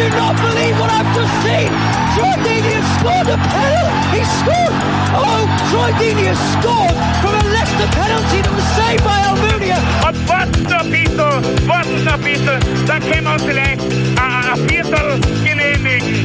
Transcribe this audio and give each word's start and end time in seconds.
I 0.00 0.08
do 0.08 0.16
not 0.16 0.32
believe 0.40 0.80
what 0.80 0.88
I've 0.88 1.12
just 1.12 1.34
seen! 1.44 1.68
Troy 2.16 2.32
Deeney 2.40 2.72
has 2.72 2.88
scored 2.96 3.28
a 3.28 3.36
penalty! 3.36 4.16
He 4.16 4.24
scored! 4.40 4.74
Oh, 5.12 5.44
Troy 5.68 5.92
Deeney 6.00 6.24
has 6.32 6.40
scored 6.56 6.96
from 7.20 7.36
a 7.36 7.44
Leicester 7.52 7.88
penalty 7.92 8.40
that 8.40 8.54
was 8.56 8.64
saved 8.80 9.04
by 9.04 9.20
Almunia! 9.28 9.76
Warten 11.68 12.04
noch 12.04 12.14
ein 12.14 12.22
bisschen, 12.24 12.60
dann 12.86 13.00
können 13.02 13.24
wir 13.24 13.32
uns 13.34 13.42
vielleicht 13.42 13.82
ein, 14.16 14.44
ein 14.48 14.68
Viertel 14.70 15.20
genehmigen. 15.44 16.24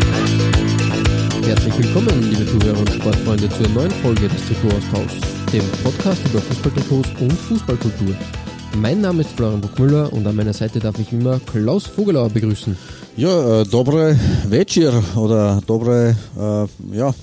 Herzlich 1.44 1.78
willkommen, 1.78 2.32
liebe 2.32 2.46
Zuhörer 2.48 2.80
und 2.80 2.90
Sportfreunde, 2.94 3.50
zur 3.50 3.68
neuen 3.76 3.92
Folge 3.92 4.30
des 4.30 4.40
Trikot-Austauschs, 4.48 5.20
dem 5.52 5.68
Podcast 5.84 6.22
über 6.32 6.40
Fußballtrikots 6.40 7.10
und 7.20 7.34
Fußballkultur. 7.34 8.16
Mein 8.78 9.02
Name 9.02 9.22
ist 9.22 9.32
Florian 9.32 9.60
Bruckmüller 9.60 10.14
und 10.14 10.26
an 10.26 10.36
meiner 10.38 10.54
Seite 10.54 10.80
darf 10.80 10.98
ich 10.98 11.12
immer 11.12 11.42
Klaus 11.42 11.88
Vogelauer 11.88 12.30
begrüßen. 12.30 12.78
Ja, 13.18 13.62
äh, 13.62 13.66
dobre 13.66 14.18
večer 14.50 15.02
oder 15.16 15.62
dobre, 15.66 16.16
äh, 16.38 16.96
ja, 16.98 17.14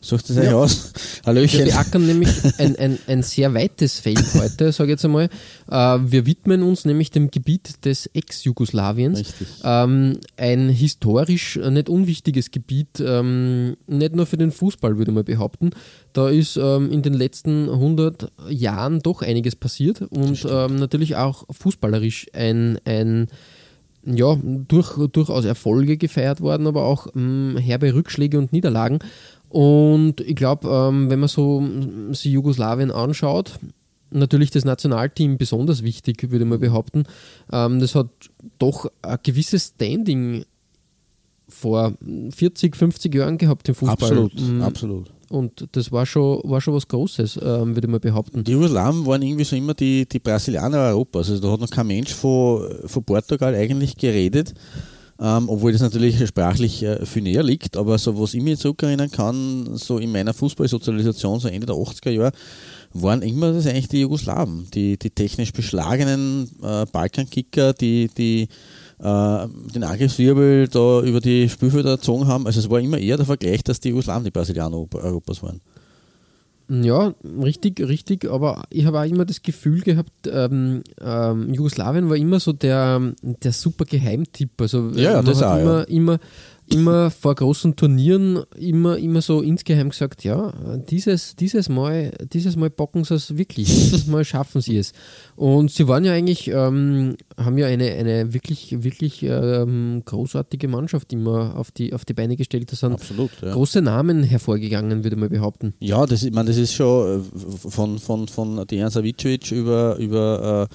sucht 0.00 0.28
es 0.30 0.36
euch 0.38 0.44
Ja. 0.46 0.56
aus. 0.56 0.92
Wir 1.22 1.26
Hallöchen. 1.26 1.64
beackern 1.66 2.06
nämlich 2.06 2.30
ein, 2.58 2.76
ein, 2.76 2.98
ein 3.06 3.22
sehr 3.22 3.54
weites 3.54 4.00
Feld 4.00 4.24
heute, 4.34 4.72
sage 4.72 4.90
ich 4.90 4.94
jetzt 4.94 5.04
einmal. 5.04 5.28
Äh, 5.70 5.98
wir 6.04 6.26
widmen 6.26 6.62
uns 6.64 6.84
nämlich 6.84 7.12
dem 7.12 7.30
Gebiet 7.30 7.84
des 7.84 8.06
Ex-Jugoslawiens. 8.12 9.22
Ähm, 9.62 10.18
ein 10.36 10.68
historisch 10.68 11.56
nicht 11.70 11.88
unwichtiges 11.88 12.50
Gebiet, 12.50 12.98
ähm, 13.00 13.76
nicht 13.86 14.16
nur 14.16 14.26
für 14.26 14.36
den 14.38 14.50
Fußball, 14.50 14.98
würde 14.98 15.12
man 15.12 15.24
behaupten. 15.24 15.70
Da 16.12 16.28
ist 16.28 16.56
ähm, 16.56 16.90
in 16.90 17.02
den 17.02 17.14
letzten 17.14 17.68
100 17.68 18.32
Jahren 18.48 18.98
doch 19.00 19.22
einiges 19.22 19.54
passiert 19.54 20.02
und 20.02 20.44
ähm, 20.48 20.74
natürlich 20.76 21.14
auch 21.16 21.44
fußballerisch 21.52 22.26
ein, 22.32 22.78
ein 22.84 23.28
ja, 24.06 24.36
durch, 24.42 24.96
durchaus 25.08 25.44
Erfolge 25.44 25.96
gefeiert 25.96 26.40
worden, 26.40 26.66
aber 26.66 26.84
auch 26.84 27.08
mh, 27.14 27.60
herbe 27.60 27.94
Rückschläge 27.94 28.38
und 28.38 28.52
Niederlagen. 28.52 29.00
Und 29.48 30.20
ich 30.20 30.36
glaube, 30.36 30.68
ähm, 30.68 31.10
wenn 31.10 31.20
man 31.20 31.28
so 31.28 31.60
mh, 31.60 32.14
sich 32.14 32.32
Jugoslawien 32.32 32.90
anschaut, 32.90 33.58
natürlich 34.10 34.50
das 34.50 34.64
Nationalteam 34.64 35.36
besonders 35.36 35.82
wichtig, 35.82 36.30
würde 36.30 36.44
man 36.44 36.60
behaupten. 36.60 37.04
Ähm, 37.52 37.80
das 37.80 37.94
hat 37.94 38.08
doch 38.58 38.90
ein 39.02 39.18
gewisses 39.22 39.72
Standing 39.74 40.44
vor 41.48 41.94
40, 42.30 42.76
50 42.76 43.14
Jahren 43.14 43.38
gehabt 43.38 43.68
im 43.68 43.74
Fußball. 43.74 43.94
Absolut, 43.94 44.32
Mm, 44.40 44.62
absolut. 44.62 45.12
Und 45.28 45.68
das 45.72 45.90
war 45.90 46.06
schon, 46.06 46.40
war 46.44 46.60
schon 46.60 46.74
was 46.74 46.86
Großes, 46.86 47.40
ähm, 47.42 47.74
würde 47.74 47.88
man 47.88 48.00
behaupten. 48.00 48.44
Die 48.44 48.52
Jugoslawen 48.52 49.04
waren 49.06 49.22
irgendwie 49.22 49.44
so 49.44 49.56
immer 49.56 49.74
die, 49.74 50.06
die 50.06 50.20
Brasilianer 50.20 50.78
Europas. 50.78 51.30
Also 51.30 51.42
da 51.42 51.52
hat 51.52 51.60
noch 51.60 51.70
kein 51.70 51.86
Mensch 51.86 52.14
von, 52.14 52.66
von 52.86 53.04
Portugal 53.04 53.54
eigentlich 53.54 53.96
geredet. 53.96 54.54
Ähm, 55.18 55.48
obwohl 55.48 55.72
das 55.72 55.80
natürlich 55.80 56.26
sprachlich 56.28 56.82
äh, 56.82 57.06
viel 57.06 57.22
näher 57.22 57.42
liegt, 57.42 57.78
aber 57.78 57.96
so 57.96 58.20
was 58.20 58.34
ich 58.34 58.42
mich 58.42 58.58
zurückerinnern 58.58 59.10
kann, 59.10 59.74
so 59.74 59.96
in 59.96 60.12
meiner 60.12 60.34
Fußballsozialisation, 60.34 61.40
so 61.40 61.48
Ende 61.48 61.66
der 61.66 61.74
80er 61.74 62.10
Jahre, 62.10 62.32
waren 62.92 63.22
immer 63.22 63.52
das 63.52 63.66
eigentlich 63.66 63.88
die 63.88 64.00
Jugoslawen, 64.00 64.68
die, 64.74 64.98
die 64.98 65.08
technisch 65.08 65.54
beschlagenen 65.54 66.50
äh, 66.62 66.84
Balkankicker, 66.92 67.72
die, 67.72 68.08
die 68.08 68.48
den 68.98 69.84
Angriffswirbel 69.84 70.68
da 70.68 71.02
über 71.02 71.20
die 71.20 71.48
Spielfelder 71.48 71.90
erzogen 71.90 72.26
haben. 72.28 72.46
Also 72.46 72.60
es 72.60 72.70
war 72.70 72.80
immer 72.80 72.98
eher 72.98 73.18
der 73.18 73.26
Vergleich, 73.26 73.62
dass 73.62 73.78
die 73.80 73.90
Jugoslawen 73.90 74.24
die 74.24 74.30
Brasilianer 74.30 74.74
Europa- 74.76 74.98
Europas 75.00 75.42
waren. 75.42 75.60
Ja, 76.68 77.14
richtig, 77.40 77.78
richtig, 77.80 78.28
aber 78.28 78.64
ich 78.70 78.86
habe 78.86 78.98
auch 78.98 79.04
immer 79.04 79.24
das 79.24 79.40
Gefühl 79.42 79.82
gehabt, 79.82 80.10
ähm, 80.28 80.82
ähm, 81.00 81.54
Jugoslawien 81.54 82.08
war 82.08 82.16
immer 82.16 82.40
so 82.40 82.52
der, 82.52 83.12
der 83.22 83.52
super 83.52 83.84
Geheimtipp. 83.84 84.60
Also 84.60 84.90
Ja, 84.94 85.22
das 85.22 85.42
auch, 85.44 85.58
immer, 85.58 85.78
ja. 85.80 85.84
immer, 85.84 86.18
immer 86.68 87.10
vor 87.10 87.34
großen 87.34 87.76
Turnieren 87.76 88.42
immer, 88.56 88.96
immer 88.98 89.22
so 89.22 89.40
insgeheim 89.40 89.90
gesagt, 89.90 90.24
ja, 90.24 90.52
dieses, 90.88 91.36
dieses 91.36 91.68
Mal, 91.68 92.12
dieses 92.32 92.56
Mal 92.56 92.70
bocken 92.70 93.04
sie 93.04 93.14
es 93.14 93.36
wirklich, 93.36 93.66
dieses 93.66 94.06
Mal 94.06 94.24
schaffen 94.24 94.60
sie 94.60 94.76
es. 94.76 94.92
Und 95.36 95.70
sie 95.70 95.86
waren 95.86 96.04
ja 96.04 96.12
eigentlich, 96.12 96.48
ähm, 96.48 97.16
haben 97.36 97.58
ja 97.58 97.66
eine, 97.66 97.92
eine 97.92 98.34
wirklich, 98.34 98.82
wirklich 98.82 99.22
ähm, 99.22 100.02
großartige 100.04 100.68
Mannschaft 100.68 101.12
immer 101.12 101.56
auf 101.56 101.70
die, 101.70 101.92
auf 101.92 102.04
die 102.04 102.14
Beine 102.14 102.36
gestellt. 102.36 102.70
Da 102.72 102.76
sind 102.76 102.94
Absolut, 102.94 103.30
ja. 103.42 103.52
große 103.52 103.80
Namen 103.82 104.22
hervorgegangen, 104.22 105.04
würde 105.04 105.16
man 105.16 105.28
behaupten. 105.28 105.74
Ja, 105.80 106.04
das, 106.06 106.22
ich 106.22 106.32
meine, 106.32 106.48
das 106.48 106.56
ist 106.56 106.74
schon 106.74 107.20
äh, 107.20 107.70
von, 107.70 107.98
von, 107.98 108.28
von 108.28 108.66
Dejan 108.66 108.90
Savicevic 108.90 109.52
über, 109.52 109.96
über 109.96 110.68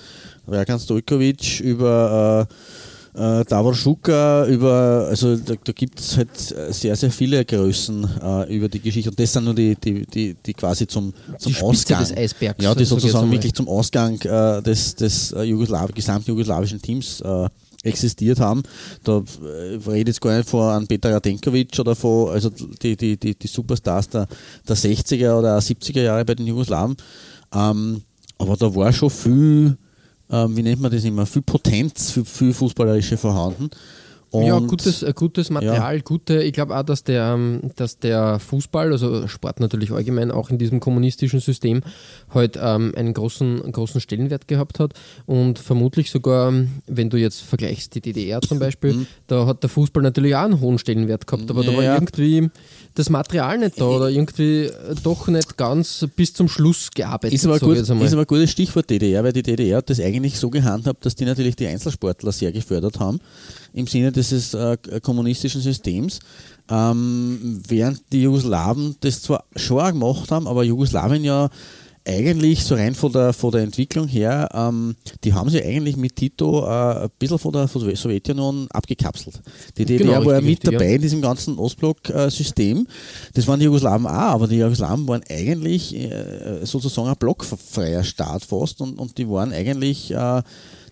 äh, 0.48 0.56
Rakan 0.56 0.80
Stojkovic, 0.80 1.60
über 1.60 2.48
äh, 2.50 2.54
äh, 3.14 3.44
Davor 3.46 3.74
Schuka, 3.74 4.46
über, 4.46 5.08
also 5.10 5.36
da, 5.36 5.54
da 5.62 5.72
gibt 5.72 6.00
es 6.00 6.18
halt 6.18 6.30
sehr, 6.70 6.96
sehr 6.96 7.12
viele 7.12 7.44
Größen 7.44 8.08
äh, 8.22 8.56
über 8.56 8.70
die 8.70 8.80
Geschichte 8.80 9.10
und 9.10 9.20
das 9.20 9.34
sind 9.34 9.44
nur 9.44 9.54
die, 9.54 9.76
die, 9.76 10.06
die, 10.06 10.36
die 10.36 10.54
quasi 10.54 10.88
zum, 10.88 11.14
zum 11.38 11.54
Die 11.54 11.62
Ausgang. 11.62 12.00
des 12.00 12.16
Eisbergs, 12.16 12.64
Ja, 12.64 12.74
die 12.74 12.86
sozusagen 12.86 13.32
wirklich 13.32 13.54
zum 13.54 13.68
Ausgang 13.68 14.20
äh, 14.22 14.62
des, 14.62 14.96
des 14.96 15.32
äh, 15.34 15.44
Jugoslaw 15.44 15.92
gesamten 15.94 16.30
jugoslawischen 16.32 16.82
Teams 16.82 17.22
äh, 17.22 17.50
existiert 17.84 18.40
haben. 18.40 18.64
Da 19.04 19.18
äh, 19.18 19.76
rede 19.88 20.02
ich 20.02 20.08
jetzt 20.08 20.22
gar 20.22 20.38
nicht 20.38 20.50
von 20.50 20.88
Petar 20.88 21.14
Radenkovic 21.14 21.78
oder 21.80 21.96
von 21.96 22.30
also 22.30 22.50
die, 22.50 22.96
die, 22.96 23.18
die, 23.18 23.36
die 23.36 23.48
Superstars 23.48 24.10
der, 24.10 24.28
der 24.68 24.78
60er 24.78 25.38
oder 25.38 25.58
70er 25.58 26.02
Jahre 26.02 26.26
bei 26.26 26.36
den 26.36 26.48
Jugoslawen. 26.48 26.96
Ähm, 27.54 28.02
aber 28.38 28.56
da 28.58 28.74
war 28.74 28.92
schon 28.94 29.10
viel, 29.10 29.78
ähm, 30.32 30.56
wie 30.56 30.64
nennt 30.64 30.82
man 30.82 30.92
das 30.92 31.04
immer, 31.04 31.26
viel 31.26 31.42
Potenz, 31.42 32.12
viel, 32.12 32.26
viel 32.26 32.54
Fußballerische 32.54 33.18
vorhanden. 33.18 33.70
Und 34.32 34.46
ja, 34.46 34.60
gutes, 34.60 35.04
äh, 35.04 35.12
gutes 35.14 35.50
Material, 35.50 36.00
gute, 36.02 36.42
ich 36.42 36.54
glaube 36.54 36.78
auch, 36.78 36.84
dass 36.84 37.04
der, 37.04 37.34
ähm, 37.34 37.60
dass 37.76 38.00
der 38.00 38.40
Fußball, 38.40 38.94
also 38.94 39.28
Sport 39.28 39.60
natürlich 39.60 39.92
allgemein, 39.92 40.32
auch 40.32 40.50
in 40.50 40.58
diesem 40.58 40.80
kommunistischen 40.80 41.42
System 41.42 41.82
halt 42.34 42.58
ähm, 42.62 42.94
einen 42.96 43.14
großen, 43.14 43.70
großen 43.74 44.00
Stellenwert 44.00 44.48
gehabt 44.48 44.80
hat 44.80 44.94
und 45.26 45.60
vermutlich 45.60 46.12
sogar, 46.12 46.48
ähm, 46.48 46.70
wenn 46.88 47.10
du 47.10 47.18
jetzt 47.18 47.42
vergleichst 47.42 47.94
die 47.94 48.00
DDR 48.00 48.40
zum 48.40 48.58
Beispiel, 48.60 49.06
da 49.28 49.46
hat 49.46 49.64
der 49.64 49.70
Fußball 49.70 50.02
natürlich 50.02 50.34
auch 50.34 50.44
einen 50.46 50.62
hohen 50.62 50.78
Stellenwert 50.78 51.28
gehabt, 51.28 51.52
aber 51.52 51.66
da 51.66 51.76
war 51.76 51.84
Ja. 51.84 51.96
irgendwie 51.96 52.50
das 52.96 53.10
Material 53.10 53.58
nicht 53.58 53.80
da 53.80 53.86
oder 53.86 54.10
irgendwie 54.10 54.66
äh, 54.66 54.96
doch 55.02 55.28
nicht 55.28 55.58
ganz 55.58 56.06
bis 56.16 56.34
zum 56.34 56.48
Schluss 56.48 56.90
gearbeitet. 56.94 57.34
Ist 57.34 57.46
aber, 57.46 57.60
gut, 57.60 57.78
ist 57.78 57.90
aber 57.90 58.02
ein 58.02 58.26
gutes 58.28 58.52
Stichwort 58.52 58.90
DDR, 58.90 59.24
weil 59.24 59.34
die 59.34 59.44
DDR 59.44 59.78
hat 59.78 59.90
das 59.90 60.00
eigentlich 60.00 60.38
so 60.38 60.50
gehandhabt, 60.50 61.06
dass 61.06 61.16
die 61.16 61.26
natürlich 61.26 61.56
die 61.56 61.68
Einzelsportler 61.68 62.32
sehr 62.32 62.52
gefördert 62.52 63.00
haben, 63.00 63.20
im 63.74 63.88
Sinne 63.88 64.12
dieses 64.12 64.54
äh, 64.54 64.78
kommunistischen 65.02 65.62
Systems, 65.62 66.20
ähm, 66.70 67.62
während 67.68 68.02
die 68.12 68.24
Jugoslawen 68.24 68.96
das 69.00 69.22
zwar 69.22 69.46
schon 69.56 69.80
auch 69.80 69.92
gemacht 69.92 70.32
haben, 70.32 70.48
aber 70.48 70.64
Jugoslawien 70.64 71.24
ja 71.24 71.50
eigentlich 72.06 72.64
so 72.64 72.76
rein 72.76 72.96
von 72.96 73.12
der, 73.12 73.34
von 73.34 73.52
der 73.52 73.62
Entwicklung 73.62 74.08
her, 74.08 74.50
ähm, 74.54 74.96
die 75.24 75.34
haben 75.34 75.50
sich 75.50 75.64
eigentlich 75.64 75.98
mit 75.98 76.16
Tito 76.16 76.66
äh, 76.66 77.04
ein 77.04 77.10
bisschen 77.20 77.38
von 77.38 77.52
der, 77.52 77.68
von 77.68 77.86
der 77.86 77.96
Sowjetunion 77.96 78.68
abgekapselt. 78.72 79.42
Die 79.78 79.86
DDR 79.86 80.08
Genau, 80.08 80.26
war 80.26 80.36
ja 80.36 80.42
mit 80.42 80.66
dabei 80.66 80.90
ja. 80.90 80.96
in 80.96 81.02
diesem 81.02 81.22
ganzen 81.22 81.58
Ostblock-System. 81.58 82.88
Das 83.34 83.48
waren 83.48 83.60
die 83.60 83.66
Jugoslawen 83.66 84.08
auch, 84.08 84.12
aber 84.12 84.48
die 84.48 84.58
Jugoslawen 84.58 85.08
waren 85.08 85.22
eigentlich 85.30 85.96
äh, 85.96 86.66
sozusagen 86.66 87.08
ein 87.08 87.16
blockfreier 87.18 88.04
Staat 88.04 88.44
fast 88.44 88.82
und, 88.82 88.98
und 88.98 89.18
die 89.18 89.30
waren 89.30 89.54
eigentlich, 89.54 90.12
äh, 90.12 90.42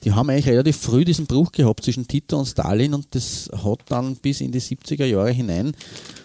die 0.03 0.12
haben 0.12 0.29
eigentlich 0.29 0.47
relativ 0.47 0.77
früh 0.77 1.03
diesen 1.05 1.25
Bruch 1.25 1.51
gehabt 1.51 1.83
zwischen 1.83 2.07
Tito 2.07 2.38
und 2.38 2.45
Stalin 2.45 2.94
und 2.94 3.07
das 3.12 3.50
hat 3.63 3.79
dann 3.88 4.15
bis 4.15 4.41
in 4.41 4.51
die 4.51 4.62
70er 4.62 5.05
Jahre 5.05 5.31
hinein 5.31 5.73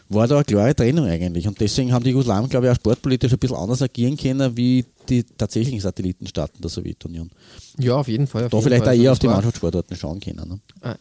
war 0.08 0.28
da 0.28 0.36
eine 0.36 0.44
klare 0.44 0.74
Trennung 0.74 1.06
eigentlich. 1.06 1.46
Und 1.48 1.60
deswegen 1.60 1.92
haben 1.92 2.04
die 2.04 2.10
Jugoslawen, 2.10 2.48
glaube 2.48 2.66
ich, 2.66 2.72
auch 2.72 2.76
sportpolitisch 2.76 3.32
ein 3.32 3.38
bisschen 3.38 3.56
anders 3.56 3.82
agieren 3.82 4.16
können 4.16 4.56
wie 4.56 4.84
die 5.08 5.22
tatsächlichen 5.24 5.80
Satellitenstaaten 5.80 6.60
der 6.60 6.70
Sowjetunion. 6.70 7.30
ja, 7.78 7.96
auf 7.96 8.08
jeden 8.08 8.26
Fall. 8.26 8.44
Auf 8.44 8.50
Da 8.50 8.56
jeden 8.58 8.64
vielleicht 8.68 8.84
Fall. 8.84 8.88
auch 8.88 8.92
Also 8.92 9.02
eher 9.02 9.10
das 9.10 9.16
auf 9.16 9.18
die 9.20 9.26
Mannschaftssportarten 9.28 9.96
schauen 9.96 10.20
können. 10.20 10.48
Ne? 10.48 10.60
Äh, 10.82 10.94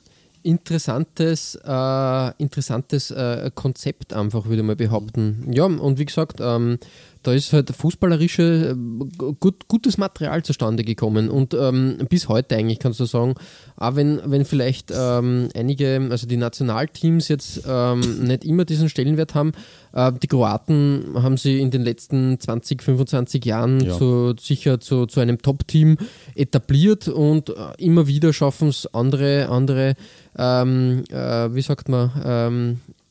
interessantes, 0.43 1.55
äh, 1.65 2.31
interessantes 2.37 3.11
äh, 3.11 3.49
Konzept 3.55 4.13
einfach, 4.13 4.45
würde 4.45 4.63
man 4.63 4.77
behaupten. 4.77 5.47
Ja, 5.53 5.65
und 5.65 5.99
wie 5.99 6.05
gesagt, 6.05 6.39
ähm, 6.41 6.77
da 7.23 7.33
ist 7.33 7.51
halt 7.53 7.69
fußballerische 7.71 8.75
äh, 8.77 9.33
gut, 9.39 9.67
gutes 9.67 9.97
Material 9.97 10.43
zustande 10.43 10.83
gekommen 10.83 11.29
und 11.29 11.53
ähm, 11.53 11.97
bis 12.09 12.29
heute 12.29 12.55
eigentlich 12.55 12.79
kannst 12.79 12.99
du 12.99 13.05
sagen, 13.05 13.35
auch 13.77 13.95
wenn, 13.95 14.19
wenn 14.25 14.45
vielleicht 14.45 14.91
ähm, 14.95 15.49
einige, 15.55 16.07
also 16.11 16.27
die 16.27 16.37
Nationalteams 16.37 17.27
jetzt 17.29 17.63
ähm, 17.67 18.23
nicht 18.23 18.45
immer 18.45 18.65
diesen 18.65 18.89
Stellenwert 18.89 19.33
haben, 19.35 19.53
äh, 19.93 20.11
die 20.21 20.27
Kroaten 20.27 21.15
haben 21.15 21.37
sie 21.37 21.59
in 21.59 21.71
den 21.71 21.81
letzten 21.83 22.39
20, 22.39 22.83
25 22.83 23.43
Jahren 23.45 23.79
Ja. 23.79 23.97
zu, 23.97 24.35
sicher 24.39 24.79
zu, 24.79 25.05
zu 25.05 25.19
einem 25.19 25.41
Top-Team 25.41 25.97
etabliert 26.35 27.07
und 27.07 27.49
äh, 27.49 27.53
immer 27.77 28.07
wieder 28.07 28.33
schaffen 28.33 28.69
es 28.69 28.93
andere, 28.93 29.49
andere 29.49 29.95
ähm, 30.37 31.03
äh, 31.09 31.53
wie 31.53 31.61
sagt 31.61 31.89
man, 31.89 32.11
ähm, 32.23 32.79
äh, 32.89 33.02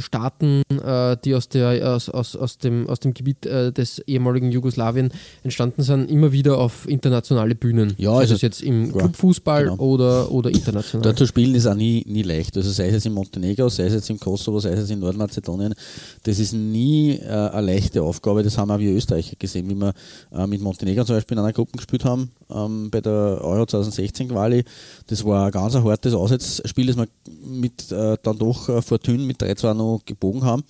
Staaten, 0.00 0.62
äh, 0.70 1.16
die 1.24 1.34
aus, 1.34 1.48
der, 1.48 1.94
aus, 1.94 2.08
aus, 2.08 2.36
aus, 2.36 2.58
dem, 2.58 2.88
aus 2.88 3.00
dem 3.00 3.14
Gebiet 3.14 3.46
äh, 3.46 3.72
des 3.72 3.98
ehemaligen 4.00 4.50
Jugoslawien 4.50 5.10
entstanden 5.42 5.82
sind, 5.82 6.10
immer 6.10 6.32
wieder 6.32 6.58
auf 6.58 6.88
internationale 6.88 7.54
Bühnen. 7.54 7.94
Ja, 7.98 8.12
also- 8.12 8.34
das 8.34 8.42
jetzt 8.42 8.62
im 8.62 8.86
ja, 8.86 8.98
Clubfußball 8.98 9.64
genau. 9.64 9.76
oder, 9.78 10.30
oder 10.30 10.50
international. 10.50 11.02
Dort 11.02 11.18
zu 11.18 11.26
spielen 11.26 11.54
ist 11.54 11.66
auch 11.66 11.74
nie, 11.74 12.04
nie 12.06 12.22
leicht. 12.22 12.56
Also 12.56 12.70
sei 12.70 12.88
es 12.88 12.94
jetzt 12.94 13.06
in 13.06 13.12
Montenegro, 13.12 13.68
sei 13.68 13.84
es 13.84 13.94
jetzt 13.94 14.10
in 14.10 14.18
Kosovo, 14.18 14.60
sei 14.60 14.70
es 14.70 14.80
jetzt 14.80 14.90
in 14.90 15.00
Nordmazedonien, 15.00 15.74
das 16.22 16.38
ist 16.38 16.52
nie 16.52 17.12
äh, 17.12 17.28
eine 17.28 17.66
leichte 17.66 18.02
Aufgabe. 18.02 18.42
Das 18.42 18.58
haben 18.58 18.70
auch 18.70 18.78
wir 18.78 18.92
Österreicher 18.92 19.36
gesehen, 19.38 19.68
wie 19.68 19.74
wir 19.74 19.92
äh, 20.32 20.46
mit 20.46 20.60
Montenegro 20.60 21.04
zum 21.04 21.16
Beispiel 21.16 21.36
in 21.36 21.42
einer 21.44 21.52
Gruppe 21.52 21.76
gespielt 21.76 22.04
haben, 22.04 22.30
ähm, 22.50 22.90
bei 22.90 23.00
der 23.00 23.40
Euro 23.42 23.66
2016 23.66 24.28
Quali. 24.28 24.64
Das 25.06 25.24
war 25.24 25.46
ein 25.46 25.52
ganz 25.52 25.74
hartes 25.74 26.14
Auswärtsspiel, 26.14 26.86
das 26.86 26.96
wir 26.96 27.06
mit, 27.44 27.90
äh, 27.92 28.16
dann 28.22 28.38
doch 28.38 28.68
äh, 28.68 28.82
Fortune 28.82 29.18
mit 29.18 29.42
3-2 29.42 29.74
noch 29.74 30.02
gebogen 30.04 30.44
haben. 30.44 30.62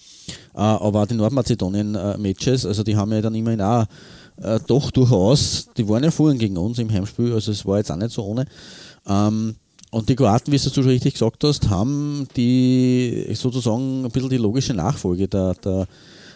Äh, 0.55 0.61
aber 0.61 1.02
auch 1.02 1.06
die 1.06 1.14
Nordmazedonien-Matches, 1.14 2.67
also 2.67 2.82
die 2.82 2.96
haben 2.96 3.12
ja 3.12 3.20
dann 3.20 3.34
immerhin 3.34 3.61
auch 3.61 3.87
äh, 4.43 4.61
doch 4.67 4.90
durchaus, 4.90 5.69
die 5.76 5.88
waren 5.88 6.05
ja 6.05 6.11
vorhin 6.11 6.38
gegen 6.38 6.56
uns 6.56 6.78
im 6.78 6.90
Heimspiel, 6.90 7.32
also 7.32 7.52
es 7.52 7.64
war 7.64 7.78
jetzt 7.78 7.90
auch 7.90 7.96
nicht 7.96 8.11
so 8.11 8.25
ohne. 8.25 8.46
Ähm, 9.06 9.56
und 9.90 10.08
die 10.08 10.17
Kroaten, 10.17 10.52
wie 10.52 10.58
du 10.58 10.69
schon 10.69 10.84
richtig 10.84 11.14
gesagt 11.14 11.44
hast, 11.44 11.70
haben 11.70 12.26
die 12.37 13.28
sozusagen 13.34 14.05
ein 14.05 14.11
bisschen 14.11 14.31
die 14.31 14.37
logische 14.37 14.75
Nachfolge 14.75 15.28
der, 15.28 15.55
der, 15.55 15.87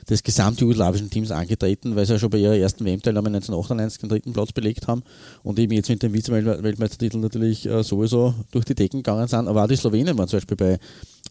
des 0.08 0.22
gesamtjugoslawischen 0.22 1.10
Teams 1.10 1.30
angetreten, 1.30 1.96
weil 1.96 2.06
sie 2.06 2.14
ja 2.14 2.18
schon 2.18 2.30
bei 2.30 2.38
ihrer 2.38 2.56
ersten 2.56 2.84
WM-Teilnahme 2.84 3.28
1998 3.28 4.00
den 4.00 4.08
dritten 4.08 4.32
Platz 4.32 4.52
belegt 4.52 4.86
haben 4.88 5.02
und 5.42 5.58
eben 5.58 5.72
jetzt 5.72 5.88
mit 5.88 6.02
dem 6.02 6.12
Vize-Weltmeistertitel 6.12 7.18
natürlich 7.18 7.66
äh, 7.66 7.82
sowieso 7.82 8.34
durch 8.50 8.64
die 8.64 8.74
Decken 8.74 9.02
gegangen 9.02 9.28
sind. 9.28 9.48
Aber 9.48 9.64
auch 9.64 9.68
die 9.68 9.76
Slowenen 9.76 10.16
waren 10.16 10.28
zum 10.28 10.38
Beispiel 10.38 10.56
bei 10.56 10.72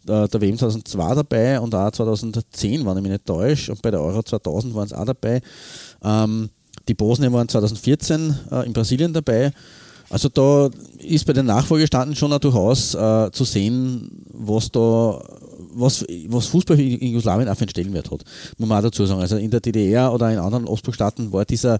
äh, 0.07 0.27
der 0.27 0.41
WM 0.41 0.57
2002 0.57 1.15
dabei 1.15 1.59
und 1.59 1.73
auch 1.75 1.91
2010, 1.91 2.85
wenn 2.85 2.97
ich 2.97 3.03
mich 3.03 3.11
nicht 3.11 3.25
täusche, 3.25 3.71
und 3.71 3.81
bei 3.81 3.91
der 3.91 4.01
Euro 4.01 4.23
2000 4.23 4.73
waren 4.75 4.87
sie 4.87 4.97
auch 4.97 5.05
dabei. 5.05 5.41
Ähm, 6.03 6.49
die 6.87 6.93
Bosnier 6.93 7.31
waren 7.33 7.47
2014 7.47 8.35
äh, 8.51 8.65
in 8.65 8.73
Brasilien 8.73 9.13
dabei. 9.13 9.51
Also 10.09 10.27
da 10.29 10.69
ist 10.97 11.25
bei 11.25 11.33
den 11.33 11.45
Nachfolgestanden 11.45 12.15
schon 12.15 12.31
durchaus 12.39 12.95
äh, 12.95 13.29
zu 13.31 13.43
sehen, 13.43 14.25
was 14.33 14.71
da 14.71 15.21
was, 15.73 16.05
was 16.27 16.47
Fußball 16.47 16.79
in 16.79 17.09
Jugoslawien 17.09 17.47
auch 17.47 17.55
für 17.55 17.61
einen 17.61 17.69
Stellenwert 17.69 18.11
hat. 18.11 18.23
Muss 18.57 18.69
man 18.69 18.77
auch 18.77 18.83
dazu 18.83 19.05
sagen. 19.05 19.21
Also 19.21 19.37
in 19.37 19.51
der 19.51 19.59
DDR 19.59 20.13
oder 20.13 20.31
in 20.31 20.39
anderen 20.39 20.65
Ostblockstaaten 20.65 21.31
war 21.31 21.45
dieser, 21.45 21.79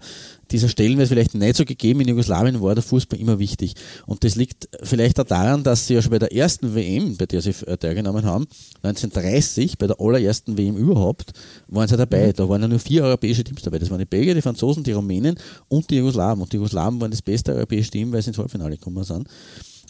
dieser 0.52 0.70
Stellenwert 0.70 1.10
vielleicht 1.10 1.36
nicht 1.36 1.56
so 1.56 1.66
gegeben. 1.66 2.02
In 2.02 2.10
Jugoslawien 2.10 2.62
war 2.62 2.76
der 2.76 2.84
Fußball 2.84 3.20
immer 3.20 3.40
wichtig. 3.40 3.74
Und 4.06 4.24
das 4.24 4.36
liegt 4.36 4.70
vielleicht 4.84 5.20
auch 5.20 5.26
daran, 5.26 5.64
dass 5.64 5.88
sie 5.88 5.96
ja 5.96 6.02
schon 6.02 6.12
bei 6.12 6.20
der 6.20 6.34
ersten 6.34 6.76
WM, 6.76 7.18
bei 7.18 7.26
der 7.26 7.42
sie 7.42 7.52
äh, 7.66 7.78
teilgenommen 7.78 8.26
haben, 8.26 8.48
1930, 8.84 9.78
bei 9.78 9.88
der 9.88 10.00
allerersten 10.00 10.58
WM 10.58 10.78
überhaupt, 10.78 11.34
waren 11.68 11.88
sie 11.88 11.98
dabei. 11.98 12.32
Da 12.34 12.48
waren 12.48 12.62
ja 12.62 12.68
nur 12.68 12.80
vier 12.80 13.04
europäische 13.04 13.44
Teams 13.44 13.62
dabei. 13.62 13.80
Das 13.80 13.90
waren 13.90 14.00
die 14.00 14.06
Belgier, 14.06 14.36
die 14.36 14.42
Franzosen, 14.42 14.84
die 14.84 14.92
Rumänen 14.92 15.36
und 15.68 15.90
die 15.90 15.98
Jugoslawen. 15.98 16.42
Und 16.42 16.52
die 16.52 16.58
Jugoslawen 16.58 17.00
waren 17.02 17.12
das 17.12 17.22
beste 17.22 17.54
europäische 17.54 17.92
Team, 17.92 18.12
weil 18.12 18.22
sie 18.22 18.30
ins 18.30 18.38
Halbfinale 18.38 18.78
gekommen 18.78 19.04
sind. 19.04 19.28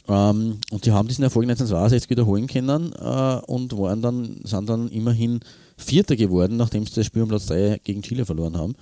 Ähm, 0.09 0.57
und 0.71 0.85
die 0.85 0.91
haben 0.91 1.07
diesen 1.07 1.23
Erfolg 1.23 1.43
1962 1.43 2.09
wiederholen 2.09 2.47
können 2.47 2.93
äh, 2.93 3.41
und 3.45 3.77
waren 3.77 4.01
dann, 4.01 4.41
sind 4.43 4.67
dann 4.67 4.89
immerhin 4.89 5.39
Vierter 5.77 6.15
geworden, 6.15 6.57
nachdem 6.57 6.85
sie 6.85 6.95
das 6.95 7.05
Spiel 7.05 7.21
um 7.21 7.29
Platz 7.29 7.45
3 7.45 7.79
gegen 7.83 8.01
Chile 8.01 8.25
verloren 8.25 8.57
haben. 8.57 8.75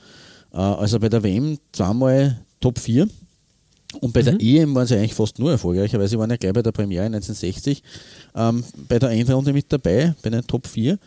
Äh, 0.54 0.58
also 0.58 1.00
bei 1.00 1.10
der 1.10 1.22
WM 1.22 1.60
zweimal 1.74 2.40
Top 2.62 2.80
4. 2.80 3.08
Und 4.02 4.14
bei 4.14 4.22
der 4.22 4.40
EM 4.40 4.76
waren 4.76 4.88
sie 4.88 4.96
eigentlich 4.96 5.14
fast 5.14 5.40
nur 5.40 5.52
erfolgreicher, 5.52 6.00
weil 6.00 6.08
sie 6.08 6.18
waren 6.18 6.30
ja 6.30 6.38
gleich 6.38 6.54
bei 6.54 6.62
der 6.62 6.72
Premiere 6.72 7.06
1960 7.06 7.82
ähm, 8.36 8.64
bei 8.88 9.00
der 9.00 9.10
Endrunde 9.10 9.54
mit 9.54 9.72
dabei, 9.72 10.14
bei 10.22 10.30
den 10.30 10.46
Top 10.46 10.68
4. 10.68 10.98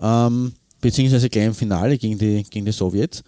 Ähm, 0.00 0.52
beziehungsweise 0.80 1.28
gleich 1.28 1.46
im 1.46 1.54
Finale 1.54 1.98
gegen 1.98 2.18
die, 2.18 2.44
gegen 2.48 2.66
die 2.66 2.72
Sowjets. 2.72 3.22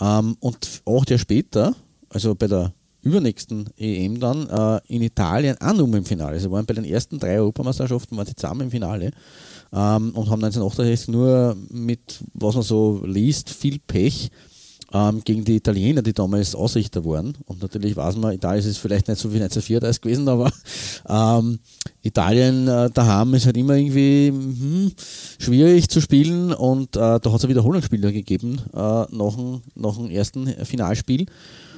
Ähm, 0.00 0.36
und 0.40 0.82
acht 0.86 1.10
Jahre 1.10 1.18
später, 1.18 1.74
also 2.08 2.34
bei 2.34 2.46
der 2.46 2.72
übernächsten 3.02 3.68
EM 3.76 4.20
dann, 4.20 4.48
äh, 4.48 4.80
in 4.86 5.02
Italien 5.02 5.56
auch 5.60 5.74
nur 5.74 5.94
im 5.96 6.04
Finale. 6.04 6.38
Sie 6.38 6.50
waren 6.50 6.66
bei 6.66 6.74
den 6.74 6.84
ersten 6.84 7.18
drei 7.18 7.38
Europameisterschaften 7.38 8.16
waren 8.16 8.26
sie 8.26 8.36
zusammen 8.36 8.62
im 8.62 8.70
Finale 8.70 9.10
ähm, 9.72 10.12
und 10.14 10.30
haben 10.30 10.44
1968 10.44 11.08
nur 11.08 11.56
mit, 11.70 12.20
was 12.34 12.54
man 12.54 12.64
so 12.64 13.02
liest, 13.04 13.50
viel 13.50 13.78
Pech 13.78 14.30
ähm, 14.92 15.22
gegen 15.24 15.44
die 15.44 15.56
Italiener, 15.56 16.02
die 16.02 16.12
damals 16.12 16.54
Ausrichter 16.54 17.04
waren. 17.04 17.36
Und 17.46 17.62
natürlich 17.62 17.96
weiß 17.96 18.16
man, 18.16 18.34
Italien 18.34 18.66
ist 18.66 18.78
vielleicht 18.78 19.08
nicht 19.08 19.20
so 19.20 19.32
wie 19.32 19.36
1934 19.36 20.00
gewesen, 20.00 20.28
aber 20.28 20.52
ähm, 21.08 21.58
Italien 22.02 22.68
äh, 22.68 22.90
daheim 22.90 23.34
ist 23.34 23.46
halt 23.46 23.56
immer 23.56 23.74
irgendwie 23.74 24.28
hm, 24.28 24.92
schwierig 25.38 25.88
zu 25.88 26.00
spielen 26.00 26.52
und 26.52 26.96
äh, 26.96 27.00
da 27.00 27.20
hat 27.24 27.34
es 27.34 27.44
ein 27.44 27.50
Wiederholungsspiel 27.50 28.00
gegeben 28.00 28.60
äh, 28.74 28.78
nach, 28.78 29.36
dem, 29.36 29.62
nach 29.74 29.96
dem 29.96 30.10
ersten 30.10 30.46
Finalspiel. 30.64 31.26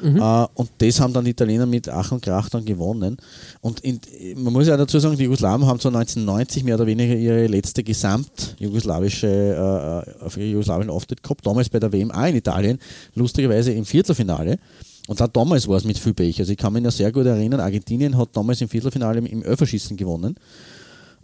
Äh, 0.04 0.46
und 0.54 0.70
das 0.78 1.00
haben 1.00 1.12
dann 1.12 1.24
die 1.24 1.30
Italiener 1.30 1.66
mit 1.66 1.88
Ach 1.88 2.12
und 2.12 2.22
Krach 2.22 2.48
dann 2.48 2.64
gewonnen. 2.64 3.16
Und 3.60 3.80
in, 3.80 4.00
man 4.36 4.52
muss 4.52 4.66
ja 4.66 4.76
dazu 4.76 4.98
sagen, 4.98 5.16
die 5.16 5.24
Jugoslawen 5.24 5.66
haben 5.66 5.80
so 5.80 5.88
1990 5.88 6.64
mehr 6.64 6.74
oder 6.74 6.86
weniger 6.86 7.14
ihre 7.14 7.46
letzte 7.46 7.82
gesamt-jugoslawische 7.82 9.26
äh, 9.26 10.24
auf 10.24 10.36
ihre 10.36 10.48
jugoslawischen 10.48 10.90
Auftritt 10.90 11.22
gehabt, 11.22 11.46
damals 11.46 11.68
bei 11.68 11.80
der 11.80 11.92
WM 11.92 12.10
auch 12.10 12.26
in 12.26 12.36
Italien, 12.36 12.78
lustigerweise 13.14 13.72
im 13.72 13.84
Viertelfinale. 13.84 14.58
Und 15.06 15.20
auch 15.20 15.28
damals 15.28 15.68
war 15.68 15.76
es 15.76 15.84
mit 15.84 15.98
viel 15.98 16.14
Pech. 16.14 16.38
Also 16.40 16.52
ich 16.52 16.58
kann 16.58 16.72
mich 16.72 16.82
noch 16.82 16.92
sehr 16.92 17.12
gut 17.12 17.26
erinnern, 17.26 17.60
Argentinien 17.60 18.16
hat 18.16 18.30
damals 18.32 18.60
im 18.60 18.68
Viertelfinale 18.68 19.20
im 19.20 19.42
Öfferschießen 19.42 19.96
gewonnen. 19.96 20.36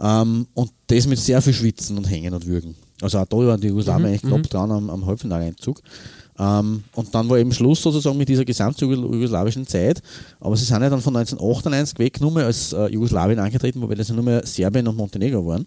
Ähm, 0.01 0.47
und 0.55 0.71
das 0.87 1.07
mit 1.07 1.19
sehr 1.19 1.43
viel 1.43 1.53
Schwitzen 1.53 1.97
und 1.97 2.09
Hängen 2.09 2.35
und 2.35 2.47
Würgen. 2.47 2.75
Also 3.03 3.19
auch 3.19 3.27
da 3.27 3.37
waren 3.37 3.61
die 3.61 3.69
Jugoslawen 3.69 4.07
eigentlich 4.07 4.23
knapp 4.23 4.49
dran 4.49 4.71
am, 4.71 4.91
am 4.91 5.07
Halbfinaleinzug. 5.07 5.81
Ähm, 6.41 6.85
und 6.95 7.15
dann 7.15 7.29
war 7.29 7.39
eben 7.39 7.53
Schluss 7.53 7.83
sozusagen 7.83 8.17
mit 8.17 8.29
dieser 8.31 8.47
gesamtjugoslawischen 8.47 9.67
Zeit. 9.67 10.01
Aber 10.41 10.57
sie 10.57 10.65
sind 10.65 10.81
ja 10.81 10.89
dann 10.89 11.03
von 11.03 11.15
1998 11.15 11.99
weggenommen, 11.99 12.43
als 12.45 12.73
äh, 12.73 12.87
Jugoslawien 12.87 13.39
angetreten, 13.39 13.83
wobei 13.83 13.95
das 13.95 14.09
ja 14.09 14.15
nur 14.15 14.25
mehr 14.25 14.47
Serbien 14.47 14.89
und 14.89 14.97
Montenegro 14.97 15.47
waren. 15.47 15.67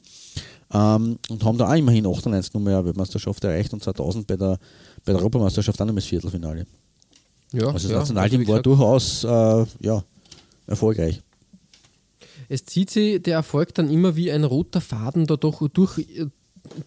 Ähm, 0.74 1.20
und 1.30 1.46
haben 1.46 1.60
da 1.60 1.70
auch 1.70 1.76
immerhin 1.76 2.08
98 2.08 2.56
nur 2.56 2.64
mehr 2.64 2.84
Weltmeisterschaft 2.84 3.44
erreicht 3.44 3.72
und 3.74 3.84
2000 3.84 4.26
bei 4.26 4.36
der, 4.36 4.58
bei 5.06 5.12
der 5.14 5.18
Europameisterschaft 5.18 5.80
auch 5.80 5.86
noch 5.86 5.94
das 5.94 6.06
Viertelfinale. 6.06 6.66
ja, 7.52 7.68
Also 7.68 7.74
das 7.74 7.92
ja, 7.92 7.98
Nationalteam 8.00 8.40
also 8.40 8.54
war 8.54 8.62
durchaus 8.64 9.24
äh, 9.24 9.86
ja, 9.86 10.04
erfolgreich. 10.66 11.22
Es 12.50 12.66
zieht 12.66 12.90
sich 12.90 13.22
der 13.22 13.36
Erfolg 13.36 13.76
dann 13.76 13.92
immer 13.92 14.16
wie 14.16 14.32
ein 14.32 14.44
roter 14.44 14.82
Faden 14.82 15.28
da 15.28 15.36
doch, 15.36 15.68
durch, 15.70 16.08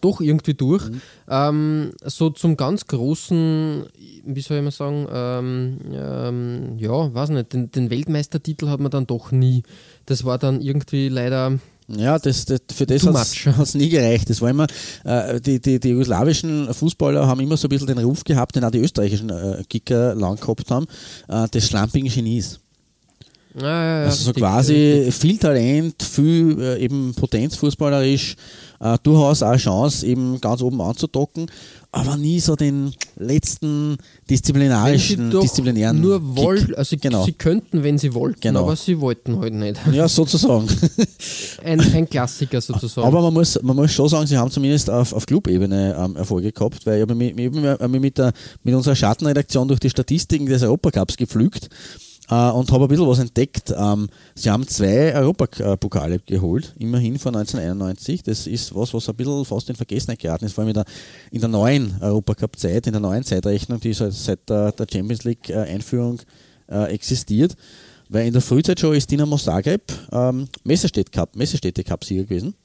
doch 0.01 0.21
irgendwie 0.21 0.53
durch. 0.53 0.89
Mhm. 0.89 1.01
Ähm, 1.29 1.91
so 2.03 2.29
zum 2.29 2.57
ganz 2.57 2.87
großen, 2.87 3.85
wie 4.25 4.41
soll 4.41 4.57
ich 4.57 4.63
mal 4.63 4.71
sagen, 4.71 5.07
ähm, 5.11 5.77
ähm, 5.93 6.77
ja, 6.77 7.13
weiß 7.13 7.29
nicht, 7.29 7.53
den, 7.53 7.71
den 7.71 7.89
Weltmeistertitel 7.89 8.67
hat 8.69 8.79
man 8.79 8.91
dann 8.91 9.07
doch 9.07 9.31
nie. 9.31 9.63
Das 10.05 10.25
war 10.25 10.37
dann 10.37 10.61
irgendwie 10.61 11.09
leider. 11.09 11.59
Ja, 11.89 12.19
das, 12.19 12.43
das, 12.43 12.59
für 12.73 12.85
das 12.85 13.05
hat 13.05 13.59
es 13.59 13.75
nie 13.75 13.87
gereicht. 13.87 14.29
Das 14.29 14.41
war 14.41 14.49
immer, 14.49 14.67
äh, 15.05 15.39
die, 15.39 15.61
die, 15.61 15.79
die 15.79 15.89
jugoslawischen 15.89 16.73
Fußballer 16.73 17.27
haben 17.27 17.39
immer 17.39 17.55
so 17.55 17.67
ein 17.67 17.69
bisschen 17.69 17.87
den 17.87 17.99
Ruf 17.99 18.25
gehabt, 18.25 18.55
den 18.55 18.65
auch 18.65 18.71
die 18.71 18.79
österreichischen 18.79 19.29
äh, 19.29 19.63
Kicker 19.69 20.13
lang 20.15 20.37
gehabt 20.37 20.69
haben, 20.69 20.87
äh, 21.29 21.47
des 21.47 21.67
schlampigen 21.67 22.09
Genies. 22.09 22.59
Ja, 23.59 24.01
ja, 24.01 24.05
Also 24.05 24.23
so 24.25 24.29
richtig, 24.29 24.43
quasi 24.43 24.73
richtig. 24.75 25.15
viel 25.15 25.37
Talent, 25.37 26.03
viel 26.03 26.61
äh, 26.61 26.79
eben 26.83 27.13
Potenz 27.15 27.55
fußballerisch, 27.55 28.35
äh, 28.79 28.97
durchaus 29.01 29.41
auch 29.41 29.57
Chance, 29.57 30.05
eben 30.05 30.39
ganz 30.39 30.61
oben 30.61 30.79
anzudocken, 30.79 31.49
aber 31.91 32.17
nie 32.17 32.39
so 32.39 32.55
den 32.55 32.93
letzten 33.15 33.97
disziplinarischen, 34.29 35.31
disziplinären 35.31 35.99
nur 35.99 36.19
Kick. 36.19 36.35
wollen, 36.37 36.75
also 36.75 36.95
Genau. 37.01 37.25
sie 37.25 37.33
könnten, 37.33 37.81
wenn 37.83 37.97
sie 37.97 38.13
wollten, 38.13 38.39
Genau. 38.41 38.63
aber 38.65 38.75
sie 38.75 38.99
wollten 38.99 39.39
halt 39.39 39.55
nicht. 39.55 39.79
Ja, 39.91 40.07
sozusagen. 40.07 40.67
Ein, 41.63 41.79
ein 41.79 42.07
Klassiker 42.07 42.61
sozusagen. 42.61 43.07
Aber 43.07 43.21
man 43.23 43.33
muss, 43.33 43.59
man 43.63 43.75
muss 43.75 43.91
schon 43.91 44.07
sagen, 44.09 44.27
sie 44.27 44.37
haben 44.37 44.51
zumindest 44.51 44.89
auf, 44.89 45.13
auf 45.13 45.25
Clubebene 45.25 45.95
ähm, 45.97 46.15
Erfolge 46.15 46.51
gehabt, 46.51 46.85
weil 46.85 46.97
ich 46.97 47.01
habe 47.01 47.15
mich, 47.15 47.33
mich 47.35 47.51
mit, 47.99 48.17
der, 48.19 48.31
mit 48.63 48.75
unserer 48.75 48.95
Schattenredaktion 48.95 49.67
durch 49.67 49.79
die 49.79 49.89
Statistiken 49.89 50.45
des 50.45 50.61
Europacups 50.61 51.17
gepflügt. 51.17 51.69
Äh, 52.29 52.49
und 52.51 52.71
habe 52.71 52.85
ein 52.85 52.87
bisschen 52.87 53.07
was 53.07 53.19
entdeckt. 53.19 53.73
Ähm, 53.75 54.09
sie 54.35 54.49
haben 54.49 54.67
zwei 54.67 55.15
Europapokale 55.15 56.19
geholt, 56.19 56.73
immerhin 56.79 57.19
von 57.19 57.35
1991. 57.35 58.23
Das 58.23 58.47
ist 58.47 58.75
was, 58.75 58.93
was 58.93 59.09
ein 59.09 59.15
bisschen 59.15 59.45
fast 59.45 59.69
in 59.69 59.75
Vergessenheit 59.75 60.19
geraten 60.19 60.45
ist, 60.45 60.53
vor 60.53 60.63
allem 60.63 60.69
in 60.69 60.75
der, 60.75 60.85
in 61.31 61.39
der 61.39 61.49
neuen 61.49 61.95
Europacup-Zeit, 62.01 62.87
in 62.87 62.93
der 62.93 63.01
neuen 63.01 63.23
Zeitrechnung, 63.23 63.79
die 63.79 63.93
seit, 63.93 64.13
seit 64.13 64.49
der, 64.49 64.71
der 64.71 64.87
Champions 64.91 65.23
League-Einführung 65.23 66.19
äh, 66.69 66.93
existiert. 66.93 67.55
Weil 68.09 68.27
in 68.27 68.33
der 68.33 68.41
Frühzeit 68.41 68.79
schon 68.79 68.95
ist 68.95 69.11
Dinamo 69.11 69.37
Zagreb 69.37 69.91
ähm, 70.11 70.47
Messerstädte 70.63 71.11
Cup, 71.11 71.35
Messerstädte 71.35 71.83
Cup-Sieger 71.83 72.23
gewesen. 72.23 72.55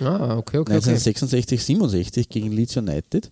Ah, 0.00 0.36
okay, 0.36 0.58
okay. 0.58 0.72
1966, 0.72 1.64
67 1.64 2.28
gegen 2.28 2.52
Leeds 2.52 2.76
United. 2.76 3.30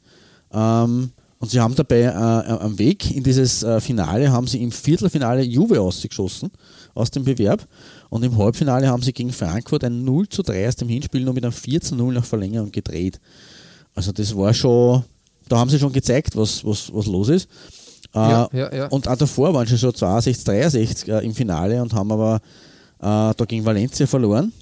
Ähm, 0.52 1.10
und 1.38 1.50
sie 1.50 1.60
haben 1.60 1.74
dabei 1.74 2.02
äh, 2.02 2.08
am 2.10 2.78
Weg 2.78 3.14
in 3.14 3.22
dieses 3.22 3.62
äh, 3.62 3.80
Finale 3.80 4.30
haben 4.32 4.46
sie 4.46 4.62
im 4.62 4.72
Viertelfinale 4.72 5.42
Juve 5.42 5.80
ausgeschossen 5.80 6.50
aus 6.94 7.10
dem 7.10 7.24
Bewerb 7.24 7.66
und 8.08 8.22
im 8.24 8.36
Halbfinale 8.38 8.88
haben 8.88 9.02
sie 9.02 9.12
gegen 9.12 9.32
Frankfurt 9.32 9.84
ein 9.84 10.04
0 10.04 10.28
zu 10.28 10.42
3 10.42 10.68
aus 10.68 10.76
dem 10.76 10.88
Hinspiel 10.88 11.22
nur 11.22 11.34
mit 11.34 11.44
einem 11.44 11.52
4 11.52 11.80
zu 11.80 11.94
0 11.94 12.14
nach 12.14 12.24
Verlängerung 12.24 12.72
gedreht. 12.72 13.20
Also 13.94 14.12
das 14.12 14.34
war 14.36 14.54
schon, 14.54 15.04
da 15.48 15.58
haben 15.58 15.70
sie 15.70 15.78
schon 15.78 15.92
gezeigt, 15.92 16.36
was, 16.36 16.64
was, 16.64 16.92
was 16.92 17.06
los 17.06 17.28
ist. 17.28 17.48
Äh, 18.14 18.18
Ja, 18.18 18.48
ja, 18.52 18.74
ja. 18.74 18.86
Und 18.88 19.06
auch 19.06 19.16
davor 19.16 19.52
waren 19.52 19.66
sie 19.66 19.78
schon 19.78 19.94
62, 19.94 20.44
63 20.44 21.08
äh, 21.08 21.18
im 21.24 21.34
Finale 21.34 21.82
und 21.82 21.92
haben 21.92 22.12
aber 22.12 22.36
äh, 22.98 23.34
da 23.34 23.44
gegen 23.46 23.64
Valencia 23.64 24.06
verloren. 24.06 24.52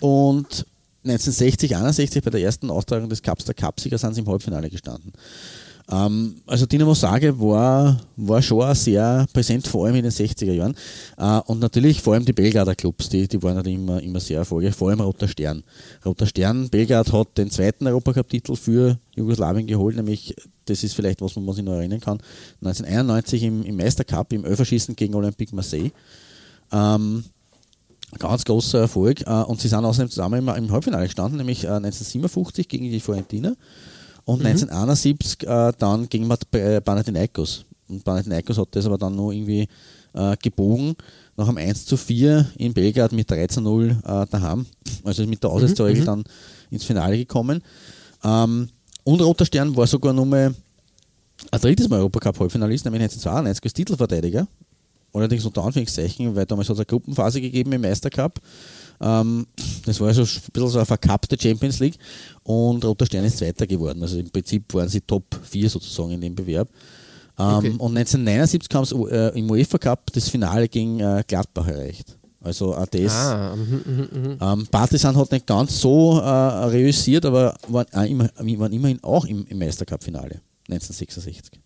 Und 0.00 0.66
1960, 1.04 1.76
61 1.76 2.22
bei 2.22 2.30
der 2.30 2.40
ersten 2.40 2.70
Austragung 2.70 3.08
des 3.08 3.22
Cups 3.22 3.44
der 3.44 3.54
Cupsieger 3.54 3.98
sind 3.98 4.14
sie 4.14 4.20
im 4.20 4.28
Halbfinale 4.28 4.70
gestanden. 4.70 5.12
Ähm, 5.90 6.36
also 6.46 6.66
Dinamo 6.66 6.94
Zagreb 6.94 7.38
war, 7.38 8.00
war 8.16 8.42
schon 8.42 8.74
sehr 8.74 9.26
präsent, 9.32 9.66
vor 9.66 9.86
allem 9.86 9.96
in 9.96 10.02
den 10.02 10.12
60er 10.12 10.52
Jahren. 10.52 10.74
Äh, 11.16 11.40
und 11.46 11.60
natürlich 11.60 12.00
vor 12.00 12.14
allem 12.14 12.24
die 12.24 12.32
Belgrader 12.32 12.74
Clubs, 12.74 13.08
die, 13.08 13.26
die 13.26 13.42
waren 13.42 13.56
natürlich 13.56 13.78
immer, 13.78 14.02
immer 14.02 14.20
sehr 14.20 14.38
erfolgreich, 14.38 14.74
vor 14.74 14.90
allem 14.90 15.00
Roter 15.00 15.28
Stern. 15.28 15.62
Roter 16.04 16.26
Stern, 16.26 16.68
Belgrad 16.68 17.12
hat 17.12 17.36
den 17.36 17.50
zweiten 17.50 17.86
Europacup-Titel 17.86 18.56
für 18.56 18.98
Jugoslawien 19.16 19.66
geholt, 19.66 19.96
nämlich, 19.96 20.34
das 20.64 20.84
ist 20.84 20.94
vielleicht 20.94 21.20
was, 21.20 21.36
man 21.36 21.54
sich 21.54 21.64
noch 21.64 21.74
erinnern 21.74 22.00
kann, 22.00 22.18
1991 22.62 23.42
im, 23.42 23.62
im 23.62 23.76
Meistercup, 23.76 24.32
im 24.32 24.44
Elferschießen 24.44 24.94
gegen 24.96 25.14
Olympique 25.14 25.54
Marseille. 25.54 25.90
Ähm, 26.70 27.24
ganz 28.18 28.44
großer 28.44 28.80
Erfolg. 28.80 29.22
Äh, 29.26 29.30
und 29.30 29.60
sie 29.60 29.68
sind 29.68 29.84
außerdem 29.84 30.10
zusammen 30.10 30.48
im, 30.48 30.70
Halbfinale 30.72 31.06
gestanden, 31.06 31.38
nämlich 31.38 31.64
äh, 31.64 31.68
1957 31.68 32.68
gegen 32.68 32.84
die 32.84 33.00
Fiorentina 33.00 33.54
und 34.24 34.44
1971 34.44 35.42
äh, 35.46 35.72
dann 35.78 36.08
gegen 36.08 36.26
Mat- 36.26 36.52
äh, 36.54 36.80
Panathinaikos. 36.80 37.64
Und 37.88 38.04
Panathinaikos 38.04 38.58
hat 38.58 38.68
das 38.72 38.86
aber 38.86 38.98
dann 38.98 39.14
noch 39.16 39.30
irgendwie 39.32 39.68
äh, 40.14 40.36
gebogen, 40.42 40.94
nach 41.36 41.48
einem 41.48 41.58
1 41.58 41.86
zu 41.86 41.96
4 41.96 42.46
in 42.58 42.72
Belgrad 42.72 43.12
mit 43.12 43.30
3 43.30 43.46
zu 43.46 43.60
0 43.60 43.90
äh, 44.04 44.26
daheim. 44.30 44.66
Also 45.04 45.26
mit 45.26 45.42
der 45.42 45.50
Auswärtsregel 45.50 46.04
dann 46.04 46.24
ins 46.70 46.84
Finale 46.84 47.16
gekommen. 47.16 47.62
Ähm, 48.22 48.68
und 49.04 49.20
Roter 49.20 49.44
Stern 49.44 49.74
war 49.76 49.86
sogar 49.86 50.12
nochmal 50.12 50.54
ein 51.50 51.60
drittes 51.60 51.88
Mal 51.88 51.98
Europacup-Halbfinalist, 52.00 52.84
nämlich 52.84 53.02
1992 53.02 53.64
als 53.64 53.72
Titelverteidiger. 53.74 54.46
Allerdings 55.12 55.44
unter 55.44 55.64
Anführungszeichen, 55.64 56.34
weil 56.34 56.46
damals 56.46 56.68
hat 56.68 56.74
es 56.74 56.80
eine 56.80 56.86
Gruppenphase 56.86 57.40
gegeben 57.40 57.72
im 57.72 57.80
Meistercup. 57.82 58.40
Ähm, 59.02 59.46
das 59.84 60.00
war 60.00 60.08
also 60.08 60.22
ein 60.22 60.28
bisschen 60.52 60.68
so 60.68 60.78
eine 60.78 60.86
verkappte 60.86 61.36
Champions 61.40 61.80
League 61.80 61.96
und 62.44 62.84
Roter 62.84 63.06
Stern 63.06 63.24
ist 63.24 63.38
Zweiter 63.38 63.66
geworden. 63.66 64.02
Also 64.02 64.18
im 64.18 64.30
Prinzip 64.30 64.72
waren 64.74 64.88
sie 64.88 65.00
Top 65.00 65.24
4 65.42 65.68
sozusagen 65.68 66.12
in 66.12 66.20
dem 66.20 66.34
Bewerb. 66.34 66.68
Ähm, 67.38 67.56
Okay. 67.56 67.70
Und 67.70 67.96
1979 67.96 68.68
kam 68.68 68.84
es 68.84 68.92
äh, 68.92 69.38
im 69.38 69.50
UEFA 69.50 69.78
Cup 69.78 70.12
das 70.12 70.28
Finale 70.28 70.68
gegen 70.68 71.00
äh, 71.00 71.24
Gladbach 71.26 71.66
erreicht. 71.66 72.16
Also 72.40 72.74
das. 72.90 73.12
Ah, 73.12 73.54
mhm, 73.56 73.82
mhm, 73.86 74.08
mhm. 74.12 74.38
Ähm, 74.40 74.66
Partisan 74.70 75.16
hat 75.16 75.30
nicht 75.30 75.46
ganz 75.46 75.80
so 75.80 76.18
äh, 76.18 76.24
reüssiert, 76.24 77.24
aber 77.24 77.54
waren, 77.68 77.86
äh, 77.92 78.10
immer, 78.10 78.28
waren 78.58 78.72
immerhin 78.72 79.02
auch 79.02 79.24
im, 79.24 79.46
im 79.46 79.58
Meistercup-Finale 79.58 80.40
1966. 80.68 81.60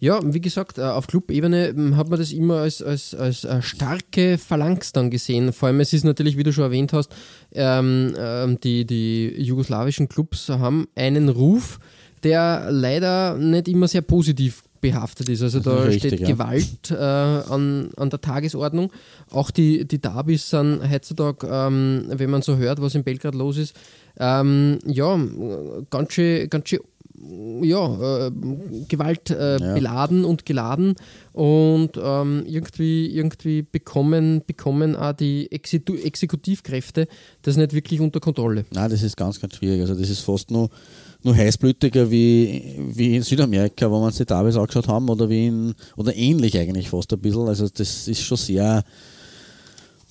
Ja, 0.00 0.20
wie 0.22 0.40
gesagt, 0.40 0.78
äh, 0.78 0.82
auf 0.82 1.06
Clubebene 1.06 1.68
ähm, 1.68 1.96
hat 1.96 2.08
man 2.08 2.18
das 2.18 2.32
immer 2.32 2.58
als, 2.58 2.82
als, 2.82 3.14
als 3.14 3.44
äh, 3.44 3.62
starke 3.62 4.38
Phalanx 4.38 4.92
dann 4.92 5.10
gesehen. 5.10 5.52
Vor 5.52 5.68
allem, 5.68 5.80
es 5.80 5.92
ist 5.92 6.04
natürlich, 6.04 6.36
wie 6.36 6.42
du 6.42 6.52
schon 6.52 6.64
erwähnt 6.64 6.92
hast, 6.92 7.14
ähm, 7.52 8.14
ähm, 8.18 8.60
die, 8.60 8.84
die 8.84 9.40
jugoslawischen 9.40 10.08
Clubs 10.08 10.48
haben 10.48 10.88
einen 10.94 11.28
Ruf, 11.28 11.78
der 12.22 12.68
leider 12.70 13.36
nicht 13.36 13.68
immer 13.68 13.88
sehr 13.88 14.02
positiv 14.02 14.62
behaftet 14.80 15.28
ist. 15.28 15.42
Also 15.42 15.60
da 15.60 15.82
Richtig, 15.82 16.14
steht 16.14 16.20
ja. 16.20 16.28
Gewalt 16.28 16.90
äh, 16.90 16.94
an, 16.94 17.90
an 17.96 18.10
der 18.10 18.20
Tagesordnung. 18.20 18.92
Auch 19.30 19.50
die, 19.50 19.86
die 19.86 20.00
Derbys 20.00 20.50
sind 20.50 20.80
heutzutage, 20.90 21.46
ähm, 21.50 22.04
wenn 22.08 22.30
man 22.30 22.42
so 22.42 22.56
hört, 22.56 22.80
was 22.80 22.94
in 22.94 23.04
Belgrad 23.04 23.34
los 23.34 23.56
ist, 23.56 23.74
ähm, 24.18 24.78
ja, 24.86 25.18
ganz 25.90 26.12
schön, 26.12 26.48
ganz 26.48 26.68
schön 26.68 26.80
ja, 27.62 28.26
äh, 28.26 28.30
Gewalt 28.88 29.30
äh, 29.30 29.58
Ja. 29.58 29.74
beladen 29.74 30.24
und 30.24 30.44
geladen 30.44 30.94
und 31.32 31.92
ähm, 32.00 32.44
irgendwie, 32.46 33.06
irgendwie 33.08 33.62
bekommen, 33.62 34.42
bekommen 34.46 34.96
auch 34.96 35.12
die 35.12 35.50
Exeku 35.50 35.94
Exekutivkräfte 35.94 37.08
das 37.42 37.56
nicht 37.56 37.72
wirklich 37.72 38.00
unter 38.00 38.20
Kontrolle. 38.20 38.64
Nein, 38.72 38.90
das 38.90 39.02
ist 39.02 39.16
ganz, 39.16 39.40
ganz 39.40 39.56
schwierig. 39.56 39.80
Also 39.80 39.94
das 39.94 40.10
ist 40.10 40.20
fast 40.20 40.50
nur, 40.50 40.68
nur 41.22 41.34
heißblütiger 41.34 42.10
wie, 42.10 42.76
wie 42.94 43.16
in 43.16 43.22
Südamerika, 43.22 43.90
wo 43.90 44.00
wir 44.00 44.06
uns 44.06 44.16
die 44.16 44.26
Derbys 44.26 44.56
angeschaut 44.56 44.88
haben, 44.88 45.08
oder 45.08 45.28
wie 45.28 45.46
in, 45.46 45.74
oder 45.96 46.14
ähnlich 46.14 46.56
eigentlich 46.58 46.90
fast 46.90 47.12
ein 47.12 47.20
bisschen. 47.20 47.48
Also 47.48 47.68
das 47.68 48.08
ist 48.08 48.20
schon 48.20 48.36
sehr 48.36 48.84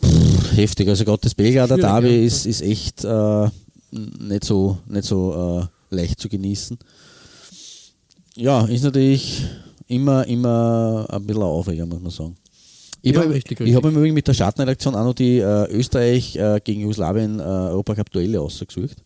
pff, 0.04 0.58
heftig. 0.58 0.88
Also 0.90 1.04
das 1.18 1.36
Belgrader 1.36 1.78
Derby 1.78 2.10
ja. 2.10 2.24
ist, 2.24 2.46
ist 2.46 2.62
echt 2.62 3.04
äh, 3.04 3.50
nicht 3.92 4.44
so, 4.44 4.78
nicht 4.88 5.06
so 5.06 5.70
äh, 5.92 5.96
leicht 5.96 6.20
zu 6.20 6.30
genießen. 6.30 6.78
Ja, 8.36 8.66
ist 8.66 8.84
natürlich 8.84 9.44
immer, 9.88 10.28
immer 10.28 11.08
ein 11.10 11.26
bisschen 11.26 11.42
ein 11.42 11.48
Aufreger, 11.48 11.86
muss 11.86 12.02
man 12.02 12.12
sagen. 12.12 12.36
Ich 13.02 13.14
Ja, 13.14 13.22
habe 13.22 13.36
hab 13.36 13.86
im 13.86 13.96
Übrigen 13.98 14.16
mit 14.16 14.28
der 14.28 14.34
Schattenredaktion 14.34 14.96
auch 14.96 15.04
noch 15.04 15.14
die 15.14 15.38
äh, 15.38 15.72
Österreich 15.72 16.36
äh, 16.36 16.60
gegen 16.64 16.82
Jugoslawien 16.82 17.40
äh, 17.40 17.44
Europacup-Duelle 17.44 18.42
ausgesucht. 18.42 18.98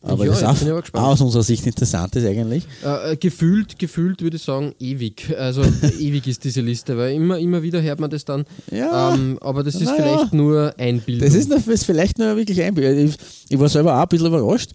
Aber 0.00 0.24
Ja, 0.24 0.32
das 0.32 0.60
jetzt 0.60 0.94
auch, 0.94 1.00
auch 1.00 1.08
aus 1.08 1.20
unserer 1.20 1.42
Sicht 1.42 1.66
interessant 1.66 2.14
ist 2.14 2.26
eigentlich. 2.26 2.64
Äh, 2.84 3.12
äh, 3.12 3.16
gefühlt, 3.16 3.78
gefühlt 3.78 4.22
würde 4.22 4.36
ich 4.36 4.42
sagen, 4.42 4.74
ewig. 4.78 5.34
Also 5.36 5.62
ewig 5.98 6.26
ist 6.26 6.44
diese 6.44 6.60
Liste, 6.60 6.96
weil 6.96 7.14
immer, 7.14 7.38
immer 7.38 7.62
wieder 7.62 7.82
hört 7.82 8.00
man 8.00 8.10
das 8.10 8.24
dann. 8.24 8.44
Ja, 8.70 9.14
ähm, 9.14 9.38
aber 9.40 9.62
das 9.62 9.74
ist 9.76 9.90
vielleicht 9.90 10.32
ja. 10.32 10.36
nur 10.36 10.74
ein 10.78 11.00
Bild. 11.00 11.22
Das 11.22 11.34
ist, 11.34 11.48
noch, 11.48 11.66
ist 11.66 11.84
vielleicht 11.84 12.18
nur 12.18 12.36
wirklich 12.36 12.62
ein 12.62 12.74
Bild. 12.74 13.10
Ich, 13.10 13.16
ich 13.48 13.58
war 13.58 13.68
selber 13.68 13.96
auch 13.96 14.02
ein 14.02 14.08
bisschen 14.08 14.26
überrascht. 14.26 14.70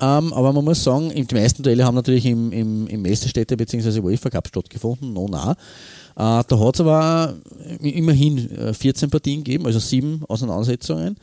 Ähm, 0.00 0.32
aber 0.32 0.52
man 0.52 0.64
muss 0.64 0.82
sagen, 0.82 1.12
die 1.14 1.34
meisten 1.34 1.62
Duelle 1.62 1.84
haben 1.84 1.94
natürlich 1.94 2.26
im, 2.26 2.52
im, 2.52 2.86
im 2.86 3.02
Meisterstädte 3.02 3.56
bzw. 3.56 4.00
UEFA 4.00 4.30
Cup 4.30 4.48
stattgefunden, 4.48 5.12
no 5.12 5.28
nah. 5.28 5.52
Äh, 5.52 6.44
da 6.46 6.58
hat 6.58 6.74
es 6.74 6.80
aber 6.80 7.34
immerhin 7.80 8.50
äh, 8.56 8.74
14 8.74 9.10
Partien 9.10 9.44
gegeben, 9.44 9.66
also 9.66 9.78
sieben 9.78 10.22
Auseinandersetzungen. 10.28 11.16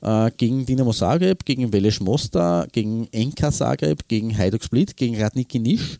Äh, 0.00 0.30
gegen 0.36 0.66
Dinamo 0.66 0.92
Zagreb, 0.92 1.44
gegen 1.44 1.72
Velez 1.72 2.00
Mostar, 2.00 2.66
gegen 2.72 3.06
Enka 3.12 3.52
Zagreb, 3.52 4.08
gegen 4.08 4.36
Hajduk 4.36 4.64
Split, 4.64 4.96
gegen 4.96 5.20
Radniki 5.20 5.58
Niš 5.58 5.98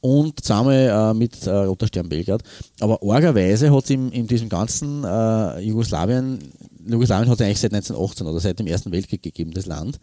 und 0.00 0.44
zweimal 0.44 1.12
äh, 1.12 1.14
mit 1.14 1.46
äh, 1.46 1.50
Roter 1.50 1.86
Stern 1.86 2.08
Belgrad. 2.08 2.42
Aber 2.80 3.00
argerweise 3.02 3.72
hat 3.72 3.84
es 3.84 3.90
in 3.90 4.26
diesem 4.26 4.48
ganzen 4.48 5.04
äh, 5.04 5.60
Jugoslawien, 5.60 6.38
Jugoslawien 6.86 7.28
hat 7.28 7.40
es 7.40 7.46
eigentlich 7.46 7.60
seit 7.60 7.74
1918 7.74 8.26
oder 8.26 8.40
seit 8.40 8.58
dem 8.58 8.66
Ersten 8.66 8.92
Weltkrieg 8.92 9.22
gegeben, 9.22 9.52
das 9.52 9.66
Land. 9.66 9.98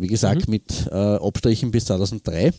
Wie 0.00 0.06
gesagt, 0.06 0.46
mit 0.48 0.86
äh, 0.92 0.94
Abstrichen 0.94 1.72
bis 1.72 1.86
2003. 1.86 2.52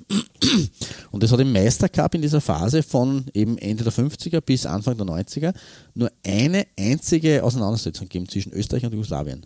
Und 1.12 1.24
es 1.24 1.32
hat 1.32 1.40
im 1.40 1.54
Meistercup 1.54 2.14
in 2.16 2.22
dieser 2.22 2.42
Phase 2.42 2.84
von 2.84 3.26
eben 3.34 3.58
Ende 3.58 3.84
der 3.86 3.94
50er 3.94 4.42
bis 4.42 4.66
Anfang 4.66 4.98
der 4.98 5.06
90er 5.08 5.54
nur 5.96 6.12
eine 6.26 6.66
einzige 6.78 7.42
Auseinandersetzung 7.44 8.08
gegeben 8.10 8.28
zwischen 8.28 8.52
Österreich 8.52 8.86
und 8.86 8.92
Jugoslawien. 8.94 9.46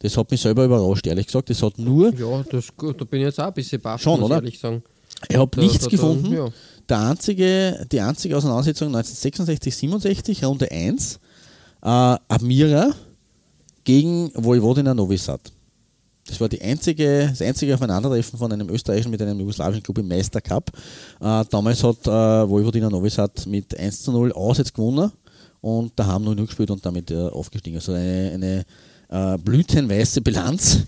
Das 0.00 0.16
hat 0.18 0.30
mich 0.30 0.42
selber 0.42 0.66
überrascht, 0.66 1.06
ehrlich 1.06 1.26
gesagt. 1.26 1.48
Es 1.48 1.62
hat 1.62 1.78
nur 1.78 2.12
ja, 2.14 2.42
das, 2.50 2.66
da 2.76 2.92
bin 3.04 3.20
ich 3.20 3.26
jetzt 3.26 3.40
auch 3.40 3.46
ein 3.46 3.54
bisschen 3.54 3.80
baff, 3.80 4.02
Schon, 4.02 4.20
muss 4.20 4.26
oder? 4.26 4.36
ich 4.38 4.44
ehrlich 4.44 4.58
sagen. 4.58 4.82
Ich 5.28 5.36
habe 5.36 5.60
nichts 5.60 5.78
da- 5.78 5.84
da- 5.84 5.90
gefunden. 5.90 6.32
ja. 6.32 6.48
Der 6.90 6.98
einzige, 7.08 7.86
die 7.90 8.00
einzige 8.02 8.36
Auseinandersetzung 8.36 8.88
1966, 8.88 9.74
67, 9.74 10.44
Runde 10.44 10.70
1, 10.70 11.14
äh, 11.82 11.86
Admira 11.88 12.90
gegen 13.84 14.30
Vojvodina 14.34 14.92
Novi 14.92 15.16
Sad. 15.16 15.40
Das 16.26 16.40
war 16.40 16.48
die 16.48 16.60
einzige, 16.62 17.28
das 17.28 17.42
einzige 17.42 17.74
Aufeinandertreffen 17.74 18.38
von 18.38 18.50
einem 18.50 18.68
österreichischen 18.70 19.10
mit 19.10 19.20
einem 19.20 19.38
jugoslawischen 19.40 19.82
Club 19.82 19.98
im 19.98 20.08
Meistercup. 20.08 20.70
Äh, 21.20 21.44
damals 21.50 21.84
hat 21.84 22.06
äh, 22.06 22.10
Vojvodina 22.48 22.88
Novi 22.88 23.10
Sad 23.10 23.46
mit 23.46 23.78
1 23.78 24.02
zu 24.02 24.12
0 24.12 24.32
auswärts 24.32 24.72
gewonnen 24.72 25.12
und 25.60 25.92
da 25.96 26.06
haben 26.06 26.24
0 26.24 26.36
gespielt 26.36 26.70
und 26.70 26.84
damit 26.84 27.10
äh, 27.10 27.28
aufgestiegen. 27.28 27.76
Also 27.76 27.92
eine, 27.92 28.30
eine 28.34 29.34
äh, 29.34 29.38
blütenweiße 29.38 30.22
Bilanz 30.22 30.84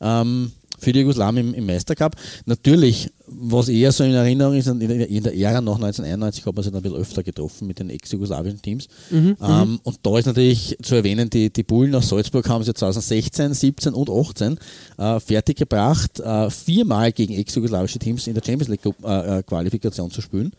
ähm, 0.00 0.52
für 0.80 0.92
die 0.92 1.00
Jugoslawen 1.00 1.36
im, 1.36 1.54
im 1.54 1.66
Meistercup. 1.66 2.16
Natürlich, 2.46 3.10
was 3.26 3.68
eher 3.68 3.92
so 3.92 4.04
in 4.04 4.12
Erinnerung 4.12 4.54
ist, 4.54 4.66
in 4.66 4.80
der, 4.80 5.08
in 5.08 5.22
der 5.22 5.34
Ära 5.34 5.60
nach 5.60 5.76
1991 5.76 6.46
hat 6.46 6.54
man 6.54 6.62
sich 6.62 6.72
dann 6.72 6.80
ein 6.80 6.82
bisschen 6.82 6.98
öfter 6.98 7.22
getroffen 7.22 7.66
mit 7.66 7.78
den 7.78 7.90
ex-jugoslawischen 7.90 8.60
Teams. 8.62 8.88
Mhm, 9.10 9.36
ähm, 9.42 9.80
und 9.82 9.98
da 10.02 10.18
ist 10.18 10.26
natürlich 10.26 10.76
zu 10.82 10.94
erwähnen, 10.96 11.30
die, 11.30 11.52
die 11.52 11.62
Bullen 11.62 11.94
aus 11.94 12.08
Salzburg 12.08 12.48
haben 12.48 12.64
sie 12.64 12.74
2016, 12.74 13.54
17 13.54 13.94
und 13.94 14.10
18 14.10 14.58
äh, 14.98 15.20
fertiggebracht, 15.20 16.20
äh, 16.20 16.50
viermal 16.50 17.12
gegen 17.12 17.34
ex-jugoslawische 17.34 17.98
Teams 17.98 18.26
in 18.26 18.34
der 18.34 18.42
Champions 18.44 18.68
League 18.68 18.94
äh, 19.04 19.38
äh, 19.38 20.10
zu 20.10 20.20
spielen 20.20 20.52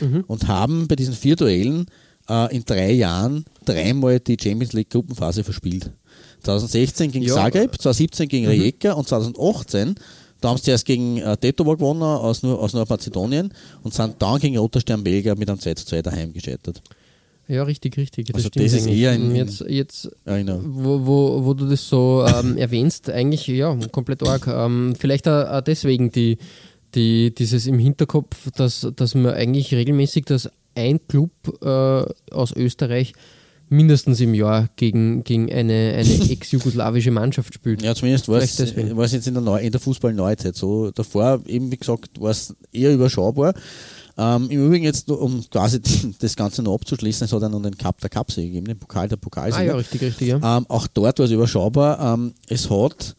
Mhm. 0.00 0.24
und 0.26 0.48
haben 0.48 0.88
bei 0.88 0.96
diesen 0.96 1.14
vier 1.14 1.36
Duellen 1.36 1.86
äh, 2.28 2.54
in 2.54 2.64
drei 2.64 2.92
Jahren 2.92 3.44
dreimal 3.64 4.20
die 4.20 4.36
Champions 4.40 4.72
League 4.72 4.90
Gruppenphase 4.90 5.44
verspielt. 5.44 5.90
2016 6.56 7.10
gegen 7.12 7.24
Ja. 7.26 7.34
Zagreb, 7.34 7.72
2017 7.80 8.28
gegen 8.28 8.46
Rijeka 8.48 8.92
und 8.92 9.06
2018 9.08 9.94
da 10.40 10.50
haben 10.50 10.58
sie 10.58 10.70
erst 10.70 10.86
gegen 10.86 11.16
äh, 11.18 11.36
Tetovo 11.36 11.74
gewonnen 11.76 12.02
aus, 12.02 12.44
Nor- 12.44 12.60
aus 12.60 12.72
Nordmazedonien 12.72 13.52
und 13.82 13.92
sind 13.92 14.14
dann 14.20 14.38
gegen 14.38 14.56
Roter 14.56 14.78
Stern 14.80 15.02
Belgier 15.02 15.34
mit 15.34 15.50
einem 15.50 15.58
2 15.58 15.74
zu 15.74 15.84
2 15.86 16.00
daheim 16.02 16.32
gescheitert. 16.32 16.80
Ja, 17.48 17.64
richtig, 17.64 17.96
richtig. 17.96 18.26
Das 18.26 18.36
Also 18.36 18.48
das 18.50 18.72
ist 18.72 18.86
eher 18.86 19.14
in- 19.14 19.34
jetzt, 19.34 19.64
jetzt 19.68 20.08
Erinnerung. 20.24 20.62
wo, 20.64 21.04
wo, 21.04 21.44
wo 21.44 21.54
du 21.54 21.66
das 21.66 21.88
so 21.88 22.24
ähm, 22.24 22.56
erwähnst, 22.56 23.10
eigentlich 23.10 23.48
ja, 23.48 23.76
komplett 23.90 24.22
arg. 24.28 24.46
Ähm, 24.46 24.94
vielleicht 24.96 25.26
auch, 25.26 25.48
auch 25.50 25.60
deswegen 25.62 26.12
die, 26.12 26.38
die, 26.94 27.34
dieses 27.34 27.66
im 27.66 27.80
Hinterkopf, 27.80 28.52
dass, 28.52 28.86
dass 28.94 29.16
man 29.16 29.34
eigentlich 29.34 29.74
regelmäßig, 29.74 30.26
dass 30.26 30.48
ein 30.76 31.00
Club 31.08 31.30
äh, 31.62 32.04
aus 32.32 32.52
Österreich 32.54 33.12
mindestens 33.68 34.20
im 34.20 34.34
Jahr 34.34 34.68
gegen, 34.76 35.24
gegen 35.24 35.52
eine, 35.52 35.94
eine 35.96 36.30
ex-jugoslawische 36.30 37.10
Mannschaft 37.10 37.54
spielt. 37.54 37.82
Ja, 37.82 37.94
zumindest 37.94 38.28
war 38.28 38.38
es, 38.38 38.58
es 38.58 39.12
jetzt 39.12 39.26
in 39.26 39.34
der, 39.34 39.42
Neu 39.42 39.60
in 39.60 39.72
der 39.72 39.80
Fußball-Neuzeit 39.80 40.56
so. 40.56 40.90
Davor, 40.90 41.40
eben 41.46 41.70
wie 41.70 41.76
gesagt, 41.76 42.20
war 42.20 42.30
es 42.30 42.54
eher 42.72 42.92
überschaubar. 42.92 43.54
Ähm, 44.16 44.48
Im 44.50 44.66
Übrigen 44.66 44.84
jetzt, 44.84 45.08
um 45.10 45.44
quasi 45.48 45.80
das 46.18 46.34
Ganze 46.34 46.62
noch 46.62 46.74
abzuschließen, 46.74 47.24
es 47.24 47.32
hat 47.32 47.40
ja 47.40 47.48
noch 47.48 47.62
den 47.62 47.78
Cup 47.78 48.00
der 48.00 48.10
Cup 48.10 48.34
gegeben, 48.34 48.66
den 48.66 48.78
Pokal 48.78 49.08
der 49.08 49.16
Ah 49.16 49.20
Pokalsieger. 49.20 49.64
ja, 49.64 49.76
richtig, 49.76 50.02
richtig, 50.02 50.28
ja. 50.28 50.56
Ähm, 50.58 50.66
auch 50.68 50.88
dort 50.88 51.18
war 51.18 51.26
es 51.26 51.30
überschaubar. 51.30 52.14
Ähm, 52.14 52.34
es 52.48 52.68
hat 52.68 53.14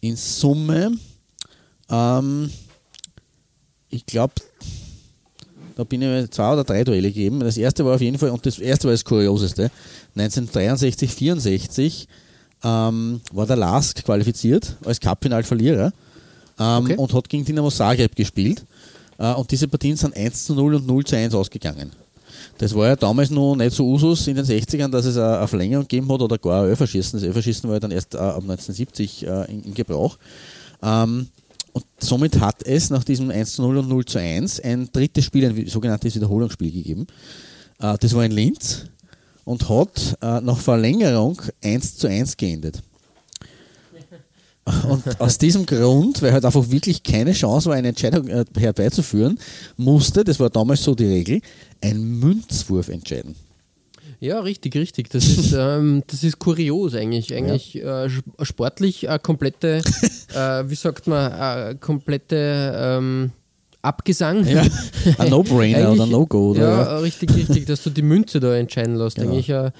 in 0.00 0.16
Summe, 0.16 0.92
ähm, 1.90 2.50
ich 3.90 4.06
glaube, 4.06 4.34
da 5.78 5.84
bin 5.84 6.02
ich 6.02 6.08
mir 6.08 6.28
zwei 6.28 6.52
oder 6.52 6.64
drei 6.64 6.82
Duelle 6.82 7.06
gegeben. 7.06 7.38
Das 7.38 7.56
erste 7.56 7.84
war 7.84 7.94
auf 7.94 8.00
jeden 8.00 8.18
Fall, 8.18 8.30
und 8.30 8.44
das 8.44 8.58
erste 8.58 8.88
war 8.88 8.92
das 8.92 9.04
Kurioseste, 9.04 9.70
1963, 10.16 11.14
64 11.14 12.08
ähm, 12.64 13.20
war 13.32 13.46
der 13.46 13.54
Lask 13.54 14.04
qualifiziert 14.04 14.76
als 14.84 14.98
Cupfinalverlierer 14.98 15.92
ähm, 16.58 16.84
Okay. 16.84 16.96
und 16.96 17.14
hat 17.14 17.28
gegen 17.28 17.44
Dinamo 17.44 17.70
Zagreb 17.70 18.16
gespielt. 18.16 18.64
Äh, 19.18 19.32
und 19.34 19.52
diese 19.52 19.68
Partien 19.68 19.96
sind 19.96 20.16
1 20.16 20.46
zu 20.46 20.56
0 20.56 20.74
und 20.74 20.86
0 20.88 21.04
zu 21.04 21.16
1 21.16 21.32
ausgegangen. 21.32 21.92
Das 22.58 22.74
war 22.74 22.88
ja 22.88 22.96
damals 22.96 23.30
noch 23.30 23.54
nicht 23.54 23.70
so 23.72 23.86
Usus 23.86 24.26
in 24.26 24.34
den 24.34 24.44
60ern, 24.44 24.88
dass 24.88 25.04
es 25.04 25.16
eine 25.16 25.46
Verlängerung 25.46 25.84
gegeben 25.86 26.12
hat 26.12 26.22
oder 26.22 26.38
gar 26.38 26.64
ein 26.64 26.70
Elferschießen. 26.70 27.20
Das 27.20 27.22
Elferschießen 27.24 27.68
war 27.68 27.76
ja 27.76 27.80
dann 27.80 27.92
erst 27.92 28.16
äh, 28.16 28.18
ab 28.18 28.42
1970 28.42 29.24
äh, 29.28 29.44
in, 29.44 29.62
in 29.62 29.74
Gebrauch. 29.74 30.18
Ähm, 30.82 31.28
und 31.78 31.86
somit 32.00 32.40
hat 32.40 32.64
es 32.64 32.90
nach 32.90 33.04
diesem 33.04 33.30
1 33.30 33.52
zu 33.52 33.62
0 33.62 33.78
und 33.78 33.88
0 33.88 34.04
zu 34.04 34.18
1 34.18 34.60
ein 34.60 34.88
drittes 34.92 35.24
Spiel, 35.24 35.44
ein 35.44 35.66
sogenanntes 35.68 36.14
Wiederholungsspiel 36.14 36.72
gegeben. 36.72 37.06
Äh, 37.78 37.96
das 37.98 38.14
war 38.14 38.24
in 38.24 38.32
Linz 38.32 38.86
und 39.44 39.68
hat 39.68 40.18
äh, 40.20 40.40
nach 40.40 40.58
Verlängerung 40.58 41.40
1 41.62 41.96
zu 41.98 42.08
1 42.08 42.36
geendet. 42.36 42.82
Und 44.86 45.18
aus 45.18 45.38
diesem 45.38 45.64
Grund, 45.64 46.20
weil 46.20 46.30
halt 46.30 46.44
einfach 46.44 46.68
wirklich 46.70 47.02
keine 47.02 47.32
Chance 47.32 47.70
war, 47.70 47.76
eine 47.76 47.88
Entscheidung 47.88 48.28
äh, 48.28 48.44
herbeizuführen, 48.58 49.38
musste, 49.78 50.24
das 50.24 50.38
war 50.38 50.50
damals 50.50 50.82
so 50.82 50.94
die 50.94 51.06
Regel, 51.06 51.40
ein 51.80 52.18
Münzwurf 52.18 52.88
entscheiden. 52.88 53.34
Ja, 54.20 54.40
richtig, 54.40 54.74
richtig. 54.76 55.10
Das 55.10 55.26
ist, 55.26 55.52
ähm, 55.58 56.02
das 56.06 56.24
ist 56.24 56.38
kurios 56.38 56.94
eigentlich. 56.94 57.34
Eigentlich 57.34 57.76
äh, 57.76 58.06
sp- 58.10 58.26
sportlich 58.42 59.08
eine 59.08 59.18
komplette, 59.18 59.82
äh, 60.34 60.64
wie 60.68 60.74
sagt 60.74 61.06
man, 61.06 61.32
eine 61.32 61.76
komplette 61.76 62.74
ähm, 62.76 63.30
Abgesang. 63.80 64.44
Ja, 64.46 64.64
ein 65.18 65.30
No-Brainer 65.30 65.92
oder 65.92 66.02
ein 66.02 66.10
No-Go. 66.10 66.50
oder? 66.50 66.60
Ja, 66.60 66.98
richtig, 66.98 67.34
richtig, 67.34 67.66
dass 67.66 67.82
du 67.84 67.90
die 67.90 68.02
Münze 68.02 68.40
da 68.40 68.54
entscheiden 68.56 68.96
lässt. 68.96 69.18
Ja. 69.18 69.24
Eigentlich, 69.24 69.48
äh, 69.50 69.70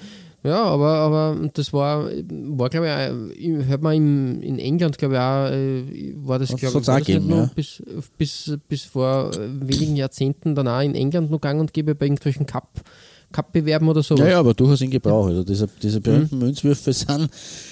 ja, 0.41 0.63
aber, 0.63 0.87
aber 0.87 1.49
das 1.53 1.73
war, 1.73 2.09
war 2.29 2.69
glaube 2.69 3.33
ich, 3.35 3.49
hört 3.67 3.81
man 3.81 3.93
im, 3.93 4.41
in 4.41 4.57
England, 4.57 4.97
glaube 4.97 5.15
ich, 5.15 5.19
auch, 5.19 5.51
äh, 5.51 6.13
war 6.25 6.39
das, 6.39 6.55
glaube 6.55 6.79
ich, 6.79 6.87
war 6.87 6.99
das 7.01 7.07
nur 7.19 7.37
ja. 7.39 7.51
bis, 7.53 7.83
bis, 8.17 8.57
bis 8.69 8.83
vor 8.85 9.31
äh, 9.33 9.67
wenigen 9.67 9.97
Jahrzehnten 9.97 10.55
dann 10.55 10.69
auch 10.69 10.79
in 10.79 10.95
England 10.95 11.29
noch 11.29 11.41
gang 11.41 11.59
und 11.59 11.73
gäbe 11.73 11.93
bei 11.93 12.05
irgendwelchen 12.05 12.45
Cup, 12.45 12.69
Cup-Bewerben 13.31 13.87
oder 13.87 14.03
sowas. 14.03 14.21
Ja, 14.21 14.31
ja, 14.31 14.39
aber 14.39 14.53
durchaus 14.53 14.81
in 14.81 14.89
Gebrauch. 14.89 15.27
Also 15.27 15.43
diese, 15.43 15.67
diese 15.81 16.01
berühmten 16.01 16.39
Münzwürfe 16.39 16.93
sind 16.93 17.29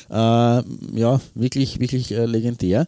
äh, 0.10 0.13
ja 0.13 1.22
wirklich, 1.36 1.80
wirklich 1.80 2.12
äh, 2.12 2.26
legendär. 2.26 2.88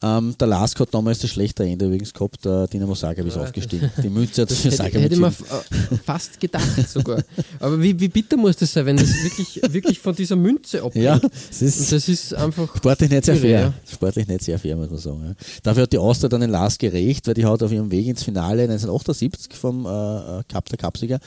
Ähm, 0.00 0.34
der 0.38 0.46
Lask 0.46 0.78
hat 0.78 0.94
damals 0.94 1.18
das 1.18 1.30
schlechte 1.30 1.64
Ende 1.64 1.86
übrigens 1.86 2.12
gehabt, 2.14 2.44
der 2.44 2.68
Dynamo 2.68 2.94
Zagreb 2.94 3.26
ist 3.26 3.34
Ja, 3.34 3.42
aufgestiegen. 3.42 3.90
Die 4.00 4.08
Münze 4.08 4.42
hat 4.42 4.50
Das 4.50 4.58
für 4.58 4.68
hätte, 4.68 4.76
Zagreb 4.76 5.02
hätte 5.02 5.16
man 5.16 5.30
entschieden. 5.32 5.50
f- 5.70 5.90
äh, 5.92 5.96
fast 6.04 6.38
gedacht 6.38 6.88
sogar. 6.88 7.22
Aber 7.58 7.82
wie, 7.82 7.98
wie 7.98 8.06
bitter 8.08 8.36
muss 8.36 8.56
das 8.56 8.72
sein, 8.72 8.86
wenn 8.86 8.96
das 8.96 9.08
wirklich, 9.24 9.60
wirklich 9.72 9.98
von 9.98 10.14
dieser 10.14 10.36
Münze 10.36 10.82
abhängt? 10.84 11.04
Ja, 11.04 11.14
Und 11.14 11.32
ist 11.60 11.90
das 11.92 12.08
ist 12.08 12.32
einfach. 12.34 12.76
sportlich 12.76 13.10
nicht 13.10 13.24
sehr 13.24 13.36
fair. 13.36 13.60
ja. 13.60 13.72
Sportlich 13.92 14.28
nicht 14.28 14.44
sehr 14.44 14.58
fair, 14.58 14.76
muss 14.76 14.88
man 14.88 14.98
sagen. 15.00 15.24
Ja. 15.30 15.34
Dafür 15.64 15.82
hat 15.82 15.92
die 15.92 15.98
Austria 15.98 16.28
dann 16.28 16.42
den 16.42 16.50
Lask 16.50 16.78
gerecht, 16.80 17.26
weil 17.26 17.34
die 17.34 17.44
hat 17.44 17.60
auf 17.62 17.72
ihrem 17.72 17.90
Weg 17.90 18.06
ins 18.06 18.22
Finale 18.22 18.62
1978 18.62 19.52
vom 19.56 19.84
äh, 19.84 19.88
äh, 19.88 20.42
Cup 20.48 20.68
der 20.68 20.78
Cupsieger 20.78 21.18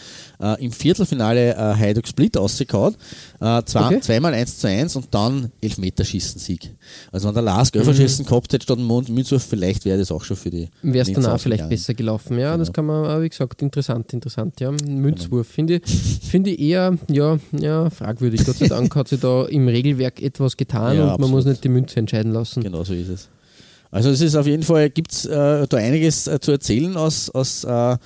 äh, 0.42 0.64
im 0.64 0.72
Viertelfinale 0.72 1.54
äh, 1.56 1.56
Hajduk 1.76 2.08
Split 2.08 2.38
ausgekaut. 2.38 2.96
Äh, 3.42 3.64
zwei, 3.66 3.82
Okay. 3.82 4.00
Zweimal 4.00 4.34
1 4.34 4.60
zu 4.60 4.68
1 4.68 4.96
und 4.96 5.08
dann 5.14 5.52
Elfmeterschießen-Sieg. 5.60 6.74
Also 7.12 7.28
wenn 7.28 7.34
der 7.34 7.44
Lask 7.44 7.76
Elferschießen 7.76 8.26
gehabt 8.26 8.54
hätte 8.54 8.61
statt 8.64 8.78
dem 8.78 8.86
Mund- 8.86 9.10
Münzwurf, 9.10 9.44
vielleicht 9.44 9.86
wäre 9.86 9.98
das 9.98 10.12
auch 10.12 10.24
schon 10.24 10.38
für 10.38 10.50
die 10.50 10.70
Wäre 10.82 11.10
es 11.12 11.26
auch 11.26 11.40
vielleicht 11.40 11.70
besser 11.70 11.94
gelaufen. 11.94 12.38
Ja, 12.40 12.58
das 12.58 12.68
Genau. 12.68 12.76
kann 12.76 12.86
man, 12.86 13.06
auch, 13.06 13.22
wie 13.22 13.30
gesagt, 13.30 13.62
interessant, 13.62 14.14
interessant. 14.14 14.60
Ja, 14.60 14.72
Münzwurf 14.72 15.48
finde 15.48 15.76
ich, 15.76 15.82
finde 16.24 16.52
ich 16.52 16.60
eher 16.60 16.98
ja, 17.10 17.38
ja, 17.58 17.90
fragwürdig. 17.90 18.46
Gott 18.46 18.58
sei 18.58 18.68
Dank 18.68 18.96
hat 18.96 19.08
sich 19.08 19.20
da 19.20 19.46
im 19.46 19.68
Regelwerk 19.68 20.22
etwas 20.22 20.58
getan 20.58 20.96
Ja, 20.96 21.02
und 21.02 21.08
man 21.08 21.14
absolut. 21.16 21.32
muss 21.32 21.46
nicht 21.46 21.64
die 21.64 21.70
Münze 21.70 21.98
entscheiden 22.00 22.32
lassen. 22.32 22.64
Genau 22.64 22.84
so 22.84 22.94
ist 22.94 23.10
es. 23.10 23.30
Also 23.90 24.10
es 24.10 24.22
ist 24.22 24.36
auf 24.36 24.48
jeden 24.48 24.64
Fall, 24.64 24.90
gibt 24.90 25.12
es 25.12 25.26
äh, 25.26 25.68
da 25.68 25.78
einiges 25.78 26.26
äh, 26.28 26.40
zu 26.40 26.52
erzählen 26.52 26.96
aus, 26.96 27.30
aus 27.30 27.66
äh, 27.66 27.98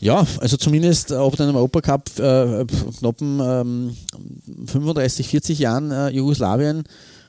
ja, 0.00 0.26
also 0.40 0.56
zumindest 0.56 1.10
äh, 1.10 1.14
ob 1.16 1.38
einem 1.40 1.56
Europacup 1.56 2.18
äh, 2.18 2.64
knappen 2.98 3.38
ähm, 3.42 3.96
35, 4.66 5.28
40 5.28 5.58
Jahren 5.58 5.90
äh, 5.90 6.08
Jugoslawien, 6.10 6.84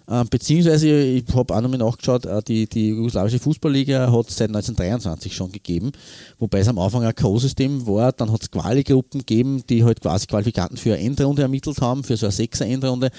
äh, 0.08 0.24
beziehungsweise 0.30 0.88
ich 0.90 1.26
habe 1.34 1.54
auch 1.56 1.62
nochmal 1.62 1.80
nachgeschaut, 1.80 2.26
äh, 2.26 2.42
die, 2.44 2.68
die 2.68 2.90
jugoslawische 2.90 3.40
Fußballliga 3.40 4.12
hat 4.12 4.30
es 4.30 4.38
seit 4.38 4.50
1923 4.50 5.36
schon 5.36 5.52
gegeben, 5.52 5.92
wobei 6.40 6.60
es 6.60 6.68
am 6.68 6.78
Anfang 6.80 7.04
ein 7.04 7.16
K.O.-System 7.16 7.86
war, 7.88 8.12
dann 8.12 8.32
hat 8.32 8.42
es 8.42 8.52
Quali-Gruppen 8.52 9.20
gegeben, 9.20 9.64
die 9.70 9.84
halt 9.84 10.02
quasi 10.02 10.28
Qualifikanten 10.28 10.78
für 10.78 10.94
eine 10.94 11.04
Endrunde 11.04 11.42
ermittelt 11.42 11.82
haben, 11.82 12.04
für 12.04 12.18
so 12.18 12.26
eine 12.28 12.34
Sechser-Endrunde 12.34 13.10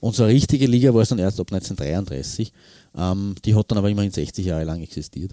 und 0.00 0.14
so 0.14 0.24
eine 0.24 0.32
richtige 0.32 0.66
Liga 0.66 0.92
war 0.94 1.02
es 1.02 1.08
dann 1.08 1.18
erst 1.18 1.40
ab 1.40 1.52
1933. 1.52 2.52
Ähm, 2.96 3.34
die 3.44 3.54
hat 3.54 3.70
dann 3.70 3.78
aber 3.78 3.90
immerhin 3.90 4.12
60 4.12 4.44
Jahre 4.46 4.64
lang 4.64 4.82
existiert. 4.82 5.32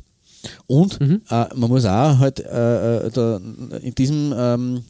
Und 0.65 0.99
Mhm. 0.99 1.21
äh, 1.29 1.45
man 1.55 1.69
muss 1.69 1.85
auch 1.85 2.17
halt 2.17 2.39
äh, 2.39 3.05
äh, 3.05 3.11
da 3.11 3.39
in 3.81 3.93
diesem 3.95 4.33
ähm, 4.35 4.83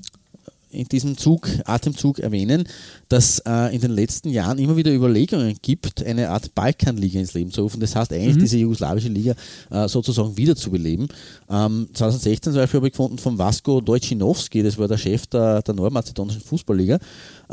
in 0.72 0.88
diesem 0.88 1.18
Zug, 1.18 1.48
Atemzug 1.66 2.20
erwähnen, 2.20 2.68
dass 3.10 3.40
äh, 3.40 3.74
in 3.74 3.82
den 3.82 3.92
letzten 3.92 4.30
Jahren 4.30 4.58
immer 4.58 4.76
wieder 4.78 4.94
Überlegungen 4.94 5.58
gibt, 5.62 6.04
eine 6.06 6.30
Art 6.30 6.56
Balkanliga 6.56 7.20
ins 7.20 7.34
Leben 7.34 7.52
zu 7.52 7.62
rufen. 7.62 7.80
Das 7.80 7.96
heißt 7.96 8.12
eigentlich, 8.14 8.38
diese 8.38 8.58
jugoslawische 8.58 9.10
Liga 9.10 9.36
äh, 9.70 9.88
sozusagen 9.88 10.38
wiederzubeleben. 10.38 11.08
Ähm, 11.50 11.88
2016 11.94 12.54
zum 12.54 12.62
Beispiel 12.62 12.80
habe 12.80 12.88
ich 12.88 12.94
gefunden 12.94 13.18
von 13.18 13.38
Vasco 13.38 13.82
Dojcinowski, 13.82 14.64
das 14.64 14.78
war 14.78 14.88
der 14.88 14.98
Chef 14.98 15.28
der, 15.28 15.62
der 15.62 15.74
nordmazedonischen 15.74 16.42
Fußballliga, 16.42 17.00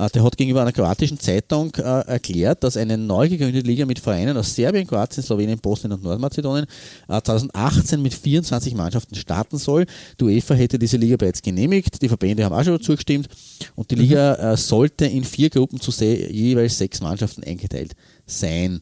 der 0.06 0.22
hat 0.22 0.36
gegenüber 0.36 0.62
einer 0.62 0.72
kroatischen 0.72 1.18
Zeitung 1.18 1.74
äh, 1.74 1.80
erklärt, 1.80 2.62
dass 2.62 2.76
eine 2.76 2.96
neu 2.96 3.28
gegründete 3.28 3.66
Liga 3.66 3.84
mit 3.84 3.98
Vereinen 3.98 4.36
aus 4.36 4.54
Serbien, 4.54 4.86
Kroatien, 4.86 5.24
Slowenien, 5.24 5.58
Bosnien 5.58 5.92
und 5.92 6.04
Nordmazedonien 6.04 6.66
äh, 7.08 7.20
2018 7.20 8.00
mit 8.00 8.14
24 8.14 8.74
Mannschaften 8.74 9.16
starten 9.16 9.58
soll. 9.58 9.86
Die 10.20 10.24
UEFA 10.24 10.54
hätte 10.54 10.78
diese 10.78 10.96
Liga 10.96 11.16
bereits 11.16 11.42
genehmigt, 11.42 12.00
die 12.00 12.08
Verbände 12.08 12.44
haben 12.44 12.54
auch 12.54 12.64
schon 12.64 12.80
zugestimmt 12.80 13.28
und 13.74 13.90
die 13.90 13.96
Liga 13.96 14.52
äh, 14.52 14.56
sollte 14.56 15.06
in 15.06 15.24
vier 15.24 15.50
Gruppen 15.50 15.80
zu 15.80 15.90
jeweils 15.90 16.78
sechs 16.78 17.00
Mannschaften 17.00 17.42
eingeteilt 17.42 17.96
sein. 18.26 18.80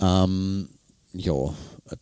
Ähm, 0.00 0.68
ja, 1.12 1.34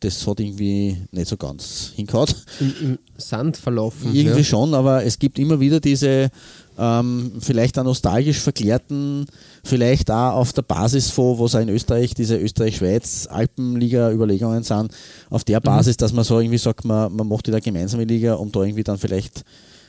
das 0.00 0.26
hat 0.26 0.40
irgendwie 0.40 0.96
nicht 1.12 1.28
so 1.28 1.36
ganz 1.36 1.92
hingehauen. 1.94 2.28
Im, 2.60 2.74
Im 2.80 2.98
Sand 3.16 3.56
verlaufen. 3.56 4.14
Irgendwie 4.14 4.38
ja. 4.38 4.44
schon, 4.44 4.74
aber 4.74 5.04
es 5.04 5.18
gibt 5.18 5.38
immer 5.38 5.60
wieder 5.60 5.80
diese 5.80 6.30
ähm, 6.78 7.32
vielleicht 7.40 7.78
auch 7.78 7.84
nostalgisch 7.84 8.38
verklärten, 8.38 9.26
vielleicht 9.64 10.10
auch 10.10 10.34
auf 10.34 10.52
der 10.52 10.62
Basis 10.62 11.10
von, 11.10 11.38
was 11.38 11.54
auch 11.54 11.60
in 11.60 11.68
Österreich 11.68 12.14
diese 12.14 12.36
Österreich-Schweiz-Alpenliga-Überlegungen 12.36 14.62
sind, 14.62 14.92
auf 15.30 15.44
der 15.44 15.60
Basis, 15.60 15.96
dass 15.96 16.12
man 16.12 16.24
so 16.24 16.40
irgendwie 16.40 16.58
sagt, 16.58 16.84
man, 16.84 17.14
man 17.14 17.28
macht 17.28 17.46
wieder 17.48 17.60
gemeinsame 17.60 18.04
Liga, 18.04 18.34
um 18.34 18.52
da 18.52 18.62
irgendwie 18.62 18.84
dann 18.84 18.98
vielleicht 18.98 19.44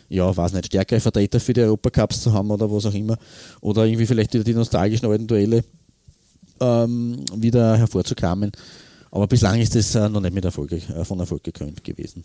ja, 0.10 0.36
weiß 0.36 0.54
nicht, 0.54 0.66
stärkere 0.66 1.00
Vertreter 1.00 1.40
für 1.40 1.54
die 1.54 1.62
Europacups 1.62 2.22
zu 2.22 2.34
haben 2.34 2.50
oder 2.50 2.72
was 2.72 2.88
auch 2.88 2.94
immer. 2.94 3.16
Oder 3.62 3.86
irgendwie 3.86 4.08
vielleicht 4.08 4.34
wieder 4.34 4.44
die 4.44 4.56
nostalgischen 4.56 5.08
alten 5.08 5.28
Duelle 5.28 5.64
ähm, 6.60 7.24
wieder 7.36 7.78
hervorzukramen. 7.78 8.52
Aber 9.12 9.28
bislang 9.28 9.60
ist 9.60 9.76
das 9.76 9.96
äh, 9.96 10.10
noch 10.10 10.22
nicht 10.22 10.34
mit 10.34 10.46
Erfolg, 10.46 10.72
äh, 10.72 11.06
von 11.06 11.20
Erfolg 11.20 11.44
gekrönt 11.44 11.84
gewesen. 11.84 12.24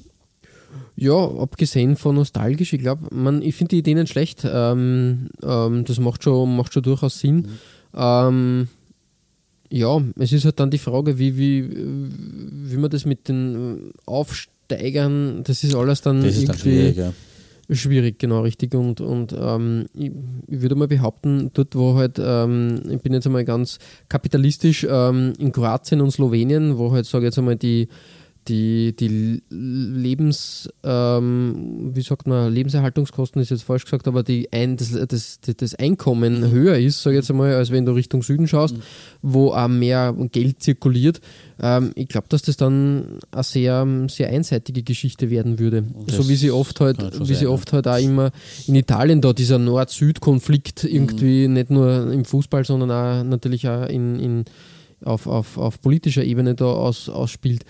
Ja, 0.97 1.15
abgesehen 1.15 1.97
von 1.97 2.15
nostalgisch, 2.15 2.73
ich 2.73 2.81
glaube, 2.81 3.09
ich 3.43 3.55
finde 3.55 3.71
die 3.71 3.79
Idee 3.79 3.95
nicht 3.95 4.11
schlecht. 4.11 4.47
Ähm, 4.49 5.29
ähm, 5.43 5.85
das 5.85 5.99
macht 5.99 6.23
schon, 6.23 6.57
macht 6.57 6.73
schon 6.73 6.83
durchaus 6.83 7.19
Sinn. 7.19 7.37
Mhm. 7.37 7.49
Ähm, 7.97 8.69
ja, 9.71 10.01
es 10.19 10.33
ist 10.33 10.45
halt 10.45 10.61
dann 10.61 10.71
die 10.71 10.79
Frage, 10.79 11.19
wie, 11.19 11.37
wie, 11.37 11.69
wie 11.69 12.77
man 12.77 12.91
das 12.91 13.07
mit 13.07 13.29
den 13.29 13.93
Aufsteigern, 14.07 15.43
das 15.43 15.65
ist 15.65 15.75
alles 15.75 16.01
dann 16.01 16.23
das 16.23 16.37
irgendwie 16.37 16.47
dann 16.47 16.59
schwierig, 16.59 16.97
ja. 16.97 17.13
schwierig, 17.71 18.19
genau 18.21 18.43
richtig. 18.43 18.75
Und, 18.75 19.01
und 19.01 19.35
ähm, 19.37 19.87
ich, 19.95 20.13
ich, 20.47 20.63
würde 20.63 20.77
mal 20.77 20.87
behaupten, 20.87 21.51
dort 21.55 21.75
wo 21.75 21.97
halt, 21.97 22.21
ähm, 22.23 22.83
ich 22.89 23.01
bin 23.01 23.15
jetzt 23.15 23.27
einmal 23.27 23.45
ganz 23.45 23.79
kapitalistisch, 24.09 24.87
ähm, 24.89 25.33
in 25.39 25.51
Kroatien 25.51 26.01
und 26.01 26.13
Slowenien, 26.13 26.79
wo 26.79 26.93
halt, 26.93 27.07
sage 27.07 27.25
ich 27.25 27.29
jetzt 27.31 27.39
einmal, 27.39 27.57
die 27.57 27.89
die, 28.49 28.95
die 28.95 29.43
Lebens, 29.51 30.69
ähm, 30.83 31.91
wie 31.95 32.03
sagt 32.03 32.27
man, 32.27 32.53
Lebenserhaltungskosten 32.53 33.41
ist 33.41 33.51
jetzt 33.51 33.65
falsch 33.65 33.85
gesagt, 33.85 34.07
aber 34.07 34.23
die 34.23 34.53
ein, 34.53 34.77
das, 34.77 34.93
das, 35.09 35.41
das 35.41 35.75
Einkommen 35.75 36.41
mhm. 36.41 36.51
höher 36.51 36.79
ist, 36.79 37.03
sage 37.03 37.17
ich 37.17 37.23
jetzt 37.23 37.31
einmal, 37.31 37.55
als 37.55 37.71
wenn 37.71 37.87
du 37.87 37.93
Richtung 37.93 38.23
Süden 38.23 38.47
schaust, 38.47 38.77
mhm. 38.77 38.83
wo 39.23 39.53
auch 39.53 39.69
mehr 39.69 40.15
Geld 40.33 40.63
zirkuliert. 40.63 41.21
Ähm, 41.61 41.93
ich 41.95 42.09
glaube, 42.09 42.29
dass 42.29 42.43
das 42.43 42.57
dann 42.57 43.19
eine 43.31 43.43
sehr, 43.43 43.87
sehr 44.09 44.29
einseitige 44.29 44.83
Geschichte 44.83 45.31
werden 45.31 45.59
würde. 45.59 45.85
Das 46.07 46.17
so 46.17 46.29
wie 46.29 46.37
sie 46.37 46.51
oft 46.51 46.81
halt, 46.81 47.01
wie 47.21 47.27
sein, 47.27 47.37
sie 47.37 47.47
oft 47.47 47.73
halt 47.73 47.89
auch 47.89 47.99
immer 47.99 48.31
in 48.67 48.75
Italien 48.75 49.21
da 49.21 49.33
dieser 49.33 49.59
Nord-Süd-Konflikt 49.59 50.85
irgendwie 50.85 51.49
mhm. 51.49 51.55
nicht 51.55 51.71
nur 51.71 52.13
im 52.13 52.25
Fußball, 52.25 52.65
sondern 52.65 52.91
auch 52.91 53.25
natürlich 53.25 53.69
auch 53.69 53.87
in, 53.87 54.19
in 54.21 54.45
auf, 55.05 55.27
auf, 55.27 55.59
auf 55.59 55.81
politischer 55.81 56.25
Ebene 56.25 56.55
da 56.55 56.67
aus, 56.67 57.09
ausspielt. 57.09 57.65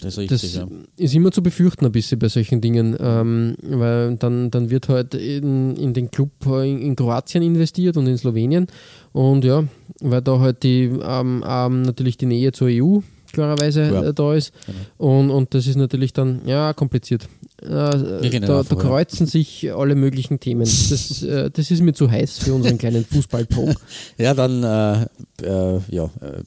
Das, 0.00 0.14
ist, 0.14 0.18
richtig, 0.18 0.40
das 0.40 0.54
ja. 0.54 0.68
ist 0.96 1.14
immer 1.14 1.32
zu 1.32 1.42
befürchten 1.42 1.84
ein 1.84 1.90
bisschen 1.90 2.20
bei 2.20 2.28
solchen 2.28 2.60
Dingen, 2.60 2.96
ähm, 3.00 3.56
weil 3.62 4.16
dann, 4.16 4.50
dann 4.50 4.70
wird 4.70 4.88
halt 4.88 5.14
in, 5.14 5.74
in 5.76 5.92
den 5.92 6.10
Club 6.12 6.30
in, 6.46 6.80
in, 6.80 6.94
Kroatien 6.94 7.42
investiert 7.42 7.96
und 7.96 8.06
in 8.06 8.16
Slowenien 8.16 8.68
und 9.12 9.44
ja, 9.44 9.64
weil 10.00 10.22
da 10.22 10.38
halt 10.38 10.62
die 10.62 10.84
ähm, 10.84 11.44
ähm, 11.44 11.82
natürlich 11.82 12.16
die 12.16 12.26
Nähe 12.26 12.52
zur 12.52 12.68
EU 12.70 13.00
klarerweise 13.32 13.82
ja. 13.82 14.02
äh, 14.04 14.14
da 14.14 14.34
ist 14.34 14.52
genau. 14.66 15.18
und, 15.18 15.30
und 15.30 15.54
das 15.54 15.66
ist 15.66 15.76
natürlich 15.76 16.12
dann 16.12 16.42
ja 16.46 16.72
kompliziert. 16.72 17.28
Äh, 17.60 17.68
da, 17.68 18.62
da, 18.62 18.62
kreuzen 18.62 19.26
sich 19.26 19.72
alle 19.74 19.96
möglichen 19.96 20.38
Themen. 20.38 20.60
Das, 20.60 21.22
äh, 21.22 21.50
das 21.50 21.70
ist 21.70 21.82
mir 21.82 21.92
zu 21.92 22.10
heiß 22.10 22.38
für 22.38 22.54
unseren 22.54 22.78
kleinen 22.78 23.04
Fußball-Talk. 23.04 23.74
Ja, 24.16 24.34
dann 24.34 24.62
äh, 24.62 25.02
äh, 25.42 25.80
ja, 25.90 26.04
äh, 26.04 26.42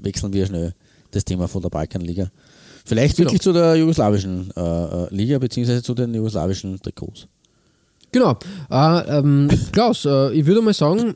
wechseln 0.00 0.32
wir 0.32 0.46
schnell 0.46 0.74
das 1.12 1.24
Thema 1.24 1.48
von 1.48 1.62
der 1.62 1.68
Balkanliga. 1.68 2.30
Vielleicht 2.88 3.16
genau. 3.16 3.26
wirklich 3.26 3.42
zu 3.42 3.52
der 3.52 3.76
jugoslawischen 3.76 4.50
äh, 4.56 4.60
äh, 4.60 5.14
Liga, 5.14 5.38
beziehungsweise 5.38 5.82
zu 5.82 5.94
den 5.94 6.14
jugoslawischen 6.14 6.80
Trikots. 6.80 7.26
Genau. 8.12 8.38
Äh, 8.70 9.18
ähm, 9.18 9.48
Klaus, 9.72 10.06
äh, 10.06 10.32
ich 10.32 10.46
würde 10.46 10.62
mal 10.62 10.72
sagen, 10.72 11.14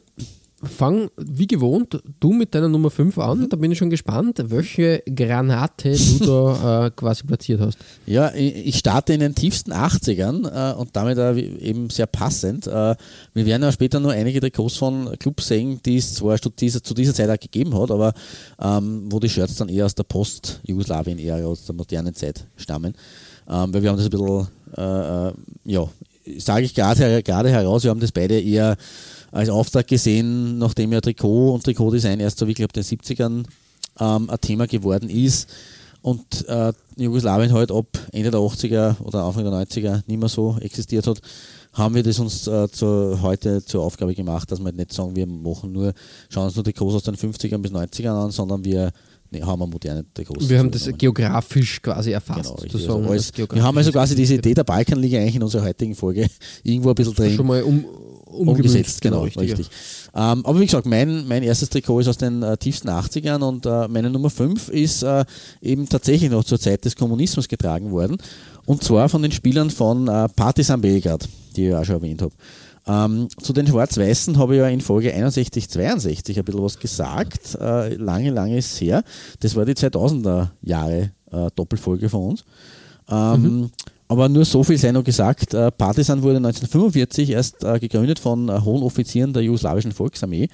fang 0.63 1.11
wie 1.17 1.47
gewohnt 1.47 2.01
du 2.21 2.33
mit 2.33 2.55
deiner 2.55 2.69
Nummer 2.69 2.91
5 2.91 3.19
an. 3.19 3.49
Da 3.49 3.57
bin 3.57 3.73
ich 3.73 3.79
schon 3.79 3.91
gespannt, 3.91 4.43
welche 4.47 5.03
Granate 5.15 5.97
du 6.19 6.25
da 6.27 6.87
äh, 6.87 6.91
quasi 6.91 7.25
platziert 7.25 7.61
hast. 7.61 7.79
Ja, 8.07 8.33
ich 8.35 8.79
starte 8.79 9.13
in 9.13 9.21
den 9.21 9.35
tiefsten 9.35 9.73
80ern 9.73 10.73
äh, 10.73 10.75
und 10.75 10.95
damit 10.95 11.19
äh, 11.19 11.39
eben 11.41 11.91
sehr 11.91 12.07
passend. 12.07 12.67
Äh, 12.67 12.95
wir 13.35 13.47
werden 13.47 13.63
ja 13.63 13.73
später 13.73 13.99
nur 13.99 14.13
einige 14.13 14.41
Trikots 14.41 14.77
von 14.77 15.17
Clubs 15.19 15.49
sehen, 15.49 15.81
die 15.85 15.97
es 15.97 16.15
zwar 16.15 16.41
zu 16.41 16.51
dieser, 16.51 16.83
zu 16.83 16.95
dieser 16.95 17.15
Zeit 17.15 17.31
auch 17.31 17.41
gegeben 17.41 17.79
hat, 17.79 17.91
aber 17.91 18.13
ähm, 18.61 19.07
wo 19.11 19.19
die 19.19 19.29
Shirts 19.29 19.57
dann 19.57 19.69
eher 19.69 19.87
aus 19.87 19.95
der 19.95 20.05
Post-Jugoslawien-Ära, 20.05 21.45
aus 21.45 21.65
der 21.65 21.75
modernen 21.75 22.15
Zeit 22.15 22.47
stammen. 22.57 22.95
Ähm, 23.49 23.75
weil 23.75 23.83
wir 23.83 23.91
haben 23.91 23.97
das 23.97 24.07
ein 24.07 24.11
bisschen, 24.11 24.49
äh, 24.77 25.29
äh, 25.29 25.33
ja, 25.65 25.89
sage 26.39 26.65
ich 26.65 26.75
gerade, 26.75 27.23
gerade 27.23 27.51
heraus, 27.51 27.83
wir 27.83 27.91
haben 27.91 28.01
das 28.01 28.13
beide 28.13 28.41
eher 28.41 28.77
als 29.33 29.49
Auftrag 29.49 29.89
gesehen, 29.89 30.59
nachdem 30.59 30.93
ja 30.93 31.01
Trikot 31.01 31.55
und 31.55 31.65
Trikotdesign 31.65 32.21
erst 32.21 32.39
so 32.39 32.47
wirklich 32.47 32.65
ab 32.65 32.73
den 32.73 32.85
70ern 32.85 33.45
ähm, 33.99 34.31
ein 34.31 34.41
Thema 34.41 34.67
geworden 34.67 35.09
ist 35.09 35.49
und 36.03 36.47
äh, 36.49 36.73
Jugoslawien 36.97 37.53
halt 37.53 37.73
ab 37.73 37.87
Ende 38.13 38.31
der 38.31 38.41
80er 38.41 39.01
oder 39.01 39.25
Anfang 39.25 39.45
der 39.45 39.53
90er 39.53 40.03
nicht 40.07 40.21
mehr 40.21 40.29
so 40.29 40.57
existiert 40.61 41.07
hat, 41.07 41.21
haben 41.73 41.95
wir 41.95 42.03
das 42.03 42.19
uns 42.19 42.47
äh, 42.47 42.69
zu, 42.71 43.21
heute 43.23 43.65
zur 43.65 43.83
Aufgabe 43.83 44.15
gemacht, 44.15 44.51
dass 44.51 44.59
wir 44.59 44.67
halt 44.67 44.77
nicht 44.77 44.93
sagen, 44.93 45.17
wir 45.17 45.27
machen 45.27 45.73
nur, 45.73 45.95
schauen 46.29 46.45
uns 46.45 46.55
nur 46.55 46.65
Trikots 46.65 46.95
aus 46.95 47.03
den 47.05 47.17
50ern 47.17 47.59
bis 47.59 47.73
90ern 47.73 48.25
an, 48.25 48.31
sondern 48.31 48.65
wir 48.65 48.93
nee, 49.31 49.43
haben 49.43 49.61
wir 49.61 49.67
moderne 49.67 50.05
Trikots. 50.13 50.49
Wir 50.49 50.59
haben 50.59 50.71
das 50.71 50.91
geografisch 50.99 51.81
quasi 51.81 52.13
erfasst. 52.13 52.45
Genau, 52.45 52.99
also 53.01 53.11
alles, 53.11 53.33
wir 53.37 53.63
haben 53.63 53.79
also 53.79 53.93
quasi 53.93 54.15
diese 54.15 54.35
Idee 54.35 54.55
der 54.55 54.65
Balkanliga 54.65 55.19
eigentlich 55.19 55.37
in 55.37 55.43
unserer 55.43 55.65
heutigen 55.65 55.95
Folge 55.95 56.29
irgendwo 56.63 56.91
ein 56.91 56.95
bisschen 56.95 57.15
drin. 57.15 57.35
Schon 57.35 57.47
mal 57.47 57.63
um, 57.63 57.85
umgesetzt, 58.33 59.01
genau, 59.01 59.23
genau 59.23 59.41
richtig. 59.41 59.69
Ähm, 60.15 60.45
aber 60.45 60.61
wie 60.61 60.67
gesagt, 60.67 60.87
mein, 60.87 61.27
mein 61.27 61.43
erstes 61.43 61.71
Trikot 61.71 62.01
ist 62.01 62.09
aus 62.09 62.19
den 62.19 62.43
äh, 62.43 62.57
tiefsten 62.57 62.89
80ern 62.89 63.43
und 63.43 63.67
äh, 63.67 63.89
meine 63.89 64.11
Nummer 64.11 64.31
5 64.31 64.69
ist 64.69 65.03
äh, 65.03 65.25
eben 65.61 65.89
tatsächlich 65.89 66.31
noch 66.31 66.45
zur 66.45 66.61
Zeit 66.61 66.85
des 66.85 66.97
Kommunismus 66.97 67.49
getragen 67.49 67.91
worden. 67.91 68.19
Und 68.67 68.85
zwar 68.85 69.09
von 69.09 69.23
den 69.23 69.33
Spielern 69.33 69.71
von 69.71 70.09
äh, 70.09 70.29
Partizan 70.29 70.81
Belgrad, 70.81 71.29
die 71.57 71.69
ich 71.69 71.75
auch 71.75 71.85
schon 71.85 71.97
erwähnt 71.97 72.23
habe. 72.23 72.33
Ähm, 72.85 73.29
zu 73.41 73.53
den 73.53 73.67
Schwarz-Weißen 73.67 74.39
habe 74.39 74.55
ich 74.55 74.61
ja 74.61 74.69
in 74.69 74.81
Folge 74.81 75.15
61, 75.15 75.69
62 75.69 76.39
ein 76.39 76.45
bisschen 76.45 76.63
was 76.63 76.79
gesagt. 76.79 77.57
Äh, 77.61 77.95
lange, 77.95 78.31
lange 78.31 78.59
ist 78.59 78.81
her. 78.81 79.05
Das 79.41 79.55
war 79.55 79.65
die 79.65 79.75
2000er 79.75 80.49
Jahre 80.63 81.13
äh, 81.31 81.49
Doppelfolge 81.55 82.09
von 82.09 82.31
uns. 82.31 82.45
Ähm, 83.09 83.43
mhm. 83.43 83.71
Aber 84.13 84.29
nur 84.29 84.45
so 84.45 84.63
viel 84.63 84.77
sei 84.77 84.93
noch 84.93 85.05
gesagt, 85.05 85.55
äh, 85.55 85.71
Partisan 85.71 86.21
wurde 86.21 86.37
1945 86.37 87.31
erst 87.31 87.65
äh, 87.65 87.79
gegründet 87.79 88.19
von 88.19 88.47
äh, 88.51 88.61
hohen 88.61 88.83
Offizieren 88.83 89.33
der 89.33 89.43
jugoslawischen 89.43 89.93
Volksarmee 89.93 90.49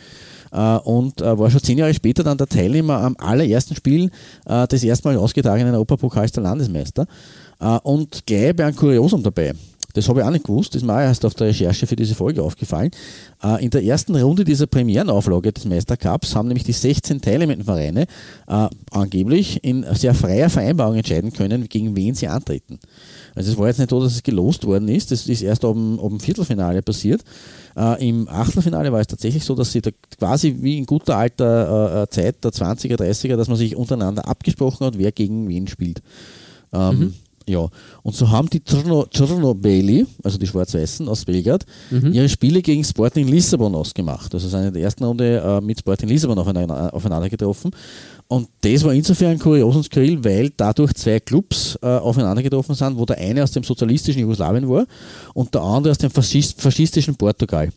und 0.50 1.20
war 1.20 1.50
schon 1.50 1.62
zehn 1.62 1.76
Jahre 1.76 1.92
später 1.92 2.24
dann 2.24 2.38
der 2.38 2.46
Teilnehmer 2.46 3.02
am 3.02 3.16
allerersten 3.18 3.74
Spiel 3.74 4.10
des 4.48 4.82
erstmal 4.82 5.18
ausgetragenen 5.18 5.74
Europapokals 5.74 6.32
der 6.32 6.42
Landesmeister 6.42 7.06
und 7.82 8.24
gleich 8.24 8.56
bei 8.56 8.64
einem 8.64 8.74
Kuriosum 8.74 9.22
dabei. 9.22 9.52
Das 9.94 10.06
habe 10.06 10.20
ich 10.20 10.26
auch 10.26 10.30
nicht 10.30 10.44
gewusst, 10.44 10.74
das 10.74 10.82
ist 10.82 10.86
mir 10.86 10.92
auch 10.92 11.00
erst 11.00 11.24
auf 11.24 11.34
der 11.34 11.46
Recherche 11.46 11.86
für 11.86 11.96
diese 11.96 12.14
Folge 12.14 12.42
aufgefallen. 12.42 12.90
Äh, 13.42 13.64
in 13.64 13.70
der 13.70 13.82
ersten 13.82 14.14
Runde 14.14 14.44
dieser 14.44 14.66
Premierenauflage 14.66 15.50
des 15.50 15.64
Meistercups 15.64 16.36
haben 16.36 16.48
nämlich 16.48 16.64
die 16.64 16.72
16 16.72 17.22
teilnehmenden 17.22 17.64
Vereine 17.64 18.02
äh, 18.46 18.68
angeblich 18.90 19.64
in 19.64 19.86
sehr 19.94 20.12
freier 20.12 20.50
Vereinbarung 20.50 20.96
entscheiden 20.96 21.32
können, 21.32 21.70
gegen 21.70 21.96
wen 21.96 22.14
sie 22.14 22.28
antreten. 22.28 22.78
Also 23.34 23.52
es 23.52 23.56
war 23.58 23.68
jetzt 23.68 23.78
nicht 23.78 23.88
so, 23.88 24.02
dass 24.02 24.12
es 24.12 24.22
gelost 24.22 24.66
worden 24.66 24.88
ist, 24.88 25.10
das 25.10 25.26
ist 25.26 25.40
erst 25.40 25.64
ab 25.64 25.74
dem, 25.74 26.20
Viertelfinale 26.20 26.82
passiert. 26.82 27.24
Äh, 27.74 28.06
Im 28.06 28.28
Achtelfinale 28.28 28.92
war 28.92 29.00
es 29.00 29.06
tatsächlich 29.06 29.44
so, 29.44 29.54
dass 29.54 29.72
sie 29.72 29.80
da 29.80 29.90
quasi 30.18 30.54
wie 30.60 30.76
in 30.76 30.84
guter 30.84 31.16
alter 31.16 32.06
Zeit 32.10 32.44
der 32.44 32.50
20er, 32.50 32.96
30er, 32.96 33.36
dass 33.36 33.48
man 33.48 33.56
sich 33.56 33.74
untereinander 33.74 34.28
abgesprochen 34.28 34.86
hat, 34.86 34.98
wer 34.98 35.12
gegen 35.12 35.48
wen 35.48 35.66
spielt. 35.66 36.02
Ähm, 36.74 36.98
mhm. 36.98 37.14
Ja, 37.48 37.68
und 38.02 38.14
so 38.14 38.28
haben 38.30 38.50
die 38.50 38.60
Czernobili, 38.60 40.06
also 40.22 40.36
die 40.36 40.46
Schwarz-Weißen 40.46 41.08
aus 41.08 41.24
Belgrad, 41.24 41.64
mhm. 41.90 42.12
ihre 42.12 42.28
Spiele 42.28 42.60
gegen 42.60 42.84
Sporting 42.84 43.26
Lissabon 43.26 43.74
ausgemacht. 43.74 44.34
Also 44.34 44.48
sind 44.48 44.66
in 44.66 44.74
der 44.74 44.82
ersten 44.82 45.04
Runde 45.04 45.38
äh, 45.38 45.60
mit 45.64 45.78
Sporting 45.78 46.08
Lissabon 46.08 46.38
aufeinander, 46.38 46.92
aufeinander, 46.92 47.30
getroffen. 47.30 47.70
Und 48.28 48.48
das 48.60 48.84
war 48.84 48.92
insofern 48.92 49.32
ein 49.32 49.38
kurioses 49.38 49.86
Skrill, 49.86 50.22
weil 50.22 50.50
dadurch 50.54 50.92
zwei 50.94 51.18
Clubs 51.20 51.78
äh, 51.80 51.86
aufeinander 51.86 52.42
getroffen 52.42 52.74
sind, 52.74 52.98
wo 52.98 53.06
der 53.06 53.16
eine 53.16 53.42
aus 53.42 53.52
dem 53.52 53.64
sozialistischen 53.64 54.20
Jugoslawien 54.20 54.68
war 54.68 54.84
und 55.32 55.54
der 55.54 55.62
andere 55.62 55.92
aus 55.92 55.98
dem 55.98 56.10
Faschist 56.10 56.60
faschistischen 56.60 57.16
Portugal. 57.16 57.70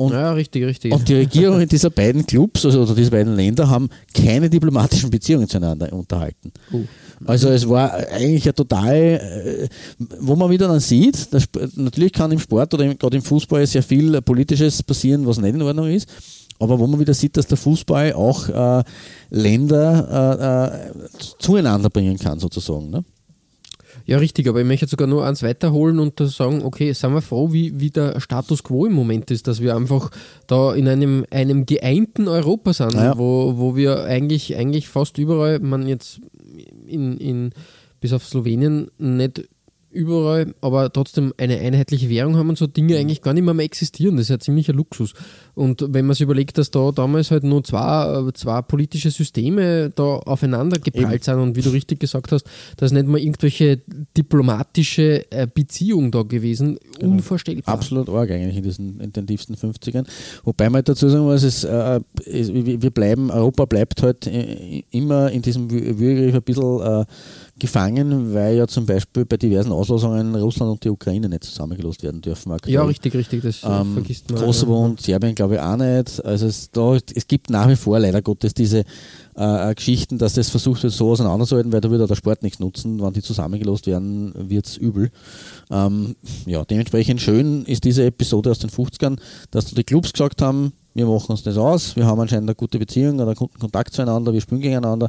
Und, 0.00 0.12
ja, 0.12 0.32
richtig, 0.32 0.64
richtig. 0.64 0.94
Und 0.94 1.06
die 1.10 1.14
Regierungen 1.14 1.68
dieser 1.68 1.90
beiden 1.90 2.24
Clubs, 2.24 2.64
also 2.64 2.94
dieser 2.94 3.10
beiden 3.10 3.36
Länder, 3.36 3.68
haben 3.68 3.90
keine 4.14 4.48
diplomatischen 4.48 5.10
Beziehungen 5.10 5.46
zueinander 5.46 5.92
unterhalten. 5.92 6.52
Uh. 6.72 6.86
Also 7.26 7.50
es 7.50 7.68
war 7.68 7.92
eigentlich 7.92 8.48
ein 8.48 8.54
total, 8.54 8.96
äh, 8.96 9.68
wo 10.20 10.34
man 10.36 10.48
wieder 10.48 10.68
dann 10.68 10.80
sieht, 10.80 11.34
dass, 11.34 11.46
natürlich 11.74 12.14
kann 12.14 12.32
im 12.32 12.38
Sport 12.38 12.72
oder 12.72 12.94
gerade 12.94 13.18
im 13.18 13.22
Fußball 13.22 13.66
sehr 13.66 13.82
viel 13.82 14.22
Politisches 14.22 14.82
passieren, 14.82 15.26
was 15.26 15.36
nicht 15.36 15.54
in 15.54 15.60
Ordnung 15.60 15.88
ist. 15.88 16.08
Aber 16.58 16.78
wo 16.78 16.86
man 16.86 16.98
wieder 16.98 17.12
sieht, 17.12 17.36
dass 17.36 17.46
der 17.46 17.58
Fußball 17.58 18.14
auch 18.14 18.48
äh, 18.48 18.82
Länder 19.28 20.80
äh, 20.80 20.96
äh, 20.96 21.08
zueinander 21.38 21.90
bringen 21.90 22.16
kann, 22.16 22.38
sozusagen. 22.38 22.88
Ne? 22.88 23.04
Ja, 24.10 24.18
richtig, 24.18 24.48
aber 24.48 24.60
ich 24.60 24.66
möchte 24.66 24.88
sogar 24.88 25.06
nur 25.06 25.24
eins 25.24 25.44
weiterholen 25.44 26.00
und 26.00 26.18
sagen, 26.18 26.62
okay, 26.64 26.92
sind 26.92 27.14
wir 27.14 27.22
froh, 27.22 27.52
wie, 27.52 27.78
wie 27.78 27.90
der 27.90 28.20
Status 28.20 28.64
quo 28.64 28.84
im 28.84 28.92
Moment 28.92 29.30
ist, 29.30 29.46
dass 29.46 29.60
wir 29.60 29.76
einfach 29.76 30.10
da 30.48 30.74
in 30.74 30.88
einem, 30.88 31.24
einem 31.30 31.64
geeinten 31.64 32.26
Europa 32.26 32.72
sind, 32.72 32.94
Ja. 32.94 33.16
wo, 33.16 33.54
wo 33.56 33.76
wir 33.76 34.02
eigentlich, 34.02 34.56
eigentlich 34.56 34.88
fast 34.88 35.16
überall, 35.18 35.60
man 35.60 35.86
jetzt 35.86 36.20
in, 36.88 37.18
in, 37.18 37.50
bis 38.00 38.12
auf 38.12 38.26
Slowenien 38.26 38.90
nicht 38.98 39.48
überall, 39.92 40.54
aber 40.60 40.92
trotzdem 40.92 41.32
eine 41.36 41.58
einheitliche 41.58 42.08
Währung 42.08 42.36
haben 42.36 42.48
und 42.48 42.58
so 42.58 42.66
Dinge 42.66 42.96
eigentlich 42.96 43.22
gar 43.22 43.32
nicht 43.34 43.42
mehr, 43.44 43.54
mehr 43.54 43.64
existieren. 43.64 44.16
Das 44.16 44.26
ist 44.26 44.30
ja 44.30 44.38
ziemlicher 44.38 44.72
Luxus. 44.72 45.14
Und 45.54 45.84
wenn 45.88 46.06
man 46.06 46.14
sich 46.14 46.22
überlegt, 46.22 46.58
dass 46.58 46.70
da 46.70 46.92
damals 46.92 47.30
halt 47.30 47.42
nur 47.44 47.62
zwei, 47.64 48.28
äh, 48.28 48.32
zwei 48.34 48.62
politische 48.62 49.10
Systeme 49.10 49.90
da 49.90 50.02
aufeinander 50.04 50.78
geprallt 50.78 51.24
sind 51.24 51.34
und 51.38 51.56
wie 51.56 51.62
du 51.62 51.70
richtig 51.70 52.00
gesagt 52.00 52.30
hast, 52.32 52.44
da 52.76 52.86
ist 52.86 52.92
nicht 52.92 53.06
mal 53.06 53.18
irgendwelche 53.18 53.80
diplomatische 54.16 55.30
äh, 55.30 55.46
Beziehung 55.52 56.10
da 56.10 56.22
gewesen, 56.22 56.78
unvorstellbar. 57.00 57.74
Absolut 57.74 58.08
arg 58.08 58.30
eigentlich 58.30 58.56
in 58.56 58.62
diesen 58.62 59.00
intensivsten 59.00 59.56
50ern. 59.56 60.06
Wobei 60.44 60.70
man 60.70 60.84
dazu 60.84 61.08
sagen 61.08 61.24
muss, 61.24 61.42
es, 61.42 61.64
äh, 61.64 62.00
es, 62.26 62.52
wir 62.52 62.90
bleiben, 62.90 63.30
Europa 63.30 63.64
bleibt 63.64 64.02
halt 64.02 64.26
äh, 64.26 64.82
immer 64.90 65.30
in 65.30 65.42
diesem 65.42 65.68
Wü- 65.68 65.98
Würgegriff 65.98 66.34
ein 66.36 66.42
bisschen 66.42 66.80
äh, 66.80 67.04
gefangen, 67.60 68.34
weil 68.34 68.56
ja 68.56 68.66
zum 68.66 68.86
Beispiel 68.86 69.24
bei 69.24 69.36
diversen 69.36 69.70
Auslosungen 69.70 70.34
Russland 70.34 70.72
und 70.72 70.84
die 70.84 70.88
Ukraine 70.90 71.28
nicht 71.28 71.44
zusammengelost 71.44 72.02
werden 72.02 72.20
dürfen. 72.20 72.50
aktuell. 72.50 72.74
Ja, 72.74 72.84
richtig, 72.84 73.14
richtig, 73.14 73.42
das 73.42 73.62
äh, 73.62 73.68
Ähm, 73.68 73.94
vergisst 73.94 74.30
man. 74.30 74.42
Kosovo 74.42 74.84
und 74.84 75.00
Serbien 75.00 75.34
glaube 75.34 75.54
ich 75.54 75.60
auch 75.60 75.76
nicht. 75.76 76.24
Also 76.24 76.46
es, 76.46 76.70
da, 76.72 76.96
es 76.96 77.28
gibt 77.28 77.50
nach 77.50 77.68
wie 77.68 77.76
vor 77.76 78.00
leider 78.00 78.20
Gottes 78.22 78.54
diese 78.54 78.84
äh, 79.36 79.74
Geschichten, 79.74 80.18
dass 80.18 80.34
das 80.34 80.50
versucht 80.50 80.82
wird, 80.82 80.92
so 80.92 81.10
auseinanderzuhalten, 81.10 81.72
weil 81.72 81.80
da 81.80 81.90
würde 81.90 82.06
der 82.06 82.14
Sport 82.16 82.42
nichts 82.42 82.58
nutzen. 82.58 83.00
Wenn 83.00 83.12
die 83.12 83.22
zusammengelost 83.22 83.86
werden, 83.86 84.32
wird 84.36 84.66
es 84.66 84.76
übel. 84.76 85.10
Ähm, 85.70 86.16
ja, 86.46 86.64
dementsprechend 86.64 87.20
schön 87.20 87.64
ist 87.64 87.84
diese 87.84 88.04
Episode 88.04 88.50
aus 88.50 88.58
den 88.58 88.70
50ern, 88.70 89.18
dass 89.50 89.66
die 89.66 89.84
Clubs 89.84 90.12
gesagt 90.12 90.42
haben, 90.42 90.72
wir 90.94 91.06
machen 91.06 91.30
uns 91.30 91.42
das 91.42 91.56
aus, 91.56 91.96
wir 91.96 92.06
haben 92.06 92.20
anscheinend 92.20 92.48
eine 92.48 92.54
gute 92.54 92.78
Beziehung 92.78 93.16
oder 93.16 93.28
einen 93.28 93.34
guten 93.36 93.58
Kontakt 93.58 93.94
zueinander, 93.94 94.32
wir 94.32 94.40
spielen 94.40 94.60
gegeneinander 94.60 95.08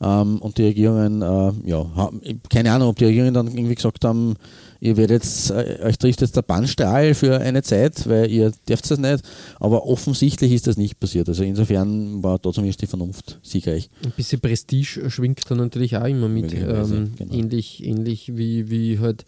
ähm, 0.00 0.38
und 0.38 0.56
die 0.58 0.64
Regierungen, 0.64 1.22
äh, 1.22 1.68
ja, 1.68 1.86
haben, 1.94 2.20
keine 2.48 2.72
Ahnung, 2.72 2.88
ob 2.88 2.96
die 2.96 3.04
Regierungen 3.04 3.34
dann 3.34 3.48
irgendwie 3.48 3.74
gesagt 3.74 4.04
haben, 4.04 4.36
ihr 4.80 4.96
werdet 4.96 5.22
jetzt, 5.22 5.50
äh, 5.50 5.78
euch 5.82 5.98
trifft 5.98 6.20
jetzt 6.20 6.36
der 6.36 6.42
Bannstrahl 6.42 7.14
für 7.14 7.40
eine 7.40 7.62
Zeit, 7.62 8.08
weil 8.08 8.30
ihr 8.30 8.52
dürft 8.68 8.90
das 8.90 8.98
nicht, 8.98 9.22
aber 9.60 9.86
offensichtlich 9.86 10.52
ist 10.52 10.66
das 10.66 10.76
nicht 10.76 10.98
passiert. 11.00 11.28
Also 11.28 11.42
insofern 11.42 12.22
war 12.22 12.38
da 12.38 12.52
zumindest 12.52 12.82
die 12.82 12.86
Vernunft 12.86 13.38
siegreich. 13.42 13.90
Ein 14.04 14.12
bisschen 14.12 14.40
Prestige 14.40 15.10
schwingt 15.10 15.42
da 15.48 15.54
natürlich 15.54 15.96
auch 15.96 16.06
immer 16.06 16.28
mit. 16.28 16.54
Ähm, 16.54 17.12
genau. 17.16 17.34
Ähnlich, 17.34 17.84
ähnlich 17.84 18.36
wie, 18.36 18.70
wie 18.70 18.98
halt 18.98 19.24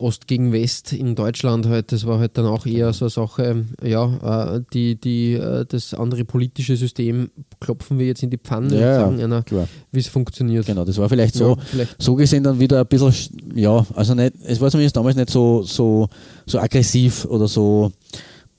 Ost 0.00 0.26
gegen 0.26 0.52
West 0.52 0.92
in 0.92 1.14
Deutschland 1.14 1.66
halt. 1.66 1.92
Das 1.92 2.06
war 2.06 2.18
halt 2.18 2.36
dann 2.38 2.46
auch 2.46 2.66
eher 2.66 2.92
so 2.92 3.04
eine 3.04 3.10
Sache, 3.10 3.64
ja, 3.84 4.54
äh, 4.56 4.60
die, 4.72 4.96
die, 5.00 5.34
äh, 5.34 5.64
das 5.68 5.94
andere 5.94 6.24
politische 6.24 6.76
System 6.76 7.30
klopfen 7.60 7.98
wir 7.98 8.06
jetzt 8.06 8.22
in 8.22 8.30
die 8.30 8.38
Pfanne 8.38 8.80
Ja, 8.80 9.06
und 9.06 9.18
sagen 9.18 9.22
einer, 9.22 9.44
wie 9.92 9.98
es 10.00 10.08
funktioniert. 10.08 10.66
Genau, 10.66 10.84
das 10.84 10.96
war 10.98 11.08
vielleicht 11.08 11.34
so, 11.34 11.50
Ja, 11.50 11.56
vielleicht. 11.70 12.02
so 12.02 12.14
gesehen 12.14 12.42
dann 12.42 12.58
wieder 12.58 12.80
ein 12.80 12.86
bisschen, 12.86 13.10
sch- 13.12 13.30
ja, 13.54 13.84
also 13.94 14.14
nicht, 14.14 14.34
es 14.44 14.60
war 14.60 14.70
zumindest 14.70 14.96
damals 14.96 15.16
nicht 15.16 15.30
so, 15.30 15.62
so, 15.62 16.08
so 16.46 16.58
aggressiv 16.58 17.24
oder 17.26 17.46
so. 17.48 17.92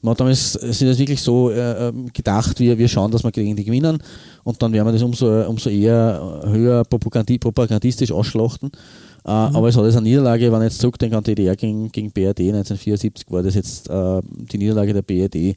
Man 0.02 0.12
hat 0.12 0.20
damals 0.20 0.54
sind 0.54 0.90
das 0.90 0.98
wirklich 0.98 1.22
so 1.22 1.52
äh, 1.52 1.90
ähm, 1.90 2.08
gedacht, 2.12 2.60
wir, 2.60 2.78
wir 2.78 2.88
schauen, 2.88 3.12
dass 3.12 3.24
wir 3.24 3.32
gegen 3.32 3.56
die 3.56 3.64
gewinnen 3.64 4.02
und 4.44 4.62
dann 4.62 4.74
werden 4.74 4.88
wir 4.88 4.94
das 4.94 5.04
umso, 5.04 5.44
umso 5.48 5.70
eher 5.70 6.42
höher 6.46 6.84
propagandi 6.86 7.38
propagandistisch 7.38 8.12
ausschlachten. 8.12 8.72
Äh, 9.24 9.30
Aber 9.30 9.68
es 9.68 9.78
hat 9.78 9.86
jetzt 9.86 9.98
eine 9.98 10.10
Niederlage, 10.10 10.52
wenn 10.52 10.62
ich 10.62 10.70
jetzt 10.70 10.82
zurückdenke 10.82 11.16
an 11.16 11.24
DDR 11.24 11.56
gegen, 11.56 11.92
gegen 11.92 12.12
BRD 12.12 12.40
1974, 12.40 13.26
war 13.30 13.44
das 13.44 13.56
jetzt 13.56 13.90
äh, 13.90 14.22
die 14.52 14.58
Niederlage 14.58 14.94
der 14.94 15.04
BRD. 15.04 15.56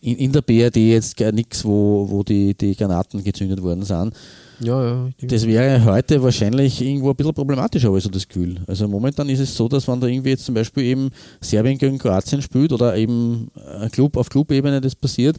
In, 0.00 0.16
in 0.16 0.32
der 0.32 0.42
BRD 0.42 0.76
jetzt 0.76 1.16
gar 1.16 1.32
nichts, 1.32 1.64
wo, 1.64 2.06
wo 2.10 2.22
die, 2.22 2.54
die 2.54 2.74
Granaten 2.74 3.22
gezündet 3.22 3.62
worden 3.62 3.84
sind. 3.84 4.12
Ja, 4.60 4.84
ja. 4.86 5.08
Das 5.22 5.46
wäre 5.46 5.84
heute 5.84 6.22
wahrscheinlich 6.22 6.80
irgendwo 6.80 7.10
ein 7.10 7.16
bisschen 7.16 7.34
problematischer, 7.34 7.88
habe 7.88 7.98
ich 7.98 8.04
so 8.04 8.10
das 8.10 8.26
Gefühl. 8.28 8.60
Also 8.66 8.86
momentan 8.88 9.28
ist 9.28 9.40
es 9.40 9.56
so, 9.56 9.68
dass 9.68 9.88
wenn 9.88 10.00
da 10.00 10.06
irgendwie 10.06 10.30
jetzt 10.30 10.44
zum 10.44 10.54
Beispiel 10.54 10.84
eben 10.84 11.10
Serbien 11.40 11.78
gegen 11.78 11.98
Kroatien 11.98 12.40
spielt 12.42 12.72
oder 12.72 12.96
eben 12.96 13.48
ein 13.80 13.90
Club 13.90 14.16
auf 14.16 14.28
Clubebene 14.28 14.80
das 14.80 14.94
passiert, 14.94 15.36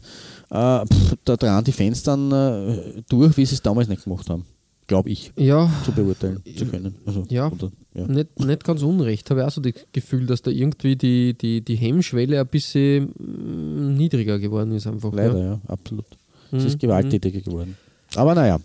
äh, 0.50 0.84
pff, 0.86 1.14
da 1.24 1.36
dran 1.36 1.64
die 1.64 1.72
Fans 1.72 2.02
dann 2.02 2.30
äh, 2.30 3.02
durch, 3.08 3.36
wie 3.36 3.46
sie 3.46 3.54
es 3.54 3.62
damals 3.62 3.88
nicht 3.88 4.04
gemacht 4.04 4.28
haben. 4.28 4.44
Glaube 4.88 5.10
ich, 5.10 5.32
ja, 5.36 5.68
zu 5.84 5.90
beurteilen 5.90 6.40
zu 6.56 6.64
können. 6.66 6.94
Also, 7.04 7.24
Ja. 7.28 7.50
Oder, 7.50 7.72
ja. 7.94 8.06
nicht, 8.06 8.38
nicht 8.38 8.62
ganz 8.62 8.82
unrecht. 8.82 9.28
Habe 9.30 9.40
ich 9.40 9.46
auch 9.46 9.50
so 9.50 9.60
das 9.60 9.72
Gefühl, 9.90 10.26
dass 10.26 10.42
da 10.42 10.52
irgendwie 10.52 10.94
die, 10.94 11.34
die, 11.36 11.60
die 11.60 11.74
Hemmschwelle 11.74 12.38
ein 12.38 12.46
bisschen 12.46 13.06
mm, 13.18 13.94
niedriger 13.96 14.38
geworden 14.38 14.70
ist 14.72 14.86
einfach. 14.86 15.12
Leider, 15.12 15.38
Ja. 15.38 15.44
ja, 15.44 15.60
absolut. 15.66 16.04
Es 16.52 16.62
Mhm, 16.62 16.66
ist 16.68 16.78
gewalttätiger 16.78 17.40
geworden. 17.40 17.76
Aber 18.16 18.34
naja. 18.34 18.58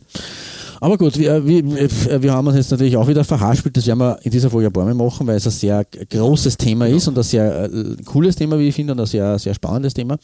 Aber 0.83 0.97
gut, 0.97 1.19
wir, 1.19 1.45
wir, 1.45 2.23
wir 2.23 2.33
haben 2.33 2.47
uns 2.47 2.55
jetzt 2.57 2.71
natürlich 2.71 2.97
auch 2.97 3.07
wieder 3.07 3.23
verhaspelt. 3.23 3.77
Das 3.77 3.85
werden 3.85 3.99
wir 3.99 4.17
in 4.23 4.31
dieser 4.31 4.49
Folge 4.49 4.67
ein 4.67 4.73
paar 4.73 4.85
Mal 4.85 4.95
machen, 4.95 5.27
weil 5.27 5.35
es 5.35 5.45
ein 5.45 5.51
sehr 5.51 5.85
großes 5.85 6.57
Thema 6.57 6.87
ist 6.87 7.07
und 7.07 7.15
ein 7.15 7.23
sehr 7.23 7.65
äh, 7.65 7.95
cooles 8.03 8.35
Thema, 8.35 8.57
wie 8.57 8.69
ich 8.69 8.75
finde, 8.75 8.93
und 8.93 8.99
ein 8.99 9.05
sehr, 9.05 9.37
sehr 9.37 9.53
spannendes 9.53 9.93
Thema. 9.93 10.15
Äh, 10.15 10.17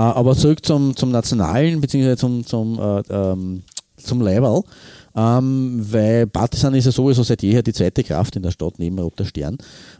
aber 0.00 0.36
zurück 0.36 0.62
zum, 0.62 0.94
zum 0.94 1.10
Nationalen, 1.10 1.80
beziehungsweise 1.80 2.18
zum, 2.18 2.44
zum, 2.44 2.78
äh, 2.78 3.02
ähm, 3.08 3.62
zum 3.96 4.20
Level. 4.20 4.62
Ähm, 5.16 5.80
weil 5.90 6.26
Partisan 6.26 6.74
ist 6.74 6.84
ja 6.84 6.92
sowieso 6.92 7.22
seit 7.22 7.42
jeher 7.42 7.62
die 7.62 7.72
zweite 7.72 8.04
Kraft 8.04 8.36
in 8.36 8.42
der 8.42 8.50
Stadt 8.50 8.74
neben 8.78 8.98
Roter 8.98 9.24
Stern. 9.24 9.56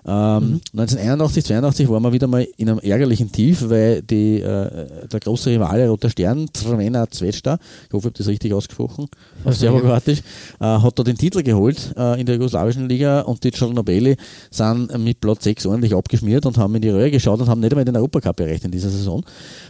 Ähm, 0.09 0.63
1981, 0.73 1.45
82 1.45 1.89
waren 1.91 2.03
wir 2.03 2.13
wieder 2.15 2.27
mal 2.27 2.47
in 2.57 2.71
einem 2.71 2.79
ärgerlichen 2.79 3.31
Tief, 3.31 3.69
weil 3.69 4.01
die, 4.01 4.41
äh, 4.41 5.07
der 5.07 5.21
große 5.21 5.51
Rivale 5.51 5.87
Roter 5.87 6.09
Stern, 6.09 6.49
Crvena 6.51 7.11
Zvezda, 7.11 7.59
ich 7.87 7.93
hoffe, 7.93 7.99
ich 7.99 8.05
habe 8.07 8.19
das 8.19 8.27
richtig 8.27 8.55
ausgesprochen, 8.55 9.09
auf 9.45 9.55
Serbokroatisch, 9.55 10.21
äh, 10.61 10.65
hat 10.65 10.99
da 10.99 11.03
den 11.03 11.19
Titel 11.19 11.43
geholt 11.43 11.93
äh, 11.95 12.19
in 12.19 12.25
der 12.25 12.37
jugoslawischen 12.37 12.89
Liga 12.89 13.21
und 13.21 13.45
die 13.45 13.51
Czernobeli 13.51 14.17
sind 14.51 14.97
mit 14.99 15.21
Platz 15.21 15.45
6 15.45 15.67
ordentlich 15.67 15.95
abgeschmiert 15.95 16.47
und 16.47 16.57
haben 16.57 16.75
in 16.75 16.81
die 16.81 16.89
Röhre 16.89 17.11
geschaut 17.11 17.41
und 17.41 17.49
haben 17.49 17.61
nicht 17.61 17.73
einmal 17.73 17.85
den 17.85 17.97
Europacup 17.97 18.41
erreicht 18.41 18.65
in 18.65 18.71
dieser 18.71 18.89
Saison. 18.89 19.23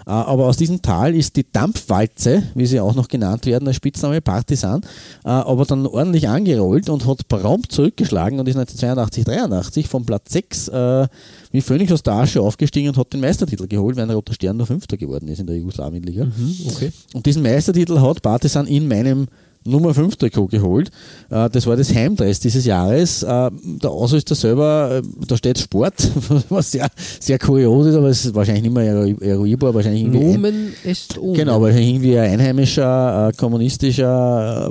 Äh, 0.06 0.10
aber 0.10 0.46
aus 0.46 0.56
diesem 0.56 0.80
Tal 0.80 1.16
ist 1.16 1.34
die 1.34 1.50
Dampfwalze, 1.50 2.44
wie 2.54 2.66
sie 2.66 2.78
auch 2.78 2.94
noch 2.94 3.08
genannt 3.08 3.44
werden, 3.44 3.66
als 3.66 3.76
Spitzname 3.76 4.20
Partisan, 4.20 4.82
äh, 5.24 5.30
aber 5.30 5.64
dann 5.64 5.84
ordentlich 5.84 6.28
angerollt 6.28 6.88
und 6.88 7.08
hat 7.08 7.26
prompt 7.26 7.72
zurückgeschlagen 7.72 8.38
und 8.38 8.46
ist 8.48 8.56
1982, 8.56 9.24
83 9.24 9.88
vom 9.88 10.06
Platz 10.06 10.27
6 10.30 10.68
äh, 10.68 11.06
wie 11.52 11.60
Phoenix 11.60 11.92
aus 11.92 12.02
der 12.02 12.14
Asche 12.14 12.40
aufgestiegen 12.40 12.88
und 12.88 12.96
hat 12.96 13.12
den 13.12 13.20
Meistertitel 13.20 13.66
geholt, 13.66 13.96
während 13.96 14.12
Roter 14.12 14.34
Stern 14.34 14.56
nur 14.56 14.66
Fünfter 14.66 14.96
geworden 14.96 15.28
ist 15.28 15.38
in 15.40 15.46
der 15.46 15.56
Jugoslawien-Liga. 15.56 16.24
Mhm, 16.26 16.56
okay. 16.68 16.90
Und 17.14 17.26
diesen 17.26 17.42
Meistertitel 17.42 18.00
hat 18.00 18.22
Partisan 18.22 18.66
in 18.66 18.86
meinem 18.88 19.26
Nummer 19.64 19.92
5 19.92 20.16
Trikot 20.16 20.46
geholt. 20.46 20.90
Äh, 21.30 21.50
Das 21.50 21.66
war 21.66 21.76
das 21.76 21.92
Heimdress 21.94 22.40
dieses 22.40 22.64
Jahres. 22.64 23.22
Äh, 23.22 23.50
Der 23.82 23.90
Ausrüster 23.90 24.34
selber, 24.34 25.02
äh, 25.02 25.26
da 25.26 25.36
steht 25.36 25.58
Sport, 25.58 25.94
was 26.48 26.70
sehr, 26.70 26.88
sehr 27.20 27.38
kurios 27.38 27.86
ist, 27.86 27.94
aber 27.96 28.08
es 28.08 28.24
ist 28.24 28.34
wahrscheinlich 28.34 28.64
nicht 28.64 28.74
mehr 28.74 29.14
eruierbar, 29.20 29.74
wahrscheinlich 29.74 30.02
irgendwie 30.02 30.24
ein, 30.24 30.32
Nomen 30.34 30.72
est 30.84 31.18
omen. 31.18 31.34
Genau, 31.34 31.60
wahrscheinlich 31.60 31.88
irgendwie 31.88 32.18
ein 32.18 32.32
einheimischer, 32.40 33.32
kommunistischer, 33.36 34.70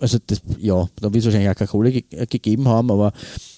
also 0.00 0.18
das, 0.26 0.40
ja, 0.58 0.86
da 1.00 1.12
wird 1.12 1.16
es 1.16 1.24
wahrscheinlich 1.24 1.50
auch 1.50 1.54
keine 1.56 1.68
Kohle 1.68 1.92
ge 1.92 2.04
gegeben 2.26 2.68
haben, 2.68 2.90
aber 2.90 3.12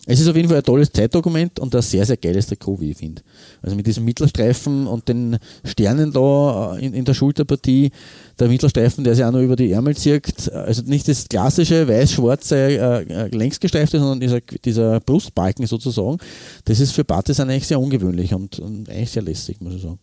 es 0.06 0.20
ist 0.20 0.28
auf 0.28 0.36
jeden 0.36 0.48
Fall 0.48 0.58
ein 0.58 0.62
tolles 0.64 0.92
Zeitdokument 0.92 1.58
und 1.60 1.74
ein 1.74 1.80
sehr, 1.82 2.04
sehr 2.04 2.16
geiles 2.18 2.46
Trikot, 2.46 2.80
wie 2.80 2.90
ich 2.90 2.96
finde. 2.98 3.22
Also 3.62 3.74
mit 3.74 3.86
diesem 3.86 4.04
Mittelstreifen 4.04 4.86
und 4.86 5.08
den 5.08 5.38
Sternen 5.64 6.12
da 6.12 6.76
äh, 6.76 6.84
in, 6.84 6.92
in 6.92 7.04
der 7.06 7.14
Schulterpartie, 7.14 7.90
der 8.38 8.48
Mittelstreifen, 8.48 9.02
der 9.02 9.14
sich 9.14 9.24
auch 9.24 9.32
noch 9.32 9.40
über 9.40 9.56
die 9.56 9.70
Ärmel 9.72 9.96
zirkt, 9.96 10.52
also 10.52 10.82
nicht 10.82 11.08
das 11.08 11.26
klassische 11.28 11.88
weiß-schwarze 11.88 12.56
äh, 12.56 13.02
äh, 13.04 13.28
längsgestreifte, 13.36 13.98
sondern 13.98 14.20
dieser, 14.20 14.40
dieser 14.40 15.00
Brustbalken 15.00 15.66
sozusagen, 15.66 16.18
das 16.66 16.80
ist 16.80 16.92
für 16.92 17.04
Partisan 17.04 17.48
eigentlich 17.48 17.66
sehr 17.66 17.80
ungewöhnlich 17.80 18.34
und, 18.34 18.58
und 18.58 18.90
eigentlich 18.90 19.10
sehr 19.10 19.22
lässig, 19.22 19.60
muss 19.60 19.74
ich 19.74 19.82
sagen. 19.82 19.98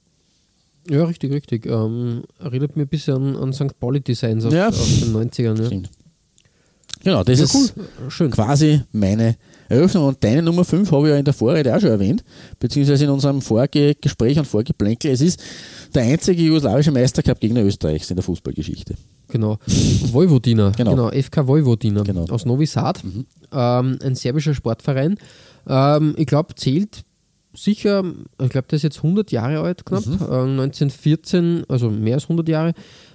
Ja, 0.90 1.04
richtig, 1.06 1.32
richtig. 1.32 1.68
Ähm, 1.68 2.24
erinnert 2.40 2.76
mich 2.76 2.86
ein 2.88 2.90
bisschen 2.90 3.16
an, 3.16 3.36
an 3.38 3.54
St. 3.54 3.80
Pauli-Designs 3.80 4.46
aus, 4.46 4.54
Ja. 4.54 4.70
aus 4.70 5.00
den 5.02 5.14
90ern. 5.14 5.60
Ja, 5.60 5.66
Stimmt. 5.66 5.90
Genau, 7.04 7.24
das 7.24 7.40
ja 7.40 7.46
ist 7.46 7.56
cool. 7.56 8.10
Schön. 8.10 8.32
quasi 8.32 8.82
meine 8.92 9.36
Eröffnung. 9.72 10.06
Und 10.08 10.24
deine 10.24 10.42
Nummer 10.42 10.66
5 10.66 10.92
habe 10.92 11.08
ich 11.08 11.12
ja 11.12 11.18
in 11.18 11.26
der 11.26 11.34
Vorrede 11.34 11.76
auch 11.76 11.80
schon 11.80 11.90
erwähnt, 11.90 12.24
beziehungsweise 12.60 13.06
in 13.06 13.10
unserem 13.10 13.42
Vorgespräch 13.42 14.38
und 14.38 14.46
Vorgeplänkel. 14.46 15.12
Es 15.12 15.22
ist 15.22 15.42
der 15.94 16.04
einzige 16.04 16.42
jugoslawische 16.42 16.92
Meistercup-Gegner 16.92 17.64
Österreichs 17.64 18.10
in 18.10 18.16
der 18.16 18.24
Fußballgeschichte. 18.24 18.96
Genau. 19.30 19.58
Vojvodina. 20.12 20.72
Genau. 20.78 20.92
Genau. 20.92 21.10
FK 21.10 21.48
Vojvodina. 21.48 22.04
Genau. 22.04 22.26
Aus 22.30 22.46
Novi 22.46 22.66
Sad. 22.66 23.02
Ähm, 23.52 24.00
ein 24.04 24.16
serbischer 24.16 24.54
Sportverein. 24.54 25.18
Ähm, 25.68 26.16
ich 26.18 26.28
glaube, 26.28 26.56
zählt 26.56 27.04
sicher, 27.54 28.04
ich 28.42 28.50
glaube, 28.50 28.68
der 28.70 28.78
ist 28.78 28.84
jetzt 28.84 28.98
100 28.98 29.32
Jahre 29.32 29.62
alt 29.62 29.86
knapp. 29.86 30.04
Äh, 30.06 30.52
1914, 30.52 31.64
also 31.68 31.90
mehr 31.90 32.16
als 32.16 32.24
100 32.24 32.48
Jahre. 32.48 32.74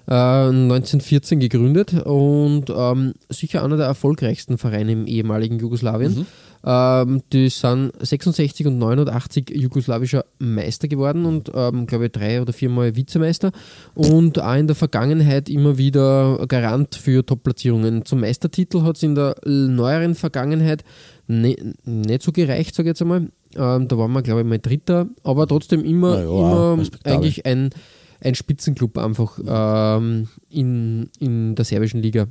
Äh, 0.08 0.12
1914 0.12 1.40
gegründet 1.40 1.92
und 2.04 2.66
ähm, 2.70 3.14
sicher 3.28 3.64
einer 3.64 3.76
der 3.76 3.86
erfolgreichsten 3.86 4.56
Vereine 4.56 4.92
im 4.92 5.06
ehemaligen 5.06 5.58
Jugoslawien. 5.58 6.26
Ähm, 6.64 7.22
die 7.32 7.48
sind 7.48 7.92
66 8.00 8.66
und 8.66 8.78
89 8.78 9.50
jugoslawischer 9.50 10.24
Meister 10.38 10.88
geworden 10.88 11.24
und 11.24 11.50
ähm, 11.54 11.86
glaube 11.86 12.06
ich 12.06 12.12
drei 12.12 12.40
oder 12.40 12.52
viermal 12.52 12.96
Vizemeister 12.96 13.52
und 13.94 14.40
auch 14.40 14.54
in 14.54 14.66
der 14.66 14.74
Vergangenheit 14.76 15.48
immer 15.48 15.78
wieder 15.78 16.44
Garant 16.48 16.94
für 16.96 17.24
Top-Platzierungen. 17.24 18.04
Zum 18.04 18.20
Meistertitel 18.20 18.82
hat 18.82 18.96
es 18.96 19.02
in 19.02 19.14
der 19.14 19.36
neueren 19.44 20.14
Vergangenheit 20.14 20.84
ne, 21.28 21.56
nicht 21.84 22.22
so 22.22 22.32
gereicht, 22.32 22.74
sage 22.74 22.88
ich 22.88 22.90
jetzt 22.90 23.02
einmal. 23.02 23.28
Ähm, 23.54 23.88
da 23.88 23.98
waren 23.98 24.12
wir 24.12 24.22
glaube 24.22 24.40
ich 24.40 24.46
mal 24.46 24.58
Dritter, 24.58 25.06
aber 25.22 25.46
trotzdem 25.46 25.84
immer, 25.84 26.20
ja, 26.20 26.24
immer 26.24 26.84
eigentlich 27.04 27.46
ein, 27.46 27.70
ein 28.20 28.34
Spitzenclub 28.34 28.98
einfach 28.98 29.38
ähm, 29.46 30.28
in, 30.48 31.10
in 31.18 31.54
der 31.54 31.64
serbischen 31.64 32.00
Liga. 32.00 32.26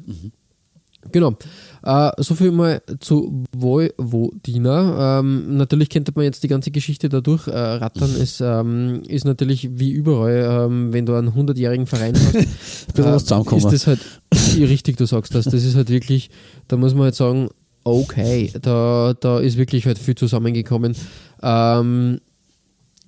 Genau. 1.11 1.35
Äh, 1.83 2.11
so 2.17 2.35
viel 2.35 2.51
mal 2.51 2.81
zu 2.99 3.43
Vojvodina. 3.55 5.19
Ähm, 5.19 5.57
natürlich 5.57 5.89
könnte 5.89 6.11
man 6.15 6.25
jetzt 6.25 6.43
die 6.43 6.47
ganze 6.47 6.71
Geschichte 6.71 7.09
dadurch 7.09 7.47
äh, 7.47 7.57
rattern. 7.57 8.09
Es 8.19 8.41
ähm, 8.41 9.03
ist 9.07 9.25
natürlich 9.25 9.69
wie 9.79 9.91
überall, 9.91 10.65
ähm, 10.67 10.93
wenn 10.93 11.05
du 11.05 11.13
einen 11.13 11.29
100-jährigen 11.29 11.85
Verein 11.85 12.15
hast, 12.15 12.95
zusammenkommen. 13.19 13.65
ist 13.65 13.71
das 13.71 13.87
halt 13.87 13.99
richtig, 14.57 14.97
du 14.97 15.05
sagst 15.05 15.35
das. 15.35 15.45
Das 15.45 15.63
ist 15.63 15.75
halt 15.75 15.89
wirklich, 15.89 16.29
da 16.67 16.77
muss 16.77 16.93
man 16.93 17.03
halt 17.03 17.15
sagen, 17.15 17.49
okay, 17.83 18.51
da, 18.61 19.13
da 19.19 19.39
ist 19.39 19.57
wirklich 19.57 19.85
halt 19.85 19.99
viel 19.99 20.15
zusammengekommen. 20.15 20.95
Ähm, 21.41 22.19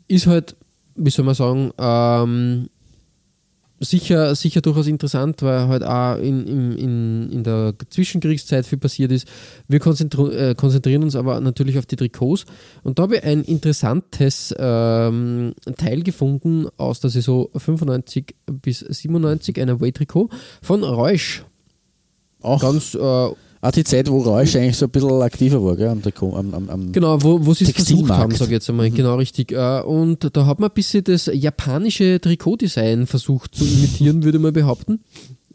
ist 0.08 0.28
halt, 0.28 0.56
wie 0.98 1.10
soll 1.10 1.26
man 1.26 1.36
sagen, 1.36 1.72
ähm, 1.78 2.70
sicher, 3.80 4.34
sicher 4.36 4.62
durchaus 4.62 4.88
interessant, 4.88 5.42
weil 5.42 5.68
halt 5.68 5.84
auch 5.84 6.18
in, 6.18 6.76
in, 6.78 7.32
in, 7.32 7.44
der 7.44 7.76
Zwischenkriegszeit 7.90 8.66
viel 8.66 8.78
passiert 8.78 9.12
ist. 9.12 9.28
Wir 9.68 9.80
konzentri 9.80 10.36
äh, 10.36 10.56
konzentrieren 10.56 11.04
uns 11.04 11.16
aber 11.16 11.40
natürlich 11.40 11.78
auf 11.78 11.86
die 11.86 11.96
Trikots. 11.96 12.46
Und 12.84 12.98
da 12.98 13.04
habe 13.04 13.18
ich 13.18 13.24
ein 13.24 13.44
interessantes 13.44 14.54
ähm, 14.58 15.54
Teil 15.78 16.02
gefunden 16.02 16.68
aus 16.78 17.00
der 17.00 17.10
Saison 17.10 17.50
95 17.56 18.36
bis 18.62 18.80
97, 18.80 19.62
ein 19.62 19.70
Away-Trikot 19.70 20.30
von 20.62 20.84
Reusch. 20.84 21.44
Auch, 22.42 22.62
Ganz 22.62 22.96
äh, 22.96 23.30
auch 23.68 23.72
die 23.72 23.84
Zeit, 23.84 24.10
wo 24.10 24.22
Rausch 24.22 24.56
eigentlich 24.56 24.78
so 24.78 24.86
ein 24.86 24.92
bisschen 24.92 25.22
aktiver 25.22 25.64
war, 25.64 25.76
gell, 25.76 25.88
am, 25.90 26.02
Trikot- 26.02 26.36
am, 26.36 26.70
am, 26.70 26.92
Genau, 26.92 27.22
wo, 27.24 27.46
wo 27.46 27.54
sie 27.54 27.66
es 27.66 27.72
versucht 27.72 28.10
haben, 28.10 28.32
sage 28.34 28.46
ich 28.46 28.52
jetzt 28.56 28.70
einmal, 28.70 28.90
genau 28.92 29.16
richtig. 29.16 29.52
Äh, 29.52 29.82
Und 29.82 30.36
da 30.36 30.46
hat 30.46 30.60
man 30.60 30.70
ein 30.70 30.74
bisschen 30.74 31.04
das 31.04 31.30
japanische 31.34 32.20
Trikotdesign 32.22 33.08
versucht 33.08 33.56
zu 33.56 33.64
imitieren, 33.64 34.24
würde 34.24 34.40
man 34.40 34.54
behaupten. 34.54 35.00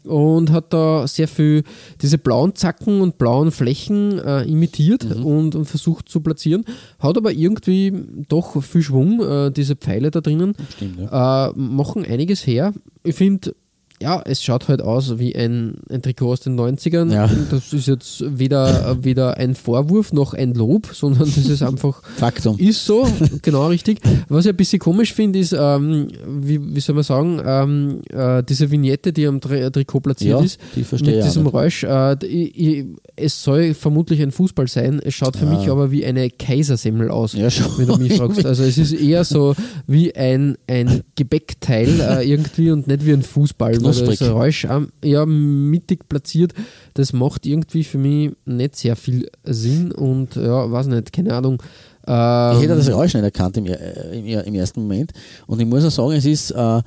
Und 0.05 0.51
hat 0.51 0.73
da 0.73 1.07
sehr 1.07 1.29
viel 1.29 1.63
diese 2.01 2.17
blauen 2.17 2.55
Zacken 2.55 2.99
und 2.99 3.17
blauen 3.17 3.51
Flächen 3.51 4.19
äh, 4.19 4.43
imitiert 4.43 5.05
und, 5.05 5.55
und 5.55 5.63
versucht 5.63 6.09
zu 6.09 6.19
platzieren. 6.19 6.65
Hat 6.99 7.15
aber 7.15 7.31
irgendwie 7.31 7.93
doch 8.27 8.61
viel 8.61 8.81
Schwung, 8.81 9.21
äh, 9.21 9.49
diese 9.49 9.77
Pfeile 9.77 10.11
da 10.11 10.19
drinnen. 10.19 10.55
Stimmt, 10.75 10.99
ja. 10.99 11.47
Äh, 11.47 11.53
machen 11.55 12.03
einiges 12.05 12.45
her. 12.45 12.73
Ich 13.05 13.15
finde, 13.15 13.55
ja, 14.03 14.21
es 14.25 14.43
schaut 14.43 14.67
halt 14.67 14.81
aus 14.81 15.17
wie 15.17 15.33
ein, 15.35 15.75
ein 15.89 16.01
Trikot 16.01 16.33
aus 16.33 16.41
den 16.41 16.59
90ern. 16.59 17.11
Ja. 17.13 17.29
Das 17.49 17.71
ist 17.71 17.87
jetzt 17.87 18.23
weder, 18.37 18.97
weder 19.01 19.37
ein 19.37 19.55
Vorwurf 19.55 20.11
noch 20.11 20.33
ein 20.33 20.53
Lob, 20.53 20.87
sondern 20.93 21.23
das 21.33 21.37
ist 21.37 21.61
einfach 21.63 22.03
Faktum. 22.17 22.57
ist 22.59 22.85
so, 22.85 23.07
genau 23.41 23.67
richtig. 23.67 24.01
Was 24.27 24.45
ich 24.45 24.51
ein 24.51 24.57
bisschen 24.57 24.79
komisch 24.79 25.13
finde, 25.13 25.39
ist, 25.39 25.55
ähm, 25.57 26.09
wie, 26.27 26.75
wie 26.75 26.79
soll 26.81 26.95
man 26.95 27.03
sagen, 27.05 27.41
ähm, 27.45 28.01
äh, 28.11 28.43
diese 28.43 28.69
Vignette, 28.69 29.13
die 29.13 29.25
am 29.25 29.39
Tri 29.39 29.71
Trikot 29.71 30.01
platziert 30.01 30.39
Ja, 30.39 30.43
ist, 30.45 30.59
die 30.75 30.83
verstehe 30.83 31.15
mit 31.15 31.25
diesem. 31.25 31.47
Räusch. 31.47 31.83
Äh, 31.85 32.17
d- 32.17 32.27
ich, 32.27 32.59
ich, 32.59 32.85
es 33.15 33.41
soll 33.41 33.73
vermutlich 33.73 34.21
ein 34.21 34.31
Fußball 34.31 34.67
sein. 34.67 34.99
Es 35.03 35.13
schaut 35.13 35.37
für 35.37 35.45
Ja. 35.45 35.57
mich 35.57 35.69
aber 35.69 35.91
wie 35.91 36.05
eine 36.05 36.29
Kaisersemmel 36.29 37.09
aus, 37.09 37.33
Ja, 37.33 37.49
schon. 37.49 37.67
wenn 37.77 37.87
du 37.87 37.95
mich 37.97 38.13
fragst. 38.15 38.45
Also 38.45 38.63
es 38.63 38.77
ist 38.77 38.91
eher 38.91 39.23
so 39.23 39.55
wie 39.87 40.13
ein, 40.15 40.57
ein 40.67 41.03
Gebäckteil 41.15 42.01
äh, 42.01 42.29
irgendwie 42.29 42.71
und 42.71 42.87
nicht 42.87 43.05
wie 43.05 43.13
ein 43.13 43.23
Fußball. 43.23 43.77
Knusprig. 43.93 44.21
ein 44.21 44.33
Räusch 44.33 44.65
ähm, 44.65 44.91
ja, 45.03 45.25
mittig 45.25 46.07
platziert. 46.09 46.53
Das 46.93 47.13
macht 47.13 47.45
irgendwie 47.45 47.83
für 47.83 47.97
mich 47.97 48.31
nicht 48.45 48.75
sehr 48.75 48.95
viel 48.95 49.29
Sinn 49.43 49.91
und 49.91 50.35
ja, 50.35 50.71
weiß 50.71 50.87
nicht, 50.87 51.11
keine 51.13 51.33
Ahnung. 51.33 51.61
Ähm, 52.05 52.57
Ich 52.57 52.63
hätte 52.63 52.75
das 52.75 52.91
Rausch 52.91 53.13
nicht 53.13 53.23
erkannt 53.23 53.57
im, 53.57 53.65
äh, 53.65 54.17
im, 54.17 54.25
im 54.25 54.55
ersten 54.55 54.81
Moment. 54.81 55.11
Und 55.47 55.59
ich 55.59 55.65
muss 55.65 55.85
auch 55.85 55.91
sagen, 55.91 56.11
es 56.13 56.25
ist, 56.25 56.51
äh, 56.51 56.81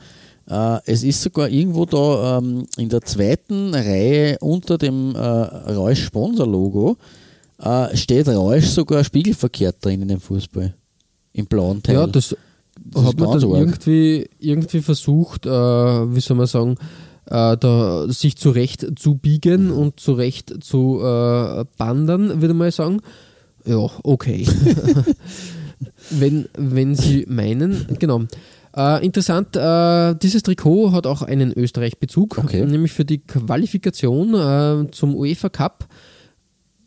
äh, 0.49 0.79
es 0.85 1.03
ist 1.03 1.23
sogar 1.23 1.49
irgendwo 1.49 1.85
da 1.87 2.38
ähm, 2.38 2.66
in 2.77 2.88
der 2.88 3.01
zweiten 3.03 3.75
Reihe 3.75 4.37
unter 4.40 4.79
dem 4.79 5.14
äh, 5.14 5.19
Rausch-Sponsor-Logo 5.19 6.97
äh, 7.62 7.97
steht 7.97 8.29
Rausch 8.29 8.66
sogar 8.66 9.03
spiegelverkehrt 9.03 9.85
drin 9.85 10.03
in 10.03 10.09
dem 10.09 10.21
Fußball. 10.21 10.75
Im 11.33 11.47
blauen 11.47 11.83
Teil. 11.83 11.97
Ja, 11.97 12.07
das, 12.07 12.35
Das 12.90 13.05
hat 13.05 13.18
man 13.18 13.38
dann 13.38 13.51
arg. 13.51 13.59
irgendwie, 13.61 14.29
irgendwie 14.38 14.81
versucht, 14.81 15.46
äh, 15.46 15.51
wie 15.51 16.20
soll 16.20 16.37
man 16.37 16.46
sagen, 16.46 16.77
äh, 17.27 17.57
da 17.57 18.07
sich 18.09 18.37
zurecht 18.37 18.87
zu 18.99 19.16
biegen 19.16 19.70
und 19.70 19.99
zurecht 20.01 20.62
zu 20.62 21.01
äh, 21.03 21.64
bandern, 21.77 22.40
würde 22.40 22.55
man 22.55 22.70
sagen. 22.70 23.01
Ja, 23.64 23.90
okay. 24.05 24.46
wenn, 26.11 26.49
wenn 26.57 26.94
Sie 26.94 27.27
meinen, 27.29 27.87
genau. 27.99 28.22
Äh, 28.77 29.05
interessant, 29.05 29.57
äh, 29.57 30.14
dieses 30.14 30.42
Trikot 30.42 30.92
hat 30.92 31.07
auch 31.07 31.22
einen 31.22 31.53
Österreich-Bezug, 31.53 32.38
Okay. 32.38 32.64
nämlich 32.66 32.92
für 32.92 33.05
die 33.07 33.18
Qualifikation 33.18 34.35
äh, 34.35 34.90
zum 34.92 35.14
UEFA 35.14 35.49
Cup 35.49 35.87